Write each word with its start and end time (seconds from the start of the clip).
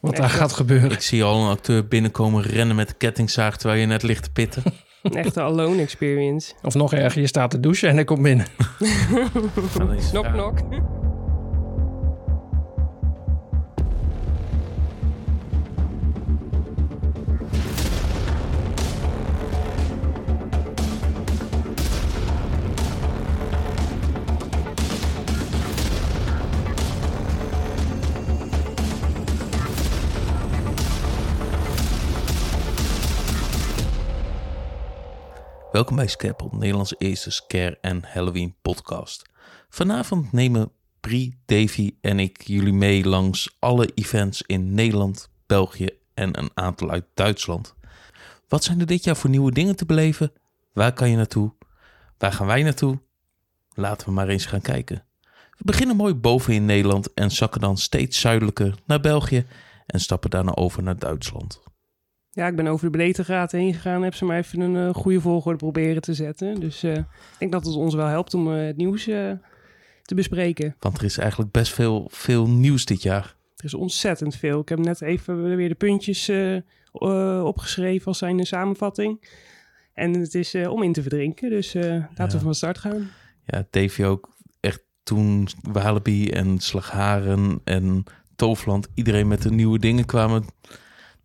wat 0.00 0.16
daar 0.16 0.30
gaat 0.30 0.52
gebeuren. 0.52 0.90
Ik 0.90 1.00
zie 1.00 1.24
al 1.24 1.42
een 1.42 1.50
acteur 1.50 1.86
binnenkomen 1.88 2.42
rennen 2.42 2.76
met 2.76 2.88
de 2.88 2.94
kettingzaag 2.94 3.56
terwijl 3.56 3.80
je 3.80 3.86
net 3.86 4.02
ligt 4.02 4.22
te 4.22 4.30
pitten. 4.30 4.62
Een 5.02 5.16
echte 5.16 5.40
alone 5.40 5.82
experience. 5.82 6.52
Of 6.62 6.74
nog 6.74 6.92
erger, 6.92 7.20
je 7.20 7.26
staat 7.26 7.50
te 7.50 7.60
douchen 7.60 7.88
en 7.88 7.94
hij 7.94 8.04
komt 8.04 8.22
binnen. 8.22 8.46
Knock, 10.10 10.24
raar. 10.24 10.32
knock. 10.32 10.58
Welkom 35.78 35.96
bij 35.96 36.06
Scarepot, 36.06 36.52
Nederlands 36.52 36.94
eerste 36.98 37.30
scare 37.30 37.78
en 37.80 38.04
Halloween 38.04 38.54
podcast. 38.62 39.22
Vanavond 39.68 40.32
nemen 40.32 40.72
Brie, 41.00 41.38
Davy 41.46 41.94
en 42.00 42.18
ik 42.18 42.42
jullie 42.42 42.72
mee 42.72 43.04
langs 43.04 43.56
alle 43.58 43.90
events 43.94 44.42
in 44.42 44.74
Nederland, 44.74 45.30
België 45.46 45.88
en 46.14 46.38
een 46.38 46.50
aantal 46.54 46.90
uit 46.90 47.04
Duitsland. 47.14 47.74
Wat 48.48 48.64
zijn 48.64 48.80
er 48.80 48.86
dit 48.86 49.04
jaar 49.04 49.16
voor 49.16 49.30
nieuwe 49.30 49.52
dingen 49.52 49.76
te 49.76 49.86
beleven? 49.86 50.32
Waar 50.72 50.92
kan 50.92 51.10
je 51.10 51.16
naartoe? 51.16 51.54
Waar 52.16 52.32
gaan 52.32 52.46
wij 52.46 52.62
naartoe? 52.62 52.98
Laten 53.74 54.06
we 54.06 54.12
maar 54.12 54.28
eens 54.28 54.46
gaan 54.46 54.60
kijken. 54.60 55.04
We 55.50 55.64
beginnen 55.64 55.96
mooi 55.96 56.14
boven 56.14 56.54
in 56.54 56.64
Nederland 56.64 57.14
en 57.14 57.30
zakken 57.30 57.60
dan 57.60 57.76
steeds 57.76 58.20
zuidelijker 58.20 58.74
naar 58.86 59.00
België 59.00 59.46
en 59.86 60.00
stappen 60.00 60.30
daarna 60.30 60.54
over 60.54 60.82
naar 60.82 60.98
Duitsland. 60.98 61.62
Ja, 62.38 62.46
ik 62.46 62.56
ben 62.56 62.66
over 62.66 62.84
de 62.84 62.96
breedtegraad 62.96 63.52
heen 63.52 63.74
gegaan. 63.74 64.02
Heb 64.02 64.14
ze 64.14 64.24
maar 64.24 64.38
even 64.38 64.60
een 64.60 64.88
eh, 64.88 64.94
goede 64.94 65.20
volgorde 65.20 65.58
proberen 65.58 66.02
te 66.02 66.14
zetten. 66.14 66.60
Dus 66.60 66.82
eh, 66.82 66.96
ik 66.96 67.04
denk 67.38 67.52
dat 67.52 67.64
het 67.66 67.74
ons 67.74 67.94
wel 67.94 68.06
helpt 68.06 68.34
om 68.34 68.54
eh, 68.54 68.66
het 68.66 68.76
nieuws 68.76 69.04
te 70.02 70.14
bespreken. 70.14 70.76
Want 70.78 70.98
er 70.98 71.04
is 71.04 71.18
eigenlijk 71.18 71.50
best 71.50 71.72
veel, 71.72 72.08
veel 72.10 72.48
nieuws 72.48 72.84
dit 72.84 73.02
jaar. 73.02 73.36
Er 73.56 73.64
is 73.64 73.74
ontzettend 73.74 74.36
veel. 74.36 74.60
Ik 74.60 74.68
heb 74.68 74.78
net 74.78 75.02
even 75.02 75.56
weer 75.56 75.68
de 75.68 75.74
puntjes 75.74 76.30
opgeschreven 77.42 78.06
als 78.06 78.18
zijn 78.18 78.46
samenvatting. 78.46 79.28
En 79.94 80.14
het 80.14 80.34
is 80.34 80.54
om 80.54 80.82
in 80.82 80.92
te 80.92 81.02
verdrinken. 81.02 81.50
Dus 81.50 81.74
laten 81.74 82.08
Ja. 82.14 82.26
we 82.26 82.38
van 82.38 82.54
start 82.54 82.78
gaan. 82.78 83.10
Ja, 83.44 83.66
Davy 83.70 84.04
ook 84.04 84.28
echt 84.60 84.82
toen 85.02 85.48
Walibi 85.62 86.30
en 86.30 86.58
Slagharen 86.58 87.60
en 87.64 88.04
Toofland, 88.36 88.88
iedereen 88.94 89.28
met 89.28 89.42
de 89.42 89.50
nieuwe 89.50 89.78
dingen 89.78 90.04
kwamen. 90.04 90.44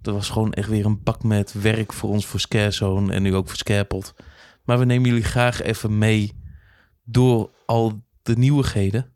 Dat 0.03 0.13
was 0.13 0.29
gewoon 0.29 0.53
echt 0.53 0.69
weer 0.69 0.85
een 0.85 1.03
bak 1.03 1.23
met 1.23 1.53
werk 1.61 1.93
voor 1.93 2.09
ons 2.09 2.25
voor 2.25 2.39
Scarezone 2.39 3.13
en 3.13 3.21
nu 3.21 3.35
ook 3.35 3.47
voor 3.47 3.57
Scarepot. 3.57 4.13
Maar 4.63 4.79
we 4.79 4.85
nemen 4.85 5.07
jullie 5.09 5.23
graag 5.23 5.61
even 5.61 5.97
mee 5.97 6.31
door 7.03 7.49
al 7.65 8.01
de 8.21 8.35
nieuwigheden. 8.37 9.11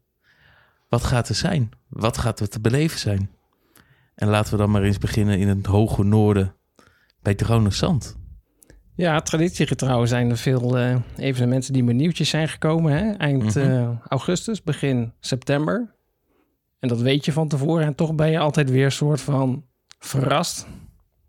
Wat 0.90 1.04
gaat 1.04 1.30
er 1.30 1.36
zijn? 1.36 1.70
Wat 1.88 2.18
gaat 2.18 2.40
er 2.40 2.50
te 2.50 2.60
beleven 2.60 3.00
zijn? 3.00 3.30
En 4.16 4.28
laten 4.28 4.52
we 4.52 4.58
dan 4.58 4.72
maar 4.72 4.84
eens 4.84 4.98
beginnen 4.98 5.40
in 5.40 5.48
het 5.48 5.66
hoge 5.66 6.04
noorden 6.04 6.56
bij 7.22 7.36
Zand. 7.70 8.18
Ja, 8.96 9.20
traditiegetrouw 9.22 10.06
zijn 10.06 10.30
er 10.30 10.38
veel 10.38 10.78
eh, 10.78 10.96
evenementen 11.18 11.74
die 11.74 11.84
met 11.84 11.96
nieuwtjes 11.96 12.30
zijn 12.30 12.50
gekomen. 12.50 12.92
Hè? 12.92 13.12
Eind 13.12 13.44
Mhm. 13.56 13.60
eh, 13.60 13.90
augustus, 14.08 14.64
begin 14.64 15.14
september. 15.20 15.96
En 16.80 16.88
dat 16.88 17.02
weet 17.02 17.26
je 17.26 17.32
van 17.32 17.48
tevoren. 17.48 17.86
En 17.86 17.96
toch 17.96 18.16
ben 18.16 18.32
je 18.32 18.40
altijd 18.40 18.70
weer 18.70 18.86
een 18.86 18.92
soort 18.92 19.22
van 19.22 19.66
verrast. 20.00 20.68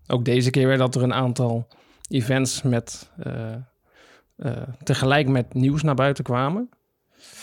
Ook 0.06 0.24
deze 0.24 0.50
keer 0.50 0.66
weer 0.66 0.78
dat 0.78 0.94
er 0.94 1.02
een 1.02 1.14
aantal 1.14 1.68
events 2.08 2.62
met, 2.62 3.10
eh, 3.16 4.62
tegelijk 4.82 5.28
met 5.28 5.54
nieuws 5.54 5.82
naar 5.82 5.94
buiten 5.94 6.24
kwamen. 6.24 6.68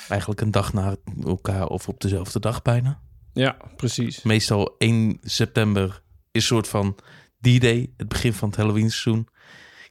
Eigenlijk 0.10 0.42
een 0.42 0.52
dag 0.52 0.74
na 0.74 0.96
elkaar 1.24 1.68
of 1.68 1.88
op 1.88 2.02
dezelfde 2.02 2.40
dag 2.40 2.62
bijna. 2.62 3.00
Ja, 3.34 3.58
precies. 3.76 4.24
meestal 4.24 4.76
1 4.78 5.18
september 5.22 6.02
is 6.32 6.42
een 6.42 6.42
soort 6.42 6.68
van 6.68 6.96
D-Day, 7.42 7.94
het 7.98 8.08
begin 8.08 8.34
van 8.34 8.50
het 8.50 8.58
Halloween 8.58 8.92
seizoen. 8.92 9.28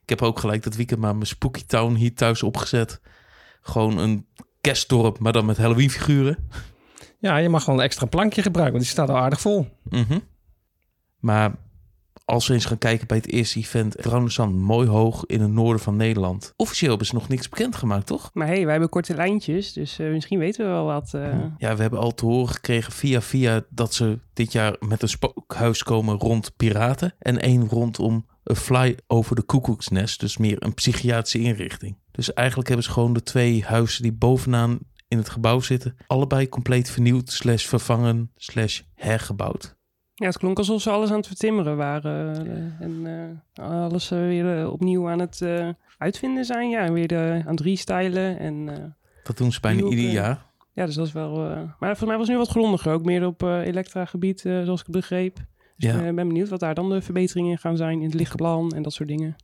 Ik 0.03 0.09
heb 0.09 0.23
ook 0.23 0.39
gelijk 0.39 0.63
dat 0.63 0.75
weekend 0.77 1.01
maar 1.01 1.15
mijn 1.15 1.27
Spooky 1.27 1.65
Town 1.67 1.95
hier 1.95 2.15
thuis 2.15 2.43
opgezet. 2.43 3.01
Gewoon 3.61 3.99
een 3.99 4.27
kerstdorp, 4.61 5.19
maar 5.19 5.33
dan 5.33 5.45
met 5.45 5.57
Halloween 5.57 5.91
figuren. 5.91 6.49
Ja, 7.19 7.37
je 7.37 7.49
mag 7.49 7.65
wel 7.65 7.75
een 7.75 7.81
extra 7.81 8.07
plankje 8.07 8.43
gebruiken, 8.43 8.75
want 8.75 8.85
die 8.85 8.95
staat 8.95 9.09
al 9.09 9.23
aardig 9.23 9.41
vol. 9.41 9.69
Mhm. 9.83 10.19
Maar 11.25 11.55
als 12.25 12.47
we 12.47 12.55
eens 12.55 12.65
gaan 12.65 12.79
kijken 12.79 13.07
bij 13.07 13.17
het 13.17 13.31
eerste 13.31 13.59
event, 13.59 13.97
Drouwenzand, 14.03 14.55
mooi 14.55 14.89
hoog 14.89 15.27
in 15.27 15.41
het 15.41 15.51
noorden 15.51 15.83
van 15.83 15.97
Nederland. 15.97 16.53
Officieel 16.57 16.89
hebben 16.89 17.07
ze 17.07 17.15
nog 17.15 17.29
niks 17.29 17.49
bekendgemaakt, 17.49 18.07
toch? 18.07 18.31
Maar 18.33 18.47
hey, 18.47 18.63
wij 18.63 18.71
hebben 18.71 18.89
korte 18.89 19.15
lijntjes. 19.15 19.73
Dus 19.73 19.99
eh, 19.99 20.11
misschien 20.11 20.39
weten 20.39 20.65
we 20.65 20.71
wel 20.71 20.85
wat. 20.85 21.15
eh. 21.15 21.39
Ja, 21.59 21.77
we 21.77 21.83
hebben 21.83 21.99
al 22.01 22.15
te 22.15 22.25
horen 22.25 22.55
gekregen 22.55 22.93
via 22.93 23.21
via 23.21 23.65
dat 23.71 23.95
ze 23.95 24.19
dit 24.33 24.53
jaar 24.53 24.77
met 24.81 25.03
een 25.03 25.09
spookhuis 25.09 25.83
komen 25.83 26.19
rond 26.19 26.57
piraten. 26.57 27.15
En 27.19 27.41
één 27.41 27.69
rondom 27.69 28.27
een 28.45 28.57
fly 28.57 28.99
over 29.07 29.37
de 29.37 29.43
koekoeksnest. 29.43 30.21
Dus 30.21 30.37
meer 30.37 30.63
een 30.63 30.75
psychiatrische 30.75 31.41
inrichting. 31.41 31.99
Dus 32.11 32.33
eigenlijk 32.33 32.69
hebben 32.69 32.87
ze 32.87 32.93
gewoon 32.93 33.13
de 33.13 33.23
twee 33.23 33.65
huizen 33.65 34.03
die 34.03 34.13
bovenaan 34.13 34.79
in 35.09 35.19
het 35.19 35.29
gebouw 35.29 35.61
zitten. 35.61 35.97
Allebei 36.07 36.49
compleet 36.49 36.91
vernieuwd, 36.91 37.31
slash 37.31 37.65
vervangen, 37.67 38.31
slash 38.37 38.81
hergebouwd. 38.95 39.77
Ja, 40.15 40.27
het 40.27 40.39
klonk 40.39 40.59
alsof 40.59 40.83
ze 40.83 40.91
alles 40.91 41.11
aan 41.11 41.17
het 41.17 41.27
vertimmeren 41.27 41.77
waren. 41.77 42.47
eh, 42.47 42.87
en 42.87 43.07
eh, 43.55 43.65
alles 43.83 44.11
eh, 44.11 44.19
weer 44.19 44.71
opnieuw 44.71 45.09
aan 45.11 45.19
het 45.19 45.43
eh, 45.43 45.69
uitvinden 45.99 46.45
zijn. 46.45 46.71
Ja, 46.71 46.81
en 46.81 46.93
weer 46.93 47.07
de, 47.09 47.43
aan 47.45 47.51
het 47.51 47.61
restylen. 47.61 48.39
En 48.39 48.69
eh, 48.69 48.85
Dat 49.25 49.37
doen 49.37 49.53
ze 49.53 49.61
bijna 49.61 49.83
ieder 49.83 50.11
jaar. 50.11 50.47
ja, 50.73 50.87
dus 50.87 50.95
dat 50.95 51.07
is 51.07 51.13
wel... 51.13 51.51
eh, 51.51 51.57
maar 51.57 51.97
volgens 51.97 52.05
mij 52.09 52.17
was 52.17 52.27
het 52.27 52.37
nu 52.37 52.37
wat 52.43 52.49
grondiger. 52.51 52.93
Ook 52.93 53.05
meer 53.05 53.27
op 53.27 53.43
eh 53.43 53.61
elektra-gebied, 53.67 54.45
eh, 54.45 54.63
zoals 54.63 54.81
ik 54.81 54.87
het 54.87 54.97
begreep. 54.97 55.37
Dus 55.77 55.91
Ja. 55.93 56.01
ik 56.01 56.15
ben 56.15 56.29
benieuwd 56.29 56.49
wat 56.49 56.61
daar 56.61 56.75
dan 56.75 56.89
de 56.91 57.03
verbeteringen 57.03 57.59
gaan 57.59 57.77
zijn 57.77 57.99
in 57.99 58.05
het 58.05 58.15
lichtplan 58.15 58.71
en 58.73 58.83
dat 58.83 58.93
soort 58.93 59.09
dingen. 59.09 59.37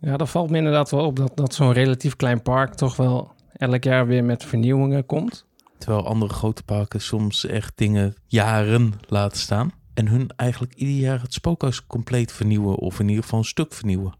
Ja, 0.00 0.16
dat 0.16 0.30
valt 0.30 0.50
me 0.50 0.56
inderdaad 0.56 0.90
wel 0.90 1.06
op 1.06 1.16
dat, 1.16 1.32
dat 1.36 1.54
zo'n 1.54 1.72
relatief 1.72 2.16
klein 2.16 2.42
park 2.42 2.74
toch 2.74 2.96
wel 2.96 3.32
elk 3.52 3.84
jaar 3.84 4.06
weer 4.06 4.24
met 4.24 4.44
vernieuwingen 4.44 5.06
komt. 5.06 5.46
Terwijl 5.78 6.06
andere 6.06 6.32
grote 6.32 6.62
parken 6.62 7.00
soms 7.00 7.46
echt 7.46 7.72
dingen 7.78 8.14
jaren 8.26 8.92
laten 9.08 9.38
staan. 9.38 9.72
En 9.94 10.08
hun 10.08 10.30
eigenlijk 10.36 10.74
ieder 10.74 10.94
jaar 10.94 11.20
het 11.22 11.32
spookhuis 11.32 11.86
compleet 11.86 12.32
vernieuwen. 12.32 12.76
Of 12.76 13.00
in 13.00 13.08
ieder 13.08 13.22
geval 13.22 13.38
een 13.38 13.44
stuk 13.44 13.72
vernieuwen. 13.72 14.14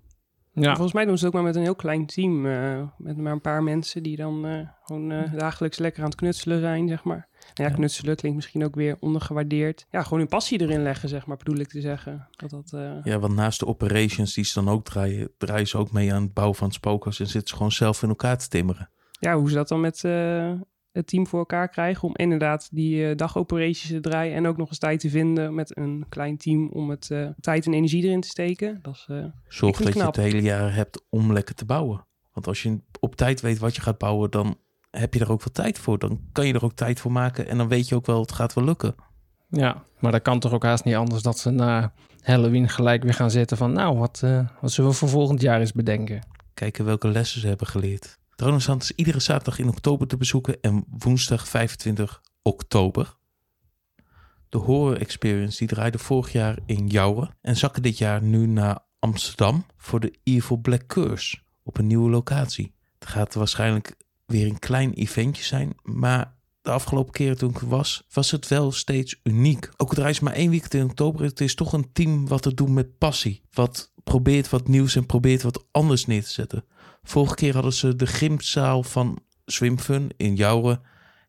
Ja, 0.52 0.72
Volgens 0.72 0.92
mij 0.92 1.04
doen 1.04 1.18
ze 1.18 1.24
het 1.24 1.34
ook 1.34 1.40
maar 1.40 1.48
met 1.50 1.56
een 1.58 1.66
heel 1.66 1.74
klein 1.74 2.06
team. 2.06 2.46
eh, 2.46 2.82
met 2.98 3.16
maar 3.16 3.32
een 3.32 3.40
paar 3.40 3.62
mensen 3.62 4.02
die 4.02 4.16
dan 4.16 4.46
eh, 4.46 4.68
gewoon 4.84 5.12
eh, 5.12 5.32
dagelijks 5.38 5.78
lekker 5.78 6.02
aan 6.02 6.08
het 6.08 6.18
knutselen 6.18 6.60
zijn, 6.60 6.88
zeg 6.88 7.04
maar. 7.04 7.28
Nou 7.40 7.50
ja, 7.54 7.64
Ja. 7.64 7.70
knutselen 7.70 8.16
klinkt 8.16 8.36
misschien 8.36 8.64
ook 8.64 8.74
weer 8.74 8.96
ondergewaardeerd. 9.00 9.86
Ja, 9.90 10.02
gewoon 10.02 10.18
hun 10.18 10.28
passie 10.28 10.60
erin 10.60 10.82
leggen, 10.82 11.08
zeg 11.08 11.26
maar, 11.26 11.36
bedoel 11.36 11.56
ik 11.56 11.68
te 11.68 11.80
zeggen. 11.80 12.28
Dat 12.30 12.50
dat... 12.50 12.72
eh, 12.72 12.90
Ja, 13.04 13.18
want 13.18 13.34
naast 13.34 13.58
de 13.60 13.66
operations 13.66 14.34
die 14.34 14.44
ze 14.44 14.62
dan 14.64 14.72
ook 14.72 14.84
draaien, 14.84 15.30
draaien 15.38 15.66
ze 15.68 15.78
ook 15.78 15.92
mee 15.92 16.12
aan 16.14 16.22
het 16.22 16.34
bouwen 16.34 16.56
van 16.56 16.66
het 16.66 16.76
spookhuis 16.76 17.20
en 17.20 17.26
zitten 17.26 17.48
ze 17.48 17.56
gewoon 17.56 17.72
zelf 17.72 18.02
in 18.02 18.08
elkaar 18.08 18.38
te 18.38 18.48
timmeren. 18.48 18.90
ja, 19.20 19.36
hoe 19.36 19.48
ze 19.48 19.54
dat 19.54 19.68
dan 19.68 19.80
met 19.80 20.04
eh, 20.04 20.52
het 20.94 21.06
team 21.06 21.26
voor 21.26 21.38
elkaar 21.38 21.68
krijgen 21.68 22.08
om 22.08 22.16
inderdaad 22.16 22.68
die 22.72 23.08
eh, 23.08 23.16
dagoperations 23.16 23.92
te 23.92 24.00
draaien 24.00 24.34
en 24.34 24.46
ook 24.46 24.56
nog 24.56 24.68
eens 24.68 24.78
tijd 24.78 25.00
te 25.00 25.10
vinden 25.10 25.54
met 25.54 25.76
een 25.76 26.06
klein 26.08 26.36
team 26.36 26.68
om 26.68 26.90
het 26.90 27.10
eh, 27.10 27.28
tijd 27.40 27.66
en 27.66 27.74
energie 27.74 28.04
erin 28.04 28.20
te 28.20 28.28
steken. 28.28 28.78
Dat 28.82 28.94
is, 28.94 29.06
eh, 29.08 29.24
Zorg 29.48 29.76
dat 29.76 29.94
je 29.94 30.04
het 30.04 30.16
hele 30.16 30.42
jaar 30.42 30.74
hebt 30.74 31.04
om 31.08 31.32
lekker 31.32 31.54
te 31.54 31.64
bouwen. 31.64 32.06
Want 32.32 32.46
als 32.46 32.62
je 32.62 32.78
op 33.00 33.16
tijd 33.16 33.40
weet 33.40 33.58
wat 33.58 33.74
je 33.74 33.82
gaat 33.82 33.98
bouwen, 33.98 34.30
dan 34.30 34.56
heb 34.90 35.14
je 35.14 35.20
er 35.20 35.32
ook 35.32 35.44
wel 35.44 35.52
tijd 35.52 35.78
voor. 35.78 35.98
Dan 35.98 36.20
kan 36.32 36.46
je 36.46 36.52
er 36.52 36.64
ook 36.64 36.74
tijd 36.74 37.00
voor 37.00 37.12
maken 37.12 37.48
en 37.48 37.58
dan 37.58 37.68
weet 37.68 37.88
je 37.88 37.94
ook 37.94 38.06
wel, 38.06 38.20
het 38.20 38.32
gaat 38.32 38.54
wel 38.54 38.64
lukken. 38.64 38.94
ja, 39.48 39.84
maar 39.98 40.12
dat 40.12 40.22
kan 40.22 40.40
toch 40.40 40.52
ook 40.52 40.62
haast 40.62 40.84
niet 40.84 40.94
anders 40.94 41.22
dat 41.22 41.38
ze 41.38 41.50
na 41.50 41.92
Halloween 42.20 42.68
gelijk 42.68 43.02
weer 43.02 43.14
gaan 43.14 43.30
zitten 43.30 43.56
van... 43.56 43.72
nou, 43.72 43.98
wat, 43.98 44.20
eh, 44.24 44.48
wat 44.60 44.72
zullen 44.72 44.90
we 44.90 44.96
voor 44.96 45.08
volgend 45.08 45.40
jaar 45.40 45.60
eens 45.60 45.72
bedenken? 45.72 46.26
Kijken 46.54 46.84
welke 46.84 47.08
lessen 47.08 47.40
ze 47.40 47.46
hebben 47.46 47.66
geleerd. 47.66 48.18
Dronenstand 48.36 48.82
is 48.82 48.92
iedere 48.92 49.20
zaterdag 49.20 49.58
in 49.58 49.68
oktober 49.68 50.06
te 50.06 50.16
bezoeken 50.16 50.60
en 50.60 50.84
woensdag 50.88 51.48
25 51.48 52.20
oktober. 52.42 53.16
De 54.48 54.58
Horror 54.58 54.96
Experience 54.96 55.58
die 55.58 55.68
draaide 55.68 55.98
vorig 55.98 56.32
jaar 56.32 56.58
in 56.66 56.86
Jouwen 56.86 57.36
en 57.40 57.56
zakken 57.56 57.82
dit 57.82 57.98
jaar 57.98 58.22
nu 58.22 58.46
naar 58.46 58.78
Amsterdam 58.98 59.66
voor 59.76 60.00
de 60.00 60.14
Evil 60.22 60.56
Black 60.56 60.86
Curse 60.86 61.38
op 61.62 61.78
een 61.78 61.86
nieuwe 61.86 62.10
locatie. 62.10 62.74
Het 62.98 63.08
gaat 63.08 63.34
waarschijnlijk 63.34 63.96
weer 64.26 64.46
een 64.46 64.58
klein 64.58 64.92
eventje 64.92 65.44
zijn, 65.44 65.74
maar 65.82 66.36
de 66.62 66.70
afgelopen 66.70 67.12
keren 67.12 67.38
toen 67.38 67.50
ik 67.50 67.58
was, 67.58 68.06
was 68.12 68.30
het 68.30 68.48
wel 68.48 68.72
steeds 68.72 69.20
uniek. 69.22 69.70
Ook 69.76 69.90
het 69.90 69.98
reis 69.98 70.20
maar 70.20 70.32
één 70.32 70.50
weekend 70.50 70.74
in 70.74 70.84
oktober. 70.84 71.24
Het 71.24 71.40
is 71.40 71.54
toch 71.54 71.72
een 71.72 71.92
team 71.92 72.28
wat 72.28 72.44
het 72.44 72.56
doet 72.56 72.68
met 72.68 72.98
passie. 72.98 73.42
Wat 73.52 73.92
probeert 74.04 74.48
wat 74.48 74.68
nieuws 74.68 74.96
en 74.96 75.06
probeert 75.06 75.42
wat 75.42 75.64
anders 75.70 76.06
neer 76.06 76.24
te 76.24 76.30
zetten. 76.30 76.64
Vorige 77.04 77.34
keer 77.34 77.54
hadden 77.54 77.72
ze 77.72 77.96
de 77.96 78.06
gymzaal 78.06 78.82
van 78.82 79.18
Swimfun 79.44 80.10
in 80.16 80.34
Jouwen 80.34 80.80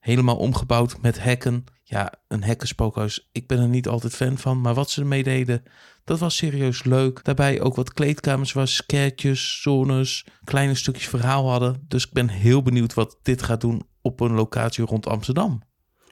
Helemaal 0.06 0.38
omgebouwd 0.38 1.02
met 1.02 1.24
hekken. 1.24 1.64
Ja, 1.84 2.14
een 2.28 2.44
hekkenspookhuis. 2.44 3.30
Ik 3.32 3.48
ben 3.48 3.60
er 3.60 3.68
niet 3.68 3.88
altijd 3.88 4.16
fan 4.16 4.38
van. 4.38 4.62
Maar 4.62 4.74
wat 4.74 4.90
ze 4.90 5.02
ermee 5.02 5.24
deden, 5.24 5.64
dat 6.04 6.20
was 6.20 6.36
serieus 6.36 6.84
leuk. 6.84 7.24
Daarbij 7.24 7.62
ook 7.62 7.76
wat 7.76 7.94
kleedkamers 7.94 8.54
waar 8.54 8.68
scaretjes, 8.68 9.62
zones, 9.62 10.26
kleine 10.44 10.76
stukjes 10.76 11.08
verhaal 11.08 11.50
hadden. 11.50 11.86
Dus 11.88 12.06
ik 12.06 12.14
ben 12.14 12.30
heel 12.30 12.62
benieuwd 12.62 12.94
wat 12.94 13.18
dit 13.22 13.42
gaat 13.42 13.62
doen 13.62 13.82
op 14.02 14.20
een 14.20 14.34
locatie 14.34 14.86
rond 14.86 15.08
Amsterdam. 15.08 15.62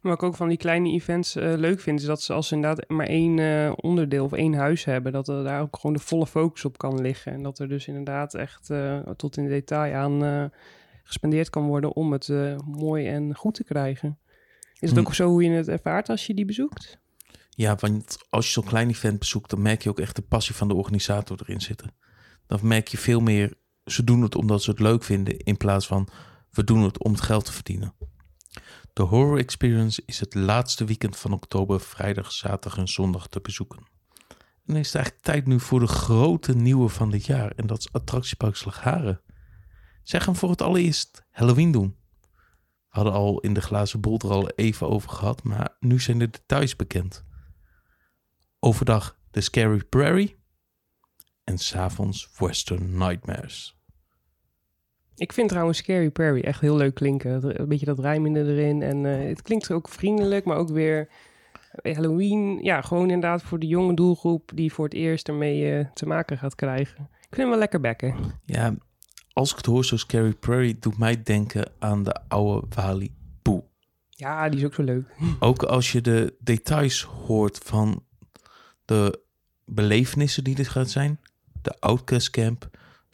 Wat 0.03 0.13
ik 0.13 0.23
ook 0.23 0.35
van 0.35 0.47
die 0.47 0.57
kleine 0.57 0.89
events 0.89 1.35
eh, 1.35 1.53
leuk 1.55 1.79
vind, 1.79 1.99
is 1.99 2.05
dat 2.05 2.21
ze 2.21 2.33
als 2.33 2.47
ze 2.47 2.55
inderdaad 2.55 2.89
maar 2.89 3.07
één 3.07 3.39
eh, 3.39 3.73
onderdeel 3.75 4.25
of 4.25 4.31
één 4.33 4.53
huis 4.53 4.85
hebben, 4.85 5.11
dat 5.11 5.27
er 5.27 5.43
daar 5.43 5.61
ook 5.61 5.75
gewoon 5.75 5.95
de 5.95 6.01
volle 6.01 6.27
focus 6.27 6.65
op 6.65 6.77
kan 6.77 7.01
liggen. 7.01 7.33
En 7.33 7.43
dat 7.43 7.59
er 7.59 7.69
dus 7.69 7.87
inderdaad 7.87 8.33
echt 8.33 8.69
eh, 8.69 8.99
tot 8.99 9.37
in 9.37 9.47
detail 9.47 9.93
aan 9.93 10.51
gespendeerd 11.03 11.49
kan 11.49 11.65
worden 11.65 11.95
om 11.95 12.11
het 12.11 12.29
mooi 12.65 13.07
en 13.07 13.35
goed 13.35 13.53
te 13.53 13.63
krijgen. 13.63 14.17
Is 14.79 14.89
het 14.89 14.97
Hmm. 14.97 15.07
ook 15.07 15.13
zo 15.13 15.27
hoe 15.29 15.43
je 15.43 15.49
het 15.49 15.67
ervaart 15.67 16.09
als 16.09 16.27
je 16.27 16.33
die 16.33 16.45
bezoekt? 16.45 16.99
Ja, 17.49 17.75
want 17.79 18.17
als 18.29 18.45
je 18.45 18.51
zo'n 18.51 18.63
klein 18.63 18.89
event 18.89 19.19
bezoekt, 19.19 19.49
dan 19.49 19.61
merk 19.61 19.81
je 19.81 19.89
ook 19.89 19.99
echt 19.99 20.15
de 20.15 20.21
passie 20.21 20.55
van 20.55 20.67
de 20.67 20.73
organisator 20.73 21.39
erin 21.41 21.61
zitten. 21.61 21.93
Dan 22.47 22.59
merk 22.61 22.87
je 22.87 22.97
veel 22.97 23.19
meer, 23.19 23.53
ze 23.85 24.03
doen 24.03 24.21
het 24.21 24.35
omdat 24.35 24.63
ze 24.63 24.69
het 24.69 24.79
leuk 24.79 25.03
vinden, 25.03 25.37
in 25.37 25.57
plaats 25.57 25.87
van 25.87 26.07
we 26.51 26.63
doen 26.63 26.83
het 26.83 27.03
om 27.03 27.11
het 27.11 27.21
geld 27.21 27.45
te 27.45 27.51
verdienen. 27.51 27.93
De 28.93 29.03
Horror 29.03 29.37
Experience 29.37 30.03
is 30.05 30.19
het 30.19 30.33
laatste 30.33 30.85
weekend 30.85 31.17
van 31.17 31.33
oktober, 31.33 31.81
vrijdag, 31.81 32.31
zaterdag 32.31 32.79
en 32.79 32.87
zondag 32.87 33.27
te 33.27 33.39
bezoeken. 33.41 33.87
En 34.65 34.75
is 34.75 34.85
het 34.85 34.95
eigenlijk 34.95 35.25
tijd 35.25 35.45
nu 35.47 35.59
voor 35.59 35.79
de 35.79 35.87
grote 35.87 36.55
nieuwe 36.55 36.89
van 36.89 37.09
dit 37.09 37.25
jaar, 37.25 37.51
en 37.51 37.67
dat 37.67 37.79
is 37.79 37.91
Attractiepark 37.91 38.55
Slagharen. 38.55 39.21
Zij 40.03 40.21
gaan 40.21 40.35
voor 40.35 40.49
het 40.49 40.61
allereerst 40.61 41.25
Halloween 41.29 41.71
doen. 41.71 41.97
We 42.21 42.99
hadden 42.99 43.13
al 43.13 43.39
in 43.39 43.53
de 43.53 43.61
glazen 43.61 44.01
bol 44.01 44.19
er 44.19 44.29
al 44.31 44.49
even 44.49 44.89
over 44.89 45.09
gehad, 45.09 45.43
maar 45.43 45.75
nu 45.79 45.99
zijn 45.99 46.19
de 46.19 46.29
details 46.29 46.75
bekend. 46.75 47.25
Overdag 48.59 49.17
de 49.31 49.41
Scary 49.41 49.83
Prairie 49.83 50.37
en 51.43 51.57
s'avonds 51.57 52.29
Western 52.37 52.97
Nightmares. 52.97 53.82
Ik 55.15 55.33
vind 55.33 55.49
trouwens 55.49 55.77
Scary 55.77 56.09
Prairie 56.09 56.43
echt 56.43 56.61
heel 56.61 56.77
leuk 56.77 56.95
klinken. 56.95 57.59
Een 57.59 57.67
beetje 57.67 57.85
dat 57.85 57.99
rijmende 57.99 58.39
erin. 58.39 58.81
En 58.81 59.05
eh, 59.05 59.27
het 59.27 59.41
klinkt 59.41 59.71
ook 59.71 59.89
vriendelijk, 59.89 60.45
maar 60.45 60.57
ook 60.57 60.69
weer 60.69 61.07
Halloween. 61.81 62.59
Ja, 62.61 62.81
gewoon 62.81 63.09
inderdaad 63.09 63.43
voor 63.43 63.59
de 63.59 63.67
jonge 63.67 63.93
doelgroep 63.93 64.51
die 64.55 64.73
voor 64.73 64.85
het 64.85 64.93
eerst 64.93 65.27
ermee 65.27 65.71
eh, 65.71 65.85
te 65.93 66.05
maken 66.05 66.37
gaat 66.37 66.55
krijgen. 66.55 67.09
Ik 67.11 67.29
vind 67.29 67.41
hem 67.41 67.49
wel 67.49 67.57
lekker 67.57 67.79
bekken. 67.79 68.15
Ja, 68.45 68.75
als 69.33 69.51
ik 69.51 69.57
het 69.57 69.65
hoor, 69.65 69.85
zo 69.85 69.97
Scary 69.97 70.33
Prairie 70.33 70.79
doet 70.79 70.97
mij 70.97 71.23
denken 71.23 71.71
aan 71.79 72.03
de 72.03 72.15
oude 72.27 72.67
Wali 72.75 73.15
Poe. 73.41 73.63
Ja, 74.09 74.49
die 74.49 74.59
is 74.59 74.65
ook 74.65 74.73
zo 74.73 74.83
leuk. 74.83 75.05
Ook 75.39 75.63
als 75.63 75.91
je 75.91 76.01
de 76.01 76.35
details 76.39 77.03
hoort 77.03 77.57
van 77.57 78.03
de 78.85 79.21
belevenissen 79.65 80.43
die 80.43 80.57
er 80.57 80.65
gaat 80.65 80.89
zijn. 80.89 81.19
De 81.61 81.79
Outcast 81.79 82.29
Camp, 82.29 82.69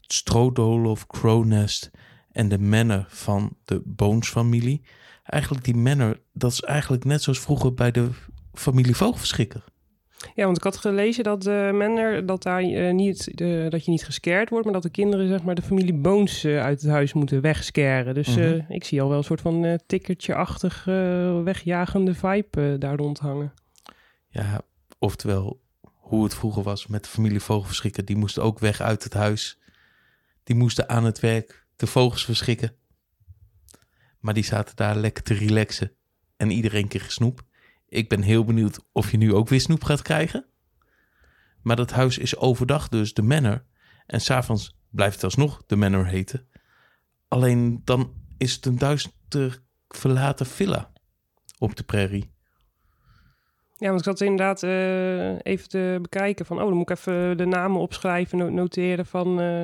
het 0.09 0.17
Stroodolhof, 0.17 1.07
Crownest 1.07 1.91
en 2.31 2.49
de 2.49 2.59
manor 2.59 3.05
van 3.07 3.55
de 3.65 3.81
Bones-familie. 3.85 4.81
Eigenlijk 5.23 5.63
die 5.63 5.75
manor, 5.75 6.19
dat 6.33 6.51
is 6.51 6.61
eigenlijk 6.61 7.03
net 7.05 7.21
zoals 7.23 7.39
vroeger 7.39 7.73
bij 7.73 7.91
de 7.91 8.09
familie 8.53 8.95
Vogelverschrikker. 8.95 9.63
Ja, 10.35 10.45
want 10.45 10.57
ik 10.57 10.63
had 10.63 10.77
gelezen 10.77 11.23
dat 11.23 11.41
de 11.43 11.69
Manor, 11.73 12.25
dat, 12.25 12.43
daar, 12.43 12.61
eh, 12.61 12.93
niet, 12.93 13.37
de, 13.37 13.65
dat 13.69 13.85
je 13.85 13.91
niet 13.91 14.05
gescared 14.05 14.49
wordt, 14.49 14.63
maar 14.65 14.73
dat 14.73 14.83
de 14.83 14.89
kinderen 14.89 15.27
zeg 15.27 15.43
maar 15.43 15.55
de 15.55 15.61
familie 15.61 15.93
Bones 15.93 16.43
eh, 16.43 16.61
uit 16.63 16.81
het 16.81 16.91
huis 16.91 17.13
moeten 17.13 17.41
wegscaren. 17.41 18.13
Dus 18.13 18.35
eh, 18.35 18.51
Mhm. 18.51 18.71
ik 18.71 18.83
zie 18.83 19.01
al 19.01 19.09
wel 19.09 19.17
een 19.17 19.23
soort 19.23 19.41
van 19.41 19.65
eh 19.65 19.73
tikkertje-achtig 19.85 20.87
eh, 20.87 21.43
wegjagende 21.43 22.13
vibe 22.13 22.47
eh, 22.73 22.79
daar 22.79 22.95
rondhangen. 22.95 23.53
Ja, 24.29 24.61
oftewel 24.99 25.59
hoe 25.95 26.23
het 26.23 26.35
vroeger 26.35 26.63
was 26.63 26.87
met 26.87 27.03
de 27.03 27.09
familie 27.09 27.39
Vogelverschrikker. 27.39 28.05
Die 28.05 28.17
moesten 28.17 28.43
ook 28.43 28.59
weg 28.59 28.81
uit 28.81 29.03
het 29.03 29.13
huis. 29.13 29.57
Die 30.49 30.57
moesten 30.57 30.89
aan 30.89 31.03
het 31.03 31.19
werk 31.19 31.65
de 31.75 31.87
vogels 31.87 32.25
verschrikken. 32.25 32.75
Maar 34.19 34.33
die 34.33 34.43
zaten 34.43 34.75
daar 34.75 34.95
lekker 34.95 35.23
te 35.23 35.33
relaxen. 35.33 35.91
En 36.37 36.51
iedereen 36.51 36.87
kreeg 36.87 37.11
snoep. 37.11 37.41
Ik 37.87 38.09
ben 38.09 38.21
heel 38.21 38.45
benieuwd 38.45 38.79
of 38.91 39.11
je 39.11 39.17
nu 39.17 39.33
ook 39.33 39.47
weer 39.47 39.61
snoep 39.61 39.83
gaat 39.83 40.01
krijgen. 40.01 40.45
Maar 41.61 41.75
dat 41.75 41.91
huis 41.91 42.17
is 42.17 42.37
overdag 42.37 42.87
dus 42.87 43.13
de 43.13 43.21
manor. 43.21 43.65
En 44.05 44.21
s'avonds 44.21 44.77
blijft 44.89 45.15
het 45.15 45.23
alsnog 45.23 45.63
de 45.67 45.75
manor 45.75 46.05
heten. 46.05 46.47
Alleen 47.27 47.81
dan 47.83 48.13
is 48.37 48.53
het 48.53 48.65
een 48.65 48.77
duister 48.77 49.63
verlaten 49.87 50.45
villa 50.45 50.91
op 51.57 51.75
de 51.75 51.83
prairie. 51.83 52.31
Ja, 53.77 53.87
want 53.87 53.99
ik 53.99 54.05
zat 54.05 54.21
inderdaad 54.21 54.63
eh, 54.63 55.53
even 55.53 55.69
te 55.69 55.99
bekijken 56.01 56.45
van, 56.45 56.57
oh, 56.57 56.63
dan 56.63 56.73
moet 56.73 56.89
ik 56.89 56.97
even 56.97 57.37
de 57.37 57.45
namen 57.45 57.81
opschrijven, 57.81 58.37
no- 58.37 58.49
noteren 58.49 59.05
van 59.05 59.41
eh, 59.41 59.63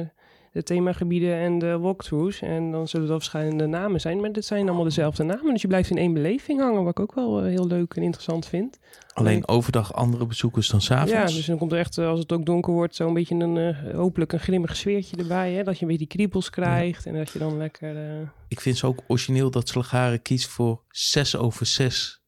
de 0.56 0.64
themagebieden 0.64 1.36
en 1.36 1.60
de 1.60 1.78
walkthroughs. 1.78 2.42
En 2.42 2.72
dan 2.72 2.88
zullen 2.88 3.08
er 3.10 3.14
verschillende 3.16 3.66
namen 3.66 4.02
zijn, 4.02 4.20
maar 4.22 4.32
dit 4.32 4.46
zijn 4.46 4.66
allemaal 4.68 4.84
dezelfde 4.84 5.24
namen. 5.24 5.52
Dus 5.54 5.62
je 5.62 5.68
blijft 5.68 5.90
in 5.90 5.98
één 5.98 6.14
beleving 6.14 6.60
hangen, 6.60 6.84
wat 6.84 6.92
ik 6.92 7.00
ook 7.00 7.16
wel 7.16 7.42
eh, 7.42 7.46
heel 7.50 7.68
leuk 7.68 7.94
en 7.94 8.04
interessant 8.04 8.46
vind. 8.46 8.80
Alleen 9.14 9.48
overdag 9.48 9.94
andere 9.94 10.26
bezoekers 10.26 10.70
dan 10.70 10.82
s'avonds. 10.82 11.12
Ja, 11.12 11.26
dus 11.26 11.46
dan 11.46 11.58
komt 11.58 11.72
er 11.72 11.78
echt, 11.78 11.98
eh, 11.98 12.08
als 12.08 12.20
het 12.20 12.32
ook 12.32 12.46
donker 12.46 12.74
wordt, 12.74 12.96
zo'n 12.96 13.14
beetje 13.14 13.36
een, 13.36 13.58
eh, 13.58 13.94
hopelijk 13.96 14.34
een 14.34 14.40
grimmig 14.40 14.76
sfeertje 14.76 15.18
erbij. 15.18 15.54
Hè? 15.54 15.64
Dat 15.64 15.76
je 15.76 15.82
een 15.82 15.88
beetje 15.92 16.06
die 16.08 16.16
kriebels 16.18 16.50
krijgt 16.50 17.06
en 17.06 17.14
dat 17.14 17.30
je 17.30 17.40
dan 17.40 17.58
lekker... 17.58 17.98
eh, 18.22 18.28
Ik 18.48 18.60
vind 18.62 18.78
ze 18.78 18.86
ook 18.88 19.00
origineel 19.08 19.52
dat 19.52 19.68
Slagaren 19.68 20.22
kiest 20.22 20.48
voor 20.48 20.82
6 20.90 21.36
over 21.36 21.66
6. 21.66 22.24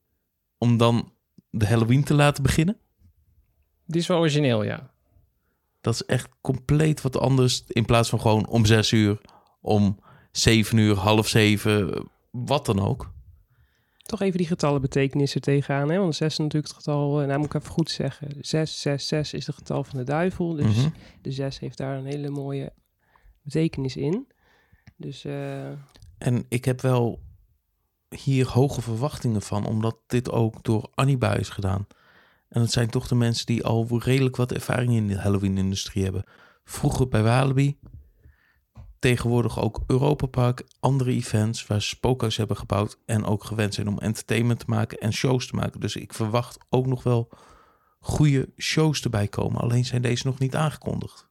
Om 0.57 0.77
dan 0.77 1.11
de 1.49 1.65
Halloween 1.67 2.03
te 2.03 2.13
laten 2.13 2.43
beginnen. 2.43 2.77
Die 3.85 4.01
is 4.01 4.07
wel 4.07 4.17
origineel, 4.19 4.63
ja. 4.63 4.95
Dat 5.87 6.01
is 6.01 6.05
echt 6.05 6.29
compleet 6.41 7.01
wat 7.01 7.17
anders. 7.19 7.63
In 7.67 7.85
plaats 7.85 8.09
van 8.09 8.21
gewoon 8.21 8.47
om 8.47 8.65
6 8.65 8.91
uur, 8.91 9.21
om 9.61 9.99
7 10.31 10.77
uur, 10.77 10.95
half 10.95 11.27
7, 11.27 12.07
wat 12.31 12.65
dan 12.65 12.79
ook. 12.79 13.15
toch 14.01 14.21
even 14.21 14.37
die 14.37 14.47
getallen 14.47 14.81
betekenissen 14.81 15.41
tegenaan. 15.41 15.89
Hè? 15.89 15.97
Want 15.97 16.15
6 16.15 16.31
is 16.31 16.37
natuurlijk 16.37 16.73
het 16.73 16.77
getal, 16.83 17.21
eh, 17.21 17.27
nou 17.27 17.39
moet 17.39 17.47
ik 17.47 17.53
even 17.53 17.71
goed 17.73 17.89
zeggen. 17.89 18.27
6, 18.41 18.81
6, 18.81 19.07
6 19.07 19.33
is 19.33 19.47
het 19.47 19.55
getal 19.55 19.83
van 19.83 19.97
de 19.97 20.03
duivel. 20.05 20.53
Dus 20.53 20.75
Mhm. 20.75 20.89
de 21.21 21.31
6 21.31 21.59
heeft 21.59 21.77
daar 21.77 21.97
een 21.97 22.05
hele 22.05 22.29
mooie 22.29 22.73
betekenis 23.41 23.95
in. 23.95 24.27
Dus 24.95 25.25
eh, 25.25 25.67
En 26.17 26.45
ik 26.49 26.65
heb 26.65 26.81
wel 26.81 27.19
hier 28.09 28.47
hoge 28.47 28.81
verwachtingen 28.81 29.41
van, 29.41 29.65
omdat 29.65 29.97
dit 30.07 30.31
ook 30.31 30.63
door 30.63 30.89
Aniba 30.95 31.33
is 31.35 31.49
gedaan. 31.49 31.87
En 32.49 32.61
het 32.61 32.71
zijn 32.71 32.89
toch 32.89 33.07
de 33.07 33.15
mensen 33.15 33.45
die 33.45 33.63
al 33.63 33.87
redelijk 34.03 34.35
wat 34.35 34.51
ervaring 34.51 34.91
in 34.93 35.07
de 35.07 35.17
Halloween-industrie 35.17 36.03
hebben. 36.03 36.23
Vroeger 36.63 37.07
bij 37.07 37.23
Walibi, 37.23 37.79
tegenwoordig 38.99 39.59
ook 39.61 39.83
Europa 39.87 40.25
Park, 40.25 40.63
andere 40.79 41.11
events 41.11 41.67
waar 41.67 41.81
spookhuis 41.81 42.37
hebben 42.37 42.57
gebouwd 42.57 42.99
en 43.05 43.25
ook 43.25 43.43
gewend 43.43 43.73
zijn 43.73 43.87
om 43.87 43.99
entertainment 43.99 44.59
te 44.59 44.65
maken 44.67 44.97
en 44.97 45.13
shows 45.13 45.47
te 45.47 45.55
maken. 45.55 45.79
Dus 45.79 45.95
ik 45.95 46.13
verwacht 46.13 46.57
ook 46.69 46.85
nog 46.85 47.03
wel 47.03 47.29
goede 47.99 48.49
shows 48.57 49.01
erbij 49.01 49.27
komen. 49.27 49.61
Alleen 49.61 49.85
zijn 49.85 50.01
deze 50.01 50.27
nog 50.27 50.39
niet 50.39 50.55
aangekondigd. 50.55 51.27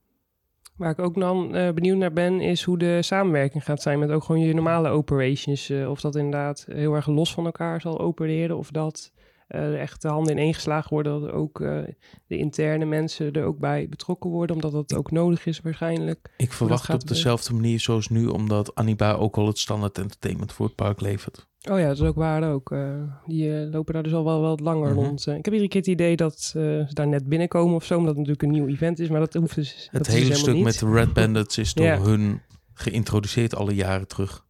waar 0.77 0.91
ik 0.91 0.99
ook 0.99 1.15
dan 1.15 1.55
eh, 1.55 1.73
benieuwd 1.73 1.97
naar 1.97 2.13
ben, 2.13 2.41
is 2.41 2.63
hoe 2.63 2.79
de 2.79 3.03
samenwerking 3.03 3.65
gaat 3.65 3.83
zijn 3.83 3.99
met 3.99 4.11
ook 4.11 4.25
gewoon 4.25 4.41
je 4.41 4.55
normale 4.55 4.89
operations. 4.89 5.71
Eh, 5.71 5.91
of 5.91 6.01
dat 6.01 6.17
inderdaad 6.17 6.67
heel 6.71 6.95
erg 6.95 7.07
los 7.07 7.35
van 7.35 7.45
elkaar 7.45 7.81
zal 7.81 8.01
opereren. 8.01 8.57
Of 8.57 8.71
dat 8.71 9.13
eh, 9.47 9.81
echt 9.81 10.03
de 10.03 10.09
handen 10.09 10.33
ineen 10.33 10.55
geslagen 10.55 10.91
worden. 10.91 11.21
Dat 11.21 11.31
ook 11.31 11.61
eh, 11.61 11.79
de 12.27 12.37
interne 12.37 12.85
mensen 12.85 13.33
er 13.33 13.45
ook 13.45 13.59
bij 13.59 13.89
betrokken 13.89 14.31
worden. 14.31 14.57
Omdat 14.57 14.73
dat 14.73 14.95
ook 14.95 15.11
nodig 15.11 15.47
is 15.47 15.61
waarschijnlijk. 15.61 16.29
Ik 16.37 16.53
verwacht 16.53 16.91
op 16.95 17.07
dezelfde 17.09 17.55
manier 17.55 17.81
zoals 17.81 18.09
nu, 18.09 18.27
omdat 18.27 18.75
Aniba 18.75 19.13
ook 19.13 19.37
al 19.37 19.47
het 19.47 19.59
standaard 19.59 19.99
entertainment 19.99 20.53
voor 20.53 20.67
het 20.67 20.75
park 20.75 21.01
levert. 21.01 21.47
Oh 21.71 21.79
ja, 21.79 21.87
dat 21.87 21.97
is 21.97 22.03
ook 22.03 22.15
waar 22.17 22.53
ook. 22.53 22.71
eh, 22.73 22.91
die 23.27 23.51
lopen 23.51 23.95
daar 23.95 24.03
dus 24.03 24.13
al 24.15 24.25
wel 24.25 24.41
wat 24.41 24.61
langer 24.61 24.91
Mhm. 24.95 24.99
rond. 25.05 25.27
Ik 25.27 25.45
heb 25.45 25.47
iedere 25.55 25.69
keer 25.69 25.81
het 25.81 25.91
idee 25.91 26.17
dat 26.17 26.41
ze 26.41 26.87
daar 26.93 27.09
net 27.09 27.29
binnenkomen 27.29 27.75
of 27.75 27.85
zo, 27.85 27.95
omdat 27.99 28.17
het 28.17 28.27
natuurlijk 28.27 28.43
een 28.43 28.51
nieuw 28.63 28.75
event 28.75 28.99
is. 28.99 29.09
Maar 29.09 29.21
dat 29.21 29.35
hoeft 29.35 29.55
dus 29.55 29.89
Het 29.91 30.05
dus 30.05 30.15
hele 30.15 30.35
stuk 30.35 30.55
niet. 30.55 30.65
met 30.65 30.79
de 30.79 30.91
Red 30.91 31.13
Bandits 31.13 31.59
is 31.59 31.75
door 31.75 31.87
Ja. 31.87 32.01
hun 32.01 32.41
geïntroduceerd 32.73 33.55
alle 33.57 33.75
jaren 33.75 34.09
terug. 34.09 34.45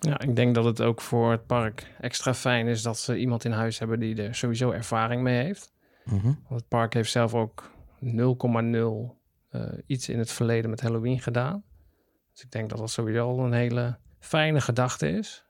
Ja, 0.00 0.20
ik 0.20 0.36
denk 0.36 0.54
dat 0.54 0.64
het 0.64 0.80
ook 0.80 1.00
voor 1.00 1.30
het 1.30 1.46
park 1.46 1.94
extra 2.00 2.34
fijn 2.34 2.66
is 2.66 2.82
dat 2.82 2.98
ze 2.98 3.18
iemand 3.18 3.44
in 3.44 3.52
huis 3.52 3.78
hebben 3.78 4.00
die 4.00 4.22
er 4.22 4.34
sowieso 4.34 4.70
ervaring 4.70 5.22
mee 5.22 5.42
heeft. 5.42 5.72
Mhm. 6.04 6.24
Want 6.24 6.60
het 6.60 6.68
park 6.68 6.94
heeft 6.94 7.10
zelf 7.10 7.34
ook 7.34 7.70
0,0 8.00 9.16
eh, 9.50 9.62
iets 9.86 10.08
in 10.08 10.18
het 10.18 10.32
verleden 10.32 10.70
met 10.70 10.80
Halloween 10.80 11.20
gedaan. 11.20 11.62
Dus 12.32 12.42
ik 12.42 12.50
denk 12.50 12.70
dat 12.70 12.78
dat 12.78 12.90
sowieso 12.90 13.28
al 13.28 13.44
een 13.44 13.52
hele 13.52 13.96
fijne 14.18 14.60
gedachte 14.60 15.08
is. 15.08 15.44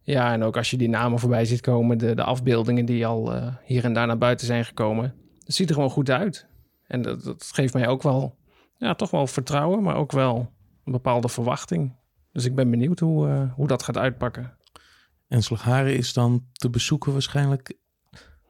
Ja, 0.00 0.32
en 0.32 0.42
ook 0.42 0.56
als 0.56 0.70
je 0.70 0.76
die 0.76 0.88
namen 0.88 1.18
voorbij 1.18 1.44
ziet 1.44 1.60
komen, 1.60 1.98
de, 1.98 2.14
de 2.14 2.22
afbeeldingen 2.22 2.84
die 2.84 3.06
al 3.06 3.34
eh, 3.34 3.54
hier 3.64 3.84
en 3.84 3.92
daar 3.92 4.06
naar 4.06 4.18
buiten 4.18 4.46
zijn 4.46 4.64
gekomen. 4.64 5.14
Het 5.44 5.54
ziet 5.54 5.68
er 5.68 5.74
gewoon 5.74 5.90
goed 5.90 6.10
uit. 6.10 6.46
En 6.86 7.02
dat, 7.02 7.22
dat 7.22 7.50
geeft 7.52 7.74
mij 7.74 7.88
ook 7.88 8.02
wel, 8.02 8.36
ja, 8.76 8.94
toch 8.94 9.10
wel 9.10 9.26
vertrouwen, 9.26 9.82
maar 9.82 9.96
ook 9.96 10.12
wel 10.12 10.52
een 10.84 10.92
bepaalde 10.92 11.28
verwachting. 11.28 11.94
Dus 12.36 12.44
ik 12.44 12.54
ben 12.54 12.70
benieuwd 12.70 12.98
hoe, 12.98 13.28
eh, 13.28 13.52
hoe 13.54 13.66
dat 13.66 13.82
gaat 13.82 13.96
uitpakken. 13.96 14.56
En 15.28 15.42
Slagharen 15.42 15.96
is 15.96 16.12
dan 16.12 16.46
te 16.52 16.70
bezoeken 16.70 17.12
waarschijnlijk 17.12 17.76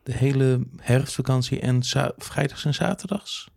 de 0.02 0.12
hele 0.12 0.66
herfstvakantie 0.76 1.60
en 1.60 1.82
vrijdags 2.16 2.64
en 2.64 2.74
zaterdags. 2.74 3.48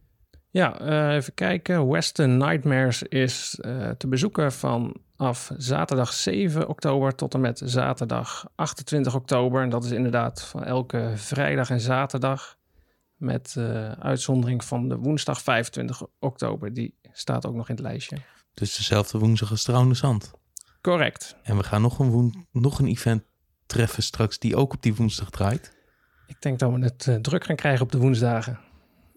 Ja, 0.50 0.80
eh, 0.80 1.16
even 1.16 1.34
kijken. 1.34 1.88
Western 1.88 2.38
Nightmares 2.38 3.04
is 3.04 3.60
eh, 3.60 3.90
te 3.90 4.08
bezoeken 4.08 4.52
vanaf 4.52 5.52
zaterdag 5.58 6.14
7 6.14 6.68
oktober 6.68 7.16
tot 7.16 7.34
en 7.34 7.42
met 7.42 7.62
zaterdag 7.66 8.50
28 8.56 9.16
oktober. 9.16 9.62
En 9.62 9.70
dat 9.70 9.84
is 9.84 9.92
inderdaad 9.92 10.42
van 10.42 10.64
elke 10.64 11.12
vrijdag 11.16 11.70
en 11.70 11.80
zaterdag. 11.80 12.58
Met 13.16 13.56
uitzondering 14.00 14.64
van 14.64 14.90
de 14.90 14.96
woensdag 14.96 15.42
25 15.42 16.02
oktober. 16.20 16.74
Die 16.74 16.96
staat 17.12 17.46
ook 17.46 17.56
nog 17.56 17.70
in 17.70 17.76
het 17.76 17.84
lijstje. 17.84 18.18
Dus 18.54 18.78
dezelfde 18.78 19.18
woensdag 19.18 19.52
als 19.52 19.64
Trouwende 19.64 19.96
Zand. 19.96 20.32
Correct. 20.82 21.36
En 21.44 21.58
we 21.58 21.64
gaan 21.64 21.82
nog 21.82 22.00
een, 22.00 22.10
woen- 22.10 22.48
nog 22.52 22.80
een 22.80 22.88
event 22.88 23.24
treffen 23.66 24.04
straks 24.04 24.40
die 24.40 24.56
ook 24.56 24.74
op 24.74 24.82
die 24.82 24.96
woensdag 24.96 25.30
draait. 25.30 25.78
Ik 26.28 26.42
denk 26.42 26.60
dat 26.60 26.72
we 26.74 26.80
het 26.80 27.08
eh, 27.08 27.16
druk 27.16 27.44
gaan 27.44 27.56
krijgen 27.56 27.82
op 27.86 27.92
de 27.92 27.98
woensdagen. 27.98 28.60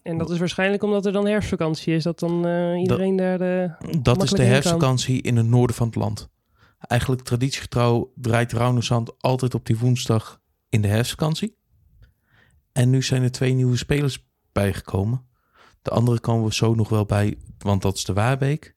En 0.03 0.19
dat 0.19 0.31
is 0.31 0.39
waarschijnlijk 0.39 0.83
omdat 0.83 1.07
er 1.07 1.13
dan 1.13 1.27
herfstvakantie 1.27 1.95
is, 1.95 2.03
dat 2.03 2.19
dan 2.19 2.47
eh, 2.47 2.81
iedereen 2.81 3.17
daar 3.17 3.39
de... 3.39 3.75
Dat 4.01 4.23
is 4.23 4.31
de 4.31 4.43
herfstvakantie 4.43 5.23
in 5.23 5.37
het 5.37 5.47
noorden 5.47 5.77
van 5.77 5.87
het 5.87 5.97
land. 5.97 6.29
Eigenlijk 6.79 7.23
traditiegetrouw 7.23 8.13
draait 8.15 8.49
Trouwende 8.49 8.83
Zand 8.83 9.23
altijd 9.23 9.55
op 9.55 9.67
die 9.67 9.79
woensdag 9.79 10.41
in 10.69 10.83
de 10.83 10.89
herfstvakantie. 10.89 11.57
En 12.73 12.91
nu 12.91 13.03
zijn 13.03 13.23
er 13.23 13.31
twee 13.31 13.53
nieuwe 13.53 13.77
spelers 13.77 14.27
bijgekomen. 14.53 15.27
De 15.83 15.91
andere 15.91 16.21
komen 16.21 16.47
we 16.47 16.55
zo 16.55 16.75
nog 16.75 16.89
wel 16.89 17.05
bij, 17.05 17.39
want 17.59 17.83
dat 17.83 17.97
is 17.97 18.05
de 18.05 18.13
Waarbeek. 18.13 18.75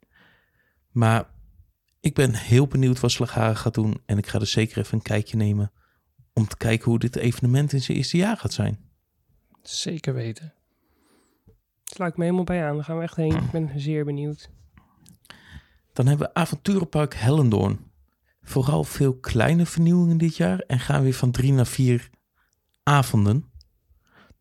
Maar 0.95 1.29
ik 1.99 2.13
ben 2.13 2.33
heel 2.33 2.67
benieuwd 2.67 2.99
wat 2.99 3.11
Slagharen 3.11 3.57
gaat 3.57 3.73
doen. 3.73 4.01
En 4.05 4.17
ik 4.17 4.27
ga 4.27 4.39
er 4.39 4.47
zeker 4.47 4.77
even 4.77 4.93
een 4.93 5.01
kijkje 5.01 5.37
nemen 5.37 5.71
om 6.33 6.47
te 6.47 6.57
kijken 6.57 6.89
hoe 6.89 6.99
dit 6.99 7.15
evenement 7.15 7.73
in 7.73 7.81
zijn 7.81 7.97
eerste 7.97 8.17
jaar 8.17 8.37
gaat 8.37 8.53
zijn. 8.53 8.79
Zeker 9.61 10.13
weten. 10.13 10.53
Sluit 11.83 12.11
ik 12.11 12.17
me 12.17 12.23
helemaal 12.23 12.45
bij 12.45 12.65
aan. 12.65 12.75
Daar 12.75 12.83
gaan 12.83 12.97
we 12.97 13.03
echt 13.03 13.15
heen. 13.15 13.35
Ik 13.35 13.51
ben 13.51 13.79
zeer 13.79 14.05
benieuwd. 14.05 14.49
Dan 15.93 16.07
hebben 16.07 16.27
we 16.27 16.33
avonturenpark 16.33 17.15
Hellendoorn. 17.15 17.79
Vooral 18.41 18.83
veel 18.83 19.17
kleine 19.17 19.65
vernieuwingen 19.65 20.17
dit 20.17 20.37
jaar 20.37 20.59
en 20.59 20.79
gaan 20.79 21.03
weer 21.03 21.13
van 21.13 21.31
drie 21.31 21.53
naar 21.53 21.67
vier 21.67 22.09
avonden. 22.83 23.51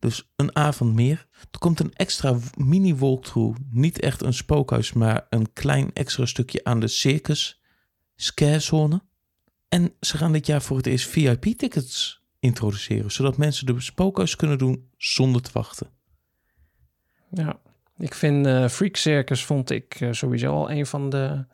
Dus 0.05 0.31
een 0.35 0.55
avond 0.55 0.93
meer. 0.93 1.27
Er 1.51 1.59
komt 1.59 1.79
een 1.79 1.93
extra 1.93 2.37
mini 2.57 2.95
walkthrough. 2.95 3.59
Niet 3.69 3.99
echt 3.99 4.21
een 4.21 4.33
spookhuis, 4.33 4.93
maar 4.93 5.25
een 5.29 5.53
klein 5.53 5.93
extra 5.93 6.25
stukje 6.25 6.63
aan 6.63 6.79
de 6.79 6.87
circus 6.87 7.61
scarezone. 8.15 9.01
En 9.67 9.93
ze 9.99 10.17
gaan 10.17 10.31
dit 10.31 10.45
jaar 10.45 10.61
voor 10.61 10.77
het 10.77 10.85
eerst 10.85 11.07
VIP-tickets 11.07 12.23
introduceren, 12.39 13.11
zodat 13.11 13.37
mensen 13.37 13.65
de 13.65 13.81
spookhuis 13.81 14.35
kunnen 14.35 14.57
doen 14.57 14.89
zonder 14.97 15.41
te 15.41 15.49
wachten. 15.53 15.89
Ja, 17.29 17.59
ik 17.97 18.13
vind 18.13 18.45
eh, 18.45 18.67
Freak 18.67 18.95
Circus 18.95 19.43
vond 19.43 19.69
ik 19.69 20.01
eh, 20.01 20.11
sowieso 20.11 20.53
al 20.53 20.71
een 20.71 20.85
van 20.85 21.09
de, 21.09 21.45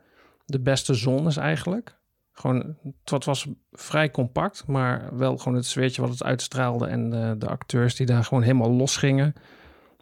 de 0.46 0.60
beste 0.60 0.94
zones 0.94 1.36
eigenlijk. 1.36 1.98
Gewoon, 2.32 2.76
het 3.04 3.24
was 3.24 3.46
vrij 3.72 4.10
compact, 4.10 4.66
maar 4.66 5.16
wel 5.16 5.36
gewoon 5.36 5.54
het 5.54 5.66
sfeertje 5.66 6.00
wat 6.00 6.10
het 6.10 6.22
uitstraalde 6.22 6.86
en 6.86 7.12
eh, 7.12 7.32
de 7.38 7.48
acteurs 7.48 7.94
die 7.94 8.06
daar 8.06 8.24
gewoon 8.24 8.42
helemaal 8.42 8.70
los 8.70 8.96
gingen. 8.96 9.34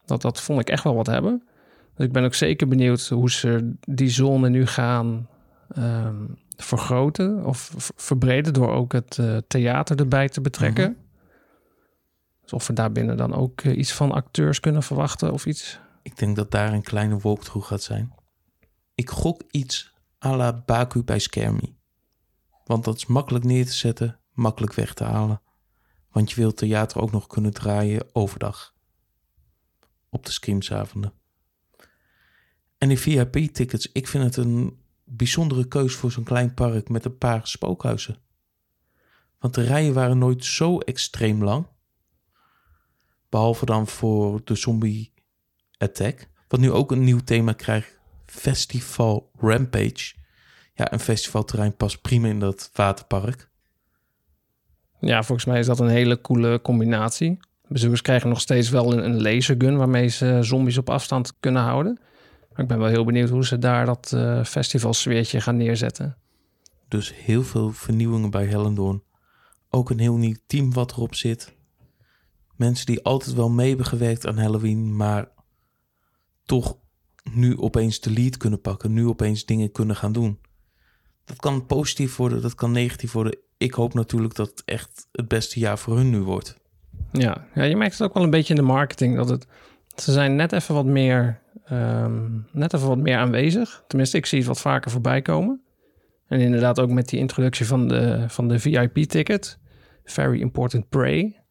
Dat, 0.04 0.22
dat 0.22 0.40
vond 0.40 0.60
ik 0.60 0.68
echt 0.68 0.84
wel 0.84 0.94
wat 0.94 1.06
hebben. 1.06 1.42
Dus 1.94 2.06
ik 2.06 2.12
ben 2.12 2.24
ook 2.24 2.34
zeker 2.34 2.68
benieuwd 2.68 3.08
hoe 3.08 3.30
ze 3.30 3.74
die 3.80 4.10
zone 4.10 4.48
nu 4.48 4.66
gaan 4.66 5.28
ehm, 5.68 6.24
vergroten 6.56 7.44
of 7.44 7.74
verbreden 7.96 8.52
door 8.52 8.72
ook 8.72 8.92
het 8.92 9.18
eh, 9.18 9.36
theater 9.36 9.98
erbij 9.98 10.28
te 10.28 10.40
betrekken. 10.40 10.96
Dus 12.42 12.52
of 12.52 12.66
we 12.66 12.72
daarbinnen 12.72 13.16
dan 13.16 13.34
ook 13.34 13.60
eh, 13.60 13.78
iets 13.78 13.92
van 13.92 14.12
acteurs 14.12 14.60
kunnen 14.60 14.82
verwachten 14.82 15.32
of 15.32 15.46
iets. 15.46 15.80
Ik 16.02 16.18
denk 16.18 16.36
dat 16.36 16.50
daar 16.50 16.72
een 16.72 16.82
kleine 16.82 17.18
walkthrough 17.18 17.68
gaat 17.68 17.82
zijn. 17.82 18.14
Ik 18.94 19.10
gok 19.10 19.42
iets 19.50 19.94
à 20.24 20.36
la 20.36 20.62
Baku 20.66 21.02
bij 21.02 21.18
Skermy. 21.18 21.74
Want 22.70 22.84
dat 22.84 22.96
is 22.96 23.06
makkelijk 23.06 23.44
neer 23.44 23.66
te 23.66 23.72
zetten, 23.72 24.20
makkelijk 24.32 24.74
weg 24.74 24.94
te 24.94 25.04
halen. 25.04 25.42
Want 26.10 26.30
je 26.30 26.36
wilt 26.36 26.56
theater 26.56 27.00
ook 27.00 27.10
nog 27.10 27.26
kunnen 27.26 27.52
draaien 27.52 28.08
overdag. 28.12 28.74
Op 30.08 30.26
de 30.26 30.32
screamsavonden. 30.32 31.12
En 32.78 32.88
die 32.88 32.98
VIP-tickets, 32.98 33.92
ik 33.92 34.08
vind 34.08 34.24
het 34.24 34.36
een 34.36 34.82
bijzondere 35.04 35.68
keus 35.68 35.94
voor 35.94 36.12
zo'n 36.12 36.24
klein 36.24 36.54
park 36.54 36.88
met 36.88 37.04
een 37.04 37.18
paar 37.18 37.46
spookhuizen. 37.46 38.18
Want 39.38 39.54
de 39.54 39.62
rijen 39.62 39.94
waren 39.94 40.18
nooit 40.18 40.44
zo 40.44 40.78
extreem 40.78 41.44
lang. 41.44 41.66
Behalve 43.28 43.64
dan 43.64 43.86
voor 43.86 44.44
de 44.44 44.54
zombie 44.54 45.12
Attack. 45.78 46.28
Wat 46.48 46.60
nu 46.60 46.70
ook 46.70 46.90
een 46.90 47.04
nieuw 47.04 47.20
thema 47.24 47.52
krijgt. 47.52 47.98
Festival 48.26 49.30
Rampage. 49.38 50.18
Ja, 50.80 50.92
een 50.92 51.00
festivalterrein 51.00 51.76
past 51.76 52.00
prima 52.00 52.28
in 52.28 52.38
dat 52.38 52.70
waterpark. 52.72 53.48
Ja, 55.00 55.22
volgens 55.22 55.46
mij 55.46 55.58
is 55.58 55.66
dat 55.66 55.80
een 55.80 55.88
hele 55.88 56.20
coole 56.20 56.60
combinatie. 56.62 57.38
Bezoekers 57.68 58.02
krijgen 58.02 58.28
nog 58.28 58.40
steeds 58.40 58.70
wel 58.70 58.92
een, 58.92 59.22
lasergun 59.22 59.76
waarmee 59.76 60.08
ze 60.08 60.38
zombies 60.40 60.78
op 60.78 60.90
afstand 60.90 61.32
kunnen 61.40 61.62
houden. 61.62 61.98
Maar 62.50 62.60
ik 62.60 62.66
ben 62.66 62.78
wel 62.78 62.88
heel 62.88 63.04
benieuwd 63.04 63.28
hoe 63.28 63.46
ze 63.46 63.58
daar 63.58 63.86
dat 63.86 64.12
eh 64.12 64.44
festivalsfeertje 64.44 65.40
gaan 65.40 65.56
neerzetten. 65.56 66.16
Dus 66.88 67.14
heel 67.14 67.42
veel 67.42 67.70
vernieuwingen 67.72 68.30
bij 68.30 68.46
Hellendoorn. 68.46 69.02
Ook 69.70 69.90
een 69.90 69.98
heel 69.98 70.16
nieuw 70.16 70.36
team 70.46 70.72
wat 70.72 70.92
erop 70.92 71.14
zit. 71.14 71.54
Mensen 72.56 72.86
die 72.86 73.04
altijd 73.04 73.36
wel 73.36 73.50
mee 73.50 73.68
hebben 73.68 73.86
gewerkt 73.86 74.26
aan 74.26 74.38
Halloween, 74.38 74.96
maar 74.96 75.28
toch 76.44 76.76
nu 77.32 77.58
opeens 77.58 78.00
de 78.00 78.10
lead 78.10 78.36
kunnen 78.36 78.60
pakken. 78.60 78.92
Nu 78.92 79.06
opeens 79.06 79.44
dingen 79.44 79.72
kunnen 79.72 79.96
gaan 79.96 80.12
doen. 80.12 80.38
Dat 81.30 81.38
kan 81.38 81.66
positief 81.66 82.16
worden, 82.16 82.42
dat 82.42 82.54
kan 82.54 82.72
negatief 82.72 83.12
worden. 83.12 83.36
Ik 83.56 83.72
hoop 83.72 83.94
natuurlijk 83.94 84.34
dat 84.34 84.50
het 84.50 84.62
echt 84.64 85.08
het 85.12 85.28
beste 85.28 85.58
jaar 85.58 85.78
voor 85.78 85.96
hun 85.96 86.10
nu 86.10 86.20
wordt. 86.20 86.56
Ja, 87.12 87.46
ja 87.54 87.62
je 87.62 87.76
merkt 87.76 87.92
het 87.98 88.02
ook 88.02 88.14
wel 88.14 88.22
een 88.22 88.30
beetje 88.30 88.54
in 88.54 88.60
de 88.60 88.66
marketing. 88.66 89.16
Dat 89.16 89.28
het, 89.28 89.46
ze 89.96 90.12
zijn 90.12 90.36
net 90.36 90.52
even 90.52 90.74
wat 90.74 90.84
meer, 90.84 91.40
ehm, 91.64 92.28
net 92.52 92.74
even 92.74 92.88
wat 92.88 92.98
meer 92.98 93.16
aanwezig. 93.16 93.84
Tenminste, 93.86 94.16
ik 94.16 94.26
zie 94.26 94.38
het 94.38 94.46
wat 94.46 94.60
vaker 94.60 94.90
voorbij 94.90 95.22
komen. 95.22 95.60
En 96.26 96.40
inderdaad 96.40 96.80
ook 96.80 96.90
met 96.90 97.08
die 97.08 97.18
introductie 97.18 97.66
van 97.66 97.88
de, 97.88 98.24
van 98.28 98.48
de 98.48 98.58
VIP-ticket. 98.58 99.58
Very 100.04 100.40
important 100.40 100.88
prey. 100.88 101.42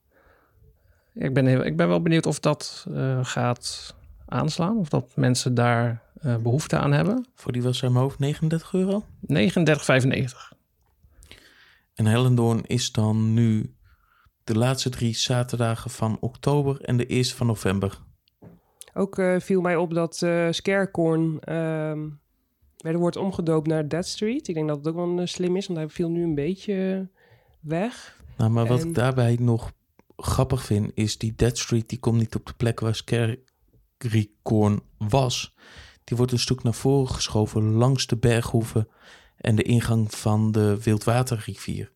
Ik 1.14 1.34
ben, 1.34 1.46
heel, 1.46 1.66
ik 1.66 1.78
ben 1.78 1.88
wel 1.88 2.02
benieuwd 2.02 2.26
of 2.26 2.40
dat 2.40 2.86
eh, 2.94 3.20
gaat 3.26 3.96
aanslaan. 4.26 4.78
Of 4.78 4.90
dat 4.90 5.12
mensen 5.16 5.54
daar 5.54 6.02
eh, 6.22 6.38
behoefte 6.38 6.78
aan 6.78 6.92
hebben. 6.92 7.26
Voor 7.36 7.52
die 7.52 7.64
was 7.64 7.78
zijn 7.78 7.92
hoofd 7.96 8.20
39 8.20 8.74
euro. 8.74 9.06
39,95. 9.22 10.52
En 11.94 12.06
Hellendoorn 12.06 12.66
is 12.66 12.92
dan 12.92 13.34
nu 13.34 13.74
de 14.44 14.58
laatste 14.58 14.90
drie 14.90 15.16
zaterdagen 15.16 15.90
van 15.92 16.18
oktober 16.20 16.82
en 16.82 16.98
de 16.98 17.06
eerste 17.06 17.36
van 17.36 17.48
november. 17.48 18.00
Ook 18.94 19.18
eh, 19.18 19.40
viel 19.40 19.62
mij 19.62 19.76
op 19.76 19.94
dat 19.94 20.22
eh 20.22 20.48
Scarecorn 20.52 21.40
ehm 21.40 22.08
weer 22.78 22.98
wordt 22.98 23.16
omgedoopt 23.16 23.68
naar 23.68 23.88
Dead 23.88 24.06
Street. 24.06 24.48
Ik 24.48 24.54
denk 24.56 24.68
dat 24.68 24.78
het 24.78 24.88
ook 24.88 24.96
wel 24.96 25.28
slim 25.28 25.56
is, 25.56 25.68
want 25.68 25.80
hij 25.80 25.90
viel 25.90 26.10
nu 26.10 26.24
een 26.24 26.36
beetje 26.36 27.10
weg. 27.60 28.22
Nou, 28.38 28.52
maar 28.52 28.68
wat 28.68 28.82
En- 28.82 28.88
ik 28.88 28.96
daarbij 28.96 29.38
nog 29.40 29.72
grappig 30.18 30.66
vind, 30.66 30.92
is 30.94 31.18
die 31.18 31.34
Dead 31.36 31.58
Street, 31.58 31.90
die 31.90 32.00
komt 32.00 32.20
niet 32.20 32.36
op 32.36 32.46
de 32.46 32.54
plek 32.58 32.80
waar 32.80 32.96
Scarycorn 33.98 34.82
was. 34.98 35.56
Die 36.10 36.18
wordt 36.18 36.32
een 36.32 36.40
stuk 36.40 36.64
naar 36.64 36.74
voren 36.74 37.14
geschoven 37.14 37.72
langs 37.72 38.08
de 38.08 38.18
berghoeven 38.18 38.88
en 39.38 39.56
de 39.56 39.64
ingang 39.64 40.16
van 40.16 40.52
de 40.52 40.84
Wildwaterrivier. 40.84 41.92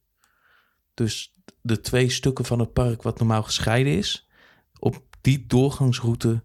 Dus 0.94 1.34
de 1.62 1.80
twee 1.80 2.10
stukken 2.10 2.46
van 2.46 2.60
het 2.60 2.74
park 2.74 3.02
wat 3.02 3.20
normaal 3.20 3.44
gescheiden 3.44 3.98
is, 3.98 4.28
op 4.80 5.02
die 5.22 5.46
doorgangsroute 5.46 6.44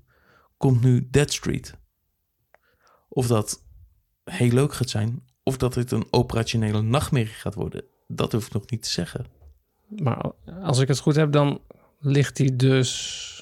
komt 0.56 0.80
nu 0.80 1.08
Dead 1.10 1.32
Street. 1.32 1.75
Of 3.08 3.26
dat 3.26 3.64
heel 4.25 4.50
leuk 4.50 4.75
gaat 4.75 4.90
zijn, 4.90 5.25
of 5.42 5.56
dat 5.56 5.75
het 5.75 5.90
een 5.90 6.06
operationele 6.10 6.82
nachtmerrie 6.82 7.34
gaat 7.34 7.54
worden, 7.54 7.84
dat 8.06 8.32
hoef 8.32 8.46
ik 8.46 8.52
nog 8.52 8.70
niet 8.70 8.82
te 8.82 8.90
zeggen. 8.90 9.26
Maar 9.88 10.32
als 10.62 10.78
ik 10.78 10.88
het 10.88 10.98
goed 10.98 11.16
heb, 11.16 11.32
dan 11.32 11.60
ligt 11.98 12.38
hij 12.38 12.56
dus... 12.56 13.38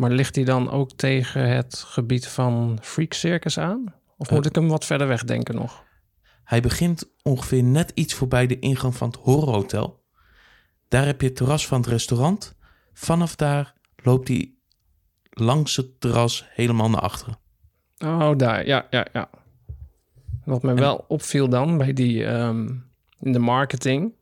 Maar 0.00 0.10
ligt 0.10 0.34
hij 0.34 0.44
dan 0.44 0.70
ook 0.70 0.92
tegen 0.92 1.48
het 1.48 1.84
gebied 1.86 2.26
van 2.28 2.78
Freak 2.82 3.12
Circus 3.12 3.58
aan? 3.58 3.94
Of 4.16 4.28
Eh. 4.28 4.32
moet 4.34 4.46
ik 4.46 4.54
hem 4.54 4.68
wat 4.68 4.84
verder 4.84 5.06
weg 5.06 5.24
denken 5.24 5.54
nog? 5.54 5.84
Hij 6.44 6.60
begint 6.60 7.10
ongeveer 7.22 7.62
net 7.62 7.92
iets 7.94 8.14
voorbij 8.14 8.46
de 8.46 8.58
ingang 8.58 8.94
van 8.96 9.08
het 9.08 9.16
horrorhotel. 9.16 10.02
Daar 10.88 11.06
heb 11.06 11.20
je 11.20 11.26
het 11.26 11.36
terras 11.36 11.66
van 11.66 11.80
het 11.80 11.90
restaurant. 11.90 12.56
Vanaf 12.92 13.36
daar 13.36 13.74
loopt 13.96 14.28
hij 14.28 14.52
langs 15.30 15.76
het 15.76 16.00
terras 16.00 16.46
helemaal 16.50 16.90
naar 16.90 17.00
achteren. 17.00 17.38
Oh, 17.98 18.36
daar. 18.36 18.66
Ja, 18.66 18.86
ja, 18.90 19.06
ja. 19.12 19.30
Wat 20.44 20.62
me 20.62 20.74
wel 20.74 21.04
opviel 21.08 21.48
dan 21.48 21.78
bij 21.78 21.92
die... 21.92 22.24
ehm, 22.24 22.68
in 23.18 23.32
de 23.32 23.38
marketing... 23.38 24.14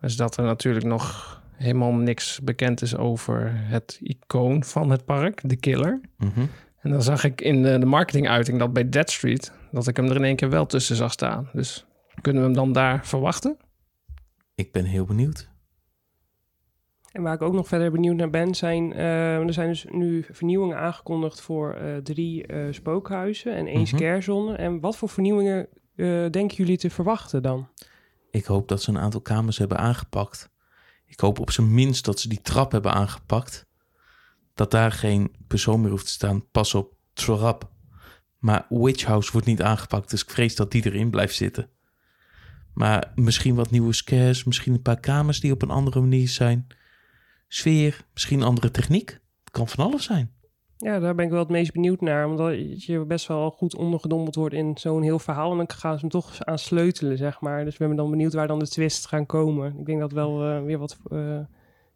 is 0.00 0.16
dat 0.16 0.36
er 0.36 0.44
natuurlijk 0.44 0.84
nog 0.84 1.41
helemaal 1.62 1.92
niks 1.92 2.40
bekend 2.40 2.82
is 2.82 2.96
over 2.96 3.52
het 3.54 4.00
icoon 4.02 4.64
van 4.64 4.90
het 4.90 5.04
park, 5.04 5.40
de 5.44 5.56
killer. 5.56 6.00
Mhm. 6.18 6.40
En 6.80 6.90
dan 6.90 7.02
zag 7.02 7.24
ik 7.24 7.40
in 7.40 7.62
de, 7.62 7.78
de 7.78 7.86
marketinguiting 7.86 8.58
dat 8.58 8.72
bij 8.72 8.88
Dead 8.88 9.10
Street, 9.10 9.52
dat 9.70 9.86
ik 9.86 9.96
hem 9.96 10.06
er 10.06 10.16
in 10.16 10.24
één 10.24 10.36
keer 10.36 10.50
wel 10.50 10.66
tussen 10.66 10.96
zag 10.96 11.12
staan. 11.12 11.48
Dus 11.52 11.86
kunnen 12.20 12.42
we 12.42 12.48
hem 12.48 12.56
dan 12.56 12.72
daar 12.72 13.06
verwachten? 13.06 13.56
Ik 14.54 14.72
ben 14.72 14.84
heel 14.84 15.04
benieuwd. 15.04 15.50
En 17.12 17.22
waar 17.22 17.34
ik 17.34 17.42
ook 17.42 17.52
nog 17.52 17.68
verder 17.68 17.90
benieuwd 17.90 18.16
naar 18.16 18.30
ben, 18.30 18.54
zijn 18.54 18.92
eh, 18.92 19.36
er 19.36 19.52
zijn 19.52 19.68
dus 19.68 19.86
nu 19.90 20.24
vernieuwingen 20.30 20.76
aangekondigd 20.76 21.40
voor 21.40 21.74
eh, 21.74 21.96
drie 21.96 22.46
eh, 22.46 22.66
spookhuizen 22.70 23.54
en 23.54 23.66
één 23.66 23.86
scarezone. 23.86 24.56
En 24.56 24.80
wat 24.80 24.96
voor 24.96 25.08
vernieuwingen 25.08 25.68
eh, 25.94 26.06
denken 26.30 26.56
jullie 26.56 26.76
te 26.76 26.90
verwachten 26.90 27.42
dan? 27.42 27.68
Ik 28.30 28.44
hoop 28.44 28.68
dat 28.68 28.82
ze 28.82 28.90
een 28.90 28.98
aantal 28.98 29.20
kamers 29.20 29.58
hebben 29.58 29.78
aangepakt. 29.78 30.50
Ik 31.12 31.20
hoop 31.20 31.38
op 31.38 31.50
zijn 31.50 31.74
minst 31.74 32.04
dat 32.04 32.20
ze 32.20 32.28
die 32.28 32.40
trap 32.40 32.72
hebben 32.72 32.92
aangepakt. 32.92 33.66
Dat 34.54 34.70
daar 34.70 34.92
geen 34.92 35.34
persoon 35.46 35.80
meer 35.80 35.90
hoeft 35.90 36.04
te 36.04 36.10
staan. 36.10 36.50
Pas 36.50 36.74
op, 36.74 36.94
trap. 37.12 37.70
Maar 38.38 38.66
Witch 38.68 39.04
House 39.04 39.32
wordt 39.32 39.46
niet 39.46 39.62
aangepakt, 39.62 40.10
dus 40.10 40.22
ik 40.22 40.30
vrees 40.30 40.54
dat 40.54 40.70
die 40.70 40.84
erin 40.86 41.10
blijft 41.10 41.34
zitten. 41.34 41.68
Maar 42.74 43.12
misschien 43.14 43.54
wat 43.54 43.70
nieuwe 43.70 43.92
scares, 43.92 44.44
misschien 44.44 44.74
een 44.74 44.82
paar 44.82 45.00
kamers 45.00 45.40
die 45.40 45.52
op 45.52 45.62
een 45.62 45.70
andere 45.70 46.00
manier 46.00 46.28
zijn. 46.28 46.66
Sfeer, 47.48 48.04
misschien 48.12 48.42
andere 48.42 48.70
techniek. 48.70 49.10
Het 49.44 49.50
kan 49.50 49.68
van 49.68 49.84
alles 49.84 50.04
zijn. 50.04 50.32
Ja, 50.82 50.98
daar 50.98 51.14
ben 51.14 51.24
ik 51.24 51.30
wel 51.30 51.40
het 51.40 51.48
meest 51.48 51.72
benieuwd 51.72 52.00
naar. 52.00 52.26
Omdat 52.26 52.84
je 52.84 53.04
best 53.04 53.26
wel 53.26 53.50
goed 53.50 53.76
ondergedompeld 53.76 54.34
wordt 54.34 54.54
in 54.54 54.76
zo'n 54.78 55.02
heel 55.02 55.18
verhaal. 55.18 55.50
En 55.50 55.56
dan 55.56 55.70
gaan 55.70 55.94
ze 55.94 56.00
hem 56.00 56.08
toch 56.08 56.44
aan 56.44 56.58
sleutelen, 56.58 57.16
zeg 57.16 57.40
maar. 57.40 57.64
Dus 57.64 57.76
we 57.76 57.84
zijn 57.84 57.96
dan 57.96 58.10
benieuwd 58.10 58.32
waar 58.32 58.46
dan 58.46 58.58
de 58.58 58.68
twists 58.68 59.06
gaan 59.06 59.26
komen. 59.26 59.78
Ik 59.78 59.86
denk 59.86 60.00
dat 60.00 60.12
wel 60.12 60.44
eh, 60.44 60.62
weer 60.62 60.78
wat... 60.78 60.98
eh, 61.10 61.38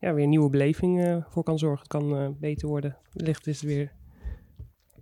ja, 0.00 0.14
weer 0.14 0.26
nieuwe 0.26 0.50
beleving 0.50 1.05
eh, 1.05 1.16
voor 1.28 1.43
kan 1.43 1.59
zorgen. 1.59 1.78
Het 1.78 1.88
kan 1.88 2.37
beter 2.40 2.69
worden. 2.69 2.97
Licht 3.12 3.47
is 3.47 3.61
het 3.61 3.71
weer... 3.71 3.93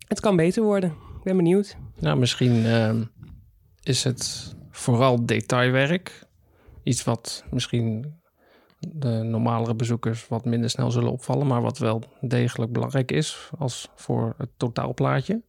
Het 0.09 0.21
kan 0.21 0.37
beter 0.37 0.63
worden. 0.63 0.91
Ik 0.91 1.23
ben 1.23 1.37
benieuwd. 1.37 1.77
Nou, 2.01 2.19
misschien 2.19 2.65
ehm, 2.65 3.03
is 3.83 4.05
het 4.05 4.55
vooral 4.71 5.27
detailwerk. 5.27 6.27
Iets 6.83 7.05
wat 7.05 7.45
misschien 7.51 8.15
de 8.93 9.23
normalere 9.23 9.75
bezoekers 9.75 10.29
wat 10.29 10.45
minder 10.45 10.71
snel 10.71 10.91
zullen 10.91 11.13
opvallen, 11.13 11.47
maar 11.47 11.63
wat 11.63 11.79
wel 11.79 12.03
degelijk 12.21 12.73
belangrijk 12.73 13.13
is 13.13 13.51
als 13.59 13.89
voor 13.95 14.35
het 14.39 14.51
totaalplaatje. 14.57 15.43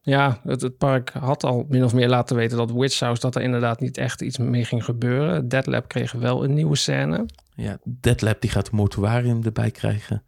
Ja, 0.00 0.40
het, 0.42 0.60
het 0.60 0.76
park 0.76 1.10
had 1.10 1.44
al 1.44 1.64
min 1.68 1.84
of 1.84 1.94
meer 1.94 2.08
laten 2.08 2.36
weten 2.36 2.56
dat 2.56 2.72
Witch 2.72 3.00
House 3.00 3.20
dat 3.20 3.34
er 3.34 3.42
inderdaad 3.42 3.80
niet 3.80 3.96
echt 3.96 4.22
iets 4.22 4.38
mee 4.38 4.64
ging 4.64 4.84
gebeuren. 4.84 5.48
Dead 5.48 5.66
Lab 5.66 5.88
kreeg 5.88 6.12
wel 6.12 6.44
een 6.44 6.54
nieuwe 6.54 6.76
scène. 6.76 7.26
Ja, 7.56 7.78
Deadlab 7.84 8.40
die 8.40 8.50
gaat 8.50 8.70
mortuarium 8.70 9.44
erbij 9.44 9.70
krijgen. 9.70 10.22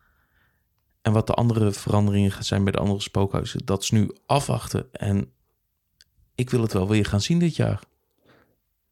En 1.02 1.12
wat 1.12 1.26
de 1.26 1.32
andere 1.34 1.72
veranderingen 1.72 2.30
gaan 2.30 2.42
zijn 2.42 2.64
bij 2.64 2.72
de 2.72 2.78
andere 2.78 3.00
spookhuizen, 3.00 3.60
dat 3.64 3.82
is 3.82 3.90
nu 3.90 4.10
afwachten. 4.26 4.86
En 4.92 5.32
ik 6.34 6.50
wil 6.50 6.62
het 6.62 6.72
wel 6.72 6.88
weer 6.88 7.04
gaan 7.04 7.20
zien 7.20 7.38
dit 7.38 7.56
jaar. 7.56 7.82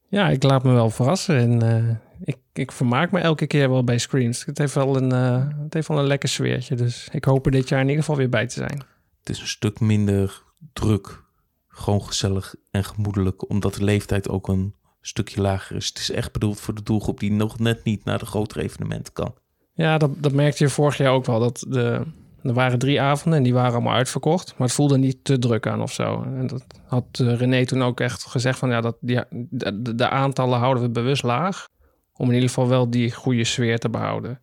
Ja, 0.08 0.28
ik 0.28 0.42
laat 0.42 0.64
me 0.64 0.72
wel 0.72 0.90
verrassen 0.90 1.36
en 1.36 2.00
ik, 2.24 2.36
ik 2.52 2.72
vermaak 2.72 3.10
me 3.10 3.18
elke 3.20 3.46
keer 3.46 3.70
wel 3.70 3.84
bij 3.84 3.98
Screams. 3.98 4.44
Het 4.44 4.58
heeft 4.58 4.74
wel 4.74 4.96
een, 4.96 5.12
eh, 5.12 5.46
het 5.62 5.74
heeft 5.74 5.88
wel 5.88 5.98
een 5.98 6.06
lekker 6.06 6.28
sfeertje, 6.28 6.74
dus 6.74 7.08
ik 7.12 7.24
hoop 7.24 7.46
er 7.46 7.52
dit 7.52 7.68
jaar 7.68 7.80
in 7.80 7.86
ieder 7.88 8.00
geval 8.02 8.16
weer 8.18 8.28
bij 8.28 8.46
te 8.46 8.54
zijn. 8.54 8.82
Het 9.20 9.28
is 9.28 9.40
een 9.40 9.46
stuk 9.46 9.80
minder 9.80 10.42
druk. 10.72 11.24
Gewoon 11.68 12.02
gezellig 12.02 12.54
en 12.70 12.84
gemoedelijk, 12.84 13.50
omdat 13.50 13.74
de 13.74 13.84
leeftijd 13.84 14.28
ook 14.28 14.48
een 14.48 14.74
stukje 15.00 15.40
lager 15.40 15.76
is. 15.76 15.86
Het 15.88 15.98
is 15.98 16.10
echt 16.10 16.32
bedoeld 16.32 16.60
voor 16.60 16.74
de 16.74 16.82
doelgroep 16.82 17.20
die 17.20 17.32
nog 17.32 17.58
net 17.58 17.84
niet 17.84 18.04
naar 18.04 18.18
de 18.18 18.26
grotere 18.26 18.62
evenementen 18.62 19.12
kan. 19.12 19.34
Ja, 19.74 19.98
dat, 19.98 20.22
dat 20.22 20.32
merkte 20.32 20.64
je 20.64 20.70
vorig 20.70 20.96
jaar 20.96 21.12
ook 21.12 21.24
wel. 21.24 21.40
Dat 21.40 21.64
de, 21.68 22.02
er 22.42 22.52
waren 22.52 22.78
drie 22.78 23.00
avonden 23.00 23.38
en 23.38 23.44
die 23.44 23.54
waren 23.54 23.72
allemaal 23.72 23.94
uitverkocht. 23.94 24.54
Maar 24.58 24.66
het 24.66 24.76
voelde 24.76 24.98
niet 24.98 25.24
te 25.24 25.38
druk 25.38 25.66
aan 25.66 25.82
of 25.82 25.92
zo. 25.92 26.22
En 26.22 26.46
dat 26.46 26.64
had 26.86 27.04
eh, 27.12 27.36
René 27.36 27.66
toen 27.66 27.82
ook 27.82 28.00
echt 28.00 28.24
gezegd 28.26 28.58
van 28.58 28.70
ja, 28.70 28.80
dat 28.80 28.96
die, 29.00 29.20
de- 29.30 29.94
de 29.94 30.08
aantallen 30.08 30.58
houden 30.58 30.82
we 30.82 30.90
bewust 30.90 31.22
laag. 31.22 31.66
Om 32.16 32.28
in 32.28 32.34
ieder 32.34 32.48
geval 32.48 32.68
wel 32.68 32.90
die 32.90 33.12
goede 33.12 33.44
sfeer 33.44 33.78
te 33.78 33.90
behouden. 33.90 34.40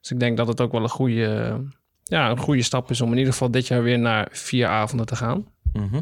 Dus 0.00 0.10
ik 0.10 0.20
denk 0.20 0.36
dat 0.36 0.48
het 0.48 0.60
ook 0.60 0.72
wel 0.72 0.82
een 0.82 0.88
goede, 0.88 1.60
ja, 2.02 2.30
een 2.30 2.38
goede 2.38 2.62
stap 2.62 2.90
is 2.90 3.00
om 3.00 3.10
in 3.10 3.18
ieder 3.18 3.32
geval 3.32 3.50
dit 3.50 3.66
jaar 3.66 3.82
weer 3.82 3.98
naar 3.98 4.28
vier 4.30 4.66
avonden 4.66 5.06
te 5.06 5.16
gaan. 5.16 5.46
Mhm. 5.72 6.00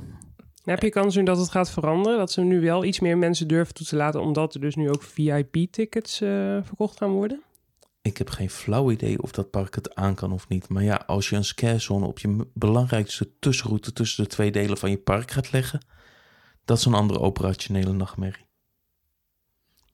Heb 0.64 0.82
je 0.82 0.90
kans 0.90 1.16
nu 1.16 1.22
dat 1.22 1.38
het 1.38 1.50
gaat 1.50 1.70
veranderen? 1.70 2.18
Dat 2.18 2.32
ze 2.32 2.40
nu 2.40 2.61
wel 2.61 2.85
iets 2.85 3.00
meer 3.00 3.18
mensen 3.18 3.48
durven 3.48 3.74
toe 3.74 3.87
te 3.87 3.96
laten, 3.96 4.20
omdat 4.20 4.54
er 4.54 4.61
dus 4.61 4.74
nu 4.74 4.90
ook 4.90 5.02
VIP-tickets 5.02 6.20
eh, 6.20 6.28
verkocht 6.62 6.98
gaan 6.98 7.11
worden? 7.11 7.42
Ik 8.02 8.16
heb 8.16 8.30
geen 8.30 8.50
flauw 8.50 8.90
idee 8.90 9.22
of 9.22 9.32
dat 9.32 9.50
park 9.50 9.74
het 9.74 9.94
aan 9.94 10.14
kan 10.14 10.32
of 10.32 10.48
niet. 10.48 10.68
Maar 10.68 10.82
ja, 10.82 11.02
als 11.06 11.28
je 11.28 11.37
een 11.37 11.44
scarezone 11.44 12.06
op 12.06 12.18
je 12.18 12.46
belangrijkste 12.54 13.30
tussenroute 13.38 13.92
tussen 13.92 14.24
de 14.24 14.30
twee 14.30 14.50
delen 14.50 14.78
van 14.78 14.90
je 14.90 14.98
park 14.98 15.30
gaat 15.30 15.52
leggen, 15.52 15.80
dat 16.64 16.78
is 16.78 16.85
een 16.85 16.94
andere 16.94 17.20
operationele 17.20 17.92
nachtmerrie. 17.92 18.46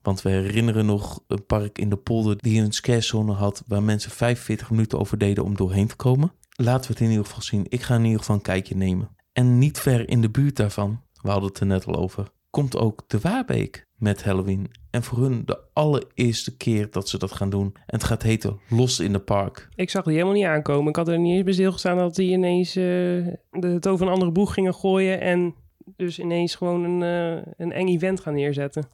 Want 0.03 0.23
we 0.23 0.31
herinneren 0.31 0.87
nog 0.87 1.23
een 1.27 1.47
park 1.47 1.79
in 1.79 1.89
de 1.89 1.97
polder 1.97 2.37
die 2.39 2.61
een 2.61 2.73
scarezone 2.73 3.33
had 3.33 3.63
waar 3.67 3.83
mensen 3.83 4.11
45 4.11 4.71
minuten 4.71 4.99
over 4.99 5.19
deden 5.19 5.45
om 5.45 5.57
doorheen 5.57 5.87
te 5.87 5.97
komen. 5.97 6.33
Laten 6.51 6.87
we 6.87 6.93
het 6.93 7.01
in 7.03 7.11
ieder 7.11 7.25
geval 7.25 7.43
zien. 7.43 7.67
Ik 7.69 7.83
ga 7.83 7.95
in 7.95 8.05
ieder 8.05 8.19
geval 8.19 8.37
een 8.37 8.43
kijkje 8.43 8.77
nemen. 8.77 9.17
En 9.33 9.59
niet 9.59 9.79
ver 9.79 10.09
in 10.09 10.21
de 10.21 10.31
buurt 10.31 10.57
daarvan, 10.57 11.03
we 11.23 11.31
hadden 11.31 11.49
het 11.49 11.61
er 11.61 11.67
net 11.67 11.87
al 11.87 11.97
over, 11.97 12.31
komt 12.51 12.77
ook 12.77 13.05
de 13.07 13.19
Waarbeek 13.21 13.87
met 13.95 14.25
Halloween. 14.25 14.71
En 14.91 15.03
voor 15.03 15.19
hun 15.19 15.43
de 15.45 15.59
allereerste 15.73 16.57
keer 16.57 16.91
dat 16.91 17.09
ze 17.09 17.19
dat 17.19 17.33
gaan 17.33 17.51
doen. 17.51 17.73
En 17.75 17.83
het 17.87 18.05
gaat 18.05 18.23
heten 18.23 18.61
Los 18.69 19.01
in 19.01 19.13
de 19.13 19.19
Park. 19.19 19.69
Ik 19.75 19.91
zag 19.91 20.05
die 20.05 20.13
helemaal 20.13 20.35
niet 20.35 20.45
aankomen. 20.45 20.89
Ik 20.89 20.97
had 20.97 21.09
er 21.09 21.19
niet 21.19 21.35
eens 21.35 21.45
bij 21.45 21.53
stilgestaan 21.53 21.97
dat 21.97 22.15
die 22.15 22.31
ineens 22.31 22.69
eh, 22.69 22.85
de, 22.85 23.37
het 23.69 23.89
over 23.89 24.07
een 24.07 24.13
andere 24.13 24.31
boeg 24.31 24.55
gingen 24.55 24.75
gooien. 24.75 25.21
En 25.21 25.55
dus 25.97 26.19
ineens 26.19 26.55
gewoon 26.55 26.85
een, 26.85 27.03
eh, 27.03 27.53
een 27.57 27.73
eng 27.73 27.89
event 27.89 28.21
gaan 28.21 28.35
neerzetten. 28.35 28.89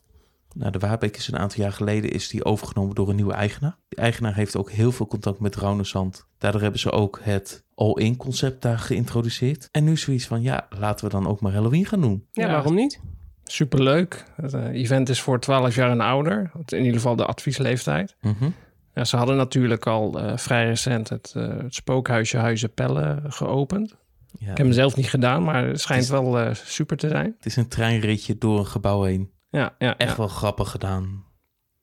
Nou, 0.54 0.70
de 0.72 0.78
Waarbeek 0.78 1.16
is 1.16 1.28
een 1.28 1.38
aantal 1.38 1.62
jaar 1.62 1.72
geleden 1.72 2.10
is 2.10 2.28
die 2.28 2.44
overgenomen 2.44 2.94
door 2.94 3.08
een 3.08 3.16
nieuwe 3.16 3.32
eigenaar. 3.32 3.76
Die 3.88 3.98
eigenaar 3.98 4.34
heeft 4.34 4.56
ook 4.56 4.70
heel 4.70 4.92
veel 4.92 5.06
contact 5.06 5.40
met 5.40 5.56
Raunersand. 5.56 6.26
Daardoor 6.38 6.60
hebben 6.60 6.80
ze 6.80 6.90
ook 6.90 7.20
het 7.22 7.64
all-in 7.74 8.16
concept 8.16 8.62
daar 8.62 8.78
geïntroduceerd. 8.78 9.68
En 9.72 9.84
nu 9.84 9.96
zoiets 9.96 10.26
van, 10.26 10.42
ja, 10.42 10.66
laten 10.78 11.04
we 11.04 11.10
dan 11.10 11.26
ook 11.26 11.40
maar 11.40 11.52
Halloween 11.52 11.86
gaan 11.86 12.00
doen. 12.00 12.26
Ja, 12.32 12.46
Ja. 12.46 12.52
waarom 12.52 12.74
niet? 12.74 13.00
Superleuk. 13.44 14.24
Het 14.36 14.52
eh, 14.54 14.64
event 14.68 15.08
is 15.08 15.20
voor 15.20 15.40
12 15.40 15.74
jaar 15.74 15.90
en 15.90 16.00
ouder. 16.00 16.50
In 16.66 16.78
ieder 16.78 16.92
geval 16.94 17.16
de 17.16 17.24
adviesleeftijd. 17.26 18.16
Mhm. 18.20 18.48
Ja, 18.94 19.04
ze 19.04 19.16
hadden 19.16 19.36
natuurlijk 19.36 19.86
al 19.86 20.18
eh, 20.20 20.36
vrij 20.36 20.64
recent 20.66 21.08
het, 21.08 21.32
eh, 21.36 21.48
het 21.48 21.74
spookhuisje 21.74 22.36
Huizen 22.36 22.72
Pelle 22.74 23.22
geopend. 23.26 23.90
Ja, 24.38 24.50
Ik 24.50 24.56
heb 24.56 24.66
hem 24.66 24.72
zelf 24.72 24.96
niet 24.96 25.08
gedaan, 25.10 25.42
maar 25.44 25.66
het 25.66 25.80
schijnt 25.80 26.02
is- 26.02 26.10
wel 26.10 26.38
eh, 26.38 26.54
super 26.54 26.96
te 26.96 27.08
zijn. 27.08 27.34
Het 27.36 27.46
is 27.46 27.56
een 27.56 27.68
treinritje 27.68 28.38
door 28.38 28.58
een 28.58 28.66
gebouw 28.66 29.02
heen. 29.02 29.30
Ja, 29.54 29.74
ja, 29.78 29.96
Echt 29.96 30.10
ja. 30.10 30.16
wel 30.16 30.28
grappig 30.28 30.70
gedaan. 30.70 31.24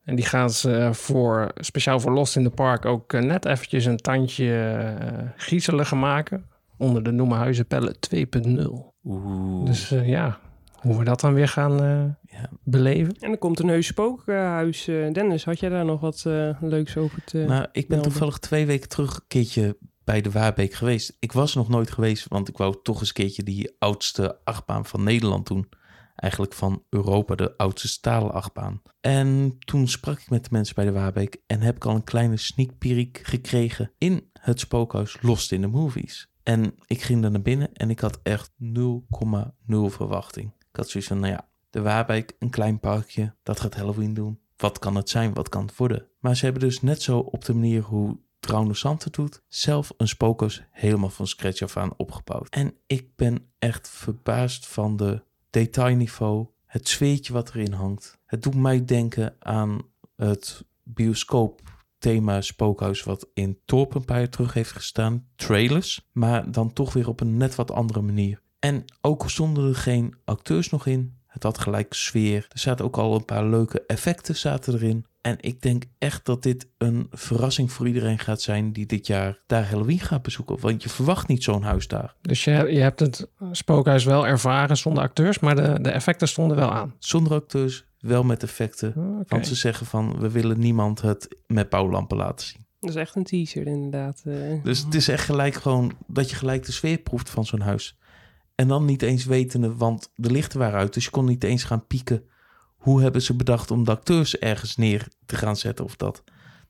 En 0.04 0.16
die 0.16 0.26
gaan 0.26 0.50
ze 0.50 0.76
eh, 0.76 0.94
voor, 0.94 1.52
speciaal 1.56 2.00
voor 2.00 2.12
Lost 2.12 2.36
in 2.36 2.44
the 2.44 2.50
Park 2.50 2.86
ook 2.86 3.14
eh, 3.14 3.22
net 3.22 3.46
eventjes 3.46 3.86
een 3.86 3.98
tandje 3.98 4.96
griezeliger 5.38 5.98
maken. 5.98 6.46
Onder 6.78 7.04
de 7.04 7.12
noemer 7.12 7.38
Huizen 7.38 7.68
Pelle 7.68 7.96
2.0. 8.16 8.72
Oeh. 9.04 9.66
Dus 9.66 9.92
eh, 9.92 10.08
ja, 10.10 10.40
hoe 10.76 10.98
we 10.98 11.04
dat 11.04 11.20
dan 11.20 11.34
weer 11.34 11.48
gaan 11.48 11.84
eh, 11.84 12.04
Ja. 12.40 12.50
beleven. 12.64 13.16
En 13.20 13.32
er 13.32 13.38
komt 13.38 13.60
een 13.60 13.68
heus 13.68 13.88
spookhuis. 13.88 14.88
eh, 14.88 15.12
Dennis, 15.12 15.46
had 15.46 15.60
jij 15.60 15.70
daar 15.70 15.86
nog 15.86 16.00
wat 16.00 16.24
eh, 16.28 16.50
leuks 16.62 16.98
over 16.98 17.24
te... 17.24 17.38
Nou, 17.38 17.62
ik 17.64 17.72
ben 17.74 17.84
melden. 17.88 18.02
toevallig 18.12 18.38
twee 18.38 18.66
weken 18.66 18.90
terug 18.90 19.16
een 19.16 19.24
keertje 19.28 19.78
bij 20.04 20.22
de 20.22 20.32
Waarbeek 20.32 20.74
geweest. 20.74 21.16
Ik 21.20 21.32
was 21.32 21.56
nog 21.56 21.70
nooit 21.70 21.92
geweest, 21.92 22.28
want 22.28 22.48
ik 22.50 22.58
wou 22.58 22.76
toch 22.84 23.00
eens 23.00 23.08
een 23.08 23.14
keertje 23.14 23.44
die 23.44 23.76
oudste 23.80 24.38
achtbaan 24.44 24.86
van 24.86 25.04
Nederland 25.04 25.48
doen. 25.48 25.70
Eigenlijk 26.22 26.54
van 26.54 26.84
Europa, 26.90 27.36
de 27.36 27.58
oudste 27.58 27.88
stalen 27.88 28.32
achtbaan. 28.32 28.82
En 29.00 29.58
toen 29.60 29.88
sprak 29.88 30.20
ik 30.20 30.30
met 30.30 30.44
de 30.44 30.50
mensen 30.52 30.76
bij 30.76 30.86
de 30.86 30.92
Waarbeek 30.92 31.42
en 31.48 31.62
heb 31.62 31.76
ik 31.76 31.86
al 31.86 31.96
een 31.96 32.04
kleine 32.04 32.38
sneak 32.38 32.78
peek 32.78 33.20
gekregen 33.24 33.92
in 33.98 34.30
het 34.34 34.60
spookhuis 34.60 35.18
Lost 35.22 35.52
in 35.52 35.62
the 35.62 35.68
Movies. 35.68 36.30
En 36.44 36.76
ik 36.86 37.02
ging 37.02 37.22
daar 37.22 37.32
naar 37.32 37.42
binnen 37.42 37.74
en 37.74 37.90
ik 37.90 38.00
had 38.00 38.20
echt 38.24 38.52
0,0 38.64 38.86
verwachting. 39.68 40.54
Ik 40.60 40.76
had 40.76 40.90
zoiets 40.90 41.10
van, 41.10 41.20
nou 41.20 41.34
ja, 41.34 41.50
de 41.70 41.82
Waarbeek, 41.82 42.36
een 42.40 42.50
klein 42.50 42.80
parkje, 42.80 43.36
dat 43.44 43.60
gaat 43.60 43.76
Halloween 43.76 44.14
doen. 44.14 44.40
Wat 44.58 44.80
kan 44.80 44.96
het 44.96 45.10
zijn? 45.10 45.34
Wat 45.34 45.50
kan 45.50 45.66
het 45.66 45.78
worden? 45.78 46.08
Maar 46.20 46.36
ze 46.36 46.44
hebben 46.44 46.64
dus 46.64 46.82
net 46.82 47.02
zo 47.02 47.20
op 47.20 47.46
de 47.46 47.54
manier 47.54 47.82
hoe 47.82 48.20
Trouwne 48.40 48.74
Sante 48.74 49.10
doet, 49.10 49.42
zelf 49.48 49.94
een 49.98 50.08
spookhuis 50.08 50.64
helemaal 50.72 51.10
van 51.10 51.28
scratch 51.28 51.62
af 51.62 51.78
aan 51.78 51.98
opgebouwd. 51.98 52.50
En 52.50 52.74
ik 52.88 53.16
ben 53.16 53.52
echt 53.60 53.90
verbaasd 53.90 54.68
van 54.68 54.98
de 54.98 55.24
detailniveau, 55.52 56.48
het 56.66 56.88
sfeertje 56.88 57.34
wat 57.34 57.50
erin 57.50 57.74
hangt. 57.74 58.18
Het 58.26 58.44
doet 58.44 58.56
mij 58.56 58.86
denken 58.86 59.36
aan 59.40 59.82
het 60.16 60.66
bioscoop 60.84 61.62
thema 61.98 62.42
spookhuis 62.42 63.04
wat 63.04 63.28
in 63.34 63.60
Torp 63.66 64.04
terug 64.30 64.54
heeft 64.54 64.72
gestaan. 64.72 65.28
Trailers, 65.36 66.10
maar 66.12 66.52
dan 66.52 66.74
toch 66.74 66.94
weer 66.94 67.08
op 67.08 67.20
een 67.20 67.38
net 67.38 67.56
wat 67.56 67.72
andere 67.72 68.02
manier. 68.02 68.42
En 68.60 68.86
ook 69.02 69.30
zonder 69.30 69.68
er 69.68 69.76
geen 69.76 70.16
acteurs 70.26 70.70
nog 70.70 70.86
in. 70.86 71.20
Het 71.28 71.44
had 71.44 71.58
gelijk 71.58 71.94
sfeer. 71.94 72.46
Er 72.50 72.60
zaten 72.60 72.86
ook 72.86 72.98
al 72.98 73.16
een 73.16 73.26
paar 73.26 73.46
leuke 73.46 73.86
effecten 73.86 74.36
zaten 74.36 74.74
erin. 74.74 75.06
En 75.22 75.38
ik 75.40 75.62
denk 75.62 75.84
echt 75.98 76.26
dat 76.26 76.44
dit 76.44 76.68
een 76.78 77.08
verrassing 77.12 77.72
voor 77.72 77.88
iedereen 77.88 78.20
gaat 78.20 78.42
zijn 78.42 78.74
die 78.74 78.86
dit 78.86 79.08
jaar 79.08 79.40
daar 79.48 79.70
Halloween 79.70 80.00
gaat 80.00 80.22
bezoeken. 80.22 80.60
Want 80.60 80.84
je 80.84 80.90
verwacht 80.90 81.28
niet 81.28 81.44
zo'n 81.44 81.62
huis 81.64 81.88
daar. 81.88 82.16
Dus 82.22 82.44
je, 82.44 82.52
je 82.52 82.80
hebt 82.80 83.00
het 83.00 83.30
spookhuis 83.52 84.04
wel 84.04 84.28
ervaren 84.28 84.78
zonder 84.78 85.04
acteurs, 85.04 85.40
maar 85.40 85.56
de, 85.56 85.80
de 85.82 85.90
effecten 85.90 86.28
stonden 86.28 86.58
wel 86.58 86.72
aan. 86.72 86.96
Zonder 87.00 87.34
acteurs, 87.34 87.86
wel 88.00 88.24
met 88.24 88.44
effecten. 88.44 89.24
Want 89.28 89.48
ze 89.48 89.56
zeggen 89.56 89.86
van, 89.86 90.20
we 90.20 90.30
willen 90.30 90.60
niemand 90.60 91.02
het 91.02 91.36
met 91.48 91.70
bouwlampen 91.70 92.18
laten 92.18 92.48
zien. 92.48 92.66
Dat 92.80 92.90
is 92.90 92.96
echt 92.96 93.16
een 93.16 93.24
teaser 93.24 93.68
inderdaad. 93.68 94.22
eh. 94.26 94.64
Dus 94.64 94.80
het 94.80 94.96
is 94.96 95.08
echt 95.08 95.26
gelijk 95.26 95.54
gewoon 95.54 95.92
dat 96.08 96.30
je 96.30 96.36
gelijk 96.36 96.66
de 96.66 96.72
sfeer 96.72 96.98
proeft 96.98 97.30
van 97.30 97.46
zo'n 97.46 97.62
huis. 97.62 97.98
En 98.56 98.68
dan 98.68 98.86
niet 98.86 99.02
eens 99.02 99.26
wetende, 99.26 99.76
want 99.76 100.12
de 100.16 100.32
lichten 100.32 100.60
waren 100.60 100.80
uit. 100.80 100.94
Dus 100.94 101.04
je 101.04 101.10
kon 101.10 101.26
niet 101.26 101.44
eens 101.44 101.64
gaan 101.64 101.88
pieken. 101.88 102.24
Hoe 102.82 103.02
hebben 103.02 103.22
ze 103.22 103.36
bedacht 103.36 103.72
om 103.72 103.84
de 103.84 103.92
acteurs 103.92 104.38
ergens 104.38 104.76
neer 104.76 105.08
te 105.26 105.36
gaan 105.36 105.56
zetten 105.56 105.86
of 105.86 105.96
dat? 105.96 106.24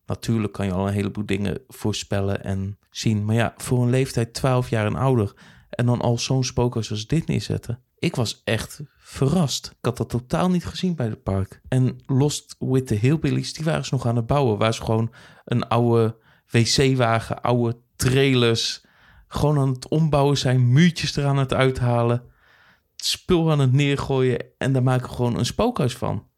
Natuurlijk 0.05 0.53
kan 0.53 0.65
je 0.65 0.71
al 0.71 0.87
een 0.87 0.93
heleboel 0.93 1.25
dingen 1.25 1.59
voorspellen 1.67 2.43
en 2.43 2.77
zien. 2.89 3.25
Maar 3.25 3.35
ja, 3.35 3.53
voor 3.57 3.83
een 3.83 3.89
leeftijd 3.89 4.33
12 4.33 4.69
jaar 4.69 4.85
en 4.85 4.95
ouder. 4.95 5.33
En 5.69 5.85
dan 5.85 6.01
al 6.01 6.17
zo'n 6.17 6.43
spookhuis 6.43 6.91
als 6.91 7.07
dit 7.07 7.27
neerzetten. 7.27 7.79
Ik 7.99 8.15
was 8.15 8.41
echt 8.43 8.81
verrast. 8.97 9.67
Ik 9.67 9.85
had 9.85 9.97
dat 9.97 10.09
totaal 10.09 10.49
niet 10.49 10.65
gezien 10.65 10.95
bij 10.95 11.07
het 11.07 11.23
park. 11.23 11.61
En 11.67 11.99
Lost 12.05 12.55
with 12.59 12.87
the 12.87 12.95
Hillbillies, 12.95 13.53
die 13.53 13.65
waren 13.65 13.85
ze 13.85 13.93
nog 13.93 14.05
aan 14.05 14.15
het 14.15 14.27
bouwen. 14.27 14.57
Waar 14.57 14.73
ze 14.73 14.83
gewoon 14.83 15.11
een 15.45 15.67
oude 15.67 16.17
wc-wagen, 16.49 17.41
oude 17.41 17.77
trailers. 17.95 18.85
Gewoon 19.27 19.59
aan 19.59 19.73
het 19.73 19.87
ombouwen 19.87 20.37
zijn, 20.37 20.71
muurtjes 20.71 21.15
eraan 21.15 21.37
het 21.37 21.53
uithalen. 21.53 22.23
Spul 23.05 23.51
aan 23.51 23.59
het 23.59 23.73
neergooien. 23.73 24.45
En 24.57 24.73
daar 24.73 24.83
maken 24.83 25.09
we 25.09 25.15
gewoon 25.15 25.37
een 25.37 25.45
spookhuis 25.45 25.95
van. 25.95 26.29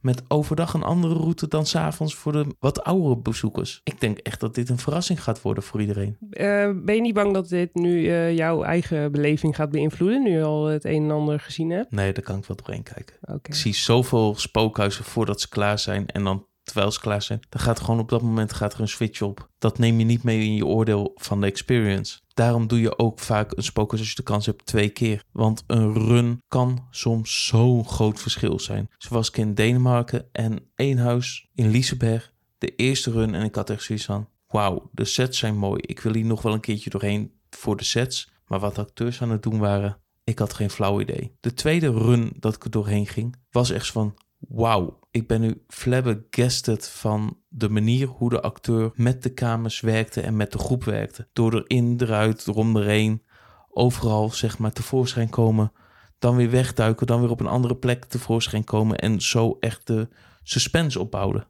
Met 0.00 0.22
overdag 0.28 0.74
een 0.74 0.82
andere 0.82 1.14
route 1.14 1.48
dan 1.48 1.66
s'avonds 1.66 2.14
voor 2.14 2.32
de 2.32 2.46
wat 2.58 2.84
oudere 2.84 3.16
bezoekers. 3.16 3.80
Ik 3.84 4.00
denk 4.00 4.18
echt 4.18 4.40
dat 4.40 4.54
dit 4.54 4.68
een 4.68 4.78
verrassing 4.78 5.22
gaat 5.22 5.42
worden 5.42 5.62
voor 5.62 5.80
iedereen. 5.80 6.16
Eh, 6.30 6.70
ben 6.84 6.94
je 6.94 7.00
niet 7.00 7.14
bang 7.14 7.34
dat 7.34 7.48
dit 7.48 7.74
nu 7.74 8.08
eh, 8.08 8.36
jouw 8.36 8.62
eigen 8.62 9.12
beleving 9.12 9.56
gaat 9.56 9.70
beïnvloeden, 9.70 10.22
nu 10.22 10.30
je 10.30 10.42
al 10.42 10.66
het 10.66 10.84
een 10.84 11.02
en 11.02 11.10
ander 11.10 11.40
gezien 11.40 11.70
hebt? 11.70 11.90
Nee, 11.90 12.12
daar 12.12 12.24
kan 12.24 12.38
ik 12.38 12.44
wel 12.44 12.56
doorheen 12.56 12.82
kijken. 12.82 13.16
Ik 13.42 13.54
zie 13.54 13.74
zoveel 13.74 14.34
spookhuizen 14.36 15.04
voordat 15.04 15.40
ze 15.40 15.48
klaar 15.48 15.78
zijn. 15.78 16.06
En 16.06 16.24
dan 16.24 16.46
terwijl 16.62 16.92
ze 16.92 17.00
klaar 17.00 17.22
zijn, 17.22 17.40
dan 17.48 17.60
gaat 17.60 17.80
gewoon 17.80 18.00
op 18.00 18.08
dat 18.08 18.22
moment 18.22 18.52
gaat 18.52 18.74
er 18.74 18.80
een 18.80 18.88
switch 18.88 19.22
op. 19.22 19.48
Dat 19.58 19.78
neem 19.78 19.98
je 19.98 20.04
niet 20.04 20.22
mee 20.22 20.44
in 20.44 20.54
je 20.54 20.66
oordeel 20.66 21.12
van 21.14 21.40
de 21.40 21.46
experience. 21.46 22.20
Daarom 22.40 22.66
doe 22.66 22.80
je 22.80 22.98
ook 22.98 23.18
vaak 23.18 23.56
een 23.56 23.62
spookhuis 23.62 24.00
als 24.00 24.10
je 24.10 24.16
de 24.16 24.22
kans 24.22 24.46
hebt 24.46 24.66
twee 24.66 24.88
keer. 24.88 25.24
Want 25.32 25.64
een 25.66 25.94
run 25.94 26.42
kan 26.48 26.86
soms 26.90 27.46
zo'n 27.46 27.86
groot 27.86 28.20
verschil 28.20 28.58
zijn. 28.58 28.90
Zo 28.98 29.14
was 29.14 29.28
ik 29.28 29.36
in 29.36 29.54
Denemarken 29.54 30.28
en 30.32 30.58
één 30.74 30.98
huis 30.98 31.48
in 31.54 31.70
Liseberg. 31.70 32.32
De 32.58 32.74
eerste 32.74 33.10
run 33.10 33.34
en 33.34 33.44
ik 33.44 33.54
had 33.54 33.70
echt 33.70 33.82
zoiets 33.82 34.04
van... 34.04 34.28
Wauw, 34.48 34.90
de 34.92 35.04
sets 35.04 35.38
zijn 35.38 35.56
mooi. 35.56 35.82
Ik 35.86 36.00
wil 36.00 36.14
hier 36.14 36.24
nog 36.24 36.42
wel 36.42 36.52
een 36.52 36.60
keertje 36.60 36.90
doorheen 36.90 37.32
voor 37.50 37.76
de 37.76 37.84
sets. 37.84 38.32
Maar 38.46 38.60
wat 38.60 38.74
de 38.74 38.80
acteurs 38.80 39.22
aan 39.22 39.30
het 39.30 39.42
doen 39.42 39.58
waren, 39.58 39.98
ik 40.24 40.38
had 40.38 40.54
geen 40.54 40.70
flauw 40.70 41.00
idee. 41.00 41.36
De 41.40 41.54
tweede 41.54 41.90
run 41.90 42.32
dat 42.38 42.54
ik 42.54 42.64
er 42.64 42.70
doorheen 42.70 43.06
ging, 43.06 43.36
was 43.50 43.70
echt 43.70 43.90
van... 43.90 44.14
Wauw, 44.48 44.98
ik 45.10 45.26
ben 45.26 45.40
nu 45.40 45.62
flabbergasted 45.68 46.88
van 46.88 47.38
de 47.48 47.68
manier 47.68 48.06
hoe 48.06 48.30
de 48.30 48.40
acteur 48.40 48.90
met 48.94 49.22
de 49.22 49.32
kamers 49.32 49.80
werkte 49.80 50.20
en 50.20 50.36
met 50.36 50.52
de 50.52 50.58
groep 50.58 50.84
werkte. 50.84 51.28
Door 51.32 51.54
erin, 51.54 51.96
eruit, 51.98 52.46
erom, 52.46 52.76
erheen, 52.76 53.22
overal 53.70 54.30
zeg 54.30 54.58
maar 54.58 54.72
tevoorschijn 54.72 55.28
komen. 55.28 55.72
Dan 56.18 56.36
weer 56.36 56.50
wegduiken, 56.50 57.06
dan 57.06 57.20
weer 57.20 57.30
op 57.30 57.40
een 57.40 57.46
andere 57.46 57.76
plek 57.76 58.04
tevoorschijn 58.04 58.64
komen. 58.64 58.98
En 58.98 59.20
zo 59.20 59.56
echt 59.60 59.86
de 59.86 60.08
suspense 60.42 61.00
opbouwden. 61.00 61.48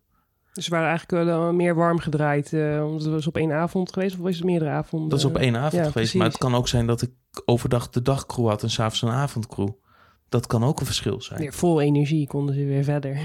Dus 0.52 0.64
ze 0.64 0.70
waren 0.70 0.88
eigenlijk 0.88 1.24
wel 1.24 1.48
eh, 1.48 1.54
meer 1.54 1.74
warm 1.74 1.98
gedraaid, 1.98 2.52
eh, 2.52 2.84
omdat 2.86 3.02
het 3.02 3.12
was 3.12 3.26
op 3.26 3.36
één 3.36 3.52
avond 3.52 3.92
geweest, 3.92 4.14
of 4.14 4.20
was 4.20 4.34
het 4.34 4.44
meerdere 4.44 4.70
avonden? 4.70 5.08
Dat 5.08 5.18
is 5.18 5.24
op 5.24 5.36
één 5.36 5.56
avond 5.56 5.72
ja, 5.72 5.78
geweest. 5.78 5.92
precies. 5.92 6.14
Maar 6.14 6.28
het 6.28 6.38
kan 6.38 6.54
ook 6.54 6.68
zijn 6.68 6.86
dat 6.86 7.02
ik 7.02 7.12
overdag 7.44 7.90
de 7.90 8.02
dagcrew 8.02 8.48
had 8.48 8.62
en 8.62 8.70
s'avonds 8.70 9.02
een 9.02 9.08
avondcrew. 9.10 9.68
Dat 10.30 10.46
kan 10.46 10.64
ook 10.64 10.80
een 10.80 10.86
verschil 10.86 11.20
zijn. 11.20 11.40
Weer 11.40 11.52
vol 11.52 11.80
energie 11.80 12.26
konden 12.26 12.54
ze 12.54 12.64
weer 12.64 12.84
verder. 12.84 13.18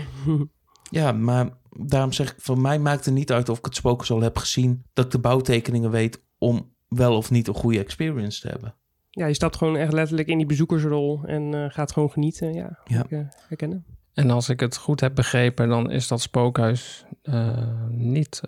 Ja, 0.89 1.11
maar 1.11 1.49
daarom 1.69 2.11
zeg 2.11 2.31
ik, 2.31 2.35
voor 2.37 2.59
mij 2.59 2.79
maakt 2.79 3.05
het 3.05 3.13
niet 3.13 3.31
uit 3.31 3.49
of 3.49 3.57
ik 3.57 3.65
het 3.65 3.75
spookhuis 3.75 4.11
al 4.11 4.21
heb 4.21 4.37
gezien, 4.37 4.85
dat 4.93 5.05
ik 5.05 5.11
de 5.11 5.19
bouwtekeningen 5.19 5.91
weet 5.91 6.23
om 6.37 6.73
wel 6.87 7.17
of 7.17 7.31
niet 7.31 7.47
een 7.47 7.53
goede 7.53 7.79
experience 7.79 8.41
te 8.41 8.47
hebben. 8.47 8.75
ja, 9.09 9.25
je 9.25 9.33
stapt 9.33 9.55
gewoon 9.55 9.75
echt 9.77 9.93
letterlijk 9.93 10.27
in 10.27 10.37
die 10.37 10.45
bezoekersrol 10.47 11.23
en 11.25 11.53
eh, 11.53 11.69
gaat 11.69 11.91
gewoon 11.91 12.11
genieten. 12.11 12.53
Ja, 12.53 12.79
Ja. 12.85 13.03
Ik, 13.03 13.11
eh, 13.11 13.19
herkennen. 13.47 13.85
En 14.13 14.29
als 14.31 14.49
ik 14.49 14.59
het 14.59 14.77
goed 14.77 14.99
heb 14.99 15.15
begrepen, 15.15 15.69
dan 15.69 15.91
is 15.91 16.07
dat 16.07 16.21
spookhuis 16.21 17.05
eh, 17.21 17.87
niet 17.89 18.41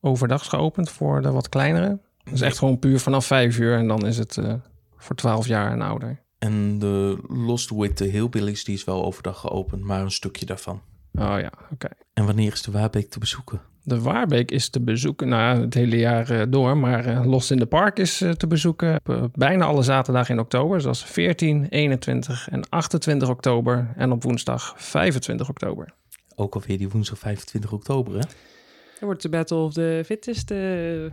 overdags 0.00 0.48
geopend 0.48 0.90
voor 0.90 1.22
de 1.22 1.30
wat 1.30 1.48
kleinere. 1.48 2.00
Dus 2.30 2.40
echt 2.40 2.58
gewoon 2.58 2.78
puur 2.78 3.00
vanaf 3.00 3.26
vijf 3.26 3.58
uur 3.58 3.76
en 3.76 3.88
dan 3.88 4.06
is 4.06 4.18
het 4.18 4.36
eh, 4.36 4.54
voor 4.96 5.16
12 5.16 5.46
jaar 5.46 5.70
en 5.70 5.82
ouder. 5.82 6.23
En 6.44 6.78
de 6.78 7.18
Lost 7.28 7.70
with 7.70 7.96
the 7.96 8.04
Hillbillies, 8.04 8.64
die 8.64 8.74
is 8.74 8.84
wel 8.84 9.04
overdag 9.04 9.40
geopend, 9.40 9.82
maar 9.82 10.00
een 10.00 10.10
stukje 10.10 10.46
daarvan. 10.46 10.80
Oh 11.14 11.36
ja, 11.40 11.52
oké. 11.72 11.88
En 12.14 12.26
wanneer 12.26 12.52
is 12.52 12.62
de 12.62 12.70
Waarbeek 12.70 13.10
te 13.10 13.18
bezoeken? 13.18 13.60
De 13.82 14.00
Waarbeek 14.00 14.50
is 14.50 14.68
te 14.68 14.80
bezoeken, 14.80 15.28
nou 15.28 15.56
ja, 15.56 15.60
het 15.62 15.74
hele 15.74 15.96
jaar 15.98 16.30
eh, 16.30 16.46
door, 16.48 16.76
maar 16.76 17.04
eh, 17.06 17.24
Lost 17.26 17.50
in 17.50 17.58
the 17.58 17.66
Park 17.66 17.98
is 17.98 18.20
eh, 18.20 18.30
te 18.30 18.46
bezoeken 18.46 19.00
op, 19.04 19.28
bijna 19.32 19.64
alle 19.64 19.82
zaterdagen 19.82 20.34
in 20.34 20.40
oktober. 20.40 20.80
Zoals 20.80 21.04
14, 21.04 21.66
21 21.68 22.48
en 22.48 22.68
28 22.68 23.28
oktober 23.28 23.92
en 23.96 24.12
op 24.12 24.22
woensdag 24.22 24.74
25 24.76 25.48
oktober. 25.48 25.94
Ook 26.34 26.54
alweer 26.54 26.78
die 26.78 26.88
woensdag 26.88 27.18
25 27.18 27.72
oktober, 27.72 28.12
hè? 28.12 28.20
Dan 28.20 29.08
wordt 29.08 29.22
de 29.22 29.28
Battle 29.28 29.56
of 29.56 29.72
the 29.72 30.02
Fittest. 30.04 30.50
eh, 30.50 31.04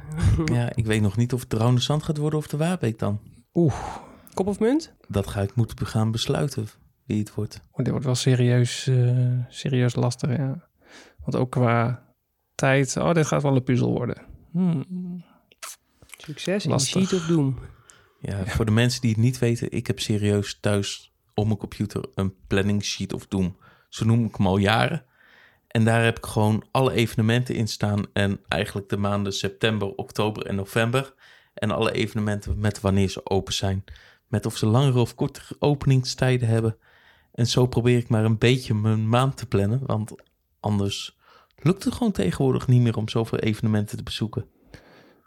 Ja, 0.45 0.75
ik 0.75 0.85
weet 0.85 1.01
nog 1.01 1.17
niet 1.17 1.33
of 1.33 1.39
het 1.39 1.49
de 1.49 1.79
Zand 1.79 2.03
gaat 2.03 2.17
worden 2.17 2.39
of 2.39 2.47
de 2.47 2.57
Waarbeek 2.57 2.99
dan. 2.99 3.19
Oeh, 3.53 3.73
kop 4.33 4.47
of 4.47 4.59
munt? 4.59 4.93
Dat 5.07 5.27
ga 5.27 5.41
ik 5.41 5.55
moeten 5.55 5.87
gaan 5.87 6.11
besluiten 6.11 6.67
wie 7.05 7.19
het 7.19 7.33
wordt. 7.33 7.61
Oh, 7.71 7.77
dit 7.77 7.89
wordt 7.89 8.05
wel 8.05 8.15
serieus, 8.15 8.87
eh, 8.87 9.45
serieus 9.49 9.95
lastig, 9.95 10.37
ja. 10.37 10.67
Want 11.23 11.35
ook 11.35 11.51
qua 11.51 12.03
tijd, 12.55 12.97
oh, 12.97 13.13
dit 13.13 13.25
gaat 13.25 13.41
wel 13.41 13.55
een 13.55 13.63
puzzel 13.63 13.91
worden. 13.91 14.17
Hmm. 14.51 15.23
Succes 16.17 16.63
in 16.63 16.71
Lastig. 16.71 17.07
Sheet 17.07 17.19
of 17.19 17.27
Doom. 17.27 17.59
Ja, 18.19 18.45
voor 18.45 18.65
de 18.65 18.71
mensen 18.71 19.01
die 19.01 19.09
het 19.09 19.19
niet 19.19 19.39
weten, 19.39 19.71
ik 19.71 19.87
heb 19.87 19.99
serieus 19.99 20.59
thuis 20.59 21.13
op 21.33 21.45
mijn 21.45 21.57
computer 21.57 22.05
een 22.15 22.35
planning 22.47 22.83
sheet 22.83 23.13
of 23.13 23.27
Doom. 23.27 23.57
Zo 23.89 24.05
noem 24.05 24.25
ik 24.25 24.35
hem 24.35 24.47
al 24.47 24.57
jaren. 24.57 25.05
En 25.67 25.85
daar 25.85 26.03
heb 26.03 26.17
ik 26.17 26.25
gewoon 26.25 26.63
alle 26.71 26.93
evenementen 26.93 27.55
in 27.55 27.67
staan. 27.67 28.05
En 28.13 28.39
eigenlijk 28.47 28.89
de 28.89 28.97
maanden 28.97 29.33
september, 29.33 29.95
oktober 29.95 30.45
en 30.45 30.55
november. 30.55 31.13
En 31.53 31.71
alle 31.71 31.91
evenementen 31.91 32.59
met 32.59 32.79
wanneer 32.79 33.09
ze 33.09 33.29
open 33.29 33.53
zijn. 33.53 33.83
Met 34.31 34.45
of 34.45 34.57
ze 34.57 34.65
langere 34.65 34.99
of 34.99 35.15
kortere 35.15 35.55
openingstijden 35.59 36.47
hebben. 36.47 36.77
En 37.33 37.47
zo 37.47 37.67
probeer 37.67 37.97
ik 37.97 38.09
maar 38.09 38.25
een 38.25 38.37
beetje 38.37 38.73
mijn 38.73 39.09
maand 39.09 39.37
te 39.37 39.45
plannen. 39.45 39.81
Want 39.85 40.11
anders 40.59 41.17
lukt 41.55 41.83
het 41.83 41.93
gewoon 41.93 42.11
tegenwoordig 42.11 42.67
niet 42.67 42.81
meer 42.81 42.97
om 42.97 43.09
zoveel 43.09 43.39
evenementen 43.39 43.97
te 43.97 44.03
bezoeken. 44.03 44.45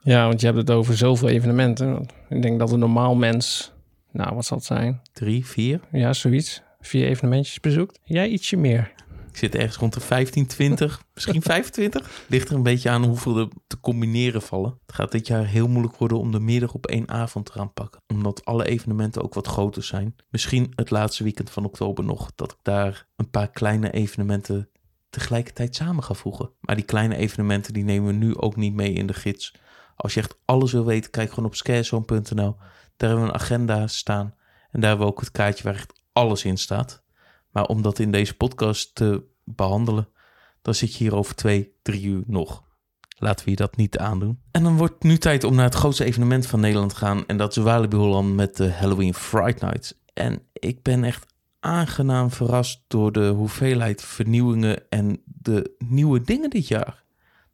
Ja, 0.00 0.26
want 0.26 0.40
je 0.40 0.46
hebt 0.46 0.58
het 0.58 0.70
over 0.70 0.96
zoveel 0.96 1.28
evenementen. 1.28 2.06
Ik 2.28 2.42
denk 2.42 2.58
dat 2.58 2.72
een 2.72 2.78
normaal 2.78 3.14
mens, 3.14 3.72
nou, 4.12 4.34
wat 4.34 4.44
zal 4.44 4.56
het 4.56 4.66
zijn? 4.66 5.00
Drie, 5.12 5.46
vier. 5.46 5.80
Ja, 5.92 6.12
zoiets. 6.12 6.62
Vier 6.80 7.06
evenementjes 7.06 7.60
bezoekt. 7.60 8.00
Jij 8.04 8.28
ietsje 8.28 8.56
meer. 8.56 8.92
Ik 9.34 9.40
zit 9.40 9.54
ergens 9.54 9.76
rond 9.76 9.92
de 9.92 10.00
15, 10.00 10.46
20, 10.46 11.04
misschien 11.14 11.42
25. 11.52 12.24
Ligt 12.28 12.48
er 12.48 12.54
een 12.54 12.62
beetje 12.62 12.90
aan 12.90 13.04
hoeveel 13.04 13.38
er 13.38 13.48
te 13.66 13.80
combineren 13.80 14.42
vallen. 14.42 14.78
Het 14.86 14.94
gaat 14.94 15.12
dit 15.12 15.26
jaar 15.26 15.46
heel 15.46 15.68
moeilijk 15.68 15.96
worden 15.96 16.18
om 16.18 16.32
de 16.32 16.40
middag 16.40 16.74
op 16.74 16.86
één 16.86 17.08
avond 17.08 17.46
te 17.46 17.52
gaan 17.52 17.72
pakken. 17.72 18.02
Omdat 18.06 18.44
alle 18.44 18.64
evenementen 18.66 19.22
ook 19.22 19.34
wat 19.34 19.46
groter 19.46 19.82
zijn. 19.82 20.16
Misschien 20.30 20.72
het 20.74 20.90
laatste 20.90 21.22
weekend 21.22 21.50
van 21.50 21.64
oktober 21.64 22.04
nog. 22.04 22.32
Dat 22.34 22.52
ik 22.52 22.58
daar 22.62 23.06
een 23.16 23.30
paar 23.30 23.50
kleine 23.50 23.90
evenementen 23.90 24.68
tegelijkertijd 25.10 25.76
samen 25.76 26.04
ga 26.04 26.14
voegen. 26.14 26.50
Maar 26.60 26.76
die 26.76 26.84
kleine 26.84 27.16
evenementen 27.16 27.72
die 27.72 27.84
nemen 27.84 28.06
we 28.06 28.24
nu 28.24 28.36
ook 28.36 28.56
niet 28.56 28.74
mee 28.74 28.92
in 28.92 29.06
de 29.06 29.14
gids. 29.14 29.54
Als 29.96 30.14
je 30.14 30.20
echt 30.20 30.38
alles 30.44 30.72
wil 30.72 30.84
weten, 30.84 31.10
kijk 31.10 31.28
gewoon 31.28 31.44
op 31.44 31.54
scarezone.nl. 31.54 32.56
Daar 32.96 33.08
hebben 33.08 33.20
we 33.20 33.32
een 33.32 33.40
agenda 33.40 33.86
staan. 33.86 34.34
En 34.70 34.80
daar 34.80 34.88
hebben 34.88 35.06
we 35.06 35.12
ook 35.12 35.20
het 35.20 35.30
kaartje 35.30 35.64
waar 35.64 35.74
echt 35.74 36.02
alles 36.12 36.44
in 36.44 36.56
staat. 36.56 37.03
Maar 37.54 37.66
om 37.66 37.82
dat 37.82 37.98
in 37.98 38.10
deze 38.10 38.36
podcast 38.36 38.94
te 38.94 39.22
behandelen, 39.44 40.08
dan 40.62 40.74
zit 40.74 40.94
je 40.94 41.04
hier 41.04 41.14
over 41.14 41.34
twee, 41.34 41.72
drie 41.82 42.04
uur 42.04 42.22
nog. 42.26 42.62
Laten 43.18 43.44
we 43.44 43.50
je 43.50 43.56
dat 43.56 43.76
niet 43.76 43.98
aandoen. 43.98 44.40
En 44.50 44.62
dan 44.62 44.76
wordt 44.76 45.02
nu 45.02 45.18
tijd 45.18 45.44
om 45.44 45.54
naar 45.54 45.64
het 45.64 45.74
grootste 45.74 46.04
evenement 46.04 46.46
van 46.46 46.60
Nederland 46.60 46.90
te 46.90 46.96
gaan. 46.96 47.26
En 47.26 47.36
dat 47.36 47.56
is 47.56 47.62
Walibi 47.62 47.96
Holland 47.96 48.34
met 48.34 48.56
de 48.56 48.70
Halloween 48.70 49.14
Fright 49.14 49.60
Nights. 49.60 49.94
En 50.14 50.42
ik 50.52 50.82
ben 50.82 51.04
echt 51.04 51.26
aangenaam 51.60 52.30
verrast 52.30 52.80
door 52.86 53.12
de 53.12 53.28
hoeveelheid 53.28 54.02
vernieuwingen 54.02 54.90
en 54.90 55.22
de 55.24 55.74
nieuwe 55.78 56.20
dingen 56.22 56.50
dit 56.50 56.68
jaar. 56.68 57.02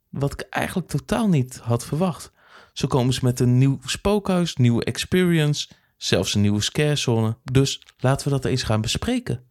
Wat 0.08 0.32
ik 0.32 0.40
eigenlijk 0.40 0.88
totaal 0.88 1.28
niet 1.28 1.58
had 1.62 1.84
verwacht. 1.84 2.32
Zo 2.72 2.86
komen 2.86 3.14
ze 3.14 3.20
met 3.22 3.40
een 3.40 3.58
nieuw 3.58 3.78
spookhuis, 3.84 4.56
nieuwe 4.56 4.84
experience, 4.84 5.68
zelfs 5.96 6.34
een 6.34 6.40
nieuwe 6.40 6.60
scarezone. 6.60 7.36
Dus 7.52 7.82
laten 7.98 8.28
we 8.28 8.32
dat 8.32 8.44
eens 8.44 8.62
gaan 8.62 8.80
bespreken. 8.80 9.48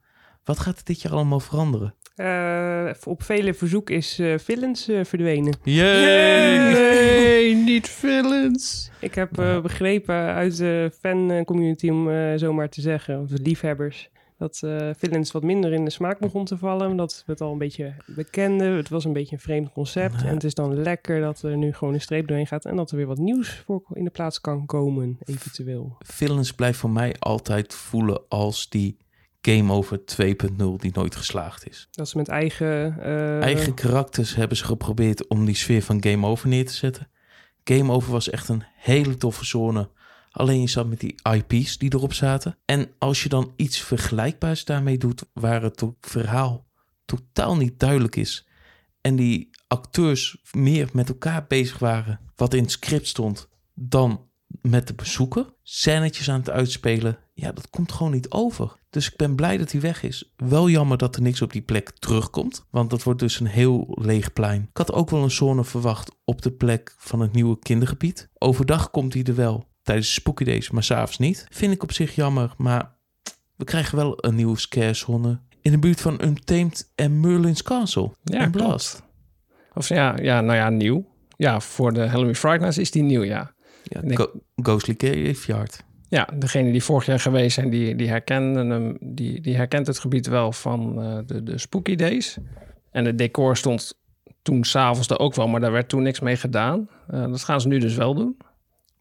Wat 0.49 0.59
gaat 0.59 0.85
dit 0.85 1.01
jaar 1.01 1.13
allemaal 1.13 1.39
veranderen? 1.39 1.95
Eh, 2.15 2.89
op 3.03 3.23
vele 3.23 3.53
verzoek 3.53 3.89
is 3.89 4.19
eh 4.19 4.37
Villains 4.37 4.87
eh, 4.87 5.03
verdwenen. 5.03 5.57
Yay! 5.63 6.71
Nee, 6.73 7.55
niet 7.55 7.89
villains. 7.89 8.91
Ik 8.99 9.15
heb 9.15 9.39
eh, 9.39 9.61
begrepen 9.61 10.15
uit 10.15 10.57
de 10.57 10.91
fan-community, 10.99 11.89
om 11.89 12.09
eh, 12.09 12.35
zo 12.35 12.53
maar 12.53 12.69
te 12.69 12.81
zeggen, 12.81 13.21
of 13.21 13.27
de 13.27 13.41
liefhebbers, 13.43 14.09
dat 14.37 14.59
eh 14.63 14.89
Villains 14.97 15.31
wat 15.31 15.43
minder 15.43 15.73
in 15.73 15.85
de 15.85 15.91
smaak 15.91 16.19
begon 16.19 16.45
te 16.45 16.57
vallen. 16.57 16.95
Dat 16.95 17.23
we 17.25 17.31
het 17.31 17.41
al 17.41 17.51
een 17.51 17.57
beetje 17.57 17.93
bekenden. 18.05 18.75
Het 18.75 18.89
was 18.89 19.05
een 19.05 19.13
beetje 19.13 19.35
een 19.35 19.41
vreemd 19.41 19.71
concept. 19.71 20.23
En 20.23 20.33
het 20.33 20.43
is 20.43 20.53
dan 20.53 20.81
lekker 20.81 21.21
dat 21.21 21.41
er 21.41 21.57
nu 21.57 21.73
gewoon 21.73 21.93
een 21.93 22.01
streep 22.01 22.27
doorheen 22.27 22.47
gaat 22.47 22.65
en 22.65 22.75
dat 22.75 22.91
er 22.91 22.97
weer 22.97 23.07
wat 23.07 23.17
nieuws 23.17 23.63
voor 23.65 23.83
in 23.93 24.03
de 24.03 24.09
plaats 24.09 24.41
kan 24.41 24.65
komen, 24.65 25.17
eventueel. 25.25 25.95
Villains 25.99 26.53
blijft 26.53 26.79
voor 26.79 26.89
mij 26.89 27.15
altijd 27.19 27.73
voelen 27.73 28.21
als 28.27 28.69
die 28.69 28.97
Game 29.41 29.73
Over 29.73 29.99
2.0 29.99 30.55
die 30.77 30.91
nooit 30.93 31.15
geslaagd 31.15 31.69
is. 31.69 31.87
Dat 31.91 32.09
ze 32.09 32.17
met 32.17 32.27
eigen... 32.27 33.01
eh, 33.01 33.41
Eigen 33.41 33.73
karakters 33.73 34.35
hebben 34.35 34.57
ze 34.57 34.65
geprobeerd 34.65 35.27
om 35.27 35.45
die 35.45 35.55
sfeer 35.55 35.83
van 35.83 36.03
Game 36.03 36.27
Over 36.27 36.47
neer 36.47 36.65
te 36.65 36.73
zetten. 36.73 37.07
Game 37.63 37.91
Over 37.91 38.11
was 38.11 38.29
echt 38.29 38.49
een 38.49 38.63
hele 38.75 39.17
toffe 39.17 39.45
zone. 39.45 39.89
Alleen 40.31 40.61
je 40.61 40.67
zat 40.67 40.87
met 40.87 40.99
die 40.99 41.15
IP's 41.31 41.77
die 41.77 41.93
erop 41.93 42.13
zaten. 42.13 42.57
En 42.65 42.89
als 42.97 43.23
je 43.23 43.29
dan 43.29 43.53
iets 43.55 43.79
vergelijkbaars 43.81 44.65
daarmee 44.65 44.97
doet, 44.97 45.23
waar 45.33 45.61
het 45.61 45.83
verhaal 46.01 46.67
totaal 47.05 47.57
niet 47.57 47.79
duidelijk 47.79 48.15
is. 48.15 48.47
En 49.01 49.15
die 49.15 49.49
acteurs 49.67 50.37
meer 50.51 50.89
met 50.93 51.09
elkaar 51.09 51.45
bezig 51.47 51.79
waren, 51.79 52.19
wat 52.35 52.53
in 52.53 52.61
het 52.61 52.71
script 52.71 53.07
stond, 53.07 53.49
dan 53.73 54.27
met 54.61 54.87
de 54.87 54.93
bezoeker. 54.93 55.45
Scènetjes 55.63 56.29
aan 56.29 56.39
het 56.39 56.49
uitspelen. 56.49 57.17
Ja, 57.39 57.51
dat 57.51 57.69
komt 57.69 57.91
gewoon 57.91 58.11
niet 58.11 58.29
over. 58.29 58.75
Dus 58.89 59.07
ik 59.11 59.17
ben 59.17 59.35
blij 59.35 59.57
dat 59.57 59.71
hij 59.71 59.81
weg 59.81 60.03
is. 60.03 60.33
Wel 60.35 60.69
jammer 60.69 60.97
dat 60.97 61.15
er 61.15 61.21
niks 61.21 61.41
op 61.41 61.51
die 61.51 61.61
plek 61.61 61.89
terugkomt. 61.99 62.65
Want 62.69 62.89
dat 62.89 63.03
wordt 63.03 63.19
dus 63.19 63.39
een 63.39 63.45
heel 63.45 63.97
leeg 64.01 64.33
plein. 64.33 64.61
Ik 64.61 64.77
had 64.77 64.91
ook 64.91 65.09
wel 65.09 65.23
een 65.23 65.31
zone 65.31 65.63
verwacht 65.63 66.11
op 66.25 66.41
de 66.41 66.51
plek 66.51 66.95
van 66.97 67.19
het 67.19 67.31
nieuwe 67.33 67.59
kindergebied. 67.59 68.29
Overdag 68.37 68.91
komt 68.91 69.13
hij 69.13 69.23
er 69.23 69.35
wel 69.35 69.67
tijdens 69.83 70.13
Spooky 70.13 70.43
Days, 70.43 70.69
maar 70.69 70.83
s'avonds 70.83 71.17
niet. 71.17 71.45
Vind 71.49 71.73
ik 71.73 71.83
op 71.83 71.91
zich 71.91 72.15
jammer, 72.15 72.53
maar 72.57 72.95
we 73.55 73.63
krijgen 73.63 73.97
wel 73.97 74.25
een 74.25 74.35
nieuwe 74.35 74.57
scarezone 74.59 75.39
in 75.61 75.71
de 75.71 75.79
buurt 75.79 76.01
van 76.01 76.21
Untamed 76.23 76.91
en 76.95 77.19
Merlin's 77.19 77.63
Castle. 77.63 78.11
Ja, 78.23 78.39
en 78.39 78.51
klopt. 78.51 79.03
Of 79.73 79.87
ja, 79.89 80.17
ja, 80.21 80.41
nou 80.41 80.57
ja, 80.57 80.69
nieuw. 80.69 81.05
Ja, 81.37 81.59
voor 81.59 81.93
de 81.93 82.07
Halloween 82.07 82.35
Friday 82.35 82.57
Nights 82.59 82.77
is 82.77 82.91
die 82.91 83.03
nieuw, 83.03 83.23
ja. 83.23 83.53
Ja, 83.83 84.01
Ik 84.01 84.07
denk- 84.07 84.19
Go- 84.19 84.31
Ghostly 84.55 84.93
Graveyard. 84.97 85.83
Ja, 86.09 86.27
degene 86.35 86.71
die 86.71 86.83
vorig 86.83 87.05
jaar 87.05 87.19
geweest 87.19 87.53
zijn, 87.53 87.69
die, 87.69 87.95
die, 87.95 88.09
herkennen 88.09 88.69
hem, 88.69 88.97
die, 88.99 89.41
die 89.41 89.55
herkent 89.55 89.87
het 89.87 89.99
gebied 89.99 90.27
wel 90.27 90.51
van 90.51 91.01
eh, 91.01 91.17
de, 91.25 91.43
de 91.43 91.57
Spooky 91.57 91.95
Days. 91.95 92.37
En 92.91 93.05
het 93.05 93.17
decor 93.17 93.57
stond 93.57 93.99
toen 94.41 94.63
s'avonds 94.63 95.09
er 95.09 95.19
ook 95.19 95.35
wel, 95.35 95.47
maar 95.47 95.59
daar 95.59 95.71
werd 95.71 95.89
toen 95.89 96.03
niks 96.03 96.19
mee 96.19 96.35
gedaan. 96.35 96.89
Eh, 97.07 97.21
dat 97.21 97.43
gaan 97.43 97.61
ze 97.61 97.67
nu 97.67 97.79
dus 97.79 97.95
wel 97.95 98.13
doen. 98.13 98.37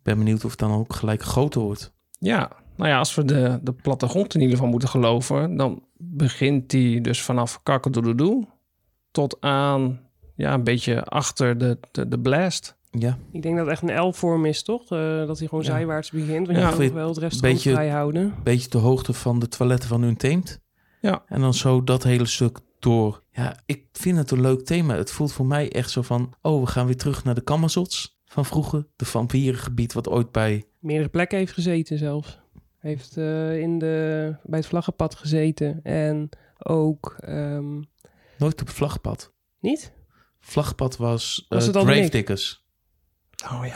Ben 0.03 0.19
benieuwd 0.19 0.45
of 0.45 0.51
het 0.51 0.61
dan 0.61 0.73
ook 0.73 0.95
gelijk 0.95 1.23
groter 1.23 1.61
wordt. 1.61 1.93
Ja, 2.19 2.51
nou 2.77 2.91
ja, 2.91 2.99
als 2.99 3.15
we 3.15 3.25
de, 3.25 3.59
de 3.63 3.73
plattegrond 3.73 4.35
in 4.35 4.41
ieder 4.41 4.57
geval 4.57 4.71
moeten 4.71 4.89
geloven, 4.89 5.57
dan 5.57 5.83
begint 5.97 6.71
die 6.71 7.01
dus 7.01 7.23
vanaf 7.23 7.63
Kakkedoedoedoe 7.63 8.47
tot 9.11 9.37
aan, 9.41 10.01
ja, 10.37 10.55
een 10.55 10.65
beetje 10.65 11.05
achter 11.05 11.59
de, 11.59 11.79
de, 11.91 12.09
de 12.09 12.19
blast. 12.19 12.78
Ja, 12.91 13.19
Ik 13.33 13.43
denk 13.43 13.57
dat 13.57 13.67
het 13.67 13.75
echt 13.81 13.91
een 13.91 14.07
L-vorm 14.09 14.45
is, 14.45 14.63
toch? 14.63 14.83
Eh, 14.83 15.27
dat 15.27 15.39
hij 15.39 15.49
gewoon 15.49 15.65
Ja. 15.65 15.71
zijwaarts 15.71 16.11
begint. 16.11 16.47
Want 16.47 16.59
Ja. 16.59 16.83
je 16.83 16.93
wel 16.93 17.09
het 17.09 17.19
restaurant 17.19 17.41
Beetje- 17.55 17.73
vrij 17.73 17.89
houden. 17.89 18.23
een 18.23 18.43
beetje 18.43 18.69
de 18.71 18.79
hoogte 18.79 19.13
van 19.13 19.39
de 19.39 19.49
toiletten 19.49 19.89
van 19.89 20.03
Untamed. 20.03 20.61
Ja. 21.01 21.23
En 21.27 21.41
dan 21.41 21.55
zo 21.55 21.85
dat 21.85 22.03
hele 22.03 22.27
stuk 22.27 22.59
door. 22.79 23.23
Ja, 23.31 23.57
ik 23.67 23.85
vind 23.93 24.17
het 24.17 24.31
een 24.31 24.41
leuk 24.41 24.61
thema. 24.65 24.95
Het 24.97 25.11
voelt 25.11 25.33
voor 25.33 25.47
mij 25.47 25.73
echt 25.73 25.91
zo 25.91 26.03
van... 26.03 26.33
Oh, 26.43 26.61
we 26.61 26.67
gaan 26.67 26.87
weer 26.87 26.97
terug 26.97 27.25
naar 27.25 27.35
de 27.35 27.41
Kamazots 27.41 28.21
van 28.27 28.45
vroeger. 28.45 28.87
De 28.97 29.05
vampierengebied 29.05 29.93
wat 29.93 30.09
ooit 30.09 30.33
bij... 30.33 30.65
Meerdere 30.79 31.09
plekken 31.09 31.39
heeft 31.39 31.53
gezeten 31.53 31.99
zelfs. 31.99 32.41
Heeft 32.79 33.17
eh, 33.17 33.59
in 33.61 33.79
de, 33.79 34.37
bij 34.45 34.59
het 34.59 34.69
vlaggenpad 34.69 35.15
gezeten. 35.15 35.81
En 35.83 36.29
ook... 36.59 37.17
ehm, 37.21 37.73
Nooit 38.39 38.61
op 38.61 38.67
het 38.67 38.73
vlagpad. 38.77 39.33
niet? 39.61 39.93
Vlagpad 40.41 40.97
was, 40.97 41.47
Was 41.49 41.69
eh, 41.69 41.83
Gravediggers. 41.83 42.67
Oh 43.45 43.67
ja. 43.67 43.73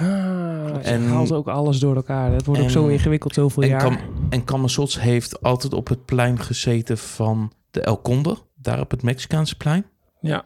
Ah, 0.73 0.87
En- 0.87 1.07
haalt 1.09 1.33
ook 1.33 1.49
alles 1.49 1.79
door 1.79 1.97
elkaar. 1.97 2.33
Het 2.33 2.47
wordt 2.47 2.61
ook 2.63 2.71
zo 2.71 2.87
ingewikkeld 2.87 3.35
zoveel 3.35 3.63
En, 3.63 3.69
jaar. 3.69 3.81
Kam, 3.81 3.99
en 4.31 4.45
Kamazots 4.45 5.01
heeft 5.01 5.43
altijd 5.43 5.73
op 5.73 5.89
het 5.89 6.05
plein 6.05 6.39
gezeten 6.39 6.99
van 6.99 7.53
de 7.71 7.81
El 7.81 8.01
Conde. 8.03 8.37
Daar 8.55 8.81
op 8.81 8.91
het 8.91 9.03
Mexicaanse 9.03 9.57
plein. 9.57 9.85
Ja, 10.21 10.45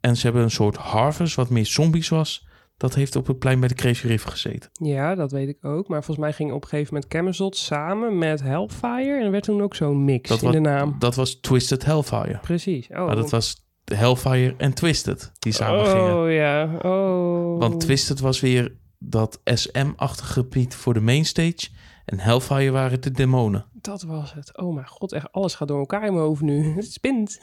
En 0.00 0.16
ze 0.16 0.22
hebben 0.22 0.42
een 0.42 0.50
soort 0.50 0.76
harvest 0.76 1.34
wat 1.34 1.50
meer 1.50 1.66
zombies 1.66 2.08
was. 2.08 2.48
Dat 2.76 2.94
heeft 2.94 3.16
op 3.16 3.26
het 3.26 3.38
plein 3.38 3.60
bij 3.60 3.68
de 3.68 3.74
Crazy 3.74 4.06
River 4.06 4.30
gezeten. 4.30 4.70
Ja, 4.72 5.14
dat 5.14 5.32
weet 5.32 5.48
ik 5.48 5.64
ook. 5.64 5.88
Maar 5.88 6.04
volgens 6.04 6.26
mij 6.26 6.32
ging 6.32 6.52
op 6.52 6.62
een 6.62 6.68
gegeven 6.68 6.94
moment 6.94 7.12
Camelot 7.12 7.56
samen 7.56 8.18
met 8.18 8.42
Hellfire. 8.42 9.18
En 9.18 9.24
er 9.24 9.30
werd 9.30 9.44
toen 9.44 9.62
ook 9.62 9.74
zo'n 9.74 10.04
mix 10.04 10.28
Dat 10.28 10.38
in 10.38 10.44
was- 10.44 10.54
de 10.54 10.60
naam. 10.60 10.96
Dat 10.98 11.14
was 11.14 11.34
Twisted 11.34 11.84
Hellfire. 11.84 12.38
Precies. 12.42 12.88
Oh, 12.88 13.06
Maar 13.06 13.16
dat 13.16 13.30
was 13.30 13.68
Hellfire 13.94 14.54
en 14.56 14.74
Twisted 14.74 15.32
die 15.38 15.52
samen 15.52 15.80
oh, 15.80 15.90
gingen. 15.90 16.30
ja. 16.32 16.78
Oh. 16.82 17.58
Want 17.58 17.80
Twisted 17.80 18.20
was 18.20 18.40
weer 18.40 18.72
dat 18.98 19.40
SM-achtige 19.44 20.32
gebied 20.32 20.74
voor 20.74 20.94
de 20.94 21.00
mainstage. 21.00 21.68
En 22.04 22.18
Hellfire 22.18 22.70
waren 22.70 23.00
de 23.00 23.10
demonen. 23.10 23.64
Dat 23.72 24.02
was 24.02 24.34
het. 24.34 24.58
Oh 24.58 24.74
mijn 24.74 24.86
god, 24.88 25.12
echt 25.12 25.32
alles 25.32 25.54
gaat 25.54 25.68
door 25.68 25.78
elkaar 25.78 26.06
in 26.06 26.12
mijn 26.12 26.24
hoofd 26.24 26.40
nu. 26.40 26.64
Het 26.76 26.92
spint. 26.92 27.40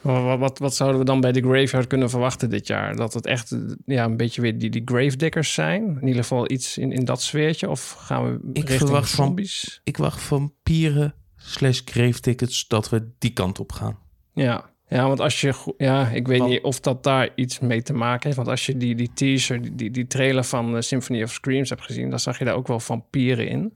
Wat, 0.00 0.38
wat, 0.38 0.58
wat, 0.58 0.74
zouden 0.74 0.98
we 0.98 1.04
dan 1.04 1.20
bij 1.20 1.32
de 1.32 1.40
Graveyard 1.40 1.86
kunnen 1.86 2.10
verwachten 2.10 2.50
dit 2.50 2.66
jaar? 2.66 2.96
Dat 2.96 3.14
het 3.14 3.26
echt 3.26 3.56
ja, 3.84 4.04
een 4.04 4.16
beetje 4.16 4.40
weer 4.40 4.58
die, 4.58 4.70
die 4.70 4.82
Gravediggers 4.84 5.54
zijn? 5.54 5.82
In 6.00 6.06
ieder 6.06 6.22
geval 6.22 6.50
iets 6.50 6.78
in, 6.78 6.92
in 6.92 7.04
dat 7.04 7.22
sfeertje? 7.22 7.70
Of 7.70 7.90
gaan 7.90 8.24
we 8.24 8.38
Ik 8.52 8.56
richting 8.56 8.78
verwacht 8.78 9.10
van- 9.10 9.24
zombies? 9.26 9.80
Ik 9.84 9.96
wacht 9.96 10.20
vampieren 10.22 11.14
slash 11.36 11.80
grave 11.84 12.20
tickets 12.20 12.68
dat 12.68 12.88
we 12.88 13.08
die 13.18 13.32
kant 13.32 13.60
op 13.60 13.72
gaan. 13.72 13.98
Ja. 14.32 14.70
Ja, 14.88 15.06
want 15.06 15.20
als 15.20 15.40
je... 15.40 15.74
Ja, 15.76 16.08
ik 16.08 16.26
weet 16.28 16.38
Want- 16.38 16.50
niet 16.50 16.62
of 16.62 16.80
dat 16.80 17.02
daar 17.02 17.30
iets 17.34 17.58
mee 17.58 17.82
te 17.82 17.92
maken 17.92 18.22
heeft. 18.22 18.36
Want 18.36 18.48
als 18.48 18.66
je 18.66 18.76
die, 18.76 18.94
die 18.94 19.10
teaser, 19.14 19.76
die, 19.76 19.90
die, 19.90 20.06
trailer 20.06 20.44
van 20.44 20.76
eh, 20.76 20.80
Symphony 20.82 21.22
of 21.22 21.32
Screams 21.32 21.68
hebt 21.68 21.82
gezien... 21.82 22.10
dan 22.10 22.20
zag 22.20 22.38
je 22.38 22.44
daar 22.44 22.54
ook 22.54 22.66
wel 22.66 22.80
vampieren 22.80 23.48
in. 23.48 23.72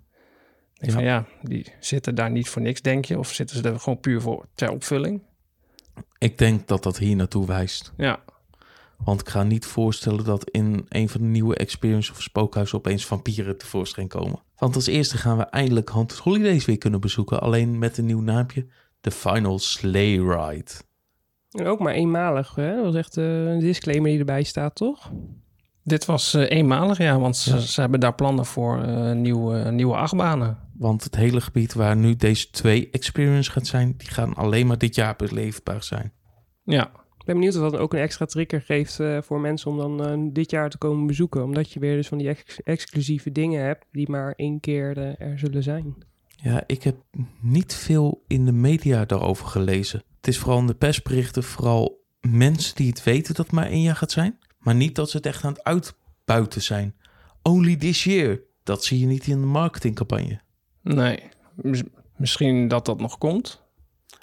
Ik 0.74 0.86
Ja. 0.86 0.92
van 0.92 1.02
ja, 1.04 1.24
die 1.42 1.66
zitten 1.80 2.14
daar 2.14 2.30
niet 2.30 2.48
voor 2.48 2.62
niks, 2.62 2.80
denk 2.82 3.04
je? 3.04 3.18
Of 3.18 3.32
zitten 3.32 3.56
ze 3.56 3.62
er 3.68 3.80
gewoon 3.80 4.00
puur 4.00 4.20
voor 4.20 4.46
ter 4.54 4.70
opvulling? 4.70 5.22
Ik 6.18 6.38
denk 6.38 6.68
dat 6.68 6.82
dat 6.82 6.98
hier 6.98 7.16
naartoe 7.16 7.46
wijst. 7.46 7.92
Ja, 7.96 8.20
Want 8.96 9.20
ik 9.20 9.28
ga 9.28 9.42
niet 9.42 9.66
voorstellen 9.66 10.24
dat 10.24 10.50
in 10.50 10.86
een 10.88 11.08
van 11.08 11.20
de 11.20 11.26
nieuwe 11.26 11.56
Experience 11.56 12.12
of 12.12 12.22
Spookhuizen 12.22 12.78
opeens 12.78 13.06
vampieren 13.06 13.58
tevoorschijn 13.58 14.08
komen. 14.08 14.42
Want 14.56 14.74
als 14.74 14.86
eerste 14.86 15.16
gaan 15.18 15.36
we 15.36 15.42
eindelijk 15.44 15.88
Haunted 15.90 16.18
Holidays 16.18 16.64
weer 16.64 16.78
kunnen 16.78 17.00
bezoeken. 17.00 17.40
Alleen 17.40 17.78
met 17.78 17.98
een 17.98 18.06
nieuw 18.06 18.20
naampje. 18.20 18.66
The 19.00 19.10
Final 19.10 19.58
Sleigh 19.58 20.22
Ride. 20.22 20.70
En 21.50 21.66
ook 21.66 21.78
maar 21.78 21.92
eenmalig. 21.94 22.54
Hè? 22.54 22.74
Dat 22.74 22.84
was 22.84 22.94
echt 22.94 23.16
eh, 23.16 23.44
een 23.44 23.58
disclaimer 23.58 24.10
die 24.10 24.18
erbij 24.18 24.42
staat, 24.42 24.74
toch? 24.74 25.10
Dit 25.84 26.04
was 26.04 26.34
eh, 26.34 26.50
eenmalig, 26.50 26.98
ja, 26.98 27.18
want 27.18 27.36
ze, 27.36 27.54
Ja. 27.54 27.58
ze 27.60 27.80
hebben 27.80 28.00
daar 28.00 28.14
plannen 28.14 28.44
voor 28.46 28.82
eh, 28.82 29.12
nieuwe, 29.12 29.70
nieuwe 29.70 29.96
achtbanen. 29.96 30.58
Want 30.76 31.04
het 31.04 31.16
hele 31.16 31.40
gebied 31.40 31.74
waar 31.74 31.96
nu 31.96 32.16
deze 32.16 32.50
twee 32.50 32.88
Experience 32.90 33.50
gaat 33.50 33.66
zijn, 33.66 33.94
die 33.96 34.08
gaan 34.08 34.34
alleen 34.34 34.66
maar 34.66 34.78
dit 34.78 34.94
jaar 34.94 35.16
beleefbaar 35.16 35.82
zijn. 35.82 36.12
Ja, 36.64 36.90
Ik 37.18 37.26
ben 37.26 37.34
benieuwd 37.34 37.54
of 37.56 37.70
dat 37.70 37.76
ook 37.80 37.92
een 37.94 38.00
extra 38.00 38.26
trigger 38.26 38.60
geeft 38.62 39.00
eh, 39.00 39.18
voor 39.22 39.40
mensen 39.40 39.70
om 39.70 39.76
dan 39.78 40.04
eh, 40.06 40.32
dit 40.32 40.50
jaar 40.50 40.70
te 40.70 40.78
komen 40.78 41.06
bezoeken. 41.06 41.44
Omdat 41.44 41.72
je 41.72 41.80
weer 41.80 41.96
dus 41.96 42.08
van 42.08 42.18
die 42.18 42.28
ex- 42.28 42.62
exclusieve 42.62 43.32
dingen 43.32 43.64
hebt 43.64 43.86
die 43.92 44.10
maar 44.10 44.32
één 44.36 44.60
keer 44.60 44.98
er 45.18 45.38
zullen 45.38 45.62
zijn. 45.62 45.94
Ja, 46.36 46.62
ik 46.66 46.82
heb 46.82 46.96
niet 47.40 47.74
veel 47.74 48.24
in 48.26 48.44
de 48.44 48.52
media 48.52 49.04
daarover 49.04 49.46
gelezen. 49.46 50.02
Het 50.20 50.28
is 50.28 50.38
vooral 50.38 50.58
in 50.58 50.66
de 50.66 50.74
persberichten, 50.74 51.42
vooral 51.42 52.04
mensen 52.20 52.74
die 52.76 52.88
het 52.88 53.02
weten 53.02 53.34
dat 53.34 53.46
het 53.46 53.54
maar 53.54 53.66
één 53.66 53.82
jaar 53.82 53.96
gaat 53.96 54.10
zijn. 54.10 54.38
Maar 54.58 54.74
niet 54.74 54.94
dat 54.94 55.10
ze 55.10 55.16
het 55.16 55.26
echt 55.26 55.44
aan 55.44 55.52
het 55.52 55.64
uitbuiten 55.64 56.62
zijn. 56.62 56.94
Only 57.42 57.76
this 57.76 58.04
year. 58.04 58.40
Dat 58.62 58.84
zie 58.84 58.98
je 59.00 59.06
niet 59.06 59.26
in 59.26 59.40
de 59.40 59.46
marketingcampagne. 59.46 60.40
nee. 60.82 61.22
Mis- 61.54 61.82
misschien 62.16 62.68
dat 62.68 62.86
dat 62.86 63.00
nog 63.00 63.18
komt. 63.18 63.62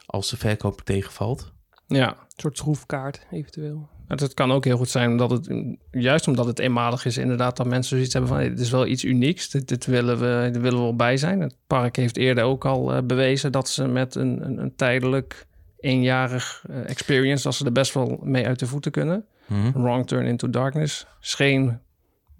Als 0.06 0.30
de 0.30 0.38
verkoop 0.38 0.82
tegenvalt. 0.82 1.52
Ja, 1.88 2.10
Een 2.10 2.16
soort 2.36 2.58
schroefkaart, 2.58 3.26
eventueel. 3.32 3.90
het, 4.08 4.20
het 4.20 4.34
kan 4.34 4.52
ook 4.52 4.66
heel 4.66 4.78
goed 4.78 4.90
zijn 4.90 5.10
omdat 5.12 5.30
het, 5.30 5.76
juist 5.92 6.28
omdat 6.28 6.46
het 6.46 6.60
eenmalig 6.60 7.06
is, 7.06 7.18
inderdaad, 7.18 7.58
dat 7.58 7.66
mensen 7.68 7.96
zoiets 7.96 8.14
hebben 8.14 8.32
van: 8.32 8.40
hey, 8.40 8.50
dit 8.50 8.60
is 8.60 8.72
wel 8.72 8.86
iets 8.88 9.04
unieks. 9.04 9.50
Dit, 9.50 9.68
dit 9.68 9.86
willen 9.86 10.20
we, 10.20 10.50
dit 10.52 10.62
willen 10.62 10.78
we 10.78 10.84
wel 10.84 10.96
bij 10.96 11.18
zijn. 11.18 11.40
Het 11.42 11.56
park 11.68 11.96
heeft 11.96 12.18
eerder 12.18 12.44
ook 12.44 12.66
al 12.66 12.94
eh, 12.94 13.04
bewezen 13.04 13.52
dat 13.52 13.70
ze 13.70 13.88
met 13.88 14.16
een, 14.16 14.46
een, 14.46 14.58
een 14.58 14.76
tijdelijk 14.76 15.48
eenjarig 15.88 16.64
eh, 16.70 16.90
experience, 16.90 17.44
dat 17.44 17.56
ze 17.56 17.66
er 17.66 17.72
best 17.72 17.94
wel 17.94 18.20
mee 18.22 18.48
uit 18.48 18.60
de 18.60 18.68
voeten 18.68 18.92
kunnen. 18.92 19.26
Hm? 19.46 19.72
Wrong 19.72 20.08
Turn 20.08 20.26
into 20.26 20.50
Darkness 20.50 21.08
scheen 21.20 21.80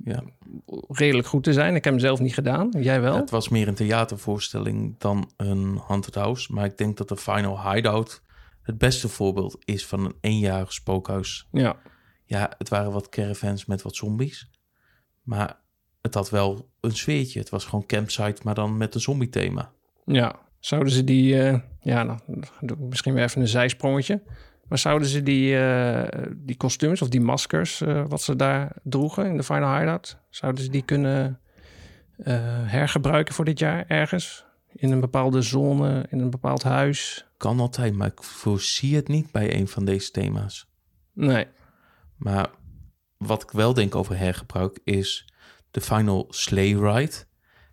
Ja, 0.04 0.24
redelijk 0.88 1.28
goed 1.28 1.44
te 1.44 1.54
zijn. 1.54 1.76
Ik 1.76 1.84
heb 1.84 1.94
hem 1.94 2.02
zelf 2.02 2.20
niet 2.20 2.34
gedaan. 2.34 2.70
Jij 2.80 3.02
wel? 3.02 3.16
het 3.16 3.30
was 3.30 3.50
meer 3.50 3.68
een 3.68 3.76
theatervoorstelling 3.76 4.96
dan 4.98 5.32
een 5.38 5.82
haunted 5.88 6.16
house. 6.16 6.54
Maar 6.54 6.66
ik 6.66 6.78
denk 6.78 6.98
dat 6.98 7.08
de 7.10 7.18
Final 7.18 7.72
Hideout 7.72 8.22
Het 8.62 8.78
beste 8.78 9.08
voorbeeld 9.08 9.58
is 9.66 9.86
van 9.86 10.06
een 10.06 10.16
eenjarig 10.22 10.74
spookhuis. 10.74 11.48
Ja. 11.52 11.76
Ja, 12.26 12.52
het 12.58 12.70
waren 12.70 12.92
wat 12.92 13.10
caravans 13.10 13.66
met 13.66 13.82
wat 13.82 13.96
zombies. 13.96 14.50
Maar 15.24 15.60
het 16.02 16.14
had 16.14 16.30
wel 16.30 16.70
een 16.82 16.96
sfeertje. 16.96 17.40
Het 17.40 17.50
was 17.50 17.66
gewoon 17.66 17.86
campsite, 17.86 18.42
maar 18.44 18.56
dan 18.56 18.78
met 18.78 18.96
een 18.96 19.02
zombie-thema. 19.02 19.72
Ja. 20.06 20.36
Zouden 20.68 20.94
ze 20.94 21.04
die... 21.04 21.42
eh, 21.42 21.60
ja, 21.80 22.04
nou, 22.04 22.20
doe 22.60 22.78
ik 22.78 22.84
misschien 22.84 23.14
weer 23.14 23.24
even 23.24 23.42
een 23.42 23.48
zijsprongetje. 23.48 24.24
Maar 24.68 24.78
zouden 24.78 25.08
ze 25.08 25.24
die, 25.24 25.58
eh, 25.58 26.24
die 26.36 26.58
kostuums 26.58 27.02
of 27.02 27.10
die 27.10 27.22
maskers... 27.22 27.82
eh, 27.82 28.04
wat 28.08 28.22
ze 28.22 28.36
daar 28.36 28.76
droegen 28.84 29.26
in 29.26 29.38
de 29.38 29.44
Final 29.44 29.78
Hideout... 29.78 30.18
zouden 30.30 30.64
ze 30.64 30.70
die 30.70 30.82
kunnen 30.82 31.40
hergebruiken 32.66 33.34
voor 33.34 33.46
dit 33.46 33.60
jaar 33.60 33.86
ergens? 33.88 34.46
In 34.74 34.92
een 34.92 35.00
bepaalde 35.00 35.42
zone, 35.42 36.06
in 36.10 36.20
een 36.20 36.30
bepaald 36.30 36.64
huis? 36.64 37.26
Kan 37.38 37.60
altijd, 37.60 37.96
maar 37.96 38.08
ik 38.08 38.24
voorzie 38.24 38.96
het 38.96 39.08
niet 39.08 39.32
bij 39.32 39.56
een 39.56 39.68
van 39.68 39.86
deze 39.86 40.12
thema's. 40.12 40.68
Nee. 41.14 41.46
Maar 42.16 42.48
wat 43.18 43.44
ik 43.44 43.52
wel 43.52 43.74
denk 43.74 43.96
over 43.96 44.18
hergebruik 44.18 44.80
is 44.84 45.34
de 45.72 45.82
Final 45.82 46.26
Sleigh 46.30 46.80
Ride 46.80 47.16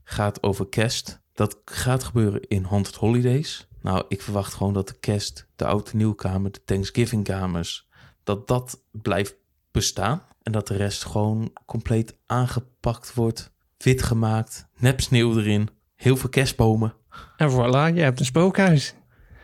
gaat 0.05 0.43
over 0.43 0.69
kerst. 0.69 1.23
Dat 1.35 1.59
gaat 1.65 2.05
gebeuren 2.05 2.41
in 2.49 2.65
Haunted 2.65 2.95
Holidays. 2.95 3.69
Nou, 3.81 4.05
ik 4.09 4.23
verwacht 4.23 4.55
gewoon 4.55 4.73
dat 4.73 4.89
de 4.89 4.95
kerst, 5.01 5.47
de 5.57 5.65
oud 5.65 5.91
en 5.91 5.97
nieuwkamer, 5.97 6.53
de 6.53 6.65
Thanksgiving 6.65 7.25
kamers, 7.25 7.89
dat 8.23 8.49
dat 8.49 8.81
blijft 8.91 9.35
bestaan. 9.71 10.23
En 10.43 10.53
dat 10.53 10.67
de 10.67 10.77
rest 10.77 11.05
gewoon 11.05 11.53
compleet 11.67 12.17
aangepakt 12.27 13.15
wordt, 13.15 13.53
wit 13.79 14.03
gemaakt, 14.03 14.67
nep 14.79 15.01
sneeuw 15.01 15.39
erin, 15.39 15.69
heel 15.95 16.17
veel 16.17 16.29
kerstbomen. 16.29 16.95
En 17.37 17.51
voilà, 17.51 17.95
je 17.95 18.01
hebt 18.01 18.19
een 18.21 18.25
spookhuis. 18.27 18.95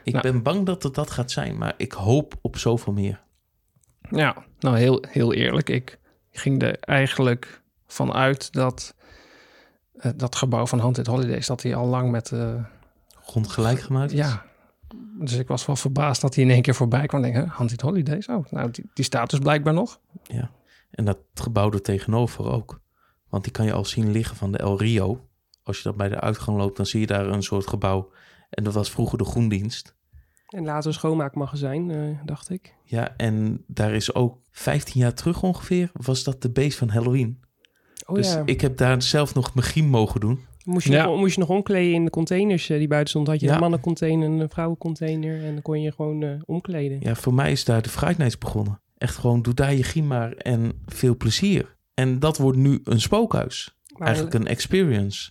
Ik 0.05 0.13
Nou. 0.13 0.33
ben 0.33 0.43
bang 0.43 0.67
dat 0.67 0.83
het 0.83 0.95
dat 0.95 1.11
gaat 1.11 1.31
zijn, 1.31 1.59
maar 1.59 1.75
ik 1.77 1.93
hoop 1.93 2.35
op 2.41 2.57
zoveel 2.57 2.93
meer. 2.93 3.21
Ja, 4.11 4.45
nou 4.59 4.77
heel, 4.79 5.05
heel 5.09 5.33
eerlijk. 5.35 5.69
Ik 5.69 5.99
ging 6.31 6.63
er 6.63 6.79
eigenlijk 6.81 7.63
vanuit 7.87 8.53
dat 8.53 8.95
eh, 10.01 10.11
dat 10.17 10.37
gebouw 10.37 10.67
van 10.67 10.79
Haunted 10.79 11.07
Holidays... 11.07 11.47
dat 11.47 11.63
hij 11.63 11.75
al 11.75 11.87
lang 11.87 12.11
met... 12.11 12.33
eh, 12.33 12.65
Grond 13.23 13.49
gelijk 13.49 13.81
gemaakt. 13.81 14.13
is. 14.13 14.19
ja, 14.19 14.45
dus 15.19 15.33
ik 15.33 15.49
was 15.49 15.67
wel 15.67 15.77
verbaasd 15.77 16.21
dat 16.21 16.35
hij 16.35 16.45
in 16.45 16.51
één 16.51 16.63
keer 16.63 16.75
voorbij 16.75 17.07
kwam. 17.07 17.25
Ik 17.25 17.33
denk, 17.33 17.45
huh, 17.45 17.55
Haunted 17.57 17.81
Holidays? 17.81 18.29
Oh, 18.29 18.47
nou, 18.51 18.71
die, 18.71 18.91
die 18.95 19.05
staat 19.05 19.31
dus 19.31 19.39
blijkbaar 19.39 19.75
nog. 19.75 20.01
Ja, 20.23 20.51
en 20.91 21.05
dat 21.05 21.19
gebouw 21.35 21.71
er 21.73 21.83
tegenover 21.83 22.51
ook. 22.51 22.81
Want 23.29 23.45
die 23.45 23.53
kan 23.53 23.65
je 23.65 23.73
al 23.73 23.85
zien 23.85 24.11
liggen 24.11 24.37
van 24.37 24.53
de 24.53 24.59
El 24.59 24.79
Rio. 24.79 25.29
Als 25.63 25.77
je 25.77 25.83
dat 25.83 25.97
bij 25.97 26.09
de 26.09 26.21
uitgang 26.21 26.57
loopt, 26.57 26.77
dan 26.77 26.87
zie 26.87 27.01
je 27.01 27.07
daar 27.07 27.27
een 27.27 27.43
soort 27.43 27.67
gebouw. 27.67 28.11
En 28.51 28.65
dat 28.65 28.75
was 28.75 28.91
vroeger 28.91 29.19
de 29.19 29.25
groendienst. 29.25 29.97
En 30.49 30.65
later 30.65 30.95
schoonmaakmagazijn, 30.95 31.91
eh, 31.91 32.19
dacht 32.25 32.51
ik. 32.51 32.75
Ja, 32.85 33.17
en 33.17 33.65
daar 33.67 33.93
is 33.93 34.15
ook 34.15 34.39
15 34.51 35.01
jaar 35.01 35.15
terug 35.15 35.43
ongeveer, 35.43 35.91
was 35.93 36.25
dat 36.25 36.43
de 36.43 36.51
beest 36.51 36.79
van 36.79 36.89
Halloween. 36.89 37.41
Oh 38.11 38.17
dus 38.17 38.33
ja, 38.33 38.43
ik 38.45 38.61
heb 38.61 38.77
daar 38.77 39.03
zelf 39.03 39.35
nog 39.35 39.55
mijn 39.55 39.85
mogen 39.89 40.21
doen. 40.21 40.39
moest, 40.65 40.87
je 40.87 40.93
Ja. 40.93 41.05
nog, 41.05 41.19
moest 41.19 41.35
je 41.35 41.41
nog 41.41 41.49
omkleden 41.49 41.95
in 41.95 42.05
de 42.05 42.11
containers 42.11 42.69
eh, 42.71 42.79
die 42.79 42.89
buiten 42.89 43.09
stonden. 43.11 43.33
Had 43.33 43.41
je 43.43 43.47
Ja. 43.49 43.55
een 43.55 43.61
mannencontainer 43.61 44.29
en 44.29 44.39
een 44.39 44.49
vrouwencontainer. 44.51 45.45
En 45.45 45.53
dan 45.53 45.63
kon 45.63 45.81
je 45.81 45.93
gewoon 45.93 46.23
eh, 46.23 46.31
omkleden. 46.47 46.99
Ja, 47.01 47.15
voor 47.15 47.35
mij 47.35 47.53
is 47.53 47.65
daar 47.65 47.83
de 47.83 47.89
Friday 47.89 48.33
begonnen. 48.39 48.81
Echt 48.99 49.17
gewoon, 49.17 49.43
doe 49.43 49.55
daar 49.55 49.75
je 49.75 49.83
griem 49.83 50.07
maar 50.07 50.33
en 50.33 50.73
veel 50.87 51.17
plezier. 51.17 51.77
En 51.95 52.19
dat 52.19 52.39
wordt 52.39 52.59
nu 52.59 52.81
een 52.85 53.01
spookhuis. 53.01 53.77
Maar, 53.97 54.07
Eigenlijk 54.07 54.35
een 54.37 54.47
experience. 54.47 55.31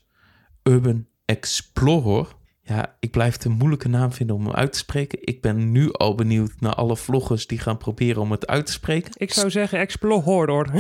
Urban 0.64 1.06
Explorer. 1.26 2.28
Ja, 2.70 2.96
ik 3.00 3.12
blijf 3.12 3.34
het 3.34 3.46
een 3.46 3.52
moeilijke 3.52 3.88
naam 3.88 4.12
vinden 4.12 4.36
om 4.36 4.46
hem 4.46 4.56
uit 4.56 4.72
te 4.72 4.78
spreken. 4.78 5.20
Ik 5.22 5.42
ben 5.42 5.72
nu 5.72 5.92
al 5.92 6.16
benieuwd 6.16 6.52
naar 6.60 6.74
alle 6.74 6.98
vloggers 6.98 7.48
die 7.48 7.60
gaan 7.60 7.78
proberen 7.78 8.22
om 8.22 8.32
het 8.32 8.48
uit 8.48 8.66
te 8.66 8.72
spreken. 8.72 9.12
ik 9.16 9.34
zou 9.34 9.50
zeggen 9.50 9.80
Explorer. 9.80 10.76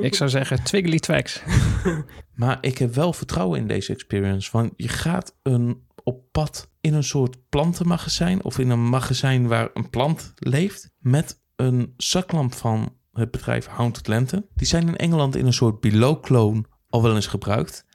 Ik 0.00 0.14
zou 0.14 0.30
zeggen 0.30 0.62
Twiggly 0.62 0.98
Twags. 0.98 1.42
Maar 2.34 2.58
ik 2.60 2.78
heb 2.78 2.94
wel 2.94 3.12
vertrouwen 3.12 3.58
in 3.58 3.66
deze 3.66 3.92
experience. 3.92 4.50
Want 4.52 4.72
je 4.76 4.88
gaat 4.88 5.36
een, 5.42 5.82
op 6.04 6.32
pad 6.32 6.70
in 6.80 6.94
een 6.94 7.04
soort 7.04 7.48
plantenmagazijn. 7.48 8.44
Of 8.44 8.58
in 8.58 8.70
een 8.70 8.88
magazijn 8.88 9.46
waar 9.46 9.70
een 9.74 9.90
plant 9.90 10.32
leeft. 10.34 10.90
Met 10.98 11.42
een 11.56 11.94
zaklamp 11.96 12.54
van 12.54 12.92
het 13.12 13.30
bedrijf 13.30 13.66
Haunted 13.66 14.06
Lantern. 14.06 14.46
Die 14.54 14.66
zijn 14.66 14.88
in 14.88 14.96
Engeland 14.96 15.36
in 15.36 15.46
een 15.46 15.52
soort 15.52 15.80
below-clone 15.80 16.64
al 16.88 17.02
wel 17.02 17.14
eens 17.14 17.26
gebruikt. 17.26 17.86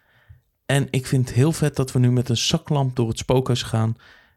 En 0.71 0.87
ik 0.89 1.05
vind 1.05 1.27
het 1.27 1.35
heel 1.35 1.51
vet 1.51 1.75
dat 1.75 1.91
we 1.91 1.99
nu 1.99 2.11
met 2.11 2.29
een 2.29 2.37
zaklamp 2.37 2.95
door 2.95 3.07
het 3.07 3.17
spookhuis 3.17 3.63
gaan. 3.63 3.95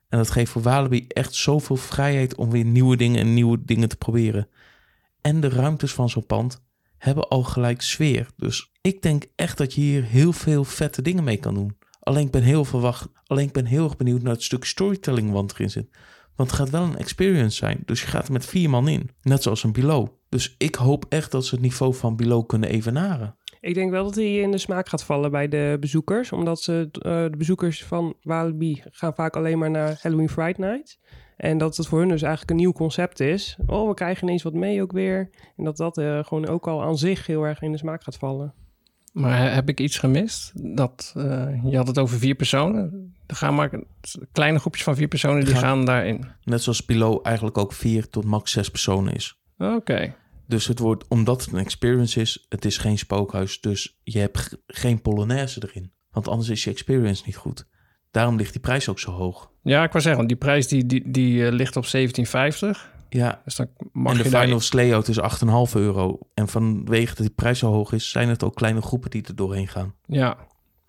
En 0.08 0.18
dat 0.18 0.30
geeft 0.30 0.50
voor 0.50 0.62
Walibi 0.62 1.06
echt 1.08 1.34
zoveel 1.34 1.76
vrijheid 1.76 2.34
om 2.34 2.50
weer 2.50 2.64
nieuwe 2.64 2.96
dingen 2.96 3.20
en 3.20 3.34
nieuwe 3.34 3.64
dingen 3.64 3.88
te 3.88 3.96
proberen. 3.96 4.48
En 5.20 5.40
de 5.40 5.48
ruimtes 5.48 5.92
van 5.92 6.08
zo'n 6.08 6.26
pand 6.26 6.64
hebben 6.98 7.28
al 7.28 7.42
gelijk 7.42 7.82
sfeer. 7.82 8.26
Dus 8.36 8.72
ik 8.80 9.02
denk 9.02 9.24
echt 9.36 9.58
dat 9.58 9.74
je 9.74 9.80
hier 9.80 10.02
heel 10.04 10.32
veel 10.32 10.64
vette 10.64 11.02
dingen 11.02 11.24
mee 11.24 11.36
kan 11.36 11.54
doen. 11.54 11.76
Alleen 12.00 12.26
ik 12.26 12.32
ben 12.32 12.42
heel 12.42 12.64
verwacht. 12.64 13.08
Alleen 13.26 13.46
ik 13.46 13.52
ben 13.52 13.66
heel 13.66 13.84
erg 13.84 13.96
benieuwd 13.96 14.22
naar 14.22 14.32
het 14.32 14.42
stuk 14.42 14.64
storytelling 14.64 15.30
wat 15.30 15.52
erin 15.52 15.70
zit. 15.70 15.88
Want 16.36 16.50
het 16.50 16.58
gaat 16.58 16.70
wel 16.70 16.82
een 16.82 16.98
experience 16.98 17.56
zijn. 17.56 17.82
Dus 17.84 18.00
je 18.00 18.06
gaat 18.06 18.26
er 18.26 18.32
met 18.32 18.46
vier 18.46 18.70
man 18.70 18.88
in. 18.88 19.10
Net 19.22 19.42
zoals 19.42 19.62
een 19.62 19.72
Below. 19.72 20.08
Dus 20.28 20.54
ik 20.58 20.74
hoop 20.74 21.06
echt 21.08 21.30
dat 21.30 21.44
ze 21.44 21.54
het 21.54 21.64
niveau 21.64 21.94
van 21.94 22.16
Below 22.16 22.46
kunnen 22.46 22.68
evenaren. 22.68 23.36
Ik 23.64 23.74
denk 23.74 23.90
wel 23.90 24.04
dat 24.04 24.14
hij 24.14 24.34
in 24.36 24.50
de 24.50 24.58
smaak 24.58 24.88
gaat 24.88 25.04
vallen 25.04 25.30
bij 25.30 25.48
de 25.48 25.76
bezoekers. 25.80 26.32
Omdat 26.32 26.60
ze, 26.62 26.88
eh, 26.92 27.00
de 27.30 27.36
bezoekers 27.38 27.84
van 27.84 28.14
Walibi 28.22 28.82
gaan 28.90 29.14
vaak 29.14 29.36
alleen 29.36 29.58
maar 29.58 29.70
naar 29.70 29.98
Halloween 30.02 30.28
Friday 30.28 30.70
Night. 30.70 30.98
En 31.36 31.58
dat 31.58 31.76
het 31.76 31.86
voor 31.86 31.98
hun 31.98 32.08
dus 32.08 32.22
eigenlijk 32.22 32.50
een 32.50 32.56
nieuw 32.56 32.72
concept 32.72 33.20
is. 33.20 33.58
Oh, 33.66 33.88
we 33.88 33.94
krijgen 33.94 34.26
ineens 34.26 34.42
wat 34.42 34.52
mee 34.52 34.82
ook 34.82 34.92
weer. 34.92 35.30
En 35.56 35.64
dat 35.64 35.76
dat 35.76 35.98
eh, 35.98 36.24
gewoon 36.24 36.46
ook 36.46 36.68
al 36.68 36.82
aan 36.82 36.98
zich 36.98 37.26
heel 37.26 37.42
erg 37.42 37.62
in 37.62 37.72
de 37.72 37.78
smaak 37.78 38.02
gaat 38.02 38.16
vallen. 38.16 38.54
Maar 39.12 39.38
he- 39.38 39.48
heb 39.48 39.68
ik 39.68 39.80
iets 39.80 39.98
gemist? 39.98 40.52
Dat, 40.76 41.12
eh, 41.16 41.64
je 41.64 41.76
had 41.76 41.86
het 41.86 41.98
over 41.98 42.18
vier 42.18 42.34
personen. 42.34 43.12
Er 43.26 43.36
gaan 43.36 43.54
maar 43.54 43.70
kleine 44.32 44.58
groepjes 44.58 44.84
van 44.84 44.96
vier 44.96 45.08
personen 45.08 45.44
die 45.44 45.54
Gaan- 45.54 45.62
gaan 45.62 45.84
daarin. 45.84 46.24
Net 46.44 46.62
zoals 46.62 46.84
Below 46.84 47.20
eigenlijk 47.22 47.58
ook 47.58 47.72
vier 47.72 48.08
tot 48.08 48.24
max 48.24 48.52
zes 48.52 48.70
personen 48.70 49.14
is. 49.14 49.38
Oké. 49.58 50.14
Dus 50.46 50.66
het 50.66 50.78
wordt, 50.78 51.04
omdat 51.08 51.44
het 51.44 51.52
een 51.52 51.58
experience 51.58 52.20
is, 52.20 52.46
het 52.48 52.64
is 52.64 52.78
geen 52.78 52.98
spookhuis. 52.98 53.60
Dus 53.60 53.98
je 54.02 54.18
hebt 54.18 54.56
geen 54.66 55.00
polonaise 55.02 55.62
erin. 55.68 55.92
Want 56.10 56.28
anders 56.28 56.48
is 56.48 56.64
je 56.64 56.70
experience 56.70 57.22
niet 57.26 57.36
goed. 57.36 57.66
Daarom 58.10 58.36
ligt 58.36 58.52
die 58.52 58.60
prijs 58.60 58.88
ook 58.88 58.98
zo 58.98 59.10
hoog. 59.10 59.50
Ja, 59.62 59.82
ik 59.84 59.90
wou 59.90 60.00
zeggen, 60.02 60.16
want 60.16 60.28
die 60.28 60.36
prijs 60.38 60.68
die, 60.68 60.86
die, 60.86 61.10
die 61.10 61.46
eh, 61.46 61.52
ligt 61.52 61.76
op 61.76 61.84
17,50. 61.84 61.90
Ja, 63.08 63.40
Dus 63.44 63.54
dan 63.56 63.68
mag 63.92 64.12
en 64.12 64.18
de 64.18 64.24
je 64.24 64.30
daar- 64.30 64.42
final 64.42 64.60
layout 64.70 65.08
is 65.08 65.20
8,5 65.20 65.74
euro. 65.74 66.18
En 66.34 66.48
vanwege 66.48 67.06
dat 67.14 67.26
die 67.26 67.34
prijs 67.34 67.58
zo 67.58 67.72
hoog 67.72 67.92
is, 67.92 68.10
zijn 68.10 68.28
het 68.28 68.42
ook 68.44 68.54
kleine 68.54 68.80
groepen 68.82 69.10
die 69.10 69.22
er 69.26 69.36
doorheen 69.36 69.68
gaan. 69.68 69.94
Ja, 70.06 70.36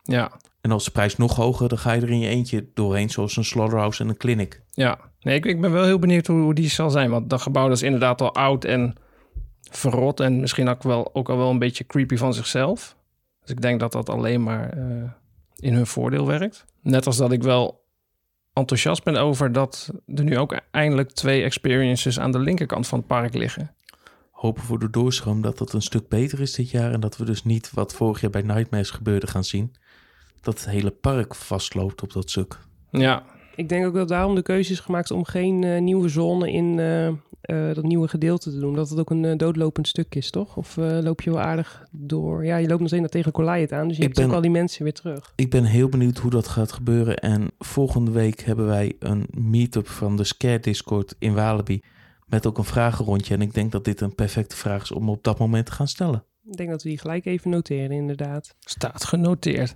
ja, 0.03 0.31
En 0.61 0.71
als 0.71 0.83
de 0.85 0.91
prijs 0.91 1.17
nog 1.17 1.35
hoger, 1.35 1.69
dan 1.69 1.77
ga 1.77 1.91
je 1.93 2.01
er 2.01 2.09
in 2.09 2.19
je 2.19 2.27
eentje 2.27 2.69
doorheen, 2.73 3.09
zoals 3.09 3.37
een 3.37 3.45
slaughterhouse 3.45 4.03
en 4.03 4.09
een 4.09 4.17
clinic. 4.17 4.61
ja. 4.73 4.99
Nee, 5.19 5.35
ik, 5.35 5.45
ik 5.45 5.61
ben 5.61 5.71
wel 5.71 5.83
heel 5.83 5.99
benieuwd 5.99 6.27
hoe, 6.27 6.41
hoe 6.41 6.53
die 6.53 6.69
zal 6.69 6.89
zijn. 6.89 7.09
Want 7.09 7.29
dat 7.29 7.41
gebouw 7.41 7.67
dat 7.67 7.77
is 7.77 7.83
inderdaad 7.83 8.21
al 8.21 8.33
oud 8.35 8.63
en 8.65 8.95
verrot. 9.71 10.19
En 10.19 10.39
misschien 10.39 10.67
ook, 10.67 10.83
wel, 10.83 11.15
ook 11.15 11.29
al 11.29 11.37
wel 11.37 11.49
een 11.49 11.59
beetje 11.59 11.85
creepy 11.85 12.15
van 12.15 12.33
zichzelf. 12.33 12.95
Dus 13.41 13.49
ik 13.49 13.61
denk 13.61 13.79
dat 13.79 13.91
dat 13.91 14.09
alleen 14.09 14.43
maar 14.43 14.69
eh, 14.69 15.09
in 15.55 15.73
hun 15.73 15.87
voordeel 15.87 16.27
werkt. 16.27 16.65
Net 16.81 17.05
als 17.05 17.17
dat 17.17 17.31
ik 17.31 17.43
wel 17.43 17.83
enthousiast 18.53 19.03
ben 19.03 19.17
over 19.17 19.51
dat 19.51 19.91
er 20.15 20.23
nu 20.23 20.37
ook 20.37 20.61
eindelijk 20.71 21.11
twee 21.11 21.43
experiences 21.43 22.19
aan 22.19 22.31
de 22.31 22.39
linkerkant 22.39 22.87
van 22.87 22.97
het 22.97 23.07
park 23.07 23.33
liggen. 23.33 23.75
Hopen 24.31 24.63
voor 24.63 24.79
de 24.79 24.89
doorstroom 24.89 25.41
dat 25.41 25.57
dat 25.57 25.73
een 25.73 25.81
stuk 25.81 26.07
beter 26.07 26.41
is 26.41 26.53
dit 26.53 26.69
jaar. 26.69 26.91
En 26.91 26.99
dat 26.99 27.17
we 27.17 27.25
dus 27.25 27.43
niet 27.43 27.71
wat 27.71 27.93
vorig 27.93 28.21
jaar 28.21 28.31
bij 28.31 28.41
Nightmares 28.41 28.89
gebeurde 28.89 29.27
gaan 29.27 29.43
zien. 29.43 29.75
Dat 30.41 30.59
het 30.59 30.69
hele 30.69 30.91
park 30.91 31.35
vastloopt 31.35 32.01
op 32.01 32.13
dat 32.13 32.29
stuk. 32.29 32.59
Ja, 32.91 33.23
Ik 33.55 33.69
denk 33.69 33.85
ook 33.85 33.93
dat 33.93 34.07
daarom 34.07 34.35
de 34.35 34.41
keuze 34.41 34.71
is 34.71 34.79
gemaakt 34.79 35.11
om 35.11 35.25
geen 35.25 35.63
eh, 35.63 35.81
nieuwe 35.81 36.09
zone 36.09 36.51
in 36.51 36.79
eh, 36.79 37.11
eh, 37.45 37.73
dat 37.73 37.83
nieuwe 37.83 38.07
gedeelte 38.07 38.51
te 38.51 38.59
doen. 38.59 38.75
Dat 38.75 38.89
het 38.89 38.99
ook 38.99 39.09
een 39.09 39.25
eh, 39.25 39.37
doodlopend 39.37 39.87
stuk 39.87 40.15
is, 40.15 40.29
toch? 40.29 40.57
Of 40.57 40.77
eh, 40.77 40.99
loop 41.01 41.21
je 41.21 41.31
wel 41.31 41.39
aardig 41.39 41.85
door? 41.91 42.45
Ja, 42.45 42.57
je 42.57 42.67
loopt 42.67 42.79
nog 42.79 42.89
steeds 42.89 43.09
tegen 43.09 43.33
Goliath 43.33 43.71
aan, 43.71 43.87
dus 43.87 43.97
je 43.97 44.03
Ik 44.03 44.15
hebt 44.15 44.27
ook 44.27 44.33
al 44.33 44.41
die 44.41 44.51
mensen 44.51 44.83
weer 44.83 44.93
terug. 44.93 45.33
Ik 45.35 45.49
ben 45.49 45.63
heel 45.63 45.89
benieuwd 45.89 46.17
hoe 46.17 46.31
dat 46.31 46.47
gaat 46.47 46.71
gebeuren. 46.71 47.17
En 47.17 47.51
volgende 47.59 48.11
week 48.11 48.41
hebben 48.41 48.65
wij 48.65 48.95
een 48.99 49.27
meetup 49.31 49.87
van 49.87 50.15
de 50.15 50.23
Scare 50.23 50.59
Discord 50.59 51.15
in 51.19 51.33
Walibi. 51.33 51.81
Met 52.25 52.45
ook 52.45 52.57
een 52.57 52.63
vragenrondje. 52.63 53.33
En 53.33 53.41
ik 53.41 53.53
denk 53.53 53.71
dat 53.71 53.85
dit 53.85 54.01
een 54.01 54.15
perfecte 54.15 54.55
vraag 54.55 54.81
is 54.81 54.91
om 54.91 55.09
op 55.09 55.23
dat 55.23 55.39
moment 55.39 55.65
te 55.65 55.71
gaan 55.71 55.87
stellen. 55.87 56.23
Ik 56.43 56.57
denk 56.57 56.69
dat 56.69 56.83
we 56.83 56.89
die 56.89 56.97
gelijk 56.97 57.25
even 57.25 57.49
noteren, 57.49 57.91
inderdaad. 57.91 58.55
staat 58.59 59.05
genoteerd. 59.05 59.75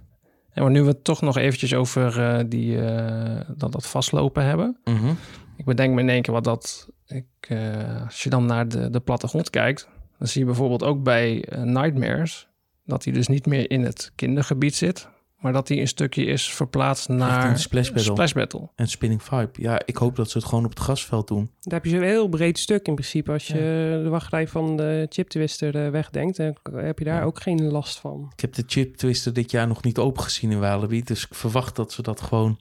En 0.50 0.64
maar 0.64 0.72
nu 0.72 0.82
we 0.82 0.88
het 0.88 1.04
toch 1.04 1.22
nog 1.22 1.38
eventjes 1.38 1.74
over 1.74 2.22
eh, 2.22 2.44
die, 2.48 2.82
eh, 2.82 3.50
dat, 3.56 3.72
dat 3.72 3.88
vastlopen 3.88 4.46
hebben. 4.46 4.78
Mhm. 4.84 5.14
Ik 5.58 5.66
bedenk 5.66 5.94
me 5.94 6.02
in 6.02 6.10
één 6.10 6.22
keer 6.22 6.34
wat 6.34 6.44
dat... 6.44 6.90
Ik, 7.10 7.26
eh, 7.40 8.06
als 8.06 8.24
je 8.24 8.30
dan 8.30 8.46
naar 8.46 8.68
de, 8.68 8.90
de 8.90 9.00
plattegrond 9.00 9.50
kijkt... 9.50 9.88
dan 10.18 10.28
zie 10.28 10.40
je 10.40 10.46
bijvoorbeeld 10.46 10.84
ook 10.84 11.04
bij 11.04 11.44
eh, 11.44 11.62
Nightmares... 11.62 12.48
dat 12.86 13.04
hij 13.04 13.14
dus 13.14 13.28
niet 13.28 13.46
meer 13.46 13.72
in 13.72 13.82
het 13.84 14.12
kindergebied 14.16 14.76
zit... 14.76 15.08
maar 15.38 15.54
dat 15.54 15.68
die 15.68 15.80
een 15.80 15.88
stukje 15.88 16.26
is 16.26 16.54
verplaatst 16.54 17.10
naar 17.10 17.60
Splash 17.60 17.88
Battle. 17.90 18.12
Splash 18.12 18.32
Battle. 18.34 18.70
En 18.76 18.88
Spinning 18.88 19.24
Vibe. 19.24 19.50
Ja, 19.54 19.82
ik 19.86 19.98
hoop 19.98 20.16
dat 20.16 20.30
ze 20.30 20.38
het 20.38 20.48
gewoon 20.48 20.64
op 20.64 20.70
het 20.70 20.80
grasveld 20.80 21.28
doen. 21.28 21.52
Daar 21.60 21.74
heb 21.74 21.86
je 21.86 21.90
zo'n 21.98 22.02
heel 22.08 22.28
breed 22.30 22.60
stuk 22.60 22.88
in 22.88 22.94
principe. 22.94 23.32
Als 23.32 23.48
je 23.48 24.00
de 24.04 24.10
wachtrij 24.10 24.48
van 24.48 24.78
de 24.78 25.06
chip 25.10 25.28
twister 25.30 25.86
eh, 25.86 25.92
wegdenkt, 25.92 26.38
dan 26.38 26.56
heb 26.74 27.00
je 27.00 27.06
daar 27.06 27.20
Ja. 27.20 27.24
ook 27.24 27.42
geen 27.42 27.64
last 27.72 28.00
van. 28.00 28.32
Ik 28.34 28.40
heb 28.40 28.54
de 28.54 28.64
chip 28.68 28.96
twister 28.96 29.34
dit 29.34 29.52
jaar 29.52 29.68
nog 29.68 29.84
niet 29.84 29.98
open 29.98 30.24
gezien 30.24 30.52
in 30.52 30.60
Walibi. 30.60 31.04
Dus 31.04 31.24
ik 31.26 31.34
verwacht 31.36 31.76
dat 31.76 31.92
ze 31.92 32.02
dat 32.02 32.22
gewoon 32.22 32.60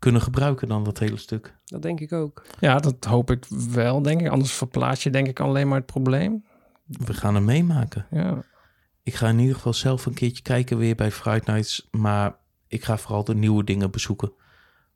kunnen 0.00 0.20
gebruiken 0.20 0.68
dan, 0.68 0.84
dat 0.84 0.98
hele 0.98 1.16
stuk. 1.16 1.56
Dat 1.64 1.82
denk 1.82 2.00
ik 2.00 2.12
ook. 2.12 2.46
Ja, 2.60 2.78
dat 2.78 3.04
hoop 3.04 3.30
ik 3.30 3.46
wel, 3.70 4.02
denk 4.02 4.20
ik. 4.20 4.28
Anders 4.28 4.52
verplaats 4.52 5.02
je 5.02 5.10
denk 5.10 5.26
ik 5.26 5.40
alleen 5.40 5.68
maar 5.68 5.76
het 5.76 5.86
probleem. 5.86 6.44
We 6.84 7.14
gaan 7.14 7.34
hem 7.34 7.44
meemaken. 7.44 8.06
Ja, 8.10 8.42
Ik 9.02 9.14
ga 9.14 9.28
in 9.28 9.38
ieder 9.38 9.54
geval 9.54 9.72
zelf 9.72 10.06
een 10.06 10.14
keertje 10.14 10.42
kijken 10.42 10.78
weer 10.78 10.94
bij 10.94 11.10
Friday 11.10 11.54
Nights. 11.54 11.88
Maar 11.90 12.36
ik 12.66 12.84
ga 12.84 12.98
vooral 12.98 13.24
de 13.24 13.34
nieuwe 13.34 13.64
dingen 13.64 13.90
bezoeken. 13.90 14.32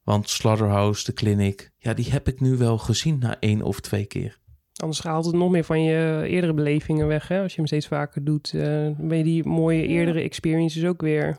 Want 0.03 0.29
Slaughterhouse, 0.29 1.05
de 1.05 1.13
clinic, 1.13 1.73
ja, 1.79 1.95
die 1.95 2.11
heb 2.11 2.29
ik 2.29 2.41
nu 2.41 2.57
wel 2.57 2.79
gezien 2.79 3.19
na 3.19 3.41
één 3.41 3.63
of 3.63 3.81
twee 3.81 4.05
keer. 4.05 4.39
Anders 4.77 5.03
haalt 5.03 5.25
het 5.25 5.35
nog 5.35 5.51
meer 5.51 5.65
van 5.65 5.83
je 5.83 6.23
eerdere 6.27 6.55
belevingen 6.55 7.07
weg. 7.07 7.29
Hè? 7.29 7.43
Als 7.43 7.51
je 7.51 7.57
hem 7.57 7.67
steeds 7.67 7.87
vaker 7.87 8.25
doet, 8.25 8.53
eh, 8.55 8.61
ben 8.99 9.19
je 9.19 9.25
die 9.25 9.45
mooie 9.45 9.87
eerdere 9.87 10.21
experiences 10.21 10.85
ook 10.85 11.01
weer 11.03 11.39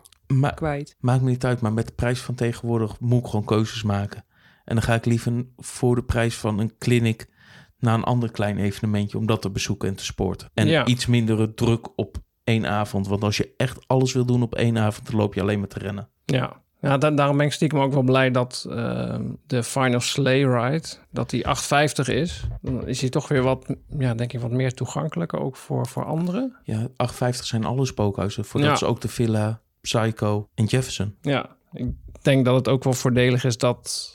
kwijt. 0.56 0.96
maakt 1.00 1.22
me 1.22 1.30
niet 1.30 1.46
uit, 1.46 1.62
maar 1.62 1.74
met 1.74 1.88
de 1.88 1.94
prijs 1.94 2.20
van 2.20 2.36
tegenwoordig 2.36 3.00
moet 3.00 3.20
ik 3.20 3.26
gewoon 3.30 3.46
keuzes 3.46 3.84
maken. 3.84 4.26
En 4.66 4.76
dan 4.76 4.84
ga 4.84 4.94
ik 4.94 5.06
liever 5.06 5.46
voor 5.58 5.96
de 5.96 6.04
prijs 6.04 6.36
van 6.38 6.60
een 6.60 6.78
clinic 6.78 7.28
naar 7.80 7.94
een 7.94 8.04
ander 8.04 8.32
klein 8.32 8.58
evenementje 8.58 9.18
om 9.18 9.26
dat 9.26 9.42
te 9.42 9.50
bezoeken 9.50 9.90
en 9.90 9.96
te 9.96 10.06
sporten. 10.06 10.50
En 10.54 10.68
Ja. 10.68 10.86
iets 10.86 11.06
mindere 11.06 11.54
druk 11.54 11.88
op 12.00 12.18
één 12.44 12.66
avond. 12.66 13.08
Want 13.08 13.24
als 13.24 13.38
je 13.38 13.54
echt 13.58 13.88
alles 13.88 14.14
wil 14.14 14.26
doen 14.26 14.42
op 14.44 14.56
één 14.56 14.78
avond, 14.78 15.08
dan 15.08 15.16
loop 15.20 15.34
je 15.34 15.42
alleen 15.42 15.60
maar 15.60 15.68
te 15.68 15.80
rennen. 15.80 16.10
ja. 16.26 16.64
Ja 16.86 16.98
da- 16.98 17.12
daarom 17.12 17.38
ben 17.38 17.46
ik 17.46 17.52
stiekem 17.54 17.80
ook 17.80 17.94
wel 17.94 18.02
blij 18.04 18.32
dat 18.32 18.66
eh, 18.70 19.16
de 19.48 19.64
Final 19.64 20.00
Sleigh 20.00 20.50
Ride, 20.70 20.88
dat 21.12 21.30
die 21.30 21.46
8,50 21.48 22.14
is. 22.14 22.44
Dan 22.62 22.88
is 22.88 23.02
hij 23.02 23.10
toch 23.10 23.28
weer 23.28 23.42
wat, 23.42 23.76
ja, 23.98 24.14
denk 24.14 24.34
ik, 24.34 24.40
wat 24.40 24.52
meer 24.52 24.74
toegankelijker 24.74 25.40
ook 25.40 25.56
voor, 25.56 25.88
voor 25.88 26.06
anderen. 26.06 26.56
Ja, 26.64 26.88
8,50 27.12 27.30
zijn 27.30 27.66
alle 27.66 27.86
spookhuizen. 27.86 28.46
Voor 28.46 28.60
dat 28.60 28.70
Ja. 28.70 28.76
is 28.76 28.84
ook 28.84 29.02
de 29.02 29.08
Villa, 29.08 29.60
Psycho 29.82 30.48
en 30.56 30.66
Jefferson. 30.66 31.16
Ja, 31.22 31.56
ik 31.74 31.88
denk 32.22 32.46
dat 32.46 32.56
het 32.56 32.68
ook 32.68 32.84
wel 32.84 32.94
voordelig 32.94 33.44
is 33.44 33.58
dat 33.58 34.14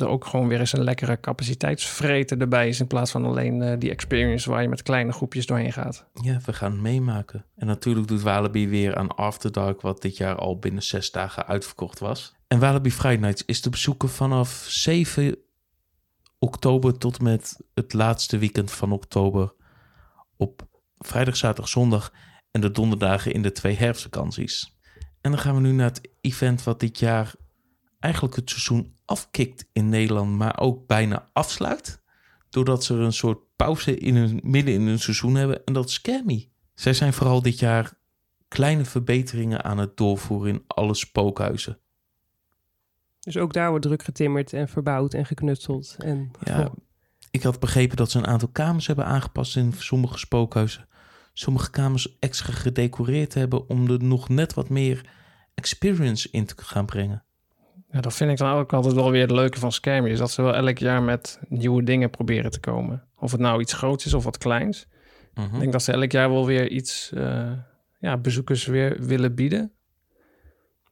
er 0.00 0.08
ook 0.08 0.26
gewoon 0.26 0.48
weer 0.48 0.60
eens 0.60 0.72
een 0.72 0.84
lekkere 0.84 1.20
capaciteitsvreten 1.20 2.40
erbij 2.40 2.68
is. 2.68 2.80
In 2.80 2.86
plaats 2.86 3.10
van 3.10 3.24
alleen 3.24 3.62
eh, 3.62 3.78
die 3.78 3.90
experience 3.90 4.50
waar 4.50 4.62
je 4.62 4.68
met 4.68 4.82
kleine 4.82 5.12
groepjes 5.12 5.46
doorheen 5.46 5.72
gaat. 5.72 6.06
Ja, 6.22 6.40
we 6.44 6.52
gaan 6.52 6.82
meemaken. 6.82 7.44
En 7.56 7.66
natuurlijk 7.66 8.08
doet 8.08 8.22
Walibi 8.22 8.68
weer 8.68 8.96
aan 8.96 9.16
After 9.16 9.52
Dark, 9.52 9.80
wat 9.80 10.02
dit 10.02 10.16
jaar 10.16 10.36
al 10.36 10.58
binnen 10.58 10.82
zes 10.82 11.10
dagen 11.10 11.46
uitverkocht 11.46 11.98
was. 11.98 12.34
En 12.48 12.58
Walibi 12.58 12.90
Friday 12.90 13.16
Nights 13.16 13.44
is 13.44 13.60
te 13.60 13.70
bezoeken 13.70 14.08
vanaf 14.08 14.64
7 14.68 15.36
oktober 16.38 16.98
tot 16.98 17.20
met 17.20 17.56
het 17.74 17.92
laatste 17.92 18.38
weekend 18.38 18.70
van 18.70 18.92
oktober. 18.92 19.54
Op 20.36 20.68
vrijdag, 20.98 21.36
zaterdag, 21.36 21.68
zondag 21.68 22.12
en 22.50 22.60
de 22.60 22.70
donderdagen 22.70 23.32
in 23.32 23.42
de 23.42 23.52
twee 23.52 23.76
herfstvakanties. 23.76 24.78
En 25.20 25.30
dan 25.30 25.40
gaan 25.40 25.54
we 25.54 25.60
nu 25.60 25.72
naar 25.72 25.88
het 25.88 26.08
event 26.20 26.62
wat 26.62 26.80
dit 26.80 26.98
jaar 26.98 27.34
eigenlijk 28.00 28.36
het 28.36 28.50
seizoen 28.50 28.96
afkikt 29.04 29.68
in 29.72 29.88
Nederland, 29.88 30.36
maar 30.36 30.58
ook 30.58 30.86
bijna 30.86 31.28
afsluit. 31.32 32.02
Doordat 32.50 32.84
ze 32.84 32.94
een 32.94 33.12
soort 33.12 33.38
pauze 33.56 33.96
in 33.96 34.16
hun, 34.16 34.40
midden 34.42 34.74
in 34.74 34.86
hun 34.86 34.98
seizoen 34.98 35.34
hebben. 35.34 35.64
En 35.64 35.72
dat 35.72 35.88
is 35.88 35.94
Scammy. 35.94 36.50
Zij 36.74 36.94
zijn 36.94 37.12
vooral 37.12 37.42
dit 37.42 37.58
jaar 37.58 37.92
kleine 38.48 38.84
verbeteringen 38.84 39.64
aan 39.64 39.78
het 39.78 39.96
doorvoeren 39.96 40.52
in 40.52 40.64
alle 40.66 40.94
spookhuizen. 40.94 41.78
Dus 43.20 43.36
ook 43.36 43.52
daar 43.52 43.70
wordt 43.70 43.84
druk 43.84 44.02
getimmerd 44.02 44.52
en 44.52 44.68
verbouwd 44.68 45.14
en 45.14 45.26
geknutseld. 45.26 45.96
En 45.98 46.30
Ja, 46.44 46.72
ik 47.30 47.42
had 47.42 47.60
begrepen 47.60 47.96
dat 47.96 48.10
ze 48.10 48.18
een 48.18 48.26
aantal 48.26 48.48
kamers 48.48 48.86
hebben 48.86 49.04
aangepast 49.04 49.56
in 49.56 49.72
sommige 49.72 50.18
spookhuizen. 50.18 50.88
Sommige 51.32 51.70
kamers 51.70 52.18
extra 52.18 52.52
gedecoreerd 52.52 53.34
hebben 53.34 53.68
om 53.68 53.90
er 53.90 54.04
nog 54.04 54.28
net 54.28 54.54
wat 54.54 54.68
meer 54.68 55.10
experience 55.54 56.28
in 56.30 56.46
te 56.46 56.54
gaan 56.56 56.86
brengen. 56.86 57.24
Ja, 57.92 58.00
dat 58.00 58.14
vind 58.14 58.30
ik 58.30 58.36
dan 58.36 58.52
ook 58.52 58.72
altijd 58.72 58.94
wel 58.94 59.10
weer 59.10 59.22
het 59.22 59.30
leuke 59.30 59.58
van 59.58 59.72
Scammy. 59.72 60.10
Is 60.10 60.18
dat 60.18 60.30
ze 60.30 60.42
wel 60.42 60.54
elk 60.54 60.78
jaar 60.78 61.02
met 61.02 61.40
nieuwe 61.48 61.82
dingen 61.82 62.10
proberen 62.10 62.50
te 62.50 62.60
komen. 62.60 63.04
Of 63.16 63.32
het 63.32 63.40
nou 63.40 63.60
iets 63.60 63.72
groots 63.72 64.06
is 64.06 64.14
of 64.14 64.24
wat 64.24 64.38
kleins. 64.38 64.86
Mhm. 65.34 65.54
Ik 65.54 65.60
denk 65.60 65.72
dat 65.72 65.82
ze 65.82 65.92
elk 65.92 66.12
jaar 66.12 66.30
wel 66.30 66.46
weer 66.46 66.68
iets 66.68 67.12
eh, 67.12 67.52
ja, 68.00 68.16
bezoekers 68.16 68.66
weer 68.66 68.96
willen 69.00 69.34
bieden. 69.34 69.72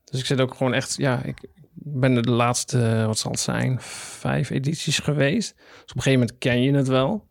Dus 0.04 0.20
ik 0.20 0.26
zit 0.26 0.40
ook 0.40 0.54
gewoon 0.54 0.74
echt, 0.74 0.96
ja, 0.96 1.22
ik 1.22 1.48
ben 1.72 2.16
er 2.16 2.22
de 2.22 2.30
laatste, 2.30 3.04
wat 3.06 3.18
zal 3.18 3.30
het 3.30 3.40
zijn, 3.40 3.80
vijf 3.80 4.50
edities 4.50 4.98
geweest. 4.98 5.54
Dus 5.56 5.64
op 5.66 5.96
een 5.96 6.02
gegeven 6.02 6.20
moment 6.20 6.38
ken 6.38 6.62
je 6.62 6.74
het 6.74 6.88
wel. 6.88 7.26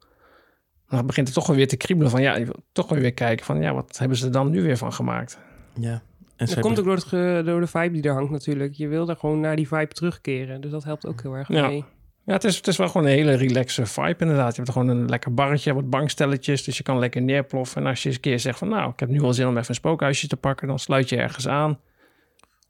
Maar 0.87 0.97
het 0.97 1.07
begint 1.07 1.27
er 1.27 1.33
toch 1.33 1.47
wel 1.47 1.55
weer 1.55 1.67
te 1.67 1.77
kriebelen 1.77 2.11
van, 2.11 2.21
ja, 2.21 2.43
toch 2.71 2.89
wel 2.89 2.99
weer 2.99 3.13
kijken 3.13 3.45
van, 3.45 3.61
ja, 3.61 3.73
wat 3.73 3.97
hebben 3.97 4.17
ze 4.17 4.25
er 4.25 4.31
dan 4.31 4.49
nu 4.49 4.61
weer 4.61 4.77
van 4.77 4.93
gemaakt? 4.93 5.39
Ja. 5.79 6.01
En 6.37 6.45
dat 6.45 6.49
zij 6.49 6.61
komt 6.61 6.79
ook 6.79 6.85
door, 6.85 6.93
het 6.95 7.03
ge- 7.03 7.41
door 7.45 7.59
de 7.59 7.67
vibe 7.67 7.91
die 7.91 8.01
er 8.03 8.13
hangt 8.13 8.31
natuurlijk. 8.31 8.73
Je 8.73 8.87
wil 8.87 9.09
er 9.09 9.15
gewoon 9.15 9.39
naar 9.39 9.55
die 9.55 9.67
vibe 9.67 9.87
terugkeren. 9.93 10.61
Dus 10.61 10.71
dat 10.71 10.83
helpt 10.83 11.05
ook 11.05 11.21
heel 11.21 11.33
erg 11.33 11.47
Ja. 11.47 11.67
mee. 11.67 11.83
Ja, 12.25 12.33
het 12.33 12.43
is, 12.43 12.55
het 12.57 12.67
is 12.67 12.77
wel 12.77 12.87
gewoon 12.87 13.07
een 13.07 13.13
hele 13.13 13.33
relaxe 13.33 13.85
vibe 13.85 14.15
inderdaad. 14.17 14.55
Je 14.55 14.61
hebt 14.61 14.71
gewoon 14.73 14.87
een 14.87 15.05
lekker 15.09 15.33
barretje, 15.33 15.73
wat 15.73 15.89
bankstelletjes, 15.89 16.63
dus 16.63 16.77
je 16.77 16.83
kan 16.83 16.99
lekker 16.99 17.21
neerploffen. 17.21 17.81
En 17.81 17.87
als 17.87 18.01
je 18.01 18.07
eens 18.07 18.15
een 18.15 18.21
keer 18.21 18.39
zegt 18.39 18.57
van, 18.59 18.69
nou, 18.69 18.91
ik 18.91 18.99
heb 18.99 19.09
nu 19.09 19.19
wel 19.19 19.33
zin 19.33 19.47
om 19.47 19.57
even 19.57 19.69
een 19.69 19.75
spookhuisje 19.75 20.27
te 20.27 20.37
pakken, 20.37 20.67
dan 20.67 20.79
sluit 20.79 21.09
je 21.09 21.17
ergens 21.17 21.47
aan. 21.47 21.79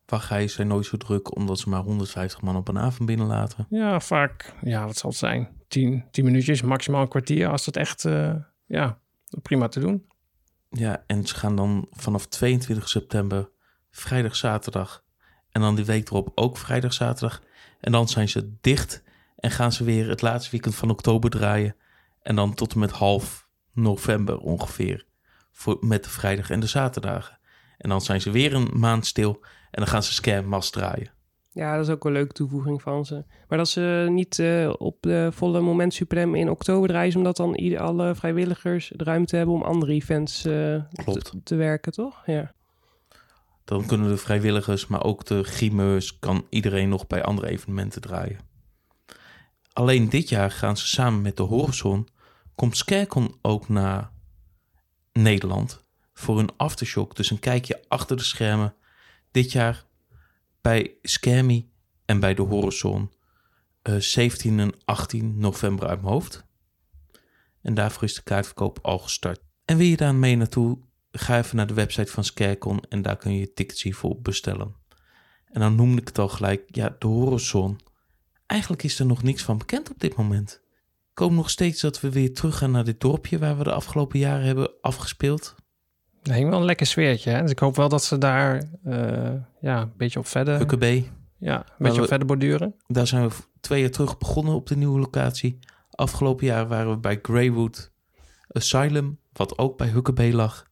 Wachtrijen 0.06 0.50
zijn 0.50 0.68
nooit 0.68 0.86
zo 0.86 0.98
druk 0.98 1.36
omdat 1.36 1.60
ze 1.60 1.70
maar 1.70 1.82
150 1.82 2.42
man 2.42 2.56
op 2.56 2.68
een 2.68 2.78
avond 2.80 3.06
binnenlaten. 3.08 3.66
Ja, 3.70 4.00
vaak, 4.00 4.54
ja, 4.62 4.86
wat 4.86 4.98
zal 4.98 5.10
het 5.10 5.20
zijn? 5.20 5.48
10, 5.68 6.04
10 6.12 6.26
minuutjes, 6.26 6.62
maximaal 6.62 7.02
een 7.02 7.08
kwartier, 7.08 7.48
als 7.50 7.66
het 7.66 7.78
echt, 7.78 8.06
eh, 8.06 8.34
ja, 8.66 8.98
prima 9.42 9.68
te 9.68 9.80
doen. 9.80 10.06
Ja, 10.70 11.04
en 11.08 11.26
ze 11.26 11.36
gaan 11.36 11.56
dan 11.56 11.88
vanaf 11.92 12.26
22 12.28 12.90
september, 12.90 13.50
vrijdag, 14.00 14.36
zaterdag. 14.36 15.04
En 15.52 15.62
dan 15.62 15.76
die 15.76 15.86
week 15.86 16.10
erop 16.10 16.32
ook 16.36 16.58
vrijdag, 16.58 16.94
zaterdag. 16.94 17.42
En 17.80 17.92
dan 17.92 18.08
zijn 18.08 18.30
ze 18.30 18.54
dicht 18.62 19.04
en 19.36 19.52
gaan 19.52 19.72
ze 19.72 19.84
weer 19.84 20.10
het 20.10 20.22
laatste 20.22 20.52
weekend 20.52 20.76
van 20.76 20.90
oktober 20.90 21.30
draaien. 21.30 21.76
En 22.22 22.36
dan 22.36 22.54
tot 22.54 22.74
en 22.74 22.80
met 22.80 22.92
half 22.92 23.48
november 23.74 24.38
ongeveer. 24.38 25.06
Voor, 25.52 25.78
met 25.82 26.04
de 26.04 26.10
vrijdag 26.10 26.50
en 26.50 26.60
de 26.60 26.68
zaterdagen. 26.68 27.40
En 27.78 27.90
dan 27.90 28.02
zijn 28.02 28.22
ze 28.22 28.32
weer 28.32 28.54
een 28.54 28.70
maand 28.74 29.06
stil 29.06 29.40
en 29.72 29.84
dan 29.84 29.88
gaan 29.88 30.04
ze 30.04 30.14
Scam 30.14 30.46
Mass 30.46 30.70
draaien. 30.70 31.12
Ja, 31.52 31.76
dat 31.76 31.88
is 31.88 31.94
ook 31.94 32.06
een 32.06 32.12
leuke 32.12 32.34
toevoeging 32.34 32.82
van 32.82 33.06
ze. 33.06 33.24
Maar 33.48 33.58
dat 33.58 33.70
ze 33.70 34.08
niet 34.10 34.40
eh, 34.40 34.74
op 34.78 34.98
de 35.02 35.30
volle 35.32 35.62
Moment 35.62 35.94
Supreme 35.94 36.38
in 36.38 36.50
oktober 36.50 36.90
draaien... 36.90 37.16
omdat 37.16 37.38
dan 37.38 37.56
ieder, 37.56 37.80
alle 37.80 38.16
vrijwilligers 38.16 38.92
de 38.96 39.04
ruimte 39.04 39.36
hebben 39.36 39.56
om 39.56 39.62
andere 39.62 39.94
events 39.94 40.46
eh, 40.46 40.52
te, 40.92 41.22
te 41.44 41.56
werken, 41.56 41.92
toch? 41.92 42.24
Ja. 42.26 42.56
Dan 43.68 43.86
kunnen 43.86 44.10
de 44.10 44.18
vrijwilligers, 44.18 44.88
maar 44.88 45.04
ook 45.04 45.26
de 45.26 45.44
grimeurs, 45.44 46.20
kan 46.20 46.46
iedereen 46.50 46.90
nog 46.90 47.08
bij 47.08 47.24
andere 47.24 47.48
evenementen 47.48 48.02
draaien. 48.02 48.40
Alleen 49.74 50.10
dit 50.10 50.30
jaar 50.30 50.52
gaan 50.52 50.78
ze 50.78 50.88
samen 50.88 51.22
met 51.22 51.38
de 51.38 51.44
Horizon, 51.44 52.08
komt 52.56 52.78
Scarecon 52.78 53.38
ook 53.42 53.70
naar 53.70 54.12
Nederland 55.14 55.86
voor 56.14 56.40
een 56.40 56.50
aftershock. 56.58 57.16
Dus 57.16 57.32
een 57.32 57.40
kijkje 57.40 57.84
achter 57.88 58.18
de 58.18 58.24
schermen. 58.24 58.76
Dit 59.32 59.52
jaar 59.52 59.86
bij 60.62 60.94
Scammy 61.02 61.68
en 62.06 62.20
bij 62.20 62.34
de 62.34 62.42
Horizon. 62.42 63.12
eh 63.82 63.96
17 63.96 64.60
en 64.60 64.74
18 64.86 65.38
november 65.38 65.88
uit 65.88 66.02
mijn 66.02 66.14
hoofd. 66.14 66.46
En 67.62 67.74
daarvoor 67.74 68.04
is 68.04 68.16
de 68.16 68.24
kaartverkoop 68.24 68.80
al 68.82 69.00
gestart. 69.00 69.40
En 69.66 69.78
wil 69.78 69.88
je 69.88 69.98
daar 69.98 70.16
mee 70.16 70.36
naartoe? 70.36 70.87
Ga 71.12 71.38
even 71.38 71.56
naar 71.56 71.68
de 71.68 71.74
website 71.74 72.12
van 72.12 72.24
Scarecon 72.24 72.80
en 72.90 73.02
daar 73.02 73.18
kun 73.18 73.34
je 73.34 73.40
je 73.40 73.54
tickets 73.54 73.84
hiervoor 73.84 74.18
bestellen. 74.22 74.76
En 75.52 75.62
dan 75.62 75.76
noemde 75.76 76.02
ik 76.02 76.08
het 76.08 76.20
al 76.20 76.28
gelijk, 76.28 76.62
ja, 76.68 76.96
de 77.00 77.08
Horizon. 77.08 77.80
Eigenlijk 78.46 78.84
is 78.84 79.00
er 79.00 79.06
nog 79.06 79.24
niks 79.24 79.44
van 79.44 79.58
bekend 79.58 79.90
op 79.92 80.00
dit 80.00 80.16
moment. 80.16 80.62
Ik 81.12 81.18
hoop 81.20 81.32
nog 81.32 81.50
steeds 81.50 81.82
dat 81.82 82.00
we 82.00 82.10
weer 82.10 82.34
terug 82.34 82.58
gaan 82.58 82.72
naar 82.72 82.84
dit 82.84 83.00
dorpje 83.00 83.40
waar 83.40 83.58
we 83.58 83.64
de 83.64 83.72
afgelopen 83.72 84.20
jaren 84.20 84.46
hebben 84.46 84.72
afgespeeld. 84.82 85.56
Hing 86.24 86.50
wel 86.50 86.60
een 86.60 86.66
lekker 86.66 86.86
sfeertje, 86.86 87.30
hè? 87.32 87.42
Dus 87.42 87.52
ik 87.52 87.60
hoop 87.60 87.76
wel 87.76 87.90
dat 87.90 88.04
ze 88.04 88.18
daar, 88.18 88.64
eh, 88.84 89.34
ja, 89.62 89.82
een 89.82 89.94
beetje 89.98 90.20
op 90.20 90.28
verder, 90.28 90.58
Hukkebee. 90.58 91.10
ja, 91.38 91.58
een 91.58 91.64
beetje 91.78 91.96
we- 91.96 92.02
op 92.02 92.08
verder 92.08 92.28
borduren. 92.28 92.76
Daar 92.88 93.08
zijn 93.08 93.28
we 93.28 93.36
twee 93.60 93.82
jaar 93.82 93.90
terug 93.90 94.18
begonnen 94.18 94.54
op 94.54 94.68
de 94.68 94.76
nieuwe 94.78 95.00
locatie. 95.00 95.60
Afgelopen 95.90 96.46
jaar 96.46 96.68
waren 96.68 96.92
we 96.92 96.98
bij 96.98 97.20
Greywood 97.22 97.92
Asylum, 98.48 99.20
wat 99.34 99.58
ook 99.58 99.78
bij 99.78 99.88
Hukkebee 99.88 100.34
lag. 100.34 100.66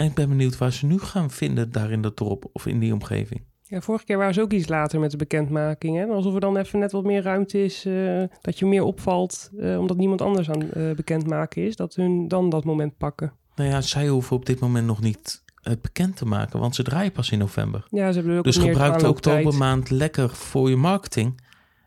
En 0.00 0.06
ik 0.06 0.14
ben 0.14 0.28
benieuwd 0.28 0.58
waar 0.58 0.72
ze 0.72 0.86
nu 0.86 0.98
gaan 0.98 1.30
vinden 1.30 1.72
daar 1.72 1.90
in 1.90 2.02
dat 2.02 2.16
dorp 2.16 2.48
of 2.52 2.66
in 2.66 2.78
die 2.78 2.92
omgeving. 2.92 3.42
ja, 3.62 3.80
vorige 3.80 4.04
keer 4.04 4.16
waren 4.18 4.34
ze 4.34 4.40
ook 4.40 4.52
iets 4.52 4.68
later 4.68 5.00
met 5.00 5.10
de 5.10 5.16
bekendmaking. 5.16 5.96
Hè? 5.96 6.06
Alsof 6.06 6.34
er 6.34 6.40
dan 6.40 6.56
even 6.56 6.78
net 6.78 6.92
wat 6.92 7.04
meer 7.04 7.22
ruimte 7.22 7.64
is, 7.64 7.84
eh, 7.84 8.22
dat 8.40 8.58
je 8.58 8.66
meer 8.66 8.82
opvalt... 8.82 9.50
eh, 9.58 9.78
omdat 9.78 9.96
niemand 9.96 10.22
anders 10.22 10.50
aan 10.50 10.70
eh 10.70 10.90
bekendmaken 10.90 11.62
is. 11.66 11.76
Dat 11.76 11.94
hun 11.94 12.28
dan 12.28 12.48
dat 12.50 12.64
moment 12.64 12.96
pakken. 12.96 13.32
Nou 13.54 13.70
ja, 13.70 13.80
zij 13.80 14.08
hoeven 14.08 14.36
op 14.36 14.46
dit 14.46 14.60
moment 14.60 14.86
nog 14.86 15.00
niet 15.00 15.42
het 15.62 15.82
bekend 15.82 16.16
te 16.16 16.24
maken, 16.24 16.60
want 16.60 16.74
ze 16.74 16.82
draaien 16.82 17.12
pas 17.12 17.30
in 17.30 17.38
november. 17.38 17.86
Ja, 17.90 18.12
ze 18.12 18.18
hebben 18.18 18.38
ook 18.38 18.44
Dus 18.44 18.58
meer 18.58 18.66
gebruik 18.66 18.98
de 18.98 19.08
oktobermaand 19.08 19.90
lekker 19.90 20.30
voor 20.30 20.70
je 20.70 20.76
marketing. 20.76 21.40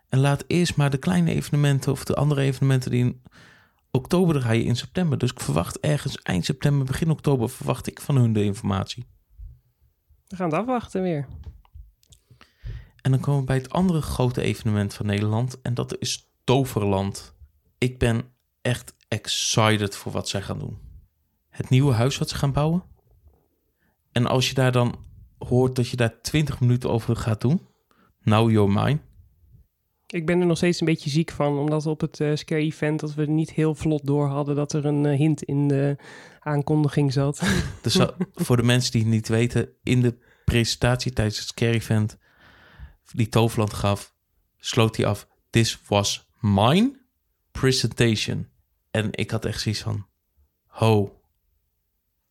En 0.09 0.20
laat 0.20 0.43
eerst 0.47 0.76
maar 0.76 0.89
de 0.89 0.97
kleine 0.97 1.34
evenementen 1.34 1.91
of 1.91 2.03
de 2.03 2.16
andere 2.16 2.41
evenementen 2.41 2.91
die 2.91 3.22
oktober 3.97 4.39
draaien 4.39 4.65
in 4.65 4.75
september. 4.75 5.17
Dus 5.17 5.31
ik 5.31 5.39
verwacht 5.39 5.79
ergens 5.79 6.21
eind 6.21 6.45
september, 6.45 6.85
begin 6.85 7.09
oktober, 7.09 7.49
verwacht 7.49 7.87
ik 7.87 8.01
van 8.01 8.15
hun 8.15 8.33
de 8.33 8.43
informatie. 8.43 9.05
We 10.27 10.35
gaan 10.35 10.49
het 10.49 10.59
afwachten 10.59 11.01
weer. 11.01 11.27
En 13.01 13.11
dan 13.11 13.19
komen 13.19 13.39
we 13.39 13.45
bij 13.45 13.55
het 13.55 13.69
andere 13.69 14.01
grote 14.01 14.41
evenement 14.41 14.93
van 14.93 15.05
Nederland. 15.05 15.61
En 15.61 15.73
dat 15.73 15.97
is 15.99 16.31
Toverland. 16.43 17.35
Ik 17.77 17.99
ben 17.99 18.21
echt 18.61 18.95
excited 19.07 19.95
voor 19.95 20.11
wat 20.11 20.29
zij 20.29 20.41
gaan 20.41 20.59
doen. 20.59 20.77
Het 21.49 21.69
nieuwe 21.69 21.93
huis 21.93 22.17
wat 22.17 22.29
ze 22.29 22.35
gaan 22.35 22.53
bouwen. 22.53 22.83
En 24.11 24.27
als 24.27 24.47
je 24.49 24.53
daar 24.53 24.71
dan 24.71 24.95
hoort 25.37 25.75
dat 25.75 25.89
je 25.89 25.97
daar 25.97 26.21
20 26.21 26.59
minuten 26.59 26.89
over 26.89 27.15
gaat 27.15 27.41
doen. 27.41 27.67
Now 28.21 28.51
you're 28.51 28.71
mine. 28.83 28.99
Ik 30.14 30.26
ben 30.26 30.39
er 30.39 30.45
nog 30.45 30.57
steeds 30.57 30.80
een 30.80 30.86
beetje 30.86 31.09
ziek 31.09 31.32
van, 31.32 31.57
omdat 31.57 31.86
op 31.86 32.01
het 32.01 32.20
eh, 32.20 32.36
Scare 32.36 32.61
Event 32.61 32.99
dat 32.99 33.14
we 33.14 33.26
niet 33.26 33.51
heel 33.51 33.76
vlot 33.76 34.05
door 34.05 34.28
hadden 34.28 34.55
dat 34.55 34.74
er 34.74 34.86
een 34.86 35.05
eh, 35.05 35.18
hint 35.18 35.43
in 35.43 35.68
de 35.68 35.97
aankondiging 36.39 37.14
zat. 37.14 37.41
Dus 37.82 37.99
voor 38.34 38.57
de 38.57 38.64
mensen 38.64 38.91
die 38.91 39.01
het 39.01 39.09
niet 39.09 39.28
weten, 39.28 39.70
in 39.84 40.01
de 40.01 40.18
presentatie 40.45 41.14
tijdens 41.14 41.38
het 41.38 41.47
Scary 41.47 41.74
Event 41.74 42.18
die 43.11 43.30
Toverland 43.30 43.74
gaf, 43.74 44.14
sloot 44.57 44.97
hij 44.97 45.05
af: 45.05 45.28
This 45.49 45.82
was 45.88 46.30
mine 46.39 46.99
presentation. 47.51 48.47
En 48.91 49.07
ik 49.11 49.32
had 49.32 49.45
echt 49.45 49.61
zoiets 49.61 49.82
van: 49.82 50.07
Ho. 50.66 51.22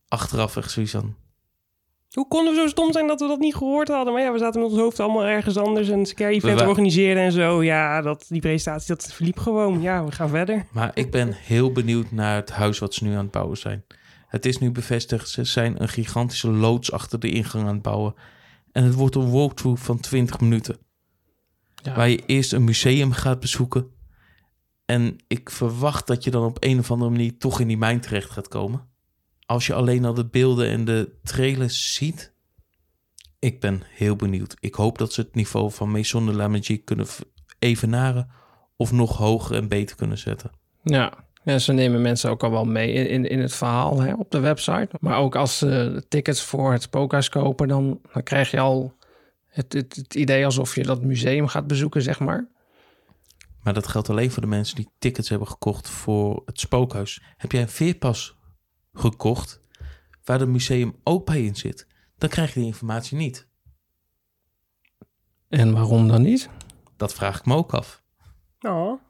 Achteraf 0.08 0.56
echt 0.56 0.70
zoiets 0.70 0.92
van: 0.92 1.16
Hoe 2.12 2.28
konden 2.28 2.54
we 2.54 2.60
zo 2.60 2.66
stom 2.66 2.92
zijn 2.92 3.06
dat 3.06 3.20
we 3.20 3.26
dat 3.26 3.38
niet 3.38 3.54
gehoord 3.54 3.88
hadden? 3.88 4.12
Maar 4.12 4.22
ja, 4.22 4.32
we 4.32 4.38
zaten 4.38 4.60
met 4.60 4.70
ons 4.70 4.80
hoofd 4.80 5.00
allemaal 5.00 5.24
ergens 5.24 5.56
anders 5.56 5.88
een 5.88 6.06
Scare 6.06 6.32
Event 6.32 6.60
organiseren 6.60 7.22
en 7.22 7.32
zo. 7.32 7.62
Ja, 7.62 8.02
dat, 8.02 8.24
die 8.28 8.40
presentatie, 8.40 8.94
dat 8.94 9.12
verliep 9.12 9.38
gewoon. 9.38 9.80
Ja, 9.80 10.04
we 10.04 10.12
gaan 10.12 10.28
verder. 10.28 10.66
Maar 10.72 10.90
ik 10.94 11.10
ben 11.10 11.32
heel 11.32 11.72
benieuwd 11.72 12.10
naar 12.10 12.36
het 12.36 12.50
huis 12.50 12.78
wat 12.78 12.94
ze 12.94 13.04
nu 13.04 13.12
aan 13.12 13.22
het 13.22 13.30
bouwen 13.30 13.56
zijn. 13.56 13.84
Het 14.26 14.46
is 14.46 14.58
nu 14.58 14.70
bevestigd, 14.70 15.28
ze 15.28 15.44
zijn 15.44 15.82
een 15.82 15.88
gigantische 15.88 16.50
loods 16.50 16.92
achter 16.92 17.20
de 17.20 17.30
ingang 17.30 17.66
aan 17.66 17.74
het 17.74 17.82
bouwen. 17.82 18.14
En 18.72 18.84
het 18.84 18.94
wordt 18.94 19.14
een 19.14 19.30
walkthrough 19.30 19.82
van 19.82 20.00
20 20.00 20.40
minuten. 20.40 20.78
Ja. 21.74 21.94
Waar 21.94 22.08
je 22.08 22.22
eerst 22.26 22.52
een 22.52 22.64
museum 22.64 23.12
gaat 23.12 23.40
bezoeken. 23.40 23.90
En 24.84 25.16
ik 25.26 25.50
verwacht 25.50 26.06
dat 26.06 26.24
je 26.24 26.30
dan 26.30 26.44
op 26.44 26.56
een 26.60 26.78
of 26.78 26.90
andere 26.90 27.10
manier 27.10 27.38
toch 27.38 27.60
in 27.60 27.66
die 27.66 27.76
mijn 27.76 28.00
terecht 28.00 28.30
gaat 28.30 28.48
komen. 28.48 28.90
Als 29.52 29.66
je 29.66 29.74
alleen 29.74 30.04
al 30.04 30.14
de 30.14 30.26
beelden 30.26 30.68
en 30.68 30.84
de 30.84 31.12
trailers 31.22 31.94
ziet. 31.94 32.32
Ik 33.38 33.60
ben 33.60 33.82
heel 33.88 34.16
benieuwd. 34.16 34.56
Ik 34.60 34.74
hoop 34.74 34.98
dat 34.98 35.12
ze 35.12 35.20
het 35.20 35.34
niveau 35.34 35.70
van 35.70 35.90
Maison 35.90 36.26
de 36.26 36.32
la 36.32 36.48
Magie 36.48 36.76
kunnen 36.76 37.06
evenaren. 37.58 38.30
Of 38.76 38.92
nog 38.92 39.16
hoger 39.16 39.56
en 39.56 39.68
beter 39.68 39.96
kunnen 39.96 40.18
zetten. 40.18 40.50
Ja. 40.82 41.12
ja, 41.44 41.58
ze 41.58 41.72
nemen 41.72 42.02
mensen 42.02 42.30
ook 42.30 42.42
al 42.42 42.50
wel 42.50 42.64
mee 42.64 42.92
in, 42.92 43.08
in, 43.08 43.24
in 43.28 43.40
het 43.40 43.54
verhaal 43.54 44.00
hè, 44.00 44.14
op 44.14 44.30
de 44.30 44.40
website. 44.40 44.88
Maar 45.00 45.18
ook 45.18 45.36
als 45.36 45.58
ze 45.58 46.02
tickets 46.08 46.42
voor 46.42 46.72
het 46.72 46.82
spookhuis 46.82 47.28
kopen, 47.28 47.68
dan, 47.68 48.00
dan 48.12 48.22
krijg 48.22 48.50
je 48.50 48.60
al 48.60 48.94
het, 49.46 49.72
het, 49.72 49.96
het 49.96 50.14
idee 50.14 50.44
alsof 50.44 50.74
je 50.74 50.82
dat 50.82 51.02
museum 51.02 51.46
gaat 51.46 51.66
bezoeken, 51.66 52.02
zeg 52.02 52.20
maar. 52.20 52.48
Maar 53.62 53.74
dat 53.74 53.86
geldt 53.86 54.10
alleen 54.10 54.30
voor 54.30 54.42
de 54.42 54.48
mensen 54.48 54.76
die 54.76 54.90
tickets 54.98 55.28
hebben 55.28 55.48
gekocht 55.48 55.88
voor 55.88 56.42
het 56.46 56.60
spookhuis. 56.60 57.22
Heb 57.36 57.52
jij 57.52 57.62
een 57.62 57.68
veerpas 57.68 58.40
gekocht 58.92 59.60
waar 60.24 60.40
het 60.40 60.48
museum 60.48 60.96
ook 61.04 61.26
bij 61.26 61.44
in 61.44 61.56
zit, 61.56 61.86
dan 62.18 62.28
krijg 62.28 62.54
je 62.54 62.60
die 62.60 62.68
informatie 62.68 63.16
niet. 63.16 63.48
En 65.48 65.72
waarom 65.72 66.08
dan 66.08 66.22
niet? 66.22 66.48
Dat 66.96 67.14
vraag 67.14 67.38
ik 67.38 67.46
me 67.46 67.54
ook 67.54 67.72
af. 67.74 68.02
Oh. 68.60 69.00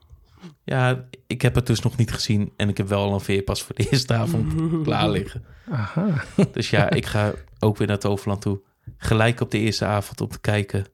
Ja, 0.63 1.05
ik 1.27 1.41
heb 1.41 1.55
het 1.55 1.67
dus 1.67 1.81
nog 1.81 1.97
niet 1.97 2.11
gezien 2.11 2.53
en 2.57 2.69
ik 2.69 2.77
heb 2.77 2.87
wel 2.87 3.03
al 3.03 3.13
een 3.13 3.19
veerpas 3.19 3.63
voor 3.63 3.75
de 3.75 3.89
eerste 3.89 4.13
avond 4.13 4.53
klaar 4.83 5.09
liggen. 5.09 5.45
Aha. 5.69 6.23
Dus 6.51 6.69
ja, 6.69 6.89
ik 6.89 7.05
ga 7.05 7.33
ook 7.59 7.77
weer 7.77 7.87
naar 7.87 7.99
Toverland 7.99 8.41
toe. 8.41 8.61
Gelijk 8.97 9.39
op 9.39 9.51
de 9.51 9.57
eerste 9.57 9.85
avond 9.85 10.21
om 10.21 10.27
te 10.27 10.39
kijken, 10.39 10.85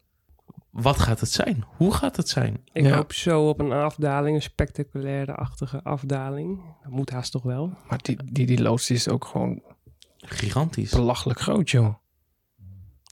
wat 0.82 1.00
gaat 1.00 1.20
het 1.20 1.32
zijn? 1.32 1.64
Hoe 1.78 1.94
gaat 1.94 2.16
het 2.16 2.30
zijn? 2.30 2.62
Ik 2.74 2.84
Ja. 2.84 2.96
hoop 2.96 3.14
zo 3.14 3.50
op 3.50 3.60
een 3.60 3.72
afdaling, 3.72 4.36
een 4.36 4.42
spectaculaire-achtige 4.42 5.84
afdaling. 5.84 6.62
Dat 6.84 6.92
moet 6.92 7.10
haast 7.10 7.32
toch 7.32 7.44
wel. 7.44 7.74
Maar 7.88 8.00
die, 8.02 8.18
die, 8.32 8.46
die 8.46 8.62
loods 8.62 8.90
is 8.90 9.10
ook 9.10 9.26
gewoon 9.26 9.62
Gigantisch. 10.18 10.92
belachelijk 10.92 11.40
groot, 11.40 11.70
joh. 11.70 11.94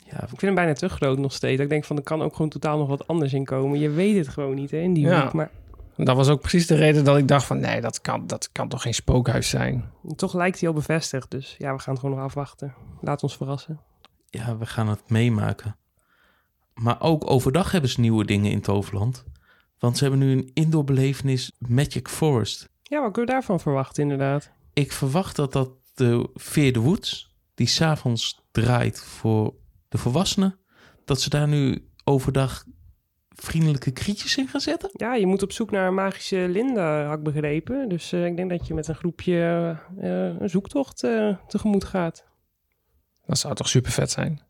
Ja, 0.05 0.21
Ik 0.21 0.27
vind 0.27 0.41
hem 0.41 0.55
bijna 0.55 0.73
te 0.73 0.89
groot 0.89 1.17
nog 1.17 1.33
steeds. 1.33 1.61
Ik 1.61 1.69
denk 1.69 1.85
van, 1.85 1.97
er 1.97 2.03
kan 2.03 2.21
ook 2.21 2.35
gewoon 2.35 2.49
totaal 2.49 2.77
nog 2.77 2.87
wat 2.87 3.07
anders 3.07 3.33
in 3.33 3.45
komen. 3.45 3.79
Je 3.79 3.89
weet 3.89 4.15
het 4.17 4.27
gewoon 4.27 4.55
niet, 4.55 4.71
hè, 4.71 4.77
in 4.77 4.93
die 4.93 5.05
Ja. 5.07 5.23
hoek. 5.23 5.33
Maar 5.33 5.49
Dat 5.95 6.15
was 6.15 6.27
ook 6.29 6.39
precies 6.41 6.67
de 6.67 6.75
reden 6.75 7.03
dat 7.03 7.17
ik 7.17 7.27
dacht 7.27 7.45
van... 7.45 7.59
nee, 7.59 7.81
dat 7.81 8.01
kan, 8.01 8.27
dat 8.27 8.51
kan 8.51 8.67
toch 8.69 8.81
geen 8.81 8.93
spookhuis 8.93 9.49
zijn? 9.49 9.85
toch 10.15 10.33
lijkt 10.33 10.59
hij 10.59 10.69
al 10.69 10.75
bevestigd. 10.75 11.31
Dus 11.31 11.55
ja, 11.57 11.73
we 11.75 11.79
gaan 11.79 11.93
het 11.93 12.01
gewoon 12.03 12.15
nog 12.17 12.25
afwachten. 12.25 12.73
Laat 13.01 13.23
ons 13.23 13.37
verrassen. 13.37 13.79
ja, 14.29 14.57
we 14.57 14.65
gaan 14.65 14.87
het 14.87 15.09
meemaken. 15.09 15.75
Maar 16.77 17.01
ook 17.01 17.29
overdag 17.29 17.71
hebben 17.71 17.89
ze 17.89 17.99
nieuwe 17.99 18.25
dingen 18.25 18.51
in 18.51 18.61
Toverland. 18.61 19.25
Want 19.79 19.97
ze 19.97 20.03
hebben 20.03 20.21
nu 20.21 20.31
een 20.31 20.51
indoor 20.53 20.83
belevenis 20.83 21.51
Magic 21.57 22.07
Forest. 22.07 22.69
Ja, 22.83 23.01
wat 23.01 23.11
kunnen 23.11 23.29
we 23.29 23.31
daarvan 23.31 23.59
verwachten, 23.59 24.03
inderdaad? 24.03 24.51
Ik 24.73 24.91
verwacht 24.91 25.35
dat 25.35 25.53
dat 25.53 25.69
de 25.93 26.29
Veer 26.33 26.73
de 26.73 26.79
Woods, 26.79 27.35
die 27.53 27.67
s'avonds 27.67 28.41
draait 28.51 29.01
voor 29.01 29.53
de 29.89 29.97
volwassenen, 29.97 30.59
dat 31.05 31.21
ze 31.21 31.29
daar 31.29 31.47
nu 31.47 31.89
overdag 32.03 32.63
vriendelijke 33.29 33.91
krietjes 33.91 34.37
in 34.37 34.47
gaan 34.47 34.61
zetten. 34.61 34.89
Ja, 34.93 35.15
je 35.15 35.25
moet 35.25 35.43
op 35.43 35.51
zoek 35.51 35.71
naar 35.71 35.87
een 35.87 35.93
magische 35.93 36.47
Linda, 36.49 37.05
had 37.05 37.17
ik 37.17 37.23
begrepen. 37.23 37.89
Dus 37.89 38.11
eh, 38.11 38.25
ik 38.25 38.35
denk 38.35 38.49
dat 38.49 38.67
je 38.67 38.73
met 38.73 38.87
een 38.87 38.95
groepje 38.95 39.35
eh, 39.99 40.39
een 40.39 40.49
zoektocht 40.49 41.03
eh, 41.03 41.37
tegemoet 41.47 41.83
gaat. 41.83 42.25
Dat 43.25 43.37
zou 43.37 43.55
toch 43.55 43.69
super 43.69 43.91
vet 43.91 44.11
zijn? 44.11 44.41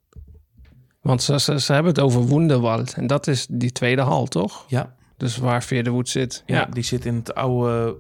Want 1.08 1.24
ze, 1.24 1.40
ze, 1.40 1.60
ze 1.60 1.74
hebben 1.74 1.92
het 1.92 2.02
over 2.02 2.22
Woenderwald. 2.22 2.94
En 2.94 3.08
dat 3.08 3.28
is 3.28 3.48
die 3.50 3.72
tweede 3.72 4.02
hal, 4.02 4.26
toch? 4.26 4.66
Ja, 4.68 4.96
Dus 5.18 5.38
waar 5.38 5.64
Veerdewood 5.64 6.10
zit. 6.10 6.44
ja. 6.46 6.56
Ja, 6.56 6.66
die 6.66 6.84
zit 6.84 7.06
in 7.06 7.16
het 7.16 7.36
oude 7.36 7.98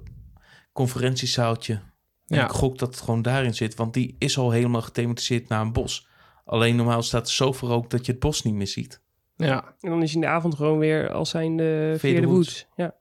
conferentiezaaltje. 0.74 1.74
En 2.28 2.38
Ja. 2.38 2.43
ik 2.43 2.51
gok 2.51 2.78
dat 2.78 2.89
het 2.89 2.99
gewoon 3.03 3.22
daarin 3.22 3.53
zit, 3.55 3.76
want 3.76 3.93
die 3.93 4.16
is 4.20 4.38
al 4.38 4.51
helemaal 4.51 4.82
gethematiseerd 4.82 5.47
naar 5.47 5.62
een 5.62 5.74
bos. 5.74 6.08
Alleen 6.45 6.76
normaal 6.76 7.03
staat 7.03 7.28
er 7.28 7.34
zoveel 7.34 7.68
rook 7.68 7.89
dat 7.89 8.05
je 8.05 8.12
het 8.12 8.22
bos 8.22 8.43
niet 8.43 8.53
meer 8.53 8.68
ziet. 8.68 9.01
ja. 9.36 9.76
En 9.80 9.89
dan 9.89 10.01
is 10.01 10.14
hij 10.14 10.22
in 10.22 10.28
de 10.28 10.34
avond 10.34 10.55
gewoon 10.55 10.78
weer 10.80 11.12
als 11.12 11.30
zijn 11.30 11.58
de 11.58 11.64
Veer 11.64 11.91
de 11.93 11.99
Veer 11.99 12.22
de 12.22 12.28
Woods. 12.28 12.53
Woods. 12.53 12.68
Ja. 12.76 12.95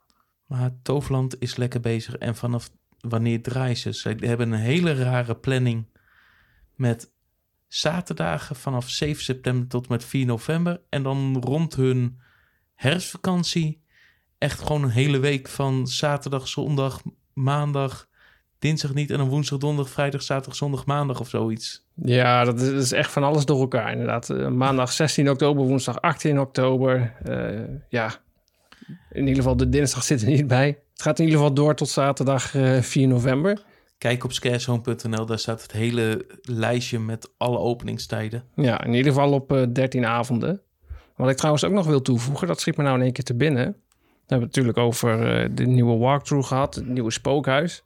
Maar 0.46 0.70
Toverland 0.82 1.36
is 1.40 1.56
lekker 1.56 1.80
bezig. 1.80 2.14
En 2.16 2.36
vanaf 2.36 2.70
wanneer 3.00 3.42
draaien 3.42 3.76
ze? 3.76 3.92
Ze 3.94 4.16
hebben 4.20 4.52
een 4.52 4.58
hele 4.58 4.94
rare 4.94 5.34
planning 5.36 5.86
met 6.74 7.12
zaterdagen 7.76 8.56
vanaf 8.56 8.88
7 8.88 9.24
september 9.24 9.68
tot 9.68 9.88
met 9.88 10.04
4 10.04 10.26
november. 10.26 10.80
En 10.88 11.02
dan 11.02 11.42
rond 11.44 11.74
hun 11.74 12.20
herfstvakantie 12.74 13.82
echt 14.38 14.60
gewoon 14.60 14.82
een 14.82 14.90
hele 14.90 15.18
week 15.18 15.48
van 15.48 15.86
zaterdag, 15.86 16.48
zondag, 16.48 17.02
maandag, 17.32 18.08
dinsdag 18.58 18.94
niet. 18.94 19.10
En 19.10 19.16
dan 19.18 19.28
woensdag, 19.28 19.58
donderdag, 19.58 19.92
vrijdag, 19.92 20.22
zaterdag, 20.22 20.56
zondag, 20.56 20.86
maandag 20.86 21.20
of 21.20 21.28
zoiets. 21.28 21.86
ja 21.94 22.44
dat, 22.44 22.60
is, 22.60 22.92
echt 22.92 23.12
van 23.12 23.22
alles 23.22 23.44
door 23.44 23.60
elkaar 23.60 23.92
inderdaad. 23.92 24.30
Eh, 24.30 24.48
maandag 24.48 24.92
16 24.92 25.30
oktober, 25.30 25.64
woensdag 25.64 26.00
18 26.00 26.40
oktober. 26.40 27.14
Eh, 27.24 27.60
ja, 27.88 28.14
in 29.10 29.20
ieder 29.20 29.34
geval 29.34 29.56
de 29.56 29.68
dinsdag 29.68 30.02
zit 30.02 30.22
er 30.22 30.28
niet 30.28 30.46
bij. 30.46 30.66
Het 30.92 31.02
gaat 31.02 31.18
in 31.18 31.24
ieder 31.24 31.40
geval 31.40 31.54
door 31.54 31.74
tot 31.74 31.88
zaterdag 31.88 32.54
eh, 32.54 32.80
4 32.80 33.08
november. 33.08 33.64
Kijk 33.98 34.24
op 34.24 34.32
scarezone.nl, 34.32 35.26
daar 35.26 35.38
staat 35.38 35.62
het 35.62 35.72
hele 35.72 36.26
lijstje 36.42 36.98
met 36.98 37.30
alle 37.36 37.58
openingstijden. 37.58 38.44
Ja, 38.54 38.84
in 38.84 38.94
ieder 38.94 39.12
geval 39.12 39.32
op 39.32 39.52
eh 39.52 39.62
13 39.72 40.06
avonden. 40.06 40.60
Wat 41.16 41.30
ik 41.30 41.36
trouwens 41.36 41.64
ook 41.64 41.72
nog 41.72 41.86
wil 41.86 42.02
toevoegen, 42.02 42.46
dat 42.46 42.60
schiet 42.60 42.76
me 42.76 42.82
nou 42.82 42.96
in 42.96 43.02
één 43.02 43.12
keer 43.12 43.24
te 43.24 43.34
binnen. 43.34 43.64
We 43.64 44.32
hebben 44.32 44.48
het 44.48 44.56
natuurlijk 44.56 44.78
over 44.78 45.40
eh, 45.42 45.50
de 45.54 45.66
nieuwe 45.66 45.96
walkthrough 45.96 46.48
gehad, 46.48 46.74
het 46.74 46.86
nieuwe 46.86 47.10
spookhuis. 47.10 47.84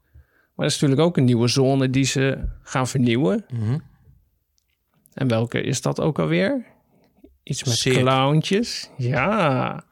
Maar 0.55 0.67
er 0.67 0.73
is 0.73 0.81
natuurlijk 0.81 1.09
ook 1.09 1.17
een 1.17 1.25
nieuwe 1.25 1.49
zone 1.49 1.91
die 1.91 2.05
ze 2.05 2.49
gaan 2.63 2.89
vernieuwen. 2.89 3.45
Mhm. 3.53 3.79
En 5.15 5.29
welke 5.29 5.61
is 5.63 5.81
dat 5.81 6.01
ook 6.01 6.19
alweer? 6.19 6.67
Iets 7.43 7.65
met 7.65 7.75
Cirque. 7.75 8.01
clowntjes. 8.01 8.91
Ja, 8.97 9.85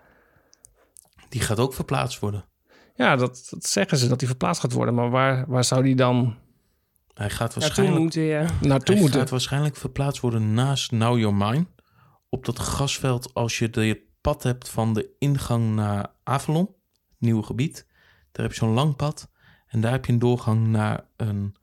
Die 1.28 1.40
gaat 1.40 1.58
ook 1.58 1.74
verplaatst 1.74 2.18
worden. 2.18 2.44
Ja 2.98 3.16
dat, 3.16 3.46
dat 3.50 3.66
zeggen 3.66 3.98
ze 3.98 4.08
dat 4.08 4.18
die 4.18 4.28
verplaatst 4.28 4.60
gaat 4.60 4.72
worden. 4.72 4.94
Maar 4.94 5.10
waar, 5.10 5.44
waar 5.48 5.64
zou 5.64 5.82
die 5.82 5.96
dan 5.96 6.36
Hij 7.14 7.30
gaat 7.30 7.38
Naartoe 7.38 7.60
waarschijnlijk 7.60 8.00
moeten, 8.00 8.22
ja. 8.22 8.46
naartoe 8.60 8.94
Hij 8.94 9.02
moeten? 9.02 9.20
gaat 9.20 9.30
waarschijnlijk 9.30 9.76
verplaatst 9.76 10.20
worden 10.20 10.54
naast 10.54 10.92
Now 10.92 11.18
Your 11.18 11.34
Mine. 11.34 11.66
Op 12.28 12.44
dat 12.44 12.58
grasveld 12.58 13.34
als 13.34 13.58
je 13.58 13.70
de, 13.70 13.84
het 13.86 14.00
pad 14.20 14.42
hebt 14.42 14.68
van 14.68 14.94
de 14.94 15.10
ingang 15.18 15.74
naar 15.74 16.06
Avalon, 16.24 16.66
het 16.66 17.16
nieuwe 17.18 17.42
gebied. 17.42 17.86
Daar 18.32 18.44
heb 18.46 18.54
je 18.54 18.58
zo'n 18.60 18.74
lang 18.74 18.96
pad. 18.96 19.30
En 19.66 19.80
daar 19.80 19.92
heb 19.92 20.04
je 20.04 20.12
een 20.12 20.18
doorgang 20.18 20.66
naar 20.66 21.04
een 21.16 21.54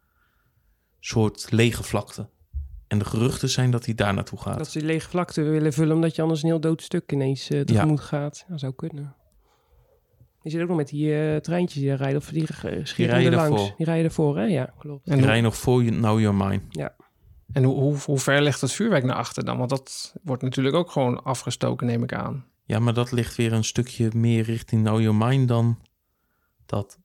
soort 1.00 1.52
lege 1.52 1.84
vlakte. 1.84 2.30
En 2.88 2.98
de 3.00 3.06
geruchten 3.06 3.50
zijn 3.50 3.72
dat 3.72 3.86
hij 3.86 3.96
daar 3.96 4.14
naartoe 4.14 4.40
gaat. 4.40 4.58
Dat 4.58 4.72
ze 4.72 4.80
die 4.80 4.88
lege 4.88 5.10
vlakte 5.10 5.42
willen 5.42 5.74
vullen, 5.74 5.96
omdat 5.96 6.16
je 6.16 6.22
anders 6.22 6.42
een 6.44 6.50
heel 6.50 6.60
dood 6.60 6.82
stuk 6.82 7.12
ineens 7.12 7.50
eh 7.50 7.62
tegemoet 7.62 8.00
gaat. 8.00 8.46
Dat 8.48 8.60
zou 8.60 8.74
kunnen. 8.76 9.16
Je 10.46 10.52
zit 10.52 10.62
ook 10.62 10.68
nog 10.68 10.78
met 10.78 10.88
die 10.88 11.16
eh, 11.16 11.36
treintjes 11.36 11.80
die 11.82 11.90
daar 11.90 11.98
rijden, 11.98 12.18
of 12.18 12.30
die 12.30 12.46
schieten 12.84 13.06
rijden 13.06 13.32
er 13.32 13.38
langs. 13.38 13.50
daarvoor. 13.56 13.78
Die 13.78 13.86
rijden 13.86 14.06
ervoor, 14.06 14.38
hè? 14.38 14.44
Ja, 14.44 14.74
klopt. 14.78 15.08
En, 15.08 15.16
Die 15.18 15.26
rijden 15.26 15.44
nog 15.44 15.58
voor 15.58 15.84
je 15.84 15.90
Know 15.92 16.20
Your 16.20 16.36
Mine. 16.36 16.62
en 17.54 17.64
hoe, 17.64 17.76
hoe, 17.76 17.96
hoe 18.06 18.20
ver 18.20 18.42
ligt 18.42 18.62
het 18.62 18.72
vuurwerk 18.72 19.04
naar 19.04 19.16
achter 19.16 19.46
dan? 19.46 19.58
Want 19.58 19.70
dat 19.70 20.16
wordt 20.24 20.42
natuurlijk 20.42 20.76
ook 20.76 20.92
gewoon 20.92 21.24
afgestoken, 21.24 21.88
neem 21.88 22.04
ik 22.04 22.14
aan. 22.14 22.46
Ja, 22.66 22.80
maar 22.80 22.94
dat 22.94 23.12
ligt 23.12 23.36
weer 23.36 23.54
een 23.54 23.64
stukje 23.64 24.10
meer 24.16 24.44
richting 24.44 24.84
Know 24.84 25.00
Your 25.02 25.16
Mine 25.16 25.46
dan 25.46 25.80
dat. 26.66 27.00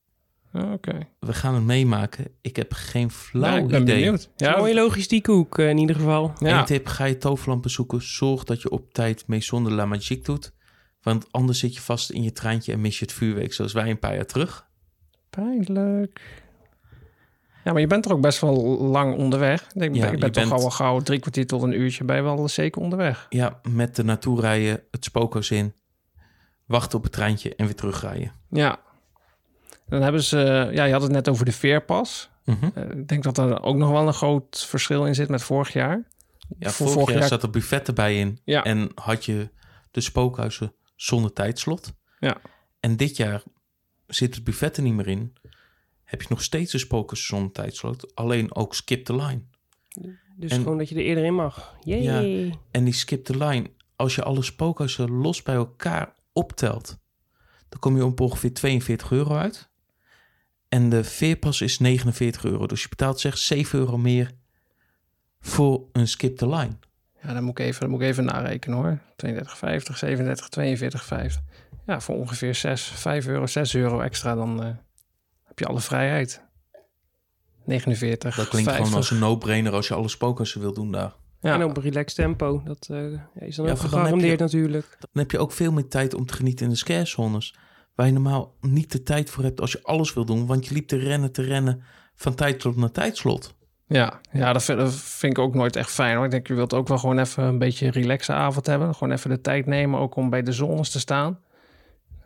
Ah, 0.52 0.72
Oké. 0.72 0.98
We 1.18 1.32
gaan 1.32 1.54
het 1.54 1.64
meemaken. 1.64 2.26
Ik 2.40 2.56
heb 2.56 2.72
geen 2.72 3.10
flauw 3.10 3.52
Ja, 3.56 3.58
ik 3.58 3.66
ben 3.66 3.82
idee. 3.82 3.94
benieuwd. 3.94 4.30
Ja, 4.36 4.50
Ja, 4.50 4.58
mooie 4.58 4.74
logistieke 4.74 5.32
hoek 5.32 5.58
eh, 5.58 5.68
in 5.68 5.78
ieder 5.78 5.96
geval. 5.96 6.32
ja. 6.38 6.58
Eén 6.58 6.64
tip, 6.64 6.86
ga 6.86 7.04
je 7.04 7.16
toverland 7.18 7.60
bezoeken. 7.60 8.02
Zorg 8.02 8.44
dat 8.44 8.62
je 8.62 8.70
op 8.70 8.92
tijd 8.92 9.26
Maison 9.26 9.64
de 9.64 9.70
la 9.70 9.84
Magique 9.86 10.24
doet. 10.24 10.52
Want 11.02 11.26
anders 11.32 11.58
zit 11.58 11.74
je 11.74 11.80
vast 11.80 12.10
in 12.10 12.22
je 12.22 12.32
treintje 12.32 12.72
en 12.72 12.80
mis 12.80 12.98
je 12.98 13.04
het 13.04 13.14
vuurwerk. 13.14 13.52
Zoals 13.52 13.72
wij 13.72 13.90
een 13.90 13.98
paar 13.98 14.14
jaar 14.14 14.26
terug. 14.26 14.66
Pijnlijk. 15.30 16.42
Ja, 17.64 17.72
maar 17.72 17.80
je 17.80 17.86
bent 17.86 18.04
er 18.04 18.12
ook 18.12 18.20
best 18.20 18.40
wel 18.40 18.78
lang 18.80 19.16
onderweg. 19.16 19.62
Ik 19.62 19.80
denk, 19.80 19.94
Ja, 19.94 20.04
je 20.06 20.10
je 20.12 20.18
bent 20.18 20.32
toch 20.32 20.42
bent- 20.42 20.54
al 20.54 20.60
wel 20.60 20.70
gauw 20.70 21.00
drie 21.00 21.18
kwartier 21.20 21.46
tot 21.46 21.62
een 21.62 21.80
uurtje 21.80 22.04
ben 22.04 22.16
je 22.16 22.22
wel 22.22 22.48
zeker 22.48 22.82
onderweg. 22.82 23.26
Ja, 23.28 23.60
met 23.68 23.96
de 23.96 24.04
naartoe 24.04 24.40
rijden, 24.40 24.82
het 24.90 25.04
spookhuis 25.04 25.50
in. 25.50 25.74
Wachten 26.66 26.98
op 26.98 27.04
het 27.04 27.12
treintje 27.12 27.54
en 27.54 27.64
weer 27.64 27.74
terugrijden. 27.74 28.32
Ja. 28.50 28.78
Dan 29.88 30.02
hebben 30.02 30.22
ze, 30.22 30.68
ja, 30.72 30.84
je 30.84 30.92
had 30.92 31.02
het 31.02 31.10
net 31.12 31.28
over 31.28 31.44
de 31.44 31.52
veerpas. 31.52 32.30
Mhm. 32.44 32.68
Eh, 32.74 32.90
ik 32.90 33.08
denk 33.08 33.22
dat 33.22 33.38
er 33.38 33.62
ook 33.62 33.76
nog 33.76 33.90
wel 33.90 34.06
een 34.06 34.14
groot 34.14 34.66
verschil 34.68 35.06
in 35.06 35.14
zit 35.14 35.28
met 35.28 35.42
vorig 35.42 35.72
jaar. 35.72 36.02
Ja, 36.58 36.70
Voor 36.70 36.88
vorig, 36.88 37.18
jaar, 37.18 37.28
zat 37.28 37.42
er 37.42 37.50
buffet 37.50 37.88
erbij 37.88 38.18
in. 38.18 38.38
Ja. 38.44 38.64
En 38.64 38.90
had 38.94 39.24
je 39.24 39.48
de 39.90 40.00
spookhuizen 40.00 40.72
zonder 41.02 41.32
tijdslot. 41.32 41.92
Ja. 42.18 42.40
En 42.80 42.96
dit 42.96 43.16
jaar 43.16 43.42
zit 44.06 44.34
het 44.34 44.44
buffet 44.44 44.76
er 44.76 44.82
niet 44.82 44.94
meer 44.94 45.06
in. 45.08 45.32
Heb 46.04 46.22
je 46.22 46.26
nog 46.30 46.42
steeds 46.42 46.72
de 46.72 46.78
spookhuizen 46.78 47.28
zonder 47.28 47.52
tijdslot. 47.52 48.14
Alleen 48.14 48.54
ook 48.54 48.74
skip 48.74 49.04
the 49.04 49.16
line. 49.16 49.42
Dus 50.36 50.50
En- 50.50 50.62
gewoon 50.62 50.78
dat 50.78 50.88
je 50.88 50.94
er 50.94 51.00
eerder 51.00 51.24
in 51.24 51.34
mag. 51.34 51.76
Yay. 51.80 52.58
En 52.70 52.84
die 52.84 52.92
skip 52.92 53.24
the 53.24 53.36
line, 53.36 53.70
als 53.96 54.14
je 54.14 54.22
alle 54.22 54.42
spookhuizen 54.42 55.10
los 55.10 55.42
bij 55.42 55.54
elkaar 55.54 56.14
optelt, 56.32 56.98
dan 57.68 57.80
kom 57.80 57.96
je 57.96 58.04
op 58.04 58.20
ongeveer 58.20 58.54
42 58.54 59.10
euro 59.10 59.34
uit. 59.34 59.70
En 60.68 60.88
de 60.88 61.04
veerpas 61.04 61.60
is 61.60 61.78
49 61.78 62.44
euro. 62.44 62.66
Dus 62.66 62.82
je 62.82 62.88
betaalt 62.88 63.20
zeg 63.20 63.38
7 63.38 63.78
euro 63.78 63.98
meer 63.98 64.30
voor 65.40 65.88
een 65.92 66.08
skip 66.08 66.36
the 66.36 66.48
line. 66.48 66.78
Ja, 67.22 67.32
dan 67.34 67.42
moet 67.44 67.58
ik 67.58 67.64
even, 67.66 67.80
dan 67.80 67.90
moet 67.90 68.00
ik 68.00 68.06
even 68.06 68.24
narekenen 68.24 68.78
hoor. 68.78 68.98
32,50, 69.26 69.96
37, 69.96 70.48
42,50. 71.38 71.42
Ja, 71.86 72.00
voor 72.00 72.14
ongeveer 72.16 72.54
6, 72.54 72.82
5 72.82 73.26
euro, 73.26 73.46
6 73.46 73.74
euro 73.74 74.00
extra, 74.00 74.34
dan 74.34 74.62
eh, 74.62 74.68
heb 75.44 75.58
je 75.58 75.66
alle 75.66 75.80
vrijheid. 75.80 76.48
49, 77.64 78.34
Dat 78.36 78.48
klinkt 78.48 78.68
50. 78.68 78.74
gewoon 78.86 78.94
als 79.02 79.10
een 79.10 79.18
no-brainer 79.18 79.72
als 79.72 79.88
je 79.88 79.94
alle 79.94 80.08
spookhuizen 80.08 80.60
wil 80.60 80.72
doen 80.74 80.92
daar. 80.92 81.14
Ja, 81.40 81.54
En 81.54 81.64
op 81.64 81.76
een 81.76 81.82
relaxed 81.82 82.14
tempo. 82.16 82.62
Dat 82.64 82.86
eh, 82.90 83.12
ja, 83.12 83.28
is 83.34 83.56
dan 83.56 83.64
Ja, 83.66 83.72
ook 83.72 83.78
dan 83.80 83.88
gegarandeerd 83.88 84.38
je- 84.38 84.44
natuurlijk. 84.44 84.96
Dan 85.00 85.08
heb 85.22 85.30
je 85.30 85.38
ook 85.38 85.52
veel 85.52 85.72
meer 85.72 85.88
tijd 85.88 86.14
om 86.14 86.26
te 86.26 86.34
genieten 86.34 86.64
in 86.64 86.70
de 86.70 86.76
scarezones. 86.78 87.54
Waar 87.94 88.06
je 88.06 88.12
normaal 88.12 88.56
niet 88.60 88.92
de 88.92 89.02
tijd 89.02 89.30
voor 89.30 89.44
hebt 89.44 89.60
als 89.60 89.72
je 89.72 89.82
alles 89.82 90.12
wil 90.14 90.24
doen. 90.24 90.46
Want 90.46 90.66
je 90.66 90.74
liep 90.74 90.88
te 90.88 90.96
rennen, 90.96 91.32
te 91.32 91.42
rennen 91.42 91.82
van 92.14 92.34
tijdslot 92.34 92.76
naar 92.76 92.90
tijdslot. 92.90 93.54
Ja, 93.90 94.20
ja 94.32 94.52
dat, 94.52 94.64
vind, 94.64 94.78
dat 94.78 94.94
vind 94.94 95.32
ik 95.32 95.38
ook 95.38 95.54
nooit 95.54 95.76
echt 95.76 95.90
fijn 95.90 96.16
hoor. 96.16 96.24
Ik 96.24 96.30
denk, 96.30 96.46
je 96.46 96.54
wilt 96.54 96.74
ook 96.74 96.88
wel 96.88 96.98
gewoon 96.98 97.18
even 97.18 97.44
een 97.44 97.58
beetje 97.58 97.86
een 97.86 97.92
relaxe 97.92 98.32
avond 98.32 98.66
hebben. 98.66 98.94
Gewoon 98.94 99.12
even 99.12 99.30
de 99.30 99.40
tijd 99.40 99.66
nemen, 99.66 100.00
ook 100.00 100.16
om 100.16 100.30
bij 100.30 100.42
de 100.42 100.52
zones 100.52 100.90
te 100.90 101.00
staan. 101.00 101.38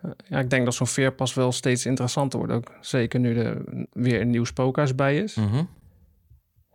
Eh, 0.02 0.10
Ja, 0.28 0.38
ik 0.38 0.50
denk 0.50 0.64
dat 0.64 0.74
zo'n 0.74 0.86
veerpas 0.86 1.34
wel 1.34 1.52
steeds 1.52 1.86
interessanter 1.86 2.38
wordt. 2.38 2.54
Ook 2.54 2.72
zeker 2.80 3.20
nu 3.20 3.38
er 3.38 3.64
weer 3.92 4.20
een 4.20 4.30
nieuw 4.30 4.44
spookhuis 4.44 4.94
bij 4.94 5.18
is. 5.18 5.34
Mhm. 5.34 5.64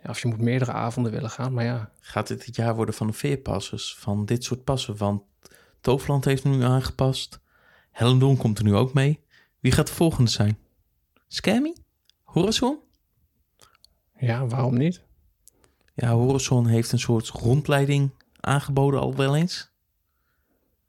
Ja, 0.03 0.09
of 0.09 0.19
je 0.21 0.27
moet 0.27 0.41
meerdere 0.41 0.71
avonden 0.71 1.11
willen 1.11 1.29
gaan, 1.29 1.53
maar 1.53 1.63
ja. 1.65 1.89
Gaat 1.99 2.27
dit 2.27 2.45
het 2.45 2.55
jaar 2.55 2.75
worden 2.75 2.95
van 2.95 3.07
de 3.07 3.13
veerpassers? 3.13 3.95
Van 3.99 4.25
dit 4.25 4.43
soort 4.43 4.63
passen? 4.63 4.97
Want 4.97 5.21
Toverland 5.81 6.25
heeft 6.25 6.43
nu 6.43 6.63
aangepast. 6.63 7.39
Hellendoorn 7.91 8.37
komt 8.37 8.57
er 8.57 8.63
nu 8.63 8.75
ook 8.75 8.93
mee. 8.93 9.19
Wie 9.59 9.71
gaat 9.71 9.87
de 9.87 9.93
volgende 9.93 10.29
zijn? 10.29 10.57
Scammy? 11.27 11.75
Horizon? 12.23 12.77
Ja, 14.19 14.47
waarom 14.47 14.77
niet? 14.77 15.01
Ja, 15.93 16.13
Horizon 16.13 16.65
heeft 16.67 16.91
een 16.91 16.99
soort 16.99 17.27
rondleiding 17.27 18.09
aangeboden 18.39 18.99
al 18.99 19.15
wel 19.15 19.35
eens. 19.35 19.71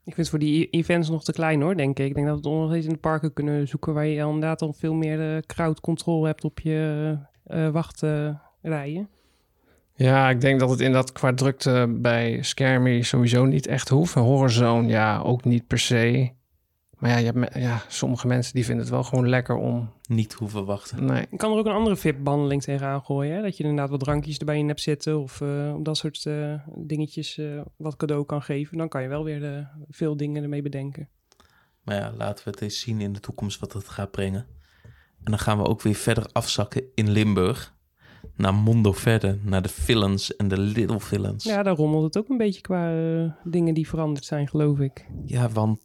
Ik 0.03 0.13
vind 0.13 0.17
het 0.17 0.29
voor 0.29 0.39
die 0.39 0.63
e- 0.65 0.77
events 0.77 1.09
nog 1.09 1.23
te 1.23 1.31
klein 1.31 1.61
hoor, 1.61 1.75
denk 1.75 1.99
ik. 1.99 2.07
Ik 2.07 2.13
denk 2.13 2.27
dat 2.27 2.39
we 2.39 2.49
het 2.49 2.57
nog 2.59 2.69
steeds 2.69 2.85
in 2.85 2.93
de 2.93 2.99
parken 2.99 3.33
kunnen 3.33 3.67
zoeken... 3.67 3.93
waar 3.93 4.05
je 4.05 4.19
inderdaad 4.19 4.59
dan 4.59 4.73
veel 4.73 4.93
meer 4.93 5.35
eh, 5.35 5.41
crowd 5.41 5.79
control 5.79 6.23
hebt 6.23 6.43
op 6.43 6.59
je 6.59 7.17
eh 7.43 7.69
wachtrijen. 7.69 9.09
Ja, 9.95 10.29
ik 10.29 10.41
denk 10.41 10.59
dat 10.59 10.69
het 10.69 10.79
in 10.79 10.91
dat 10.91 11.11
qua 11.11 11.33
drukte 11.33 11.95
bij 11.97 12.43
Scare 12.43 13.03
sowieso 13.03 13.45
niet 13.45 13.67
echt 13.67 13.89
hoeft. 13.89 14.13
Horrorzone, 14.13 14.87
ja, 14.87 15.19
ook 15.19 15.43
niet 15.43 15.67
per 15.67 15.79
se. 15.79 16.31
Maar 17.01 17.09
ja, 17.09 17.17
je 17.17 17.25
hebt 17.25 17.37
me- 17.37 17.59
ja, 17.59 17.81
sommige 17.87 18.27
mensen 18.27 18.53
die 18.53 18.65
vinden 18.65 18.83
het 18.83 18.93
wel 18.93 19.03
gewoon 19.03 19.29
lekker 19.29 19.55
om... 19.55 19.93
Niet 20.07 20.33
hoeven 20.33 20.65
wachten. 20.65 21.05
Nee, 21.05 21.25
Je 21.31 21.37
kan 21.37 21.51
er 21.51 21.57
ook 21.57 21.65
een 21.65 21.71
andere 21.71 21.95
VIP-behandeling 21.95 22.61
tegenaan 22.61 23.01
gooien. 23.03 23.35
Hè? 23.35 23.41
Dat 23.41 23.57
je 23.57 23.63
inderdaad 23.63 23.89
wat 23.89 23.99
drankjes 23.99 24.37
erbij 24.37 24.57
in 24.57 24.67
hebt 24.67 24.81
zitten... 24.81 25.19
of 25.19 25.41
eh, 25.41 25.73
op 25.75 25.85
dat 25.85 25.97
soort 25.97 26.25
eh, 26.25 26.53
dingetjes 26.75 27.37
eh, 27.37 27.61
wat 27.77 27.95
cadeau 27.95 28.25
kan 28.25 28.41
geven. 28.41 28.77
Dan 28.77 28.89
kan 28.89 29.01
je 29.01 29.07
wel 29.07 29.23
weer 29.23 29.39
de, 29.39 29.65
veel 29.89 30.17
dingen 30.17 30.43
ermee 30.43 30.61
bedenken. 30.61 31.09
Maar 31.83 31.95
ja, 31.95 32.13
laten 32.17 32.43
we 32.45 32.49
het 32.51 32.61
eens 32.61 32.79
zien 32.79 33.01
in 33.01 33.13
de 33.13 33.19
toekomst 33.19 33.59
wat 33.59 33.73
het 33.73 33.89
gaat 33.89 34.11
brengen. 34.11 34.45
En 35.23 35.31
dan 35.31 35.39
gaan 35.39 35.57
we 35.57 35.65
ook 35.67 35.81
weer 35.81 35.95
verder 35.95 36.25
afzakken 36.31 36.83
in 36.95 37.09
Limburg. 37.09 37.75
Naar 38.35 38.53
Mondo 38.53 38.91
verder, 38.91 39.39
naar 39.43 39.61
de 39.61 39.69
villains 39.69 40.35
en 40.35 40.47
de 40.47 40.59
little 40.59 40.99
villains. 40.99 41.43
Ja, 41.43 41.63
daar 41.63 41.75
rommelt 41.75 42.03
het 42.03 42.17
ook 42.17 42.29
een 42.29 42.37
beetje 42.37 42.61
qua 42.61 43.39
dingen 43.43 43.73
die 43.73 43.87
veranderd 43.87 44.25
zijn, 44.25 44.47
geloof 44.47 44.79
ik. 44.79 45.07
Ja, 45.25 45.49
want 45.49 45.79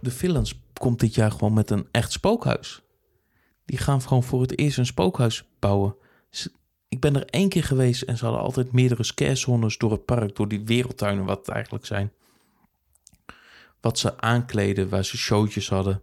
de 0.00 0.10
villains 0.10 0.60
komt 0.72 1.00
dit 1.00 1.14
jaar 1.14 1.30
gewoon 1.30 1.52
met 1.52 1.70
een 1.70 1.88
echt 1.90 2.12
spookhuis. 2.12 2.82
Die 3.64 3.78
gaan 3.78 4.02
gewoon 4.02 4.22
voor 4.22 4.40
het 4.40 4.58
eerst 4.58 4.78
een 4.78 4.86
spookhuis 4.86 5.44
bouwen. 5.58 5.96
Ik 6.88 7.00
ben 7.00 7.14
er 7.16 7.24
één 7.26 7.48
keer 7.48 7.64
geweest 7.64 8.02
en 8.02 8.16
ze 8.16 8.24
hadden 8.24 8.42
altijd 8.42 8.72
meerdere 8.72 9.04
scarezones 9.04 9.78
door 9.78 9.90
het 9.90 10.04
park, 10.04 10.36
door 10.36 10.48
die 10.48 10.64
wereldtuinen 10.64 11.24
wat 11.24 11.38
het 11.38 11.48
eigenlijk 11.48 11.86
zijn. 11.86 12.12
Wat 13.80 13.98
ze 13.98 14.20
aankleden, 14.20 14.88
waar 14.88 15.04
ze 15.04 15.16
showtjes 15.16 15.68
hadden. 15.68 16.02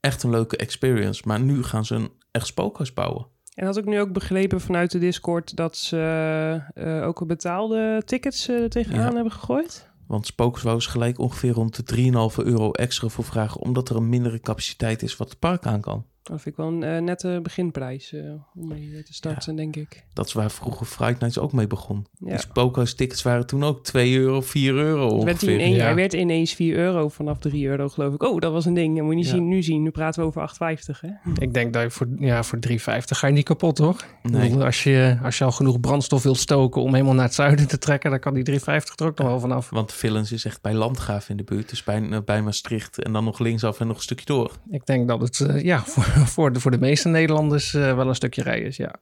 Echt 0.00 0.22
een 0.22 0.30
leuke 0.30 0.56
experience. 0.56 1.22
Maar 1.26 1.40
nu 1.40 1.62
gaan 1.62 1.84
ze 1.84 1.94
een 1.94 2.10
echt 2.30 2.46
spookhuis 2.46 2.92
bouwen. 2.92 3.26
En 3.54 3.66
had 3.66 3.76
ik 3.76 3.84
nu 3.84 4.00
ook 4.00 4.12
begrepen 4.12 4.60
vanuit 4.60 4.90
de 4.90 4.98
Discord 4.98 5.56
dat 5.56 5.76
ze 5.76 6.60
eh, 6.74 7.06
ook 7.06 7.26
betaalde 7.26 8.02
tickets 8.04 8.48
eh, 8.48 8.64
tegenaan 8.64 9.08
Ja. 9.08 9.14
hebben 9.14 9.32
gegooid? 9.32 9.88
Want 10.06 10.26
wou 10.62 10.80
ze 10.80 10.90
gelijk 10.90 11.18
ongeveer 11.18 11.52
rond 11.52 11.88
de 11.88 11.96
3,5 12.36 12.44
euro 12.44 12.70
extra 12.70 13.08
voor 13.08 13.24
vragen, 13.24 13.60
omdat 13.60 13.88
er 13.88 13.96
een 13.96 14.08
mindere 14.08 14.40
capaciteit 14.40 15.02
is 15.02 15.16
wat 15.16 15.28
het 15.28 15.38
park 15.38 15.66
aan 15.66 15.80
kan. 15.80 16.06
Dat 16.24 16.40
vind 16.40 16.58
ik 16.58 16.64
wel 16.64 16.72
een 16.72 16.82
eh, 16.82 17.02
nette 17.02 17.40
beginprijs 17.42 18.12
eh, 18.12 18.20
om 18.54 18.68
mee 18.68 19.02
te 19.02 19.14
starten, 19.14 19.56
denk 19.56 19.76
ik. 19.76 20.04
Dat 20.12 20.26
is 20.26 20.32
waar 20.32 20.50
vroeger 20.50 20.86
Fright 20.86 21.20
Nights 21.20 21.38
ook 21.38 21.52
mee 21.52 21.66
begon. 21.66 22.06
Ja. 22.18 22.28
Die 22.28 22.38
spookhuistickets 22.38 23.22
waren 23.22 23.46
toen 23.46 23.64
ook 23.64 23.84
2 23.84 24.16
euro, 24.18 24.40
4 24.40 24.74
euro 24.74 25.08
werd, 25.08 25.42
in 25.42 25.48
ongeveer. 25.48 25.60
één, 25.60 25.74
Ja. 25.74 25.84
hij 25.84 25.94
werd 25.94 26.12
ineens 26.12 26.52
4 26.54 26.76
euro 26.76 27.08
vanaf 27.08 27.38
3 27.38 27.66
euro, 27.66 27.88
geloof 27.88 28.14
ik. 28.14 28.22
Oh, 28.22 28.40
dat 28.40 28.52
was 28.52 28.64
een 28.64 28.74
ding. 28.74 28.94
Dat 28.96 29.02
moet 29.04 29.12
je 29.12 29.18
niet 29.18 29.26
Ja. 29.28 29.32
zien, 29.34 29.48
nu 29.48 29.62
zien. 29.62 29.82
Nu 29.82 29.90
praten 29.90 30.20
we 30.22 30.26
over 30.26 30.40
8,50, 30.42 31.00
hè? 31.00 31.08
ik 31.46 31.54
denk 31.54 31.72
dat 31.72 31.82
je 31.82 31.90
voor, 31.90 32.06
ja, 32.18 32.42
voor 32.42 32.58
3,50 32.68 32.74
ga 33.18 33.26
je 33.26 33.32
niet 33.32 33.44
kapot, 33.44 33.76
toch? 33.76 34.04
Nee. 34.22 34.48
bedoel, 34.48 34.64
als, 34.64 34.82
je, 34.82 35.18
als 35.22 35.38
je 35.38 35.44
al 35.44 35.52
genoeg 35.52 35.80
brandstof 35.80 36.22
wilt 36.22 36.38
stoken 36.38 36.82
om 36.82 36.92
helemaal 36.92 37.14
naar 37.14 37.24
het 37.24 37.34
zuiden 37.34 37.68
te 37.68 37.78
trekken... 37.78 38.10
dan 38.10 38.18
kan 38.20 38.34
die 38.34 38.60
3,50 38.60 38.64
er 38.66 39.06
ook 39.06 39.18
nog 39.18 39.26
wel 39.26 39.40
vanaf. 39.40 39.70
Want 39.70 39.92
Villains 39.92 40.32
is 40.32 40.44
echt 40.44 40.62
bij 40.62 40.74
Landgraaf 40.74 41.28
in 41.28 41.36
de 41.36 41.44
buurt. 41.44 41.68
Dus 41.68 41.84
bij, 41.84 42.22
bij 42.24 42.42
Maastricht 42.42 43.02
en 43.02 43.12
dan 43.12 43.24
nog 43.24 43.38
linksaf 43.38 43.80
en 43.80 43.86
nog 43.86 43.96
een 43.96 44.02
stukje 44.02 44.26
door. 44.26 44.52
Ik 44.70 44.86
denk 44.86 45.08
dat 45.08 45.20
het 45.20 45.40
eh, 45.40 45.62
ja, 45.62 45.84
voor, 45.84 46.13
voor, 46.34 46.52
de, 46.52 46.60
voor 46.60 46.70
de 46.70 46.78
meeste 46.78 47.08
Nederlanders 47.08 47.74
eh, 47.74 47.94
wel 47.94 48.08
een 48.08 48.14
stukje 48.14 48.42
rijden 48.42 48.66
is, 48.66 48.76
ja. 48.76 48.94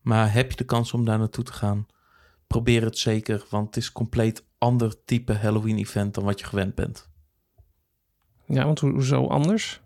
Maar 0.00 0.32
heb 0.32 0.50
je 0.50 0.56
de 0.56 0.64
kans 0.64 0.92
om 0.92 1.04
daar 1.04 1.18
naartoe 1.18 1.44
te 1.44 1.52
gaan? 1.52 1.86
Probeer 2.46 2.84
het 2.84 2.98
zeker, 2.98 3.44
want 3.50 3.66
het 3.66 3.76
is 3.76 3.86
een 3.86 3.92
compleet 3.92 4.44
ander 4.58 5.04
type 5.04 5.32
Halloween-event 5.32 6.14
dan 6.14 6.24
wat 6.24 6.40
je 6.40 6.46
gewend 6.46 6.74
bent. 6.74 7.10
Ja, 8.46 8.64
want 8.64 8.80
ho- 8.80 8.90
hoezo 8.90 9.26
anders? 9.26 9.80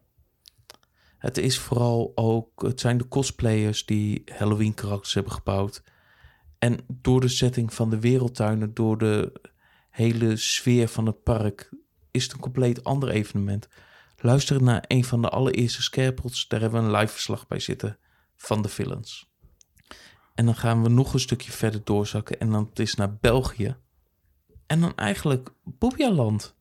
Het 1.18 1.38
is 1.38 1.58
vooral 1.58 2.12
ook, 2.14 2.62
het 2.62 2.80
zijn 2.80 2.98
de 2.98 3.08
cosplayers 3.08 3.86
die 3.86 4.22
Halloween-karakters 4.32 5.14
hebben 5.14 5.32
gebouwd. 5.32 5.82
En 6.58 6.78
door 6.88 7.20
de 7.20 7.28
setting 7.28 7.74
van 7.74 7.90
de 7.90 8.00
wereldtuinen, 8.00 8.74
door 8.74 8.98
de 8.98 9.32
hele 9.90 10.36
sfeer 10.36 10.88
van 10.88 11.06
het 11.06 11.22
park, 11.22 11.70
is 12.10 12.22
het 12.22 12.32
een 12.32 12.40
compleet 12.40 12.84
ander 12.84 13.08
evenement. 13.08 13.68
Luister 14.16 14.62
naar 14.62 14.84
een 14.86 15.04
van 15.04 15.22
de 15.22 15.28
allereerste 15.28 15.82
Scarepods, 15.82 16.48
daar 16.48 16.60
hebben 16.60 16.82
we 16.82 16.86
een 16.88 16.96
live 16.96 17.12
verslag 17.12 17.46
bij 17.46 17.60
zitten 17.60 17.98
van 18.36 18.62
de 18.62 18.68
villains. 18.68 19.30
En 20.34 20.44
dan 20.44 20.54
gaan 20.54 20.82
we 20.82 20.88
nog 20.88 21.12
een 21.12 21.20
stukje 21.20 21.52
verder 21.52 21.80
doorzakken. 21.84 22.40
En 22.40 22.50
dan 22.50 22.66
het 22.68 22.78
is 22.78 22.94
naar 22.94 23.16
België. 23.16 23.76
En 24.66 24.80
dan 24.80 24.96
eigenlijk 24.96 25.52
Bobbejaanland. 25.64 26.54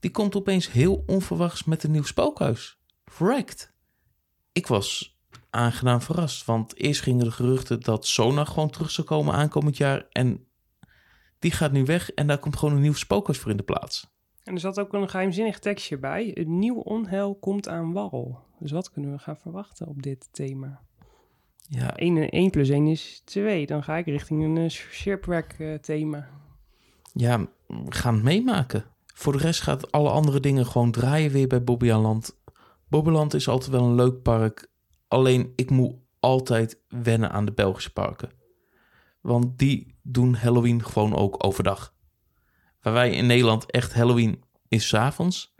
Die 0.00 0.10
komt 0.10 0.36
opeens 0.36 0.72
heel 0.72 1.02
onverwachts 1.06 1.64
met 1.64 1.82
een 1.82 1.90
nieuw 1.90 2.04
spookhuis. 2.04 2.78
Wrecked. 3.18 3.72
Ik 4.52 4.66
was 4.66 5.18
aangenaam 5.50 6.00
verrast. 6.00 6.44
Want 6.44 6.76
eerst 6.76 7.00
gingen 7.00 7.24
de 7.24 7.30
geruchten 7.30 7.80
dat 7.80 8.06
Sona 8.06 8.44
gewoon 8.44 8.70
terug 8.70 8.90
zou 8.90 9.06
komen 9.06 9.34
aankomend 9.34 9.76
jaar. 9.76 10.06
En 10.10 10.46
die 11.38 11.50
gaat 11.50 11.72
nu 11.72 11.84
weg. 11.84 12.10
En 12.10 12.26
daar 12.26 12.38
komt 12.38 12.56
gewoon 12.56 12.74
een 12.74 12.82
nieuw 12.82 12.94
spookhuis 12.94 13.38
voor 13.38 13.50
in 13.50 13.56
de 13.56 13.62
plaats. 13.62 14.15
En 14.46 14.54
er 14.54 14.60
zat 14.60 14.80
ook 14.80 14.92
een 14.92 15.08
geheimzinnig 15.08 15.58
tekstje 15.58 15.98
bij. 15.98 16.30
Een 16.34 16.58
nieuw 16.58 16.76
onheil 16.76 17.34
komt 17.34 17.68
aan 17.68 17.92
wal. 17.92 18.38
Dus 18.58 18.70
wat 18.70 18.90
kunnen 18.90 19.10
we 19.10 19.18
gaan 19.18 19.36
verwachten 19.36 19.86
op 19.86 20.02
dit 20.02 20.28
thema? 20.30 20.80
Ja, 21.68 21.96
1, 21.96 22.30
1 22.30 22.50
plus 22.50 22.68
1 22.68 22.86
is 22.86 23.22
2. 23.24 23.66
Dan 23.66 23.82
ga 23.82 23.96
ik 23.96 24.06
richting 24.06 24.44
een 24.44 24.56
uh, 24.56 24.68
shipwreck 24.68 25.56
eh, 25.58 25.74
thema. 25.74 26.28
ja, 27.12 27.38
we 27.66 27.92
gaan 27.92 28.14
het 28.14 28.22
meemaken. 28.22 28.84
Voor 29.06 29.32
de 29.32 29.38
rest 29.38 29.60
gaat 29.60 29.92
alle 29.92 30.10
andere 30.10 30.40
dingen 30.40 30.66
gewoon 30.66 30.90
draaien 30.90 31.30
weer 31.30 31.46
bij 31.46 31.64
Bobbejaanland. 31.64 32.36
Bobbeland 32.88 33.34
is 33.34 33.48
altijd 33.48 33.70
wel 33.70 33.84
een 33.84 33.94
leuk 33.94 34.22
park. 34.22 34.70
Alleen 35.08 35.52
ik 35.56 35.70
moet 35.70 35.94
altijd 36.20 36.80
wennen 36.88 37.30
aan 37.30 37.44
de 37.44 37.52
Belgische 37.52 37.92
parken. 37.92 38.30
Want 39.20 39.58
die 39.58 39.94
doen 40.02 40.34
Halloween 40.34 40.84
gewoon 40.84 41.14
ook 41.14 41.44
overdag. 41.44 41.94
Waar 42.86 42.94
wij 42.94 43.10
in 43.10 43.26
Nederland 43.26 43.70
echt 43.70 43.94
Halloween 43.94 44.42
is 44.68 44.88
's 44.88 44.94
avonds. 44.94 45.54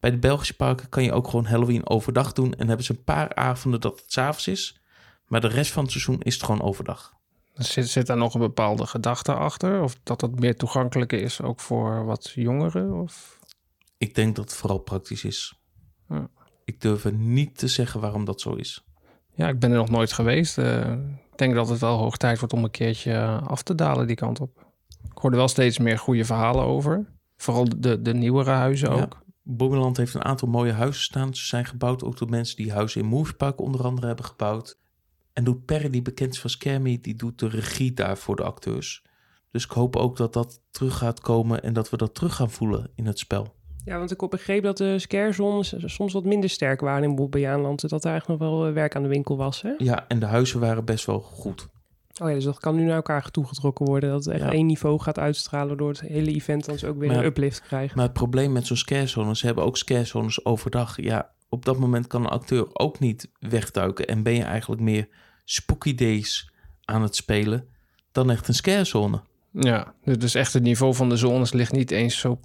Bij 0.00 0.10
de 0.10 0.18
Belgische 0.18 0.56
parken 0.56 0.88
kan 0.88 1.02
je 1.02 1.12
ook 1.12 1.28
gewoon 1.28 1.46
Halloween 1.46 1.88
overdag 1.88 2.32
doen. 2.32 2.54
En 2.54 2.68
hebben 2.68 2.86
ze 2.86 2.92
een 2.92 3.04
paar 3.04 3.34
avonden 3.34 3.80
dat 3.80 4.00
het 4.00 4.12
's 4.12 4.18
avonds 4.18 4.48
is. 4.48 4.80
Maar 5.26 5.40
de 5.40 5.48
rest 5.48 5.72
van 5.72 5.82
het 5.82 5.92
seizoen 5.92 6.20
is 6.22 6.34
het 6.34 6.42
gewoon 6.42 6.62
overdag. 6.62 7.14
Zit, 7.54 7.88
zit 7.88 8.06
daar 8.06 8.16
nog 8.16 8.34
een 8.34 8.40
bepaalde 8.40 8.86
gedachte 8.86 9.34
achter? 9.34 9.82
Of 9.82 9.96
dat 10.02 10.20
het 10.20 10.40
meer 10.40 10.56
toegankelijker 10.56 11.20
is 11.20 11.42
ook 11.42 11.60
voor 11.60 12.04
wat 12.04 12.30
jongeren? 12.34 12.92
Of... 12.92 13.38
Ik 13.98 14.14
denk 14.14 14.36
dat 14.36 14.44
het 14.44 14.54
vooral 14.58 14.78
praktisch 14.78 15.24
is. 15.24 15.58
Ja. 16.08 16.28
Ik 16.64 16.80
durf 16.80 17.04
er 17.04 17.12
niet 17.12 17.58
te 17.58 17.68
zeggen 17.68 18.00
waarom 18.00 18.24
dat 18.24 18.40
zo 18.40 18.54
is. 18.54 18.84
Ja, 19.34 19.48
ik 19.48 19.58
ben 19.58 19.70
er 19.70 19.76
nog 19.76 19.90
nooit 19.90 20.12
geweest. 20.12 20.58
Eh, 20.58 20.92
ik 21.32 21.38
denk 21.38 21.54
dat 21.54 21.68
het 21.68 21.80
wel 21.80 21.98
hoog 21.98 22.16
tijd 22.16 22.38
wordt 22.38 22.54
om 22.54 22.64
een 22.64 22.70
keertje 22.70 23.40
af 23.46 23.62
te 23.62 23.74
dalen 23.74 24.06
die 24.06 24.16
kant 24.16 24.40
op. 24.40 24.65
Ik 25.10 25.18
hoorde 25.18 25.36
wel 25.36 25.48
steeds 25.48 25.78
meer 25.78 25.98
goede 25.98 26.24
verhalen 26.24 26.64
over. 26.64 27.06
Vooral 27.36 27.66
de, 27.76 28.02
de 28.02 28.14
nieuwere 28.14 28.50
huizen 28.50 28.94
Ja. 28.96 29.02
ook. 29.02 29.24
Bobbeland 29.42 29.96
heeft 29.96 30.14
een 30.14 30.24
aantal 30.24 30.48
mooie 30.48 30.72
huizen 30.72 31.02
staan. 31.02 31.34
Ze 31.34 31.44
zijn 31.44 31.64
gebouwd 31.64 32.04
ook 32.04 32.18
door 32.18 32.28
mensen 32.30 32.56
die 32.56 32.72
huizen 32.72 33.00
in 33.00 33.06
Movepark 33.06 33.60
onder 33.60 33.84
andere 33.84 34.06
hebben 34.06 34.24
gebouwd. 34.24 34.78
En 35.32 35.44
doet 35.44 35.64
Perry, 35.64 35.90
die 35.90 36.02
bekend 36.02 36.32
is 36.32 36.40
van 36.40 36.50
Scammy, 36.50 36.98
die 37.00 37.14
doet 37.14 37.38
de 37.38 37.48
regie 37.48 37.92
daar 37.92 38.16
voor 38.18 38.36
de 38.36 38.42
acteurs. 38.42 39.04
Dus 39.50 39.64
ik 39.64 39.70
hoop 39.70 39.96
ook 39.96 40.16
dat 40.16 40.32
dat 40.32 40.60
terug 40.70 40.98
gaat 40.98 41.20
komen 41.20 41.62
en 41.62 41.72
dat 41.72 41.90
we 41.90 41.96
dat 41.96 42.14
terug 42.14 42.34
gaan 42.34 42.50
voelen 42.50 42.90
in 42.94 43.06
het 43.06 43.18
spel. 43.18 43.54
Ja, 43.84 43.98
want 43.98 44.10
ik 44.10 44.20
heb 44.20 44.30
begrepen 44.30 44.62
dat 44.62 44.76
de 44.76 44.98
scarezones 44.98 45.74
soms 45.78 46.12
wat 46.12 46.24
minder 46.24 46.50
sterk 46.50 46.80
waren 46.80 47.02
in 47.08 47.14
Bobbejaanland. 47.14 47.88
Dat 47.88 48.02
daar 48.02 48.12
eigenlijk 48.12 48.40
nog 48.40 48.50
wel 48.50 48.66
eh, 48.66 48.72
werk 48.72 48.96
aan 48.96 49.02
de 49.02 49.08
winkel 49.08 49.36
was, 49.36 49.62
hè? 49.62 49.74
Ja, 49.78 50.04
en 50.08 50.18
de 50.18 50.26
huizen 50.26 50.60
waren 50.60 50.84
best 50.84 51.06
wel 51.06 51.20
goed. 51.20 51.68
Oh 52.22 52.28
ja, 52.28 52.34
dus 52.34 52.44
dat 52.44 52.58
kan 52.58 52.74
nu 52.76 52.84
naar 52.84 52.94
elkaar 52.96 53.30
toegetrokken 53.30 53.86
worden. 53.86 54.10
Dat 54.10 54.24
het 54.24 54.34
echt 54.34 54.42
Ja. 54.44 54.52
één 54.52 54.66
niveau 54.66 55.00
gaat 55.00 55.18
uitstralen 55.18 55.76
door 55.76 55.88
het 55.88 56.00
hele 56.00 56.30
event 56.34 56.64
dan 56.64 56.78
ze 56.78 56.86
ook 56.86 56.98
weer 56.98 57.08
Maar- 57.08 57.18
een 57.18 57.24
uplift 57.24 57.60
krijgen. 57.60 57.96
Maar 57.96 58.04
het 58.04 58.14
probleem 58.14 58.52
met 58.52 58.66
zo'n 58.66 58.76
scarezone, 58.76 59.36
ze 59.36 59.46
hebben 59.46 59.64
ook 59.64 59.76
scarezones 59.76 60.44
overdag. 60.44 61.00
Ja, 61.02 61.30
op 61.48 61.64
dat 61.64 61.78
moment 61.78 62.06
kan 62.06 62.20
een 62.20 62.30
acteur 62.30 62.66
ook 62.72 62.98
niet 62.98 63.30
wegduiken. 63.38 64.06
En 64.06 64.22
ben 64.22 64.34
je 64.34 64.42
eigenlijk 64.42 64.80
meer 64.80 65.08
spooky 65.44 65.94
days 65.94 66.50
aan 66.84 67.02
het 67.02 67.16
spelen 67.16 67.68
dan 68.12 68.30
echt 68.30 68.48
een 68.48 68.54
scarezone. 68.54 69.20
Ja, 69.52 69.94
dus 70.02 70.34
echt 70.34 70.52
het 70.52 70.62
niveau 70.62 70.94
van 70.94 71.08
de 71.08 71.16
zones 71.16 71.52
ligt 71.52 71.72
niet 71.72 71.90
eens 71.90 72.18
zo 72.18 72.40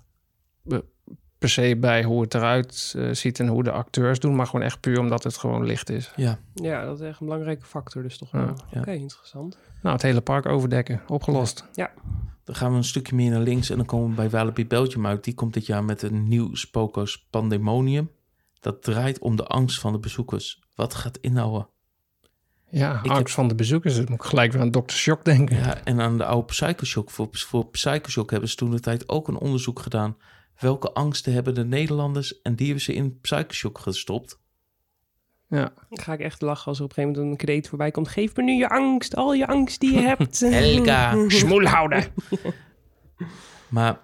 per 1.42 1.50
se 1.50 1.78
bij 1.80 2.04
hoe 2.04 2.22
het 2.22 2.34
eruit 2.34 2.94
eh, 2.98 3.10
ziet 3.12 3.40
en 3.40 3.48
hoe 3.48 3.64
de 3.64 3.72
acteurs 3.72 4.20
doen, 4.20 4.36
maar 4.36 4.46
gewoon 4.46 4.66
echt 4.66 4.80
puur 4.80 5.00
omdat 5.00 5.24
het 5.24 5.38
gewoon 5.38 5.66
licht 5.66 5.90
is. 5.90 6.12
Ja, 6.16 6.40
Ja, 6.54 6.86
dat 6.86 7.00
is 7.02 7.08
echt 7.08 7.20
een 7.20 7.26
belangrijke 7.26 7.66
factor 7.66 8.02
dus 8.04 8.18
toch 8.18 8.32
Ja, 8.32 8.46
wel. 8.46 8.56
ja. 8.72 8.80
Oké, 8.80 8.92
interessant. 8.92 9.58
Nou, 9.82 9.94
het 9.96 10.02
hele 10.04 10.22
park 10.22 10.46
overdekken, 10.46 11.02
opgelost. 11.08 11.66
Dan 12.44 12.56
gaan 12.56 12.72
we 12.72 12.78
een 12.78 12.84
stukje 12.84 13.16
meer 13.16 13.32
naar 13.32 13.42
links 13.42 13.70
en 13.70 13.78
dan 13.78 13.86
komen 13.86 14.10
we 14.10 14.16
bij 14.16 14.30
Walibi 14.30 14.68
Belgium 14.68 15.06
uit. 15.08 15.24
Die 15.24 15.34
komt 15.34 15.54
dit 15.54 15.66
jaar 15.66 15.84
met 15.84 16.02
een 16.02 16.28
nieuw 16.28 16.56
spookhuis 16.56 17.28
Pandemonium. 17.30 18.12
Dat 18.60 18.84
draait 18.84 19.20
om 19.20 19.36
de 19.36 19.46
angst 19.46 19.80
van 19.80 19.92
de 19.92 20.00
bezoekers. 20.00 20.64
Wat 20.76 20.94
gaat 20.94 21.18
inhouden? 21.18 21.68
Ja, 22.70 22.92
Ik 22.92 22.98
angst 23.06 23.18
heb- 23.18 23.28
van 23.30 23.48
de 23.48 23.56
bezoekers. 23.56 23.96
Dan 23.96 24.06
moet 24.10 24.20
ik 24.20 24.30
gelijk 24.30 24.52
weer 24.52 24.62
aan 24.62 24.72
Dr. 24.72 24.92
Shock 24.94 25.26
denken. 25.26 25.56
Ja, 25.58 25.84
en 25.84 26.02
aan 26.02 26.18
de 26.18 26.26
oude 26.26 26.46
Psychoshock. 26.46 27.10
Voor, 27.10 27.28
voor 27.32 27.66
Psychoshock 27.68 28.32
hebben 28.32 28.50
ze 28.50 28.56
toen 28.56 28.72
de 28.72 28.80
tijd 28.80 29.10
ook 29.10 29.28
een 29.28 29.38
onderzoek 29.38 29.80
gedaan. 29.80 30.18
Welke 30.60 30.92
angsten 30.92 31.34
hebben 31.34 31.54
de 31.54 31.66
Nederlanders? 31.66 32.42
En 32.42 32.56
die 32.56 32.66
hebben 32.66 32.84
ze 32.84 32.94
in 32.94 33.20
Psychoshock 33.20 33.80
gestopt. 33.80 34.40
Ja. 35.48 35.74
Dan 35.90 36.00
ga 36.00 36.14
ik 36.14 36.20
echt 36.20 36.42
lachen 36.42 36.66
als 36.66 36.78
er 36.78 36.84
op 36.84 36.90
een 36.90 36.96
gegeven 36.96 37.22
moment 37.22 37.40
een 37.40 37.46
kreet 37.46 37.68
voorbij 37.68 37.92
komt. 37.92 38.08
Geef 38.08 38.36
me 38.36 38.44
nu 38.44 38.54
je 38.54 38.70
angst, 38.70 39.16
al 39.16 39.34
je 39.34 39.48
angst 39.48 39.80
die 39.80 39.94
je 39.94 40.00
hebt. 40.00 40.40
Helga. 40.50 41.16
Smoel 41.28 41.66
houden. 41.66 42.04
Maar 43.68 44.00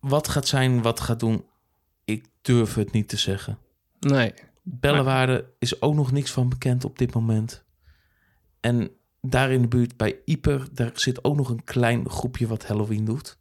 wat 0.00 0.28
gaat 0.28 0.46
zijn, 0.46 0.82
wat 0.82 1.00
gaat 1.00 1.20
doen? 1.20 1.44
Ik 2.04 2.24
durf 2.42 2.74
het 2.74 2.92
niet 2.92 3.08
te 3.08 3.16
zeggen. 3.16 3.58
Nee. 4.00 4.34
Bellewaarde 4.62 5.52
is 5.58 5.82
ook 5.82 5.94
nog 5.94 6.12
niks 6.12 6.30
van 6.30 6.48
bekend 6.48 6.84
op 6.84 6.98
dit 6.98 7.14
moment. 7.14 7.64
En 8.60 8.90
daar 9.20 9.50
in 9.50 9.62
de 9.62 9.68
buurt 9.68 9.96
bij 9.96 10.18
Ieper, 10.24 10.68
daar 10.72 10.90
zit 10.94 11.24
ook 11.24 11.36
nog 11.36 11.48
een 11.48 11.64
klein 11.64 12.10
groepje 12.10 12.46
wat 12.46 12.66
Halloween 12.66 13.04
doet. 13.04 13.38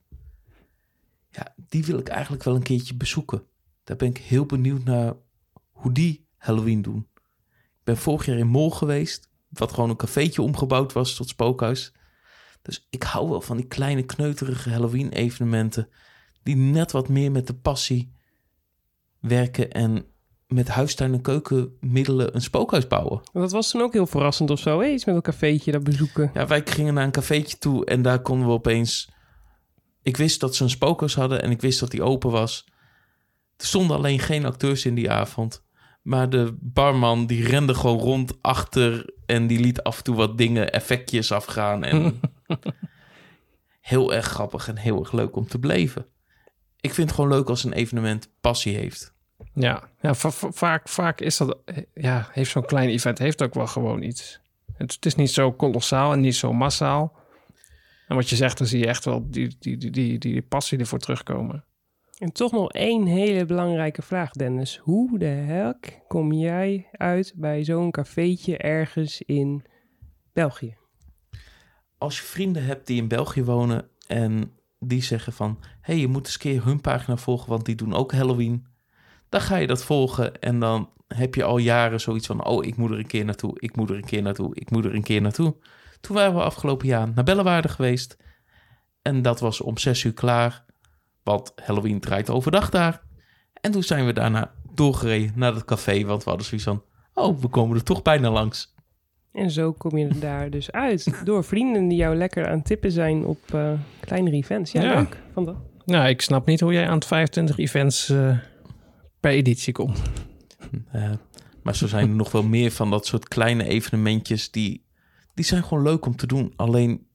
Ja, 1.29 1.53
die 1.69 1.85
wil 1.85 1.99
ik 1.99 2.07
eigenlijk 2.07 2.43
wel 2.43 2.55
een 2.55 2.63
keertje 2.63 2.95
bezoeken. 2.95 3.43
Daar 3.83 3.97
ben 3.97 4.09
ik 4.09 4.17
heel 4.17 4.45
benieuwd 4.45 4.83
naar 4.83 5.13
hoe 5.71 5.91
die 5.91 6.27
Halloween 6.37 6.81
doen. 6.81 7.07
Ik 7.53 7.83
ben 7.83 7.97
vorig 7.97 8.25
jaar 8.25 8.37
in 8.37 8.47
Mol 8.47 8.71
geweest, 8.71 9.29
wat 9.47 9.71
gewoon 9.71 9.89
een 9.89 9.95
cafeetje 9.95 10.41
omgebouwd 10.41 10.93
was 10.93 11.15
tot 11.15 11.29
spookhuis. 11.29 11.93
Dus 12.61 12.87
ik 12.89 13.03
hou 13.03 13.29
wel 13.29 13.41
van 13.41 13.57
die 13.57 13.67
kleine 13.67 14.03
kneuterige 14.03 14.69
Halloween 14.69 15.09
evenementen, 15.09 15.89
die 16.43 16.55
net 16.55 16.91
wat 16.91 17.09
meer 17.09 17.31
met 17.31 17.47
de 17.47 17.55
passie 17.55 18.13
werken 19.19 19.71
en 19.71 20.05
met 20.47 20.67
huistuin- 20.67 21.13
en 21.13 21.21
keukenmiddelen 21.21 22.35
een 22.35 22.41
spookhuis 22.41 22.87
bouwen. 22.87 23.21
Dat 23.33 23.51
was 23.51 23.69
toen 23.69 23.81
ook 23.81 23.93
heel 23.93 24.07
verrassend 24.07 24.49
of 24.49 24.59
zo, 24.59 24.79
hè? 24.79 24.87
Iets 24.87 25.05
met 25.05 25.15
een 25.15 25.21
cafeetje 25.21 25.71
dat 25.71 25.83
bezoeken. 25.83 26.31
Ja, 26.33 26.47
wij 26.47 26.61
gingen 26.65 26.93
naar 26.93 27.03
een 27.03 27.11
cafeetje 27.11 27.57
toe 27.57 27.85
en 27.85 28.01
daar 28.01 28.21
konden 28.21 28.47
we 28.47 28.53
opeens... 28.53 29.15
Ik 30.07 30.17
wist 30.17 30.39
dat 30.39 30.55
ze 30.55 30.63
een 30.63 30.69
spookhuis 30.69 31.15
hadden 31.15 31.41
en 31.41 31.51
ik 31.51 31.61
wist 31.61 31.79
dat 31.79 31.91
die 31.91 32.03
open 32.03 32.31
was. 32.31 32.65
Er 33.57 33.65
stonden 33.65 33.97
alleen 33.97 34.19
geen 34.19 34.45
acteurs 34.45 34.85
in 34.85 34.95
die 34.95 35.11
avond. 35.11 35.63
Maar 36.01 36.29
de 36.29 36.57
barman 36.59 37.25
die 37.25 37.47
rende 37.47 37.73
gewoon 37.73 37.99
rond 37.99 38.33
achter 38.41 39.13
en 39.25 39.47
die 39.47 39.59
liet 39.59 39.83
af 39.83 39.97
en 39.97 40.03
toe 40.03 40.15
wat 40.15 40.37
dingen, 40.37 40.71
effectjes 40.71 41.31
afgaan. 41.31 41.83
En 41.83 42.19
heel 43.81 44.13
erg 44.13 44.25
grappig 44.25 44.67
en 44.67 44.77
heel 44.77 44.99
erg 44.99 45.11
leuk 45.11 45.35
om 45.35 45.47
te 45.47 45.59
beleven. 45.59 46.05
Ik 46.79 46.93
vind 46.93 47.07
het 47.07 47.15
gewoon 47.15 47.31
leuk 47.31 47.49
als 47.49 47.63
een 47.63 47.73
evenement 47.73 48.29
passie 48.41 48.75
heeft. 48.75 49.13
Ja, 49.53 49.89
ja 50.01 50.13
va- 50.13 50.31
va- 50.31 50.51
vaak, 50.51 50.89
vaak 50.89 51.21
is 51.21 51.37
dat... 51.37 51.57
Ja, 51.93 52.29
heeft 52.31 52.51
zo'n 52.51 52.65
klein 52.65 52.89
event 52.89 53.17
heeft 53.17 53.41
ook 53.41 53.53
wel 53.53 53.67
gewoon 53.67 54.01
iets. 54.01 54.39
Het, 54.73 54.93
het 54.93 55.05
is 55.05 55.15
niet 55.15 55.31
zo 55.31 55.51
kolossaal 55.51 56.13
en 56.13 56.19
niet 56.19 56.35
zo 56.35 56.53
massaal. 56.53 57.16
En 58.07 58.15
wat 58.15 58.29
je 58.29 58.35
zegt, 58.35 58.57
dan 58.57 58.67
zie 58.67 58.79
je 58.79 58.87
echt 58.87 59.05
wel 59.05 59.29
die, 59.29 59.55
die, 59.59 59.77
die, 59.77 59.91
die, 59.91 60.17
die 60.17 60.41
passie 60.41 60.77
ervoor 60.77 60.99
terugkomen. 60.99 61.65
En 62.17 62.31
toch 62.31 62.51
nog 62.51 62.71
één 62.71 63.05
hele 63.05 63.45
belangrijke 63.45 64.01
vraag, 64.01 64.31
Dennis. 64.31 64.77
Hoe 64.77 65.19
de 65.19 65.25
hek 65.25 66.01
kom 66.07 66.33
jij 66.33 66.87
uit 66.91 67.33
bij 67.35 67.63
zo'n 67.63 67.91
cafeetje 67.91 68.57
ergens 68.57 69.21
in 69.21 69.63
België? 70.33 70.77
als 71.97 72.17
je 72.17 72.23
vrienden 72.23 72.63
hebt 72.65 72.87
die 72.87 73.01
in 73.01 73.07
België 73.07 73.43
wonen 73.43 73.89
en 74.07 74.51
die 74.79 75.03
zeggen 75.03 75.33
van... 75.33 75.57
hé, 75.61 75.67
hey, 75.81 75.97
je 75.97 76.07
moet 76.07 76.25
eens 76.25 76.33
een 76.33 76.39
keer 76.39 76.63
hun 76.63 76.81
pagina 76.81 77.17
volgen, 77.17 77.49
want 77.49 77.65
die 77.65 77.75
doen 77.75 77.93
ook 77.93 78.11
Halloween. 78.11 78.67
Dan 79.29 79.41
ga 79.41 79.55
je 79.55 79.67
dat 79.67 79.83
volgen 79.83 80.39
en 80.39 80.59
dan 80.59 80.89
heb 81.07 81.35
je 81.35 81.43
al 81.43 81.57
jaren 81.57 81.99
zoiets 81.99 82.27
van... 82.27 82.45
oh, 82.45 82.65
ik 82.65 82.75
moet 82.75 82.91
er 82.91 82.97
een 82.97 83.07
keer 83.07 83.25
naartoe, 83.25 83.51
ik 83.59 83.75
moet 83.75 83.89
er 83.89 83.95
een 83.95 84.05
keer 84.05 84.21
naartoe, 84.21 84.55
ik 84.55 84.71
moet 84.71 84.85
er 84.85 84.95
een 84.95 85.03
keer 85.03 85.21
naartoe. 85.21 85.55
Toen 86.01 86.15
waren 86.15 86.33
we 86.33 86.41
afgelopen 86.41 86.87
jaar 86.87 87.11
naar 87.15 87.23
Bellewaarde 87.23 87.67
geweest. 87.67 88.17
En 89.01 89.21
dat 89.21 89.39
was 89.39 89.61
om 89.61 89.77
zes 89.77 90.03
uur 90.03 90.13
klaar, 90.13 90.65
want 91.23 91.51
Halloween 91.55 91.99
draait 91.99 92.29
overdag 92.29 92.69
daar. 92.69 93.01
En 93.61 93.71
toen 93.71 93.83
zijn 93.83 94.05
we 94.05 94.13
daarna 94.13 94.51
doorgereden 94.73 95.31
naar 95.35 95.53
het 95.53 95.65
café, 95.65 96.05
want 96.05 96.23
we 96.23 96.29
hadden 96.29 96.47
zoiets 96.47 96.67
van... 96.67 96.83
oh, 97.13 97.39
we 97.41 97.47
komen 97.47 97.77
er 97.77 97.83
toch 97.83 98.01
bijna 98.01 98.29
langs. 98.29 98.75
En 99.31 99.51
zo 99.51 99.71
kom 99.73 99.97
je 99.97 100.07
er 100.07 100.19
daar 100.19 100.49
dus 100.49 100.71
uit. 100.71 101.21
Door 101.25 101.43
vrienden 101.43 101.87
die 101.87 101.97
jou 101.97 102.15
lekker 102.15 102.47
aan 102.47 102.57
het 102.57 102.65
tippen 102.65 102.91
zijn 102.91 103.25
op 103.25 103.39
eh 103.53 103.71
kleinere 103.99 104.35
events. 104.35 104.71
Ja, 104.71 104.81
Ja. 104.81 104.95
leuk. 104.95 105.17
Van 105.33 105.45
dat. 105.45 105.55
Nou, 105.85 106.07
ik 106.09 106.21
snap 106.21 106.45
niet 106.45 106.59
hoe 106.59 106.73
jij 106.73 106.87
aan 106.87 106.95
het 106.95 107.05
25 107.05 107.57
events 107.57 108.09
eh, 108.09 108.37
per 109.19 109.31
editie 109.31 109.73
komt. 109.73 110.01
Eh, 110.91 111.11
maar 111.63 111.75
zo 111.75 111.87
zijn 111.87 112.09
er 112.09 112.15
nog 112.15 112.31
wel 112.31 112.43
meer 112.43 112.71
van 112.71 112.89
dat 112.89 113.05
soort 113.05 113.27
kleine 113.27 113.63
evenementjes 113.67 114.51
die, 114.51 114.85
die 115.37 115.45
zijn 115.45 115.63
gewoon 115.63 115.83
leuk 115.83 116.05
om 116.05 116.15
te 116.15 116.27
doen. 116.27 116.53
Alleen 116.55 117.07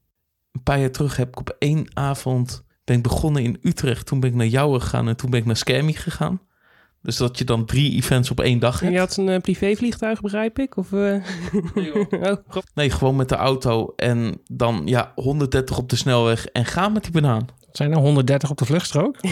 een 0.51 0.63
paar 0.63 0.79
jaar 0.79 0.91
terug 0.91 1.15
heb 1.15 1.27
ik 1.27 1.39
op 1.39 1.55
één 1.59 1.87
avond 1.93 2.63
ben 2.83 2.97
ik 2.97 3.03
begonnen 3.03 3.43
in 3.43 3.57
Utrecht. 3.61 4.05
Toen 4.05 4.19
ben 4.19 4.29
ik 4.29 4.35
naar 4.35 4.47
Jouwen 4.47 4.81
gegaan 4.81 5.07
en 5.07 5.17
toen 5.17 5.29
ben 5.29 5.39
ik 5.39 5.45
naar 5.45 5.55
Skermie 5.55 5.97
gegaan. 5.97 6.41
Dus 7.01 7.17
dat 7.17 7.37
je 7.37 7.43
dan 7.43 7.65
drie 7.65 7.91
events 7.91 8.31
op 8.31 8.39
één 8.39 8.59
dag 8.59 8.81
En 8.81 8.93
hebt. 8.93 8.93
je 8.93 8.99
had 8.99 9.17
een 9.17 9.29
eh, 9.29 9.41
privévliegtuig, 9.41 10.21
begrijp 10.21 10.59
ik? 10.59 10.77
Of, 10.77 10.93
eh, 10.93 11.23
oh. 12.29 12.37
Nee, 12.73 12.89
gewoon 12.89 13.15
met 13.15 13.29
de 13.29 13.35
auto 13.35 13.93
en 13.95 14.41
dan 14.51 14.81
ja, 14.85 15.11
130 15.15 15.77
op 15.77 15.89
de 15.89 15.95
snelweg 15.95 16.45
en 16.45 16.65
ga 16.65 16.89
met 16.89 17.03
die 17.03 17.11
banaan. 17.11 17.47
Zijn 17.71 17.91
er 17.91 17.97
130 17.97 18.49
op 18.49 18.57
de 18.57 18.65
vluchtstrook? 18.65 19.17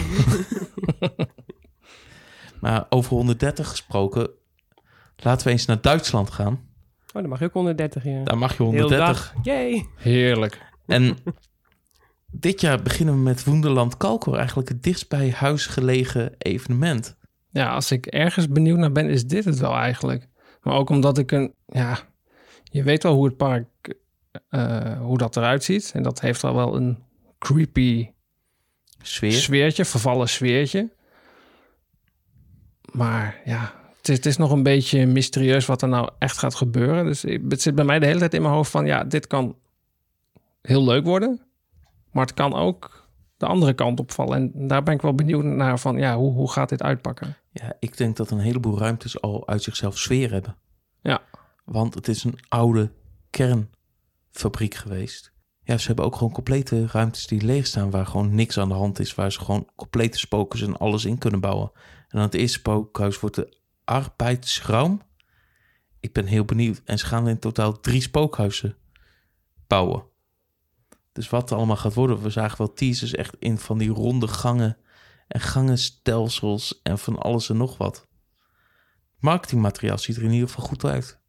Maar 2.60 2.86
over 2.88 3.12
130 3.16 3.68
gesproken, 3.68 4.30
laten 5.16 5.46
we 5.46 5.52
eens 5.52 5.66
naar 5.66 5.80
Duitsland 5.80 6.30
gaan. 6.30 6.60
Oh, 7.14 7.20
dan 7.20 7.28
mag 7.28 7.38
je 7.38 7.44
ook 7.44 7.52
130, 7.52 8.04
ja. 8.04 8.24
Daar 8.24 8.38
mag 8.38 8.56
je 8.56 8.62
Heel 8.62 8.72
130. 8.72 9.06
dag. 9.06 9.44
Yay. 9.44 9.86
Heerlijk. 9.96 10.60
En 10.86 11.16
dit 12.30 12.60
jaar 12.60 12.82
beginnen 12.82 13.14
we 13.14 13.20
met 13.20 13.44
Woenderland 13.44 13.96
Kalkor, 13.96 14.36
eigenlijk 14.36 14.68
het 14.68 14.82
dichtst 14.82 15.08
bij 15.08 15.30
huis 15.30 15.66
gelegen 15.66 16.34
evenement. 16.38 17.16
Ja, 17.50 17.70
als 17.74 17.90
ik 17.90 18.06
ergens 18.06 18.48
benieuwd 18.48 18.78
naar 18.78 18.92
ben, 18.92 19.08
is 19.08 19.26
dit 19.26 19.44
het 19.44 19.58
wel 19.58 19.74
eigenlijk. 19.74 20.28
Maar 20.62 20.74
ook 20.74 20.90
omdat 20.90 21.18
ik 21.18 21.32
een, 21.32 21.54
ja, 21.66 21.98
je 22.64 22.82
weet 22.82 23.02
wel 23.02 23.14
hoe 23.14 23.24
het 23.24 23.36
park, 23.36 23.94
eh, 24.48 25.00
hoe 25.00 25.18
dat 25.18 25.36
eruit 25.36 25.64
ziet. 25.64 25.90
En 25.94 26.02
dat 26.02 26.20
heeft 26.20 26.44
al 26.44 26.54
wel 26.54 26.76
een 26.76 26.98
creepy 27.38 28.10
Sfeer. 29.02 29.32
sfeertje, 29.32 29.84
vervallen 29.84 30.28
sfeertje. 30.28 30.90
Maar 32.92 33.40
ja, 33.44 33.74
het 34.02 34.10
is, 34.10 34.16
het 34.16 34.26
is 34.26 34.36
nog 34.36 34.50
een 34.50 34.62
beetje 34.62 35.06
mysterieus 35.06 35.66
wat 35.66 35.82
er 35.82 35.88
nou 35.88 36.08
echt 36.18 36.38
gaat 36.38 36.54
gebeuren. 36.54 37.04
Dus 37.04 37.22
het 37.22 37.62
zit 37.62 37.74
bij 37.74 37.84
mij 37.84 37.98
de 37.98 38.06
hele 38.06 38.18
tijd 38.18 38.34
in 38.34 38.42
mijn 38.42 38.54
hoofd 38.54 38.70
van, 38.70 38.86
ja, 38.86 39.04
dit 39.04 39.26
kan 39.26 39.56
heel 40.62 40.84
leuk 40.84 41.04
worden. 41.04 41.40
Maar 42.10 42.24
het 42.24 42.34
kan 42.34 42.54
ook 42.54 43.08
de 43.36 43.46
andere 43.46 43.72
kant 43.72 44.00
opvallen. 44.00 44.52
En 44.54 44.68
daar 44.68 44.82
ben 44.82 44.94
ik 44.94 45.02
wel 45.02 45.14
benieuwd 45.14 45.44
naar 45.44 45.78
van, 45.78 45.98
ja, 45.98 46.16
hoe, 46.16 46.32
hoe 46.32 46.50
gaat 46.50 46.68
dit 46.68 46.82
uitpakken? 46.82 47.36
Ja, 47.50 47.76
ik 47.78 47.96
denk 47.96 48.16
dat 48.16 48.30
een 48.30 48.38
heleboel 48.38 48.78
ruimtes 48.78 49.20
al 49.20 49.48
uit 49.48 49.62
zichzelf 49.62 49.98
sfeer 49.98 50.32
hebben. 50.32 50.56
Ja. 51.02 51.22
Want 51.64 51.94
het 51.94 52.08
is 52.08 52.24
een 52.24 52.38
oude 52.48 52.92
kernfabriek 53.30 54.74
geweest. 54.74 55.32
Ja, 55.64 55.78
ze 55.78 55.86
hebben 55.86 56.04
ook 56.04 56.16
gewoon 56.16 56.32
complete 56.32 56.86
ruimtes 56.86 57.26
die 57.26 57.44
leeg 57.44 57.66
staan, 57.66 57.90
waar 57.90 58.06
gewoon 58.06 58.34
niks 58.34 58.58
aan 58.58 58.68
de 58.68 58.74
hand 58.74 58.98
is, 58.98 59.14
waar 59.14 59.32
ze 59.32 59.40
gewoon 59.40 59.68
complete 59.76 60.18
spokers 60.18 60.62
en 60.62 60.76
alles 60.76 61.04
in 61.04 61.18
kunnen 61.18 61.40
bouwen. 61.40 61.70
En 61.74 62.18
dan 62.18 62.20
het 62.22 62.34
eerste 62.34 62.58
spookhuis 62.58 63.20
wordt 63.20 63.36
de 63.36 63.60
Arbeidsraum. 63.92 65.02
Ik 66.00 66.12
ben 66.12 66.26
heel 66.26 66.44
benieuwd. 66.44 66.82
En 66.84 66.98
ze 66.98 67.06
gaan 67.06 67.28
in 67.28 67.38
totaal 67.38 67.80
drie 67.80 68.00
spookhuizen 68.00 68.76
bouwen. 69.66 70.04
Dus 71.12 71.28
wat 71.28 71.50
er 71.50 71.56
allemaal 71.56 71.76
gaat 71.76 71.94
worden, 71.94 72.22
we 72.22 72.30
zagen 72.30 72.58
wel 72.58 72.72
teasers 72.72 73.14
echt 73.14 73.36
in 73.38 73.58
van 73.58 73.78
die 73.78 73.90
ronde 73.90 74.28
gangen 74.28 74.76
en 75.28 75.40
gangenstelsels 75.40 76.80
en 76.82 76.98
van 76.98 77.18
alles 77.18 77.48
en 77.48 77.56
nog 77.56 77.78
wat. 77.78 78.06
Marketingmateriaal 79.18 79.98
ziet 79.98 80.16
er 80.16 80.22
in 80.22 80.32
ieder 80.32 80.48
geval 80.48 80.64
goed 80.66 80.84
uit. 80.84 81.20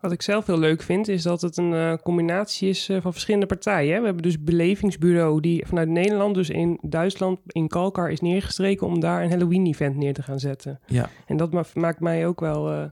Wat 0.00 0.12
ik 0.12 0.22
zelf 0.22 0.46
heel 0.46 0.58
leuk 0.58 0.82
vind, 0.82 1.08
is 1.08 1.22
dat 1.22 1.40
het 1.40 1.56
een 1.56 1.74
eh, 1.74 1.92
combinatie 2.02 2.68
is 2.68 2.88
eh, 2.88 3.00
van 3.00 3.12
verschillende 3.12 3.46
partijen. 3.46 3.92
Hè? 3.94 3.98
We 3.98 4.04
hebben 4.04 4.22
dus 4.22 4.42
belevingsbureau 4.42 5.40
die 5.40 5.66
vanuit 5.66 5.88
Nederland, 5.88 6.34
dus 6.34 6.50
in 6.50 6.78
Duitsland, 6.82 7.38
in 7.46 7.68
Kalkar 7.68 8.10
is 8.10 8.20
neergestreken 8.20 8.86
om 8.86 9.00
daar 9.00 9.22
een 9.22 9.30
Halloween-event 9.30 9.96
neer 9.96 10.14
te 10.14 10.22
gaan 10.22 10.38
zetten. 10.38 10.80
Ja, 10.86 11.08
En 11.26 11.36
dat 11.36 11.52
ma- 11.52 11.64
maakt 11.74 12.00
mij 12.00 12.26
ook 12.26 12.40
wel 12.40 12.70
eh, 12.70 12.82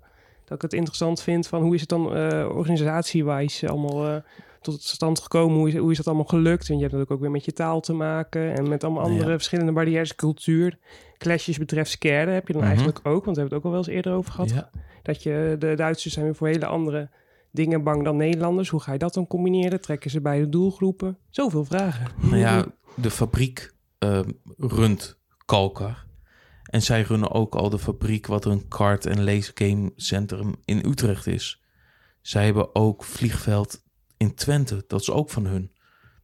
dat 0.44 0.56
ik 0.56 0.62
het 0.62 0.72
interessant 0.72 1.22
vind 1.22 1.46
van 1.46 1.62
hoe 1.62 1.74
is 1.74 1.80
het 1.80 1.88
dan 1.88 2.06
organisatiewijs 2.72 3.64
allemaal 3.66 4.22
tot 4.60 4.82
stand 4.82 5.20
gekomen? 5.20 5.56
Hoe 5.58 5.68
is, 5.68 5.76
hoe 5.76 5.90
is 5.90 5.96
dat 5.96 6.06
allemaal 6.06 6.24
gelukt? 6.24 6.68
En 6.68 6.74
je 6.74 6.80
hebt 6.80 6.92
natuurlijk 6.92 7.10
ook 7.10 7.20
weer 7.20 7.30
met 7.30 7.44
je 7.44 7.52
taal 7.52 7.80
te 7.80 7.92
maken 7.92 8.54
en 8.56 8.68
met 8.68 8.84
allemaal 8.84 9.04
Ja. 9.06 9.10
andere 9.12 9.30
verschillende 9.32 9.72
barrières, 9.72 10.14
cultuur. 10.14 10.78
Clashes 11.18 11.58
betreft 11.58 11.90
scare 11.90 12.30
heb 12.30 12.46
je 12.46 12.52
dan 12.52 12.62
Mhm. 12.62 12.70
eigenlijk 12.70 12.98
ook, 13.02 13.24
want 13.24 13.36
we 13.36 13.42
hebben 13.42 13.44
het 13.44 13.52
ook 13.58 13.64
al 13.64 13.70
wel 13.70 13.78
eens 13.78 13.88
eerder 13.96 14.12
over 14.12 14.32
gehad. 14.32 14.50
ja. 14.50 14.70
Dat 15.08 15.22
je, 15.22 15.56
de 15.58 15.74
Duitsers 15.74 16.14
zijn 16.14 16.24
weer 16.24 16.34
voor 16.34 16.48
hele 16.48 16.66
andere 16.66 17.10
dingen 17.50 17.82
bang 17.82 18.04
dan 18.04 18.16
Nederlanders. 18.16 18.68
Hoe 18.68 18.80
ga 18.80 18.92
je 18.92 18.98
dat 18.98 19.14
dan 19.14 19.26
combineren? 19.26 19.80
Trekken 19.80 20.10
ze 20.10 20.20
beide 20.20 20.48
doelgroepen? 20.48 21.18
Zoveel 21.30 21.64
vragen. 21.64 22.06
Nou 22.20 22.36
ja, 22.36 22.66
de 22.94 23.10
fabriek 23.10 23.74
eh, 23.98 24.20
runt 24.56 25.18
Kalkar. 25.44 26.06
En 26.62 26.82
zij 26.82 27.02
runnen 27.02 27.30
ook 27.30 27.54
al 27.54 27.70
de 27.70 27.78
fabriek 27.78 28.26
wat 28.26 28.44
een 28.44 28.68
kart- 28.68 29.06
en 29.06 29.24
lasergame 29.24 29.92
centrum 29.96 30.54
in 30.64 30.86
Utrecht 30.86 31.26
is. 31.26 31.62
Zij 32.20 32.44
hebben 32.44 32.74
ook 32.74 33.04
vliegveld 33.04 33.84
in 34.16 34.34
Twente. 34.34 34.84
Dat 34.86 35.00
is 35.00 35.10
ook 35.10 35.30
van 35.30 35.46
hun. 35.46 35.72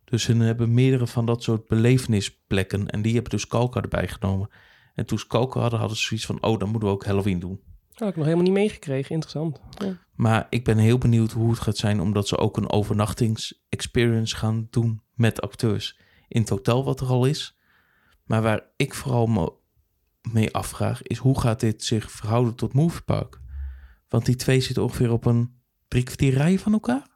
Dus 0.05 0.27
hun 0.27 0.41
hebben 0.41 0.75
meerdere 0.75 1.07
van 1.07 1.27
dat 1.27 1.43
soort 1.43 1.67
belevenisplekken. 1.67 2.91
En 2.91 3.03
die 3.03 3.13
hebben 3.13 3.31
dus 3.31 3.47
Kalkar 3.47 3.83
erbij 3.83 4.09
genomen. 4.09 4.49
En 4.95 5.07
toen 5.07 5.19
ze 5.19 5.27
Kalkar 5.27 5.61
hadden, 5.61 5.79
hadden 5.79 5.99
ze 5.99 6.05
zoiets 6.05 6.27
van... 6.27 6.43
oh, 6.43 6.59
dan 6.59 6.69
moeten 6.69 6.89
we 6.89 6.95
ook 6.95 7.05
Halloween 7.05 7.39
doen. 7.39 7.73
Dat 7.95 8.03
had 8.03 8.09
ik 8.09 8.17
nog 8.17 8.25
helemaal 8.25 8.45
niet 8.47 8.55
meegekregen. 8.55 9.11
Interessant. 9.11 9.61
Ja. 9.79 9.99
Maar 10.15 10.47
ik 10.51 10.65
ben 10.65 10.79
heel 10.79 10.99
benieuwd 10.99 11.33
hoe 11.33 11.51
het 11.51 11.59
gaat 11.61 11.77
zijn, 11.77 12.01
omdat 12.01 12.29
ze 12.29 12.39
ook 12.39 12.57
een 12.57 12.71
overnachtings-experience 12.71 14.37
gaan 14.37 14.67
doen 14.71 15.03
met 15.15 15.41
acteurs 15.41 15.99
in 16.29 16.41
het 16.41 16.49
hotel, 16.51 16.85
wat 16.85 17.01
er 17.01 17.07
al 17.07 17.25
is. 17.27 17.57
Maar 18.25 18.43
waar 18.43 18.63
ik 18.77 18.95
vooral 18.95 19.27
me 19.27 19.53
mee 20.33 20.55
afvraag, 20.55 21.03
is 21.03 21.19
hoe 21.19 21.41
gaat 21.41 21.61
dit 21.61 21.85
zich 21.85 22.11
verhouden 22.11 22.55
tot 22.55 22.73
Moviepark? 22.73 23.41
Want 24.09 24.27
die 24.27 24.37
twee 24.37 24.61
zitten 24.61 24.83
ongeveer 24.83 25.13
op 25.13 25.25
een 25.25 25.55
drie 25.89 26.03
kwartier 26.03 26.33
rijden 26.33 26.59
van 26.59 26.73
elkaar. 26.73 27.07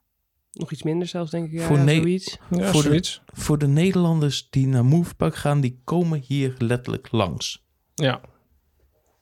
Nog 0.52 0.72
iets 0.72 0.82
minder 0.82 1.08
zelfs, 1.08 1.30
denk 1.30 1.46
ik. 1.46 1.52
Ja, 1.52 1.66
Voor 1.66 1.78
ja, 1.78 1.84
zoiets. 1.94 2.38
Ja, 2.50 2.72
Voor 2.72 2.82
de- 2.82 2.88
zoiets. 2.88 3.22
Voor 3.26 3.58
de 3.58 3.66
Nederlanders 3.66 4.50
die 4.50 4.66
naar 4.66 4.84
Moviepark 4.84 5.34
gaan, 5.34 5.60
die 5.60 5.80
komen 5.84 6.20
hier 6.26 6.54
letterlijk 6.58 7.08
langs. 7.12 7.66
Ja. 7.94 8.20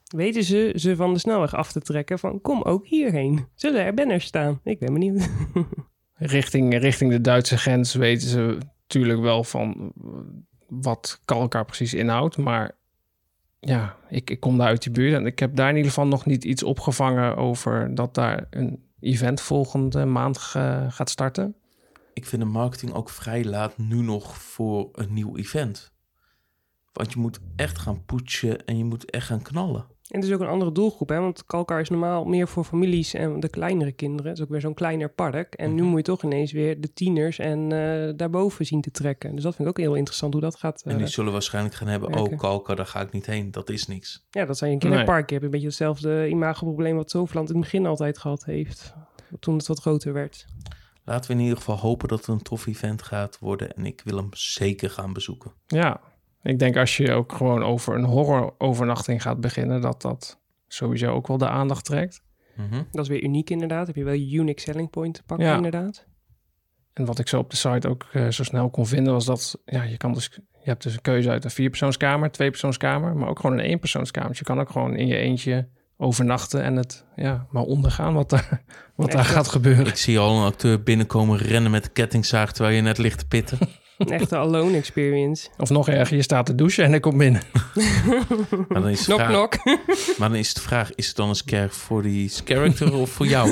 Weten 0.06 0.44
ze 0.44 0.72
ze 0.76 0.96
van 0.96 1.12
de 1.12 1.18
snelweg 1.18 1.54
af 1.54 1.72
te 1.72 1.80
trekken 1.80 2.18
van 2.18 2.40
kom 2.40 2.62
ook 2.62 2.86
hierheen. 2.86 3.46
Zullen 3.54 3.84
er 3.84 3.94
banners 3.94 4.24
staan? 4.24 4.60
Ik 4.62 4.78
ben 4.78 4.92
benieuwd. 4.92 5.28
Richting, 6.14 6.78
richting 6.78 7.10
de 7.10 7.20
Duitse 7.20 7.56
grens 7.58 7.94
weten 7.94 8.28
ze 8.28 8.58
natuurlijk 8.80 9.20
wel 9.20 9.44
van 9.44 9.92
wat 10.68 11.20
Kalkar 11.24 11.64
precies 11.64 11.94
inhoudt. 11.94 12.36
Maar 12.36 12.76
ja, 13.60 13.96
ik, 14.08 14.30
ik 14.30 14.40
kom 14.40 14.58
daar 14.58 14.66
uit 14.66 14.82
die 14.82 14.92
buurt 14.92 15.14
en 15.14 15.26
ik 15.26 15.38
heb 15.38 15.56
daar 15.56 15.68
in 15.68 15.76
ieder 15.76 15.90
geval 15.90 16.06
nog 16.06 16.26
niet 16.26 16.44
iets 16.44 16.62
opgevangen 16.62 17.36
over 17.36 17.94
dat 17.94 18.14
daar 18.14 18.46
een 18.50 18.84
event 19.00 19.40
volgende 19.40 20.04
maand 20.04 20.38
ge- 20.38 20.86
gaat 20.88 21.10
starten. 21.10 21.56
Ik 22.12 22.26
vind 22.26 22.42
de 22.42 22.48
marketing 22.48 22.92
ook 22.92 23.10
vrij 23.10 23.44
laat 23.44 23.78
nu 23.78 24.00
nog 24.02 24.38
voor 24.38 24.88
een 24.92 25.12
nieuw 25.12 25.36
event. 25.36 25.92
Want 26.92 27.12
je 27.12 27.18
moet 27.18 27.38
echt 27.56 27.78
gaan 27.78 28.04
poetsen 28.04 28.64
en 28.64 28.78
je 28.78 28.84
moet 28.84 29.10
echt 29.10 29.26
gaan 29.26 29.42
knallen. 29.42 29.86
En 30.06 30.20
het 30.20 30.28
is 30.28 30.34
ook 30.34 30.40
een 30.40 30.46
andere 30.46 30.72
doelgroep, 30.72 31.08
hè? 31.08 31.20
want 31.20 31.46
Kalkar 31.46 31.80
is 31.80 31.88
normaal 31.88 32.24
meer 32.24 32.48
voor 32.48 32.64
families 32.64 33.14
en 33.14 33.40
de 33.40 33.48
kleinere 33.48 33.92
kinderen. 33.92 34.26
Het 34.30 34.38
is 34.38 34.44
ook 34.44 34.50
weer 34.50 34.60
zo'n 34.60 34.74
kleiner 34.74 35.08
park. 35.10 35.54
En 35.54 35.74
nu 35.74 35.80
Mhm. 35.80 35.90
moet 35.90 35.98
je 35.98 36.04
toch 36.04 36.22
ineens 36.22 36.52
weer 36.52 36.80
de 36.80 36.92
tieners 36.92 37.38
en 37.38 37.72
eh, 37.72 38.12
daarboven 38.16 38.66
zien 38.66 38.80
te 38.80 38.90
trekken. 38.90 39.34
Dus 39.34 39.42
dat 39.42 39.54
vind 39.54 39.68
ik 39.68 39.78
ook 39.78 39.84
heel 39.84 39.94
interessant 39.94 40.32
hoe 40.32 40.42
dat 40.42 40.56
gaat. 40.56 40.82
En 40.84 40.90
eh, 40.92 40.96
die 40.98 41.06
zullen 41.06 41.32
waarschijnlijk 41.32 41.74
gaan 41.74 41.88
hebben, 41.88 42.10
werken. 42.10 42.32
oh 42.32 42.38
Kalka, 42.38 42.74
daar 42.74 42.86
ga 42.86 43.00
ik 43.00 43.12
niet 43.12 43.26
heen. 43.26 43.50
Dat 43.50 43.70
is 43.70 43.86
niks. 43.86 44.26
ja, 44.30 44.44
dat 44.44 44.58
zijn 44.58 44.72
een 44.72 44.78
kinderpark. 44.78 45.26
Je 45.28 45.32
hebt 45.34 45.44
een 45.46 45.50
beetje 45.52 45.66
hetzelfde 45.66 46.28
imagoprobleem 46.28 46.96
wat 46.96 47.10
Zoveland 47.10 47.48
in 47.48 47.54
het 47.54 47.64
begin 47.64 47.86
altijd 47.86 48.18
gehad 48.18 48.44
heeft. 48.44 48.94
Toen 49.40 49.56
het 49.56 49.66
wat 49.66 49.80
groter 49.80 50.12
werd. 50.12 50.46
Laten 51.04 51.30
we 51.30 51.36
in 51.36 51.42
ieder 51.42 51.56
geval 51.58 51.78
hopen 51.78 52.08
dat 52.08 52.18
het 52.18 52.28
een 52.28 52.42
tof 52.42 52.66
event 52.66 53.02
gaat 53.02 53.38
worden. 53.38 53.76
En 53.76 53.86
ik 53.86 54.02
wil 54.04 54.16
hem 54.16 54.28
zeker 54.32 54.90
gaan 54.90 55.12
bezoeken. 55.12 55.52
Ja, 55.66 56.00
ik 56.46 56.58
denk 56.58 56.76
als 56.76 56.96
je 56.96 57.12
ook 57.12 57.32
gewoon 57.32 57.62
over 57.64 57.94
een 57.94 58.04
horror-overnachting 58.04 59.22
gaat 59.22 59.40
beginnen, 59.40 59.80
dat 59.80 60.02
dat 60.02 60.40
sowieso 60.66 61.12
ook 61.12 61.26
wel 61.26 61.38
de 61.38 61.48
aandacht 61.48 61.84
trekt. 61.84 62.22
Mhm. 62.56 62.82
Dat 62.90 63.04
is 63.04 63.10
weer 63.10 63.22
uniek 63.22 63.50
inderdaad. 63.50 63.86
Heb 63.86 63.96
je 63.96 64.04
wel 64.04 64.14
je 64.14 64.36
unique 64.36 64.60
selling 64.60 64.90
point 64.90 65.14
te 65.14 65.22
pakken 65.22 65.46
Ja. 65.46 65.56
inderdaad. 65.56 66.06
En 66.92 67.04
wat 67.04 67.18
ik 67.18 67.28
zo 67.28 67.38
op 67.38 67.50
de 67.50 67.56
site 67.56 67.88
ook 67.88 68.06
eh, 68.12 68.28
zo 68.28 68.44
snel 68.44 68.70
kon 68.70 68.86
vinden, 68.86 69.12
was 69.12 69.24
dat 69.24 69.60
ja, 69.64 69.82
je 69.82 69.96
kan 69.96 70.12
dus 70.12 70.30
je 70.62 70.72
hebt 70.72 70.82
dus 70.82 70.94
een 70.94 71.02
keuze 71.02 71.30
uit 71.30 71.44
een 71.44 71.50
vierpersoonskamer, 71.50 72.30
tweepersoonskamer, 72.30 73.16
maar 73.16 73.28
ook 73.28 73.40
gewoon 73.40 73.58
een 73.58 73.64
eenpersoonskamer. 73.64 74.28
Dus 74.28 74.38
je 74.38 74.44
kan 74.44 74.60
ook 74.60 74.70
gewoon 74.70 74.96
in 74.96 75.06
je 75.06 75.16
eentje 75.16 75.68
overnachten 75.96 76.62
en 76.62 76.76
het 76.76 77.04
ja, 77.16 77.46
maar 77.50 77.62
ondergaan 77.62 78.14
wat 78.14 78.30
daar, 78.30 78.62
wat 78.94 79.10
daar 79.12 79.24
gaat 79.24 79.48
gebeuren. 79.48 79.86
Ik 79.86 79.96
zie 79.96 80.18
al 80.18 80.38
een 80.38 80.44
acteur 80.46 80.82
binnenkomen 80.82 81.38
rennen 81.38 81.70
met 81.70 81.84
de 81.84 81.90
kettingzaag 81.90 82.52
terwijl 82.52 82.76
je 82.76 82.82
net 82.82 82.98
ligt 82.98 83.18
te 83.18 83.26
pitten. 83.26 83.58
Een 83.98 84.10
echte 84.10 84.36
alone 84.36 84.76
experience. 84.76 85.48
Of 85.58 85.70
nog 85.70 85.88
erger, 85.88 86.16
je 86.16 86.22
staat 86.22 86.46
te 86.46 86.54
douchen 86.54 86.84
en 86.84 86.94
ik 86.94 87.00
kom 87.00 87.18
binnen. 87.18 87.42
Maar 88.68 88.80
dan 88.80 88.88
is 88.88 89.04
vraag, 89.04 89.28
knok. 89.28 89.64
maar 90.18 90.28
dan 90.28 90.34
is 90.34 90.54
de 90.54 90.60
vraag, 90.60 90.94
is 90.94 91.06
het 91.06 91.16
dan 91.16 91.28
een 91.28 91.34
scare 91.34 91.68
voor 91.68 92.02
die 92.02 92.28
character 92.28 92.94
of 92.94 93.10
voor 93.10 93.26
jou? 93.26 93.48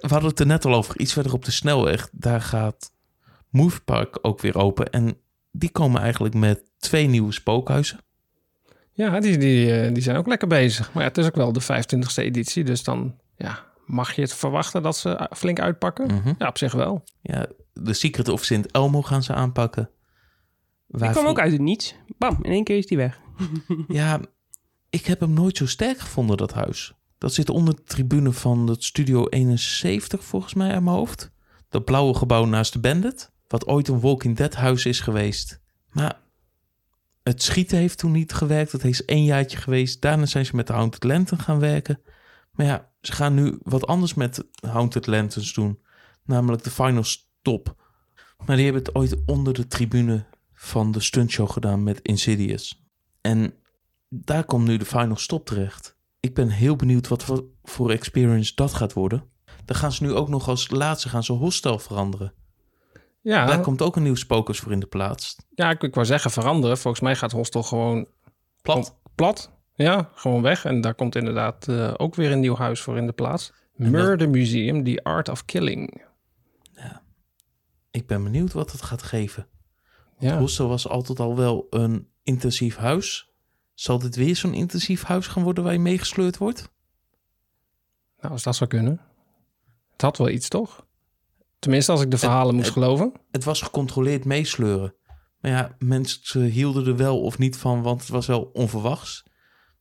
We 0.00 0.08
hadden 0.08 0.30
het 0.30 0.40
er 0.40 0.46
net 0.46 0.64
al 0.64 0.74
over. 0.74 0.98
Iets 0.98 1.12
verder 1.12 1.32
op 1.32 1.44
de 1.44 1.50
snelweg, 1.50 2.08
daar 2.12 2.40
gaat 2.40 2.92
Movepark 3.48 4.18
ook 4.22 4.40
weer 4.40 4.56
open. 4.56 4.90
En 4.90 5.16
die 5.52 5.70
komen 5.70 6.00
eigenlijk 6.00 6.34
met 6.34 6.62
twee 6.78 7.06
nieuwe 7.06 7.32
spookhuizen. 7.32 7.98
Ja, 8.92 9.20
die, 9.20 9.38
die, 9.38 9.80
eh, 9.80 9.94
die 9.94 10.02
zijn 10.02 10.16
ook 10.16 10.26
lekker 10.26 10.48
bezig. 10.48 10.92
Maar 10.92 11.02
ja, 11.02 11.08
het 11.08 11.18
is 11.18 11.26
ook 11.26 11.34
wel 11.34 11.52
de 11.52 11.60
25e 11.60 12.22
editie, 12.22 12.64
dus 12.64 12.84
dan 12.84 13.14
ja, 13.36 13.64
mag 13.86 14.12
je 14.12 14.22
het 14.22 14.34
verwachten 14.34 14.82
dat 14.82 14.96
ze 14.96 15.08
uh, 15.08 15.26
flink 15.36 15.60
uitpakken? 15.60 16.06
Mhm. 16.06 16.32
Ja, 16.38 16.48
op 16.48 16.58
zich 16.58 16.72
wel. 16.72 17.04
Ja, 17.20 17.46
de 17.80 17.92
Secret 17.92 18.28
of 18.28 18.44
Sint 18.44 18.70
Elmo 18.70 19.02
gaan 19.02 19.22
ze 19.22 19.34
aanpakken. 19.34 19.90
Die 20.86 21.10
kwam 21.10 21.26
ook 21.26 21.38
uit 21.38 21.52
het 21.52 21.60
niets. 21.60 21.94
Bam, 22.18 22.38
in 22.42 22.50
één 22.50 22.64
keer 22.64 22.76
is 22.76 22.86
die 22.86 22.96
weg. 22.96 23.20
Ja, 23.88 24.20
ik 24.90 25.06
heb 25.06 25.20
hem 25.20 25.32
nooit 25.32 25.56
zo 25.56 25.66
sterk 25.66 25.98
gevonden, 25.98 26.36
dat 26.36 26.52
huis. 26.52 26.94
Dat 27.18 27.34
zit 27.34 27.50
onder 27.50 27.74
de 27.74 27.82
tribune 27.82 28.32
van 28.32 28.66
het 28.66 28.84
Studio 28.84 29.26
71, 29.26 30.24
volgens 30.24 30.54
mij, 30.54 30.74
aan 30.74 30.84
mijn 30.84 30.96
hoofd. 30.96 31.30
Dat 31.68 31.84
blauwe 31.84 32.14
gebouw 32.14 32.44
naast 32.44 32.72
de 32.72 32.78
Bandit. 32.78 33.32
Wat 33.46 33.66
ooit 33.66 33.88
een 33.88 34.00
Walking 34.00 34.36
Dead 34.36 34.54
huis 34.54 34.84
is 34.84 35.00
geweest. 35.00 35.60
Maar 35.92 36.20
het 37.22 37.42
schieten 37.42 37.78
heeft 37.78 37.98
toen 37.98 38.12
niet 38.12 38.32
gewerkt. 38.32 38.72
Dat 38.72 38.84
is 38.84 39.04
één 39.04 39.24
jaartje 39.24 39.56
geweest. 39.56 40.02
Daarna 40.02 40.26
zijn 40.26 40.46
ze 40.46 40.56
met 40.56 40.66
de 40.66 40.72
Haunted 40.72 41.04
Lantern 41.04 41.40
gaan 41.40 41.58
werken. 41.58 42.00
Maar 42.52 42.66
ja, 42.66 42.90
ze 43.00 43.12
gaan 43.12 43.34
nu 43.34 43.58
wat 43.62 43.86
anders 43.86 44.14
met 44.14 44.44
Haunted 44.60 45.06
Lanterns 45.06 45.52
doen. 45.52 45.80
Namelijk 46.24 46.62
de 46.62 46.70
Final 46.70 47.04
Stop. 47.40 47.74
Maar 48.46 48.56
die 48.56 48.64
hebben 48.64 48.82
het 48.82 48.94
ooit 48.94 49.16
onder 49.26 49.52
de 49.52 49.66
tribune 49.66 50.24
van 50.52 50.92
de 50.92 51.00
stuntshow 51.00 51.50
gedaan 51.50 51.82
met 51.82 52.00
Insidious. 52.02 52.84
En 53.20 53.54
daar 54.08 54.44
komt 54.44 54.66
nu 54.66 54.76
de 54.76 54.84
Final 54.84 55.16
Stop 55.16 55.46
terecht. 55.46 55.96
Ik 56.20 56.34
ben 56.34 56.48
heel 56.48 56.76
benieuwd 56.76 57.08
wat 57.08 57.24
voor, 57.24 57.44
voor 57.62 57.90
experience 57.90 58.52
dat 58.54 58.74
gaat 58.74 58.92
worden. 58.92 59.24
Dan 59.64 59.76
gaan 59.76 59.92
ze 59.92 60.02
nu 60.02 60.12
ook 60.12 60.28
nog 60.28 60.48
als 60.48 60.70
laatste 60.70 61.08
gaan 61.08 61.24
ze 61.24 61.32
hostel 61.32 61.78
veranderen. 61.78 62.32
Ja, 63.20 63.46
Daar 63.46 63.60
komt 63.60 63.82
ook 63.82 63.96
een 63.96 64.02
nieuw 64.02 64.14
spokers 64.14 64.58
voor 64.58 64.72
in 64.72 64.80
de 64.80 64.86
plaats. 64.86 65.36
ja 65.54 65.70
ik, 65.70 65.82
ik 65.82 65.94
wou 65.94 66.06
zeggen 66.06 66.30
veranderen. 66.30 66.78
Volgens 66.78 67.02
mij 67.02 67.16
gaat 67.16 67.32
Hostel 67.32 67.62
gewoon 67.62 68.06
Plat. 68.62 68.96
plat. 69.14 69.50
Ja, 69.74 70.10
gewoon 70.14 70.42
weg. 70.42 70.64
En 70.64 70.80
daar 70.80 70.94
komt 70.94 71.14
inderdaad 71.16 71.68
eh, 71.68 71.94
ook 71.96 72.14
weer 72.14 72.32
een 72.32 72.40
nieuw 72.40 72.56
huis 72.56 72.80
voor 72.80 72.96
in 72.96 73.06
de 73.06 73.12
plaats. 73.12 73.52
Dat- 73.76 73.88
Murder 73.88 74.30
Museum, 74.30 74.84
The 74.84 75.00
Art 75.04 75.28
of 75.28 75.44
Killing. 75.44 76.02
Ik 77.90 78.06
ben 78.06 78.22
benieuwd 78.24 78.52
wat 78.52 78.72
het 78.72 78.82
gaat 78.82 79.02
geven. 79.02 79.46
Ja, 80.18 80.38
Hostel 80.38 80.68
was 80.68 80.88
altijd 80.88 81.20
al 81.20 81.36
wel 81.36 81.66
een 81.70 82.08
intensief 82.22 82.76
huis. 82.76 83.30
Zal 83.74 83.98
dit 83.98 84.16
weer 84.16 84.36
zo'n 84.36 84.54
intensief 84.54 85.02
huis 85.02 85.26
gaan 85.26 85.42
worden 85.42 85.64
waar 85.64 85.72
je 85.72 85.78
meegesleurd 85.78 86.38
wordt? 86.38 86.68
nou 88.20 88.32
als 88.32 88.42
dat 88.42 88.56
zou 88.56 88.70
kunnen. 88.70 89.00
Het 89.92 90.00
had 90.02 90.16
wel 90.18 90.28
iets, 90.28 90.48
toch? 90.48 90.86
Tenminste, 91.58 91.92
als 91.92 92.00
ik 92.00 92.10
de 92.10 92.18
verhalen 92.18 92.54
moest 92.54 92.66
het- 92.66 92.74
geloven. 92.74 93.12
Het 93.30 93.44
was 93.44 93.62
gecontroleerd 93.62 94.24
meesleuren. 94.24 94.94
Maar 95.40 95.50
ja, 95.50 95.76
mensen 95.78 96.42
hielden 96.44 96.86
er 96.86 96.96
wel 96.96 97.20
of 97.20 97.38
niet 97.38 97.56
van, 97.56 97.82
want 97.82 98.00
het 98.00 98.08
was 98.10 98.26
wel 98.26 98.42
onverwachts. 98.42 99.24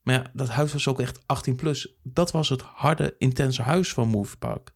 Maar 0.02 0.16
ja, 0.16 0.32
dat 0.34 0.48
huis 0.50 0.74
was 0.74 0.88
ook 0.88 1.00
echt 1.00 1.28
18 1.28 1.56
plus. 1.56 1.96
Dat 2.04 2.32
was 2.32 2.50
het 2.50 2.62
harde, 2.62 3.16
intense 3.18 3.62
huis 3.62 3.94
van 3.94 4.08
Movie 4.08 4.38
Park. 4.38 4.74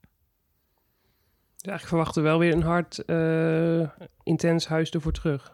Eigenlijk 1.70 1.88
verwachten 1.88 2.24
we 2.24 2.30
wel 2.30 2.40
weer 2.40 2.54
een 2.54 2.62
hard, 2.64 3.06
eh, 3.06 4.06
intens 4.24 4.68
huis 4.68 4.90
ervoor 4.90 5.12
terug. 5.12 5.54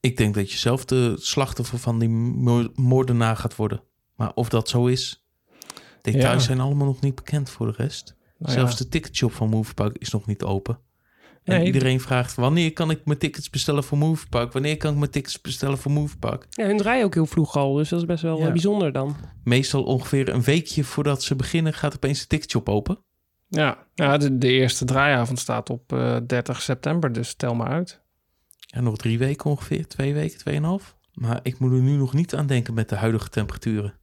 Ik 0.00 0.16
denk 0.16 0.34
dat 0.34 0.52
je 0.52 0.58
zelf 0.58 0.84
de 0.84 1.14
slachtoffer 1.18 1.78
van 1.78 1.98
die 1.98 2.08
mo- 2.08 2.68
moordenaar 2.74 3.36
gaat 3.36 3.56
worden. 3.56 3.82
Maar 4.16 4.32
of 4.34 4.48
dat 4.48 4.68
zo 4.68 4.86
is, 4.86 5.24
details 6.02 6.24
Ja. 6.40 6.46
zijn 6.46 6.60
allemaal 6.60 6.86
nog 6.86 7.00
niet 7.00 7.14
bekend 7.14 7.50
voor 7.50 7.66
de 7.66 7.74
rest. 7.76 8.16
Nou 8.38 8.52
Zelfs 8.52 8.72
ja. 8.72 8.78
de 8.78 8.88
ticketshop 8.88 9.32
van 9.32 9.48
Movie 9.48 9.74
Park 9.74 9.96
is 9.98 10.10
nog 10.10 10.26
niet 10.26 10.42
open. 10.42 10.78
En 11.44 11.56
Nee. 11.56 11.66
iedereen 11.66 12.00
vraagt, 12.00 12.34
wanneer 12.34 12.72
kan 12.72 12.90
ik 12.90 13.04
mijn 13.04 13.18
tickets 13.18 13.50
bestellen 13.50 13.84
voor 13.84 13.98
Movie 13.98 14.28
Park? 14.28 14.52
Wanneer 14.52 14.76
kan 14.76 14.92
ik 14.92 14.98
mijn 14.98 15.10
tickets 15.10 15.40
bestellen 15.40 15.78
voor 15.78 15.92
Movie 15.92 16.18
Park? 16.18 16.46
Ja, 16.50 16.66
hun 16.66 16.76
draaien 16.76 17.04
ook 17.04 17.14
heel 17.14 17.26
vroeg 17.26 17.56
al, 17.56 17.74
dus 17.74 17.88
dat 17.88 18.00
is 18.00 18.06
best 18.06 18.22
wel 18.22 18.38
Ja. 18.38 18.44
eh, 18.46 18.52
bijzonder 18.52 18.92
dan. 18.92 19.16
Meestal 19.44 19.82
ongeveer 19.84 20.28
een 20.28 20.42
weekje 20.42 20.84
voordat 20.84 21.22
ze 21.22 21.36
beginnen 21.36 21.72
gaat 21.74 21.94
opeens 21.94 22.20
de 22.20 22.26
ticketshop 22.26 22.68
open. 22.68 22.98
Ja, 23.48 23.86
ja 23.94 24.16
de, 24.16 24.38
de 24.38 24.48
eerste 24.48 24.84
draaiavond 24.84 25.38
staat 25.38 25.70
op 25.70 25.92
eh, 25.92 26.16
30 26.26 26.62
september, 26.62 27.12
dus 27.12 27.34
tel 27.34 27.54
maar 27.54 27.68
uit. 27.68 28.02
Ja, 28.56 28.80
nog 28.80 28.96
drie 28.96 29.18
weken 29.18 29.50
ongeveer, 29.50 29.86
twee 29.86 30.14
weken, 30.14 30.38
tweeënhalf. 30.38 30.96
Maar 31.12 31.40
ik 31.42 31.58
moet 31.58 31.72
er 31.72 31.80
nu 31.80 31.96
nog 31.96 32.12
niet 32.12 32.34
aan 32.34 32.46
denken 32.46 32.74
met 32.74 32.88
de 32.88 32.96
huidige 32.96 33.28
temperaturen. 33.28 33.94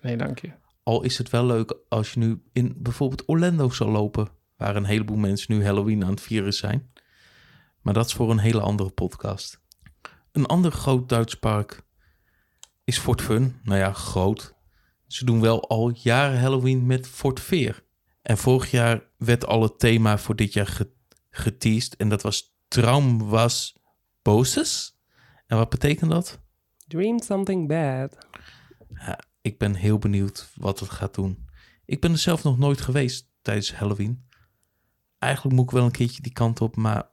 Nee, 0.00 0.16
dank 0.16 0.38
je. 0.38 0.52
Al 0.82 1.02
is 1.02 1.18
het 1.18 1.30
wel 1.30 1.46
leuk 1.46 1.78
als 1.88 2.12
je 2.12 2.18
nu 2.18 2.42
in 2.52 2.74
bijvoorbeeld 2.76 3.28
Orlando 3.28 3.70
zal 3.70 3.88
lopen, 3.88 4.28
waar 4.56 4.76
een 4.76 4.84
heleboel 4.84 5.16
mensen 5.16 5.54
nu 5.54 5.64
Halloween 5.64 6.04
aan 6.04 6.10
het 6.10 6.20
vieren 6.20 6.52
zijn. 6.52 6.92
Maar 7.80 7.94
dat 7.94 8.06
is 8.06 8.12
voor 8.12 8.30
een 8.30 8.38
hele 8.38 8.60
andere 8.60 8.90
podcast. 8.90 9.60
Een 10.32 10.46
ander 10.46 10.72
groot 10.72 11.08
Duits 11.08 11.34
park 11.34 11.82
is 12.84 12.98
Fort 12.98 13.22
Fun. 13.22 13.60
Nou 13.62 13.78
ja, 13.78 13.92
groot. 13.92 14.54
Ze 15.06 15.24
doen 15.24 15.40
wel 15.40 15.68
al 15.68 15.90
jaren 15.94 16.40
Halloween 16.40 16.86
met 16.86 17.06
Fort 17.06 17.40
Veer. 17.40 17.84
En 18.22 18.38
vorig 18.38 18.70
jaar 18.70 19.02
werd 19.16 19.46
al 19.46 19.62
het 19.62 19.78
thema 19.78 20.18
voor 20.18 20.36
dit 20.36 20.52
jaar 20.52 20.66
ge 20.66 20.90
geteased. 21.30 21.96
En 21.96 22.08
dat 22.08 22.22
was 22.22 22.54
Traum 22.68 23.28
was 23.28 23.76
Boses. 24.22 24.98
En 25.46 25.56
wat 25.56 25.68
betekent 25.68 26.10
dat? 26.10 26.40
Dream 26.86 27.20
something 27.20 27.68
bad. 27.68 28.18
Ja, 28.94 29.18
ik 29.40 29.58
ben 29.58 29.74
heel 29.74 29.98
benieuwd 29.98 30.50
wat 30.54 30.80
het 30.80 30.90
gaat 30.90 31.14
doen. 31.14 31.48
Ik 31.84 32.00
ben 32.00 32.12
er 32.12 32.18
zelf 32.18 32.42
nog 32.42 32.58
nooit 32.58 32.80
geweest 32.80 33.28
tijdens 33.42 33.74
Halloween. 33.74 34.28
Eigenlijk 35.18 35.56
moet 35.56 35.64
ik 35.64 35.70
wel 35.70 35.84
een 35.84 35.90
keertje 35.90 36.22
die 36.22 36.32
kant 36.32 36.60
op, 36.60 36.76
maar 36.76 37.10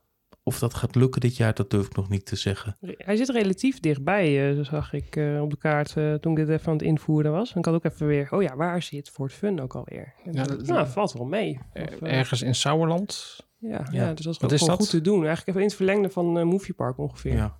of 0.47 0.59
dat 0.59 0.73
gaat 0.73 0.95
lukken 0.95 1.21
dit 1.21 1.37
jaar, 1.37 1.53
dat 1.53 1.69
durf 1.69 1.85
ik 1.85 1.95
nog 1.95 2.09
niet 2.09 2.25
te 2.25 2.35
zeggen. 2.35 2.77
Hij 2.81 3.15
zit 3.15 3.29
relatief 3.29 3.79
dichtbij, 3.79 4.49
eh, 4.49 4.55
zo 4.55 4.63
zag 4.63 4.93
ik 4.93 5.15
eh, 5.15 5.41
op 5.41 5.49
de 5.49 5.57
kaart 5.57 5.97
eh, 5.97 6.13
toen 6.13 6.31
ik 6.31 6.37
dit 6.37 6.49
even 6.49 6.67
aan 6.67 6.73
het 6.77 6.81
invoeren 6.81 7.31
was. 7.31 7.51
En 7.53 7.59
ik 7.59 7.65
had 7.65 7.73
ook 7.73 7.83
even 7.85 8.07
weer, 8.07 8.27
oh 8.31 8.41
ja, 8.41 8.55
waar 8.55 8.81
zit 8.81 9.09
Fort 9.09 9.33
Fun 9.33 9.59
ook 9.61 9.75
alweer? 9.75 10.13
En 10.25 10.33
Ja, 10.33 10.43
toen- 10.43 10.57
dat- 10.57 10.67
nou, 10.67 10.87
valt 10.87 11.13
wel 11.13 11.25
mee. 11.25 11.59
Of, 11.73 12.01
ergens 12.01 12.41
in 12.41 12.55
Sauerland. 12.55 13.39
ja, 13.59 13.69
Ja. 13.69 13.85
ja, 13.91 14.13
dus 14.13 14.25
dat 14.25 14.33
is 14.33 14.39
Wat 14.39 14.43
ook 14.43 14.51
is 14.51 14.59
gewoon 14.59 14.77
dat? 14.77 14.79
goed 14.79 14.89
te 14.89 15.01
doen. 15.01 15.25
Eigenlijk 15.25 15.47
even 15.47 15.61
in 15.61 15.67
het 15.67 15.75
verlengde 15.75 16.09
van 16.09 16.37
eh 16.37 16.43
Movie 16.45 16.73
Park 16.73 16.97
ongeveer. 16.97 17.33
Ja. 17.35 17.57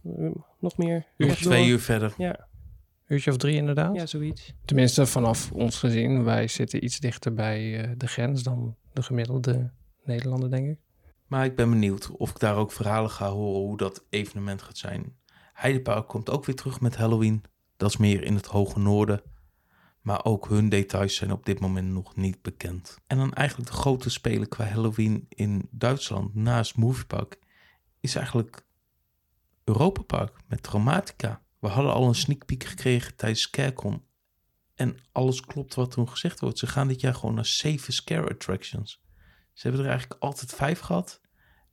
Nog 0.60 0.78
meer. 0.78 1.06
Nog 1.18 1.28
rechtdoor. 1.30 1.52
twee 1.52 1.68
uur 1.68 1.80
verder. 1.80 2.14
Ja, 2.18 2.48
Uurtje 3.08 3.32
of 3.32 3.38
drie 3.38 3.56
inderdaad. 3.56 3.96
ja, 3.96 4.06
zoiets. 4.06 4.54
Tenminste, 4.66 5.06
vanaf 5.06 5.52
ons 5.52 5.80
gezien. 5.80 6.24
Wij 6.24 6.48
zitten 6.48 6.84
iets 6.84 7.00
dichter 7.00 7.34
bij 7.34 7.82
eh, 7.84 7.92
de 7.98 8.08
grens 8.08 8.44
dan 8.44 8.76
de 8.94 9.02
gemiddelde 9.02 9.72
Nederlander, 10.04 10.50
denk 10.50 10.68
ik. 10.68 10.80
Maar 11.28 11.46
ik 11.46 11.56
ben 11.56 11.70
benieuwd 11.70 12.12
of 12.12 12.30
ik 12.30 12.40
daar 12.40 12.56
ook 12.56 12.72
verhalen 12.72 13.10
ga 13.10 13.30
horen 13.30 13.62
hoe 13.62 13.78
dat 13.78 14.06
evenement 14.10 14.62
gaat 14.62 14.78
zijn. 14.78 15.16
Heidepark 15.54 16.08
komt 16.08 16.30
ook 16.30 16.46
weer 16.46 16.56
terug 16.56 16.82
met 16.82 16.96
Halloween. 16.96 17.44
Dat 17.78 17.90
is 17.90 17.98
meer 17.98 18.24
in 18.24 18.36
het 18.36 18.46
hoge 18.46 18.80
noorden. 18.80 19.22
Maar 20.02 20.26
ook 20.26 20.48
hun 20.48 20.70
details 20.70 21.16
zijn 21.16 21.32
op 21.32 21.46
dit 21.46 21.60
moment 21.60 21.92
nog 21.92 22.16
niet 22.16 22.42
bekend. 22.42 22.98
En 23.08 23.18
dan 23.18 23.34
eigenlijk 23.34 23.70
de 23.70 23.76
grote 23.76 24.10
speler 24.10 24.48
qua 24.48 24.66
Halloween 24.66 25.26
in 25.30 25.68
Duitsland 25.72 26.36
naast 26.36 26.78
Moviepark 26.78 27.40
is 28.00 28.16
eigenlijk 28.16 28.66
Europa 29.64 30.02
Park 30.02 30.36
met 30.48 30.64
Dramatica. 30.64 31.42
We 31.60 31.68
hadden 31.68 31.94
al 31.94 32.08
een 32.08 32.16
sneak 32.16 32.46
peek 32.46 32.64
gekregen 32.64 33.16
tijdens 33.16 33.42
Scarecon. 33.42 34.04
En 34.76 34.98
alles 35.12 35.42
klopt 35.42 35.76
wat 35.76 35.92
toen 35.92 36.10
gezegd 36.10 36.40
wordt. 36.40 36.60
Ze 36.60 36.68
gaan 36.68 36.88
dit 36.88 37.02
jaar 37.02 37.16
gewoon 37.16 37.36
naar 37.36 37.46
zeven 37.46 37.94
scare 37.94 38.30
attractions. 38.30 39.02
Ze 39.58 39.68
hebben 39.68 39.86
er 39.86 39.92
eigenlijk 39.92 40.22
altijd 40.22 40.54
vijf 40.54 40.80
gehad. 40.80 41.22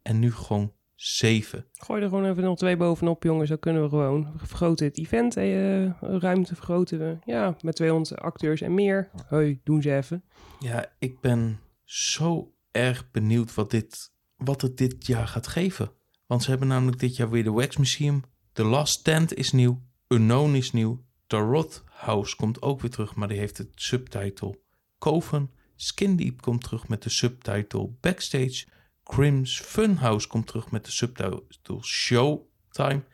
En 0.02 0.18
nu 0.18 0.32
gewoon 0.32 0.72
zeven. 0.94 1.66
Gooi 1.72 2.02
er 2.02 2.08
gewoon 2.08 2.30
even 2.30 2.42
nog 2.42 2.58
twee 2.58 2.76
bovenop, 2.76 3.22
jongens. 3.22 3.48
Dan 3.48 3.58
kunnen 3.58 3.82
we 3.82 3.88
gewoon 3.88 4.32
we 4.32 4.46
vergroten 4.46 4.86
het 4.86 4.98
event. 4.98 5.36
eh, 5.36 5.84
ruimte 6.00 6.54
vergroten 6.54 6.98
we. 6.98 7.16
Ja, 7.24 7.56
met 7.60 7.76
200 7.76 8.20
acteurs 8.20 8.60
en 8.60 8.74
meer. 8.74 9.10
Hoi, 9.28 9.60
doen 9.64 9.82
ze 9.82 9.96
even. 9.96 10.24
Ja, 10.58 10.92
ik 10.98 11.20
ben 11.20 11.60
zo 11.84 12.54
erg 12.70 13.10
benieuwd 13.10 13.54
wat, 13.54 13.70
dit, 13.70 14.12
wat 14.36 14.60
het 14.60 14.76
dit 14.76 15.06
jaar 15.06 15.28
gaat 15.28 15.46
geven. 15.46 15.90
Want 16.26 16.42
ze 16.42 16.50
hebben 16.50 16.68
namelijk 16.68 16.98
dit 16.98 17.16
jaar 17.16 17.30
weer 17.30 17.44
de 17.44 17.50
Wax 17.50 17.76
Museum. 17.76 18.22
The 18.52 18.64
Last 18.64 18.98
Stand 18.98 19.34
is 19.34 19.52
nieuw. 19.52 19.82
Unknown 20.08 20.54
is 20.54 20.72
nieuw. 20.72 21.04
The 21.26 21.36
Roth 21.36 21.84
House 21.86 22.36
komt 22.36 22.62
ook 22.62 22.80
weer 22.80 22.90
terug, 22.90 23.14
maar 23.14 23.28
die 23.28 23.38
heeft 23.38 23.58
het 23.58 23.68
subtitle 23.74 24.58
Coven. 24.98 25.50
Skin 25.76 26.16
Deep 26.16 26.40
komt 26.40 26.62
terug 26.62 26.88
met 26.88 27.02
de 27.02 27.10
subtitle 27.10 27.88
Backstage. 28.00 28.66
Crim's 29.02 29.60
Funhouse 29.60 30.28
komt 30.28 30.46
terug 30.46 30.70
met 30.70 30.84
de 30.84 30.90
subtitle 30.90 31.82
Showtime. 31.82 33.04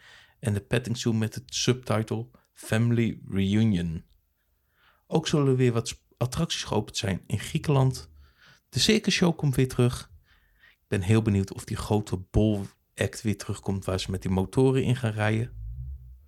En 0.41 0.53
de 0.55 0.61
Petting 0.61 0.97
Zoo 0.99 1.13
met 1.13 1.35
het 1.35 1.55
subtitle 1.55 2.27
Family 2.53 3.21
Reunion. 3.29 4.05
Ook 5.07 5.29
zullen 5.29 5.47
er 5.47 5.57
weer 5.57 5.73
wat 5.73 6.03
attracties 6.17 6.63
geopend 6.65 6.97
zijn 6.97 7.21
in 7.27 7.39
Griekenland. 7.39 8.11
De 8.69 8.79
Circus 8.79 9.15
Show 9.15 9.37
komt 9.37 9.57
weer 9.57 9.69
terug. 9.69 10.11
Ik 10.71 10.85
ben 10.89 11.01
heel 11.01 11.23
benieuwd 11.23 11.53
of 11.53 11.65
die 11.65 11.77
grote 11.77 12.17
bol 12.31 12.67
act 12.95 13.23
weer 13.23 13.39
terugkomt 13.39 13.85
waar 13.85 14.01
ze 14.01 14.11
met 14.11 14.23
die 14.23 14.31
motoren 14.31 14.83
in 14.83 14.97
gaan 14.97 15.13
rijden. 15.13 15.53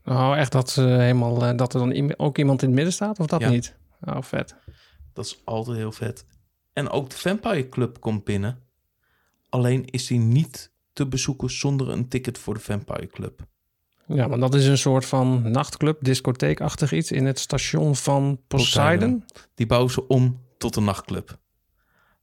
Nou, 0.04 0.36
echt 0.36 0.52
dat, 0.52 0.70
ze 0.70 0.80
helemaal, 0.82 1.44
eh, 1.46 1.56
dat 1.56 1.74
er 1.74 1.80
dan 1.80 2.18
ook 2.18 2.38
iemand 2.38 2.60
in 2.62 2.66
het 2.66 2.76
midden 2.76 2.92
staat, 2.94 3.18
of 3.18 3.26
dat 3.26 3.40
Ja. 3.40 3.48
niet? 3.48 3.76
Oh, 4.00 4.22
vet. 4.22 4.56
Dat 5.12 5.24
is 5.24 5.40
altijd 5.44 5.76
heel 5.76 5.92
vet. 5.92 6.26
En 6.72 6.88
ook 6.88 7.10
de 7.10 7.16
Vampire 7.16 7.68
Club 7.68 8.00
komt 8.00 8.24
binnen. 8.24 8.62
Alleen 9.48 9.84
is 9.84 10.06
die 10.06 10.18
niet 10.18 10.72
te 10.92 11.06
bezoeken 11.06 11.50
zonder 11.50 11.88
een 11.88 12.08
ticket 12.08 12.38
voor 12.38 12.54
de 12.54 12.60
Vampire 12.60 13.06
Club. 13.06 13.46
Ja, 14.06 14.26
maar 14.26 14.38
dat 14.38 14.54
is 14.54 14.66
een 14.66 14.78
soort 14.78 15.04
van 15.04 15.50
nachtclub, 15.50 16.04
discotheekachtig 16.04 16.92
iets 16.92 17.10
in 17.10 17.26
het 17.26 17.38
station 17.38 17.96
van 17.96 18.40
Poseidon. 18.48 19.24
Die 19.54 19.66
bouwen 19.66 19.92
ze 19.92 20.06
om 20.06 20.40
tot 20.58 20.76
een 20.76 20.84
nachtclub. 20.84 21.38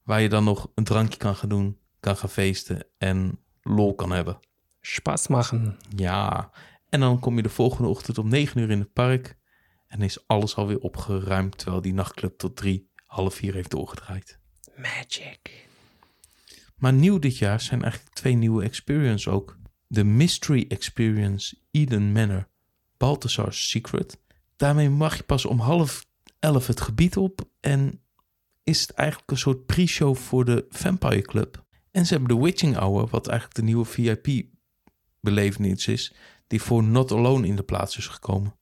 Waar 0.03 0.21
je 0.21 0.29
dan 0.29 0.43
nog 0.43 0.71
een 0.75 0.83
drankje 0.83 1.17
kan 1.17 1.35
gaan 1.35 1.49
doen, 1.49 1.77
kan 1.99 2.17
gaan 2.17 2.29
feesten 2.29 2.83
en 2.97 3.39
lol 3.61 3.95
kan 3.95 4.11
hebben. 4.11 4.39
Spaß 4.81 5.27
machen. 5.27 5.77
Ja, 5.95 6.51
en 6.89 6.99
dan 6.99 7.19
kom 7.19 7.35
je 7.35 7.41
de 7.41 7.49
volgende 7.49 7.89
ochtend 7.89 8.17
om 8.17 8.27
9 8.27 8.61
uur 8.61 8.69
in 8.69 8.79
het 8.79 8.93
park 8.93 9.37
en 9.89 10.01
is 10.01 10.27
alles 10.27 10.55
alweer 10.55 10.79
opgeruimd 10.79 11.57
terwijl 11.57 11.81
die 11.81 11.93
nachtclub 11.93 12.37
tot 12.37 12.55
drie, 12.55 12.89
half 13.05 13.35
vier 13.35 13.53
heeft 13.53 13.71
doorgedraaid. 13.71 14.39
Magic. 14.75 15.67
Maar 16.75 16.93
nieuw 16.93 17.19
dit 17.19 17.37
jaar 17.37 17.61
zijn 17.61 17.81
eigenlijk 17.81 18.13
twee 18.13 18.33
nieuwe 18.33 18.63
experiences 18.63 19.27
ook. 19.27 19.57
De 19.87 20.03
Mystery 20.03 20.65
Experience 20.67 21.57
Eden 21.71 22.11
Manor, 22.11 22.47
Balthasar's 22.97 23.69
Secret. 23.69 24.19
Daarmee 24.55 24.89
mag 24.89 25.17
je 25.17 25.23
pas 25.23 25.45
om 25.45 25.59
half 25.59 26.05
elf 26.39 26.67
het 26.67 26.81
gebied 26.81 27.17
op 27.17 27.49
en 27.59 28.01
is 28.63 28.81
het 28.81 28.91
eigenlijk 28.91 29.31
een 29.31 29.37
soort 29.37 29.65
pre-show 29.65 30.15
voor 30.15 30.45
de 30.45 30.65
Vampire 30.69 31.21
Club. 31.21 31.65
En 31.91 32.05
ze 32.05 32.13
hebben 32.13 32.37
de 32.37 32.43
Witching 32.43 32.75
Hour, 32.75 33.07
wat 33.07 33.27
eigenlijk 33.27 33.59
de 33.59 33.65
nieuwe 33.65 33.85
VIP-belevenis 33.85 35.87
is, 35.87 36.13
die 36.47 36.61
voor 36.61 36.83
Not 36.83 37.11
Alone 37.11 37.47
in 37.47 37.55
de 37.55 37.63
plaats 37.63 37.97
is 37.97 38.07
gekomen. 38.07 38.58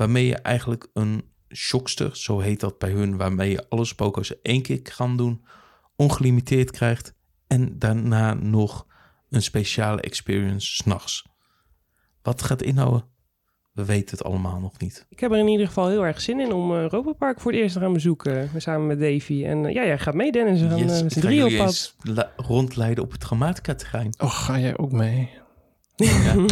Waarmee 0.00 0.26
je 0.26 0.36
eigenlijk 0.36 0.88
een 0.92 1.24
shockster, 1.54 2.16
zo 2.16 2.38
heet 2.38 2.60
dat 2.60 2.78
bij 2.78 2.90
hun, 2.90 3.16
waarmee 3.16 3.50
je 3.50 3.68
alle 3.68 3.84
spookhuizen 3.84 4.36
één 4.42 4.62
keer 4.62 4.94
kan 4.96 5.16
doen, 5.16 5.44
ongelimiteerd 5.96 6.70
krijgt 6.70 7.14
en 7.46 7.78
daarna 7.78 8.34
nog 8.34 8.86
een 9.30 9.42
speciale 9.42 10.00
experience 10.00 10.74
s'nachts. 10.74 11.26
Wat 12.22 12.42
gaat 12.42 12.62
inhouden, 12.62 13.04
we 13.72 13.84
weten 13.84 14.16
het 14.18 14.26
allemaal 14.26 14.60
nog 14.60 14.78
niet. 14.78 15.06
Ik 15.08 15.20
heb 15.20 15.30
er 15.32 15.38
in 15.38 15.48
ieder 15.48 15.66
geval 15.66 15.88
heel 15.88 16.04
erg 16.06 16.20
zin 16.20 16.40
in 16.40 16.52
om 16.52 16.72
uh, 16.72 16.80
Europa 16.80 17.12
Park 17.12 17.40
voor 17.40 17.52
het 17.52 17.60
eerst 17.60 17.74
te 17.74 17.80
gaan 17.80 17.92
bezoeken. 17.92 18.50
Samen 18.56 18.86
met 18.86 19.00
Davy. 19.00 19.44
En 19.44 19.64
uh, 19.64 19.74
ja, 19.74 19.84
jij 19.84 19.98
gaat 19.98 20.14
mee 20.14 20.32
Dennis. 20.32 20.60
We 20.60 20.68
gaan 20.68 20.78
Yes, 20.78 21.02
met 21.02 21.12
drieën 21.12 21.44
op 21.44 21.56
pad. 21.56 21.94
rondleiden 22.36 23.04
op 23.04 23.12
het 23.12 23.24
Grammatica-terrein. 23.24 24.14
Oh, 24.18 24.30
ga 24.30 24.58
jij 24.58 24.78
ook 24.78 24.92
mee? 24.92 25.30
Ja. 26.04 26.34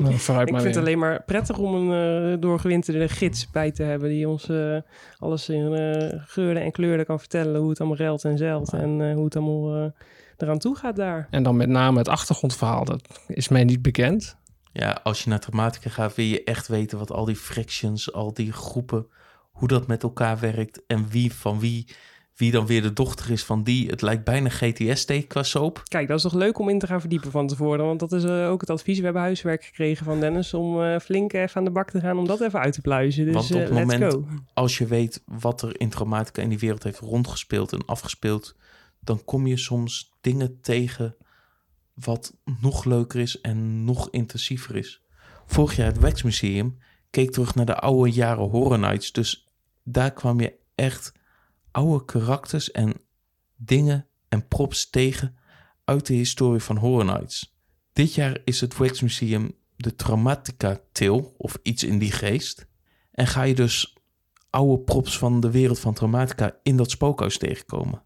Nou, 0.00 0.14
Ik 0.42 0.50
maar 0.50 0.60
vind 0.60 0.74
het 0.74 0.76
alleen 0.76 0.98
maar 0.98 1.22
prettig 1.22 1.58
om 1.58 1.74
een 1.74 2.30
uh, 2.32 2.40
doorgewinterde 2.40 3.08
gids 3.08 3.50
bij 3.50 3.70
te 3.70 3.82
hebben. 3.82 4.08
Die 4.08 4.28
ons 4.28 4.48
uh, 4.48 4.76
alles 5.18 5.48
in 5.48 5.72
uh, 5.72 6.20
geuren 6.26 6.62
en 6.62 6.72
kleuren 6.72 7.06
kan 7.06 7.18
vertellen. 7.18 7.60
Hoe 7.60 7.70
het 7.70 7.78
allemaal 7.80 7.98
ruilt 7.98 8.24
en 8.24 8.38
zeilt. 8.38 8.72
En 8.72 9.00
uh, 9.00 9.14
hoe 9.14 9.24
het 9.24 9.36
allemaal 9.36 9.76
uh, 9.76 9.90
eraan 10.36 10.58
toe 10.58 10.76
gaat 10.76 10.96
daar. 10.96 11.26
En 11.30 11.42
dan 11.42 11.56
met 11.56 11.68
name 11.68 11.98
het 11.98 12.08
achtergrondverhaal. 12.08 12.84
Dat 12.84 13.20
is 13.26 13.48
mij 13.48 13.64
niet 13.64 13.82
bekend. 13.82 14.36
Ja, 14.72 15.00
als 15.02 15.24
je 15.24 15.30
naar 15.30 15.40
Dramatica 15.40 15.90
gaat, 15.90 16.14
wil 16.14 16.24
je 16.24 16.44
echt 16.44 16.68
weten 16.68 16.98
wat 16.98 17.12
al 17.12 17.24
die 17.24 17.36
fractions, 17.36 18.12
al 18.12 18.34
die 18.34 18.52
groepen, 18.52 19.06
hoe 19.50 19.68
dat 19.68 19.86
met 19.86 20.02
elkaar 20.02 20.38
werkt 20.38 20.86
en 20.86 21.08
wie 21.08 21.34
van 21.34 21.60
wie, 21.60 21.86
wie 22.40 22.50
dan 22.50 22.66
weer 22.66 22.82
de 22.82 22.92
dochter 22.92 23.30
is 23.30 23.44
van 23.44 23.62
die. 23.62 23.88
Het 23.88 24.02
lijkt 24.02 24.24
bijna 24.24 24.48
GTS-steek 24.48 25.28
qua 25.28 25.42
soap. 25.42 25.82
Kijk, 25.88 26.08
dat 26.08 26.16
is 26.16 26.22
toch 26.22 26.34
leuk 26.34 26.58
om 26.58 26.68
in 26.68 26.78
te 26.78 26.86
gaan 26.86 27.00
verdiepen 27.00 27.30
van 27.30 27.46
tevoren. 27.46 27.84
Want 27.84 28.00
dat 28.00 28.12
is 28.12 28.24
uh, 28.24 28.50
ook 28.50 28.60
het 28.60 28.70
advies. 28.70 28.98
We 28.98 29.04
hebben 29.04 29.22
huiswerk 29.22 29.64
gekregen 29.64 30.04
van 30.04 30.20
Dennis 30.20 30.54
om 30.54 30.80
uh, 30.80 30.98
flink 30.98 31.32
even 31.32 31.56
aan 31.56 31.64
de 31.64 31.70
bak 31.70 31.90
te 31.90 32.00
gaan 32.00 32.18
om 32.18 32.26
dat 32.26 32.40
even 32.40 32.60
uit 32.60 32.72
te 32.72 32.80
pluizen. 32.80 33.24
Dus 33.24 33.34
Want 33.34 33.50
op 33.50 33.56
uh, 33.56 33.62
het 33.62 33.72
let's 33.72 33.92
moment- 33.92 34.12
go. 34.12 34.24
Als 34.54 34.78
je 34.78 34.86
weet 34.86 35.22
wat 35.26 35.62
er 35.62 35.80
in 35.80 35.88
Dramatica 35.88 36.42
in 36.42 36.48
die 36.48 36.58
wereld 36.58 36.82
heeft 36.82 36.98
rondgespeeld 36.98 37.72
en 37.72 37.84
afgespeeld, 37.86 38.56
dan 39.00 39.24
kom 39.24 39.46
je 39.46 39.56
soms 39.56 40.12
dingen 40.20 40.58
tegen 40.60 41.16
wat 41.94 42.36
nog 42.60 42.84
leuker 42.84 43.20
is 43.20 43.40
en 43.40 43.84
nog 43.84 44.10
intensiever 44.10 44.76
is. 44.76 45.02
Vorig 45.46 45.76
jaar 45.76 45.86
het 45.86 45.98
Wax 45.98 46.22
Museum 46.22 46.78
keek 47.10 47.30
terug 47.30 47.54
naar 47.54 47.66
de 47.66 47.76
oude 47.76 48.10
jaren 48.10 48.48
Horror 48.48 48.78
Nights. 48.78 49.12
Dus 49.12 49.48
daar 49.84 50.12
kwam 50.12 50.40
je 50.40 50.54
echt 50.74 51.12
oude 51.70 52.04
karakters 52.04 52.70
en 52.70 52.92
dingen 53.56 54.06
en 54.28 54.48
props 54.48 54.90
tegen 54.90 55.36
uit 55.84 56.06
de 56.06 56.14
historie 56.14 56.60
van 56.60 56.76
Horror 56.76 57.04
Nights. 57.04 57.58
Dit 57.92 58.14
jaar 58.14 58.38
is 58.44 58.60
het 58.60 58.76
Wax 58.76 59.00
Museum 59.00 59.52
de 59.76 59.94
Traumatica 59.94 60.80
Tale 60.92 61.32
of 61.36 61.58
iets 61.62 61.84
in 61.84 61.98
die 61.98 62.12
geest. 62.12 62.66
En 63.12 63.26
ga 63.26 63.42
je 63.42 63.54
dus 63.54 63.96
oude 64.50 64.82
props 64.82 65.18
van 65.18 65.40
de 65.40 65.50
wereld 65.50 65.78
van 65.78 65.94
Traumatica 65.94 66.56
in 66.62 66.76
dat 66.76 66.90
spookhuis 66.90 67.38
tegenkomen. 67.38 68.02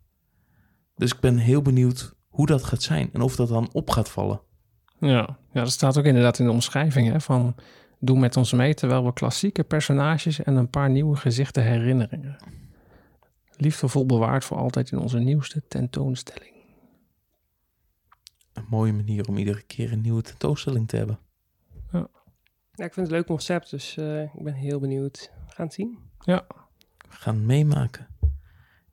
Dus 0.97 1.13
ik 1.13 1.21
ben 1.21 1.37
heel 1.37 1.63
benieuwd 1.63 2.15
hoe 2.29 2.47
dat 2.47 2.65
gaat 2.65 2.83
zijn 2.83 3.11
en 3.13 3.21
of 3.21 3.37
dat 3.37 3.49
dan 3.49 3.69
op 3.73 3.91
gaat 3.91 4.11
vallen. 4.11 4.41
Ja, 4.99 5.39
ja 5.53 5.61
dat 5.63 5.71
staat 5.71 5.99
ook 5.99 6.05
inderdaad 6.05 6.39
in 6.39 6.45
de 6.45 6.51
omschrijving. 6.51 7.11
Hè, 7.13 7.21
van 7.21 7.55
doe 7.99 8.19
met 8.19 8.37
ons 8.37 8.53
mee 8.53 8.75
terwijl 8.75 9.05
we 9.05 9.13
klassieke 9.13 9.65
personages 9.65 10.43
en 10.43 10.57
een 10.57 10.71
paar 10.71 10.91
nieuwe 10.91 11.17
gezichten 11.17 11.63
herinneringen. 11.63 12.37
Liefdevol 13.57 14.07
bewaard 14.07 14.45
voor 14.45 14.57
altijd 14.57 14.91
in 14.91 14.99
onze 14.99 15.19
nieuwste 15.19 15.63
tentoonstelling. 15.69 16.53
Een 18.53 18.67
mooie 18.69 18.93
manier 18.93 19.29
om 19.29 19.37
iedere 19.37 19.63
keer 19.63 19.93
een 19.93 20.01
nieuwe 20.01 20.23
tentoonstelling 20.23 20.89
te 20.89 20.97
hebben. 20.97 21.19
Ja, 22.77 22.85
ik 22.85 22.93
vind 22.93 23.07
het 23.07 23.07
een 23.07 23.13
leuk 23.13 23.27
concept. 23.27 23.71
Dus 23.71 23.97
uh, 23.97 24.23
ik 24.23 24.43
ben 24.43 24.55
heel 24.55 24.79
benieuwd. 24.81 25.31
We 25.47 25.53
gaan 25.55 25.65
het 25.67 25.75
zien. 25.75 25.99
Ja, 26.21 26.45
We 26.99 27.15
gaan 27.17 27.35
het 27.35 27.45
meemaken. 27.45 28.07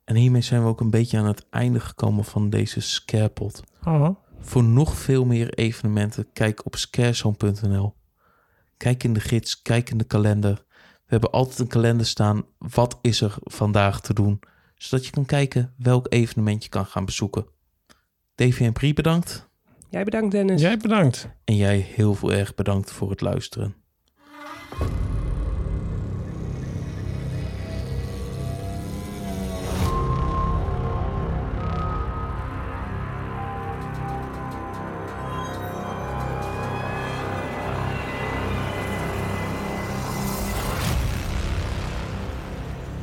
En 0.04 0.16
hiermee 0.16 0.40
zijn 0.40 0.62
we 0.62 0.68
ook 0.68 0.80
een 0.80 0.90
beetje 0.90 1.18
aan 1.18 1.26
het 1.26 1.48
einde 1.50 1.80
gekomen 1.80 2.24
van 2.24 2.50
deze 2.50 2.80
scarepot. 2.80 3.62
oh, 3.84 4.08
Voor 4.38 4.64
nog 4.64 4.94
veel 4.96 5.24
meer 5.24 5.54
evenementen, 5.54 6.32
kijk 6.32 6.66
op 6.66 6.76
scarezone.nl. 6.76 7.94
Kijk 8.76 9.04
in 9.04 9.12
de 9.12 9.20
gids, 9.20 9.62
kijk 9.62 9.90
in 9.90 9.98
de 9.98 10.04
kalender. 10.04 10.64
We 10.80 11.18
hebben 11.18 11.30
altijd 11.30 11.58
een 11.58 11.66
kalender 11.66 12.06
staan. 12.06 12.44
Wat 12.58 12.98
is 13.02 13.20
er 13.20 13.34
vandaag 13.40 14.00
te 14.00 14.14
doen? 14.14 14.40
Zodat 14.82 15.06
je 15.06 15.12
kan 15.12 15.24
kijken 15.24 15.74
welk 15.76 16.06
evenement 16.08 16.62
je 16.62 16.68
kan 16.68 16.86
gaan 16.86 17.04
bezoeken. 17.04 17.46
Davy 18.34 18.64
en 18.64 18.94
bedankt. 18.94 19.48
Jij 19.88 20.04
bedankt, 20.04 20.30
Dennis. 20.30 20.60
jij 20.60 20.76
bedankt. 20.76 21.28
En 21.44 21.56
jij 21.56 21.78
heel 21.78 22.14
veel 22.14 22.32
erg 22.32 22.54
bedankt 22.54 22.90
voor 22.90 23.10
het 23.10 23.20
luisteren. 23.20 23.74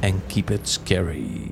And 0.01 0.25
keep 0.27 0.49
it 0.49 0.67
scary. 0.67 1.48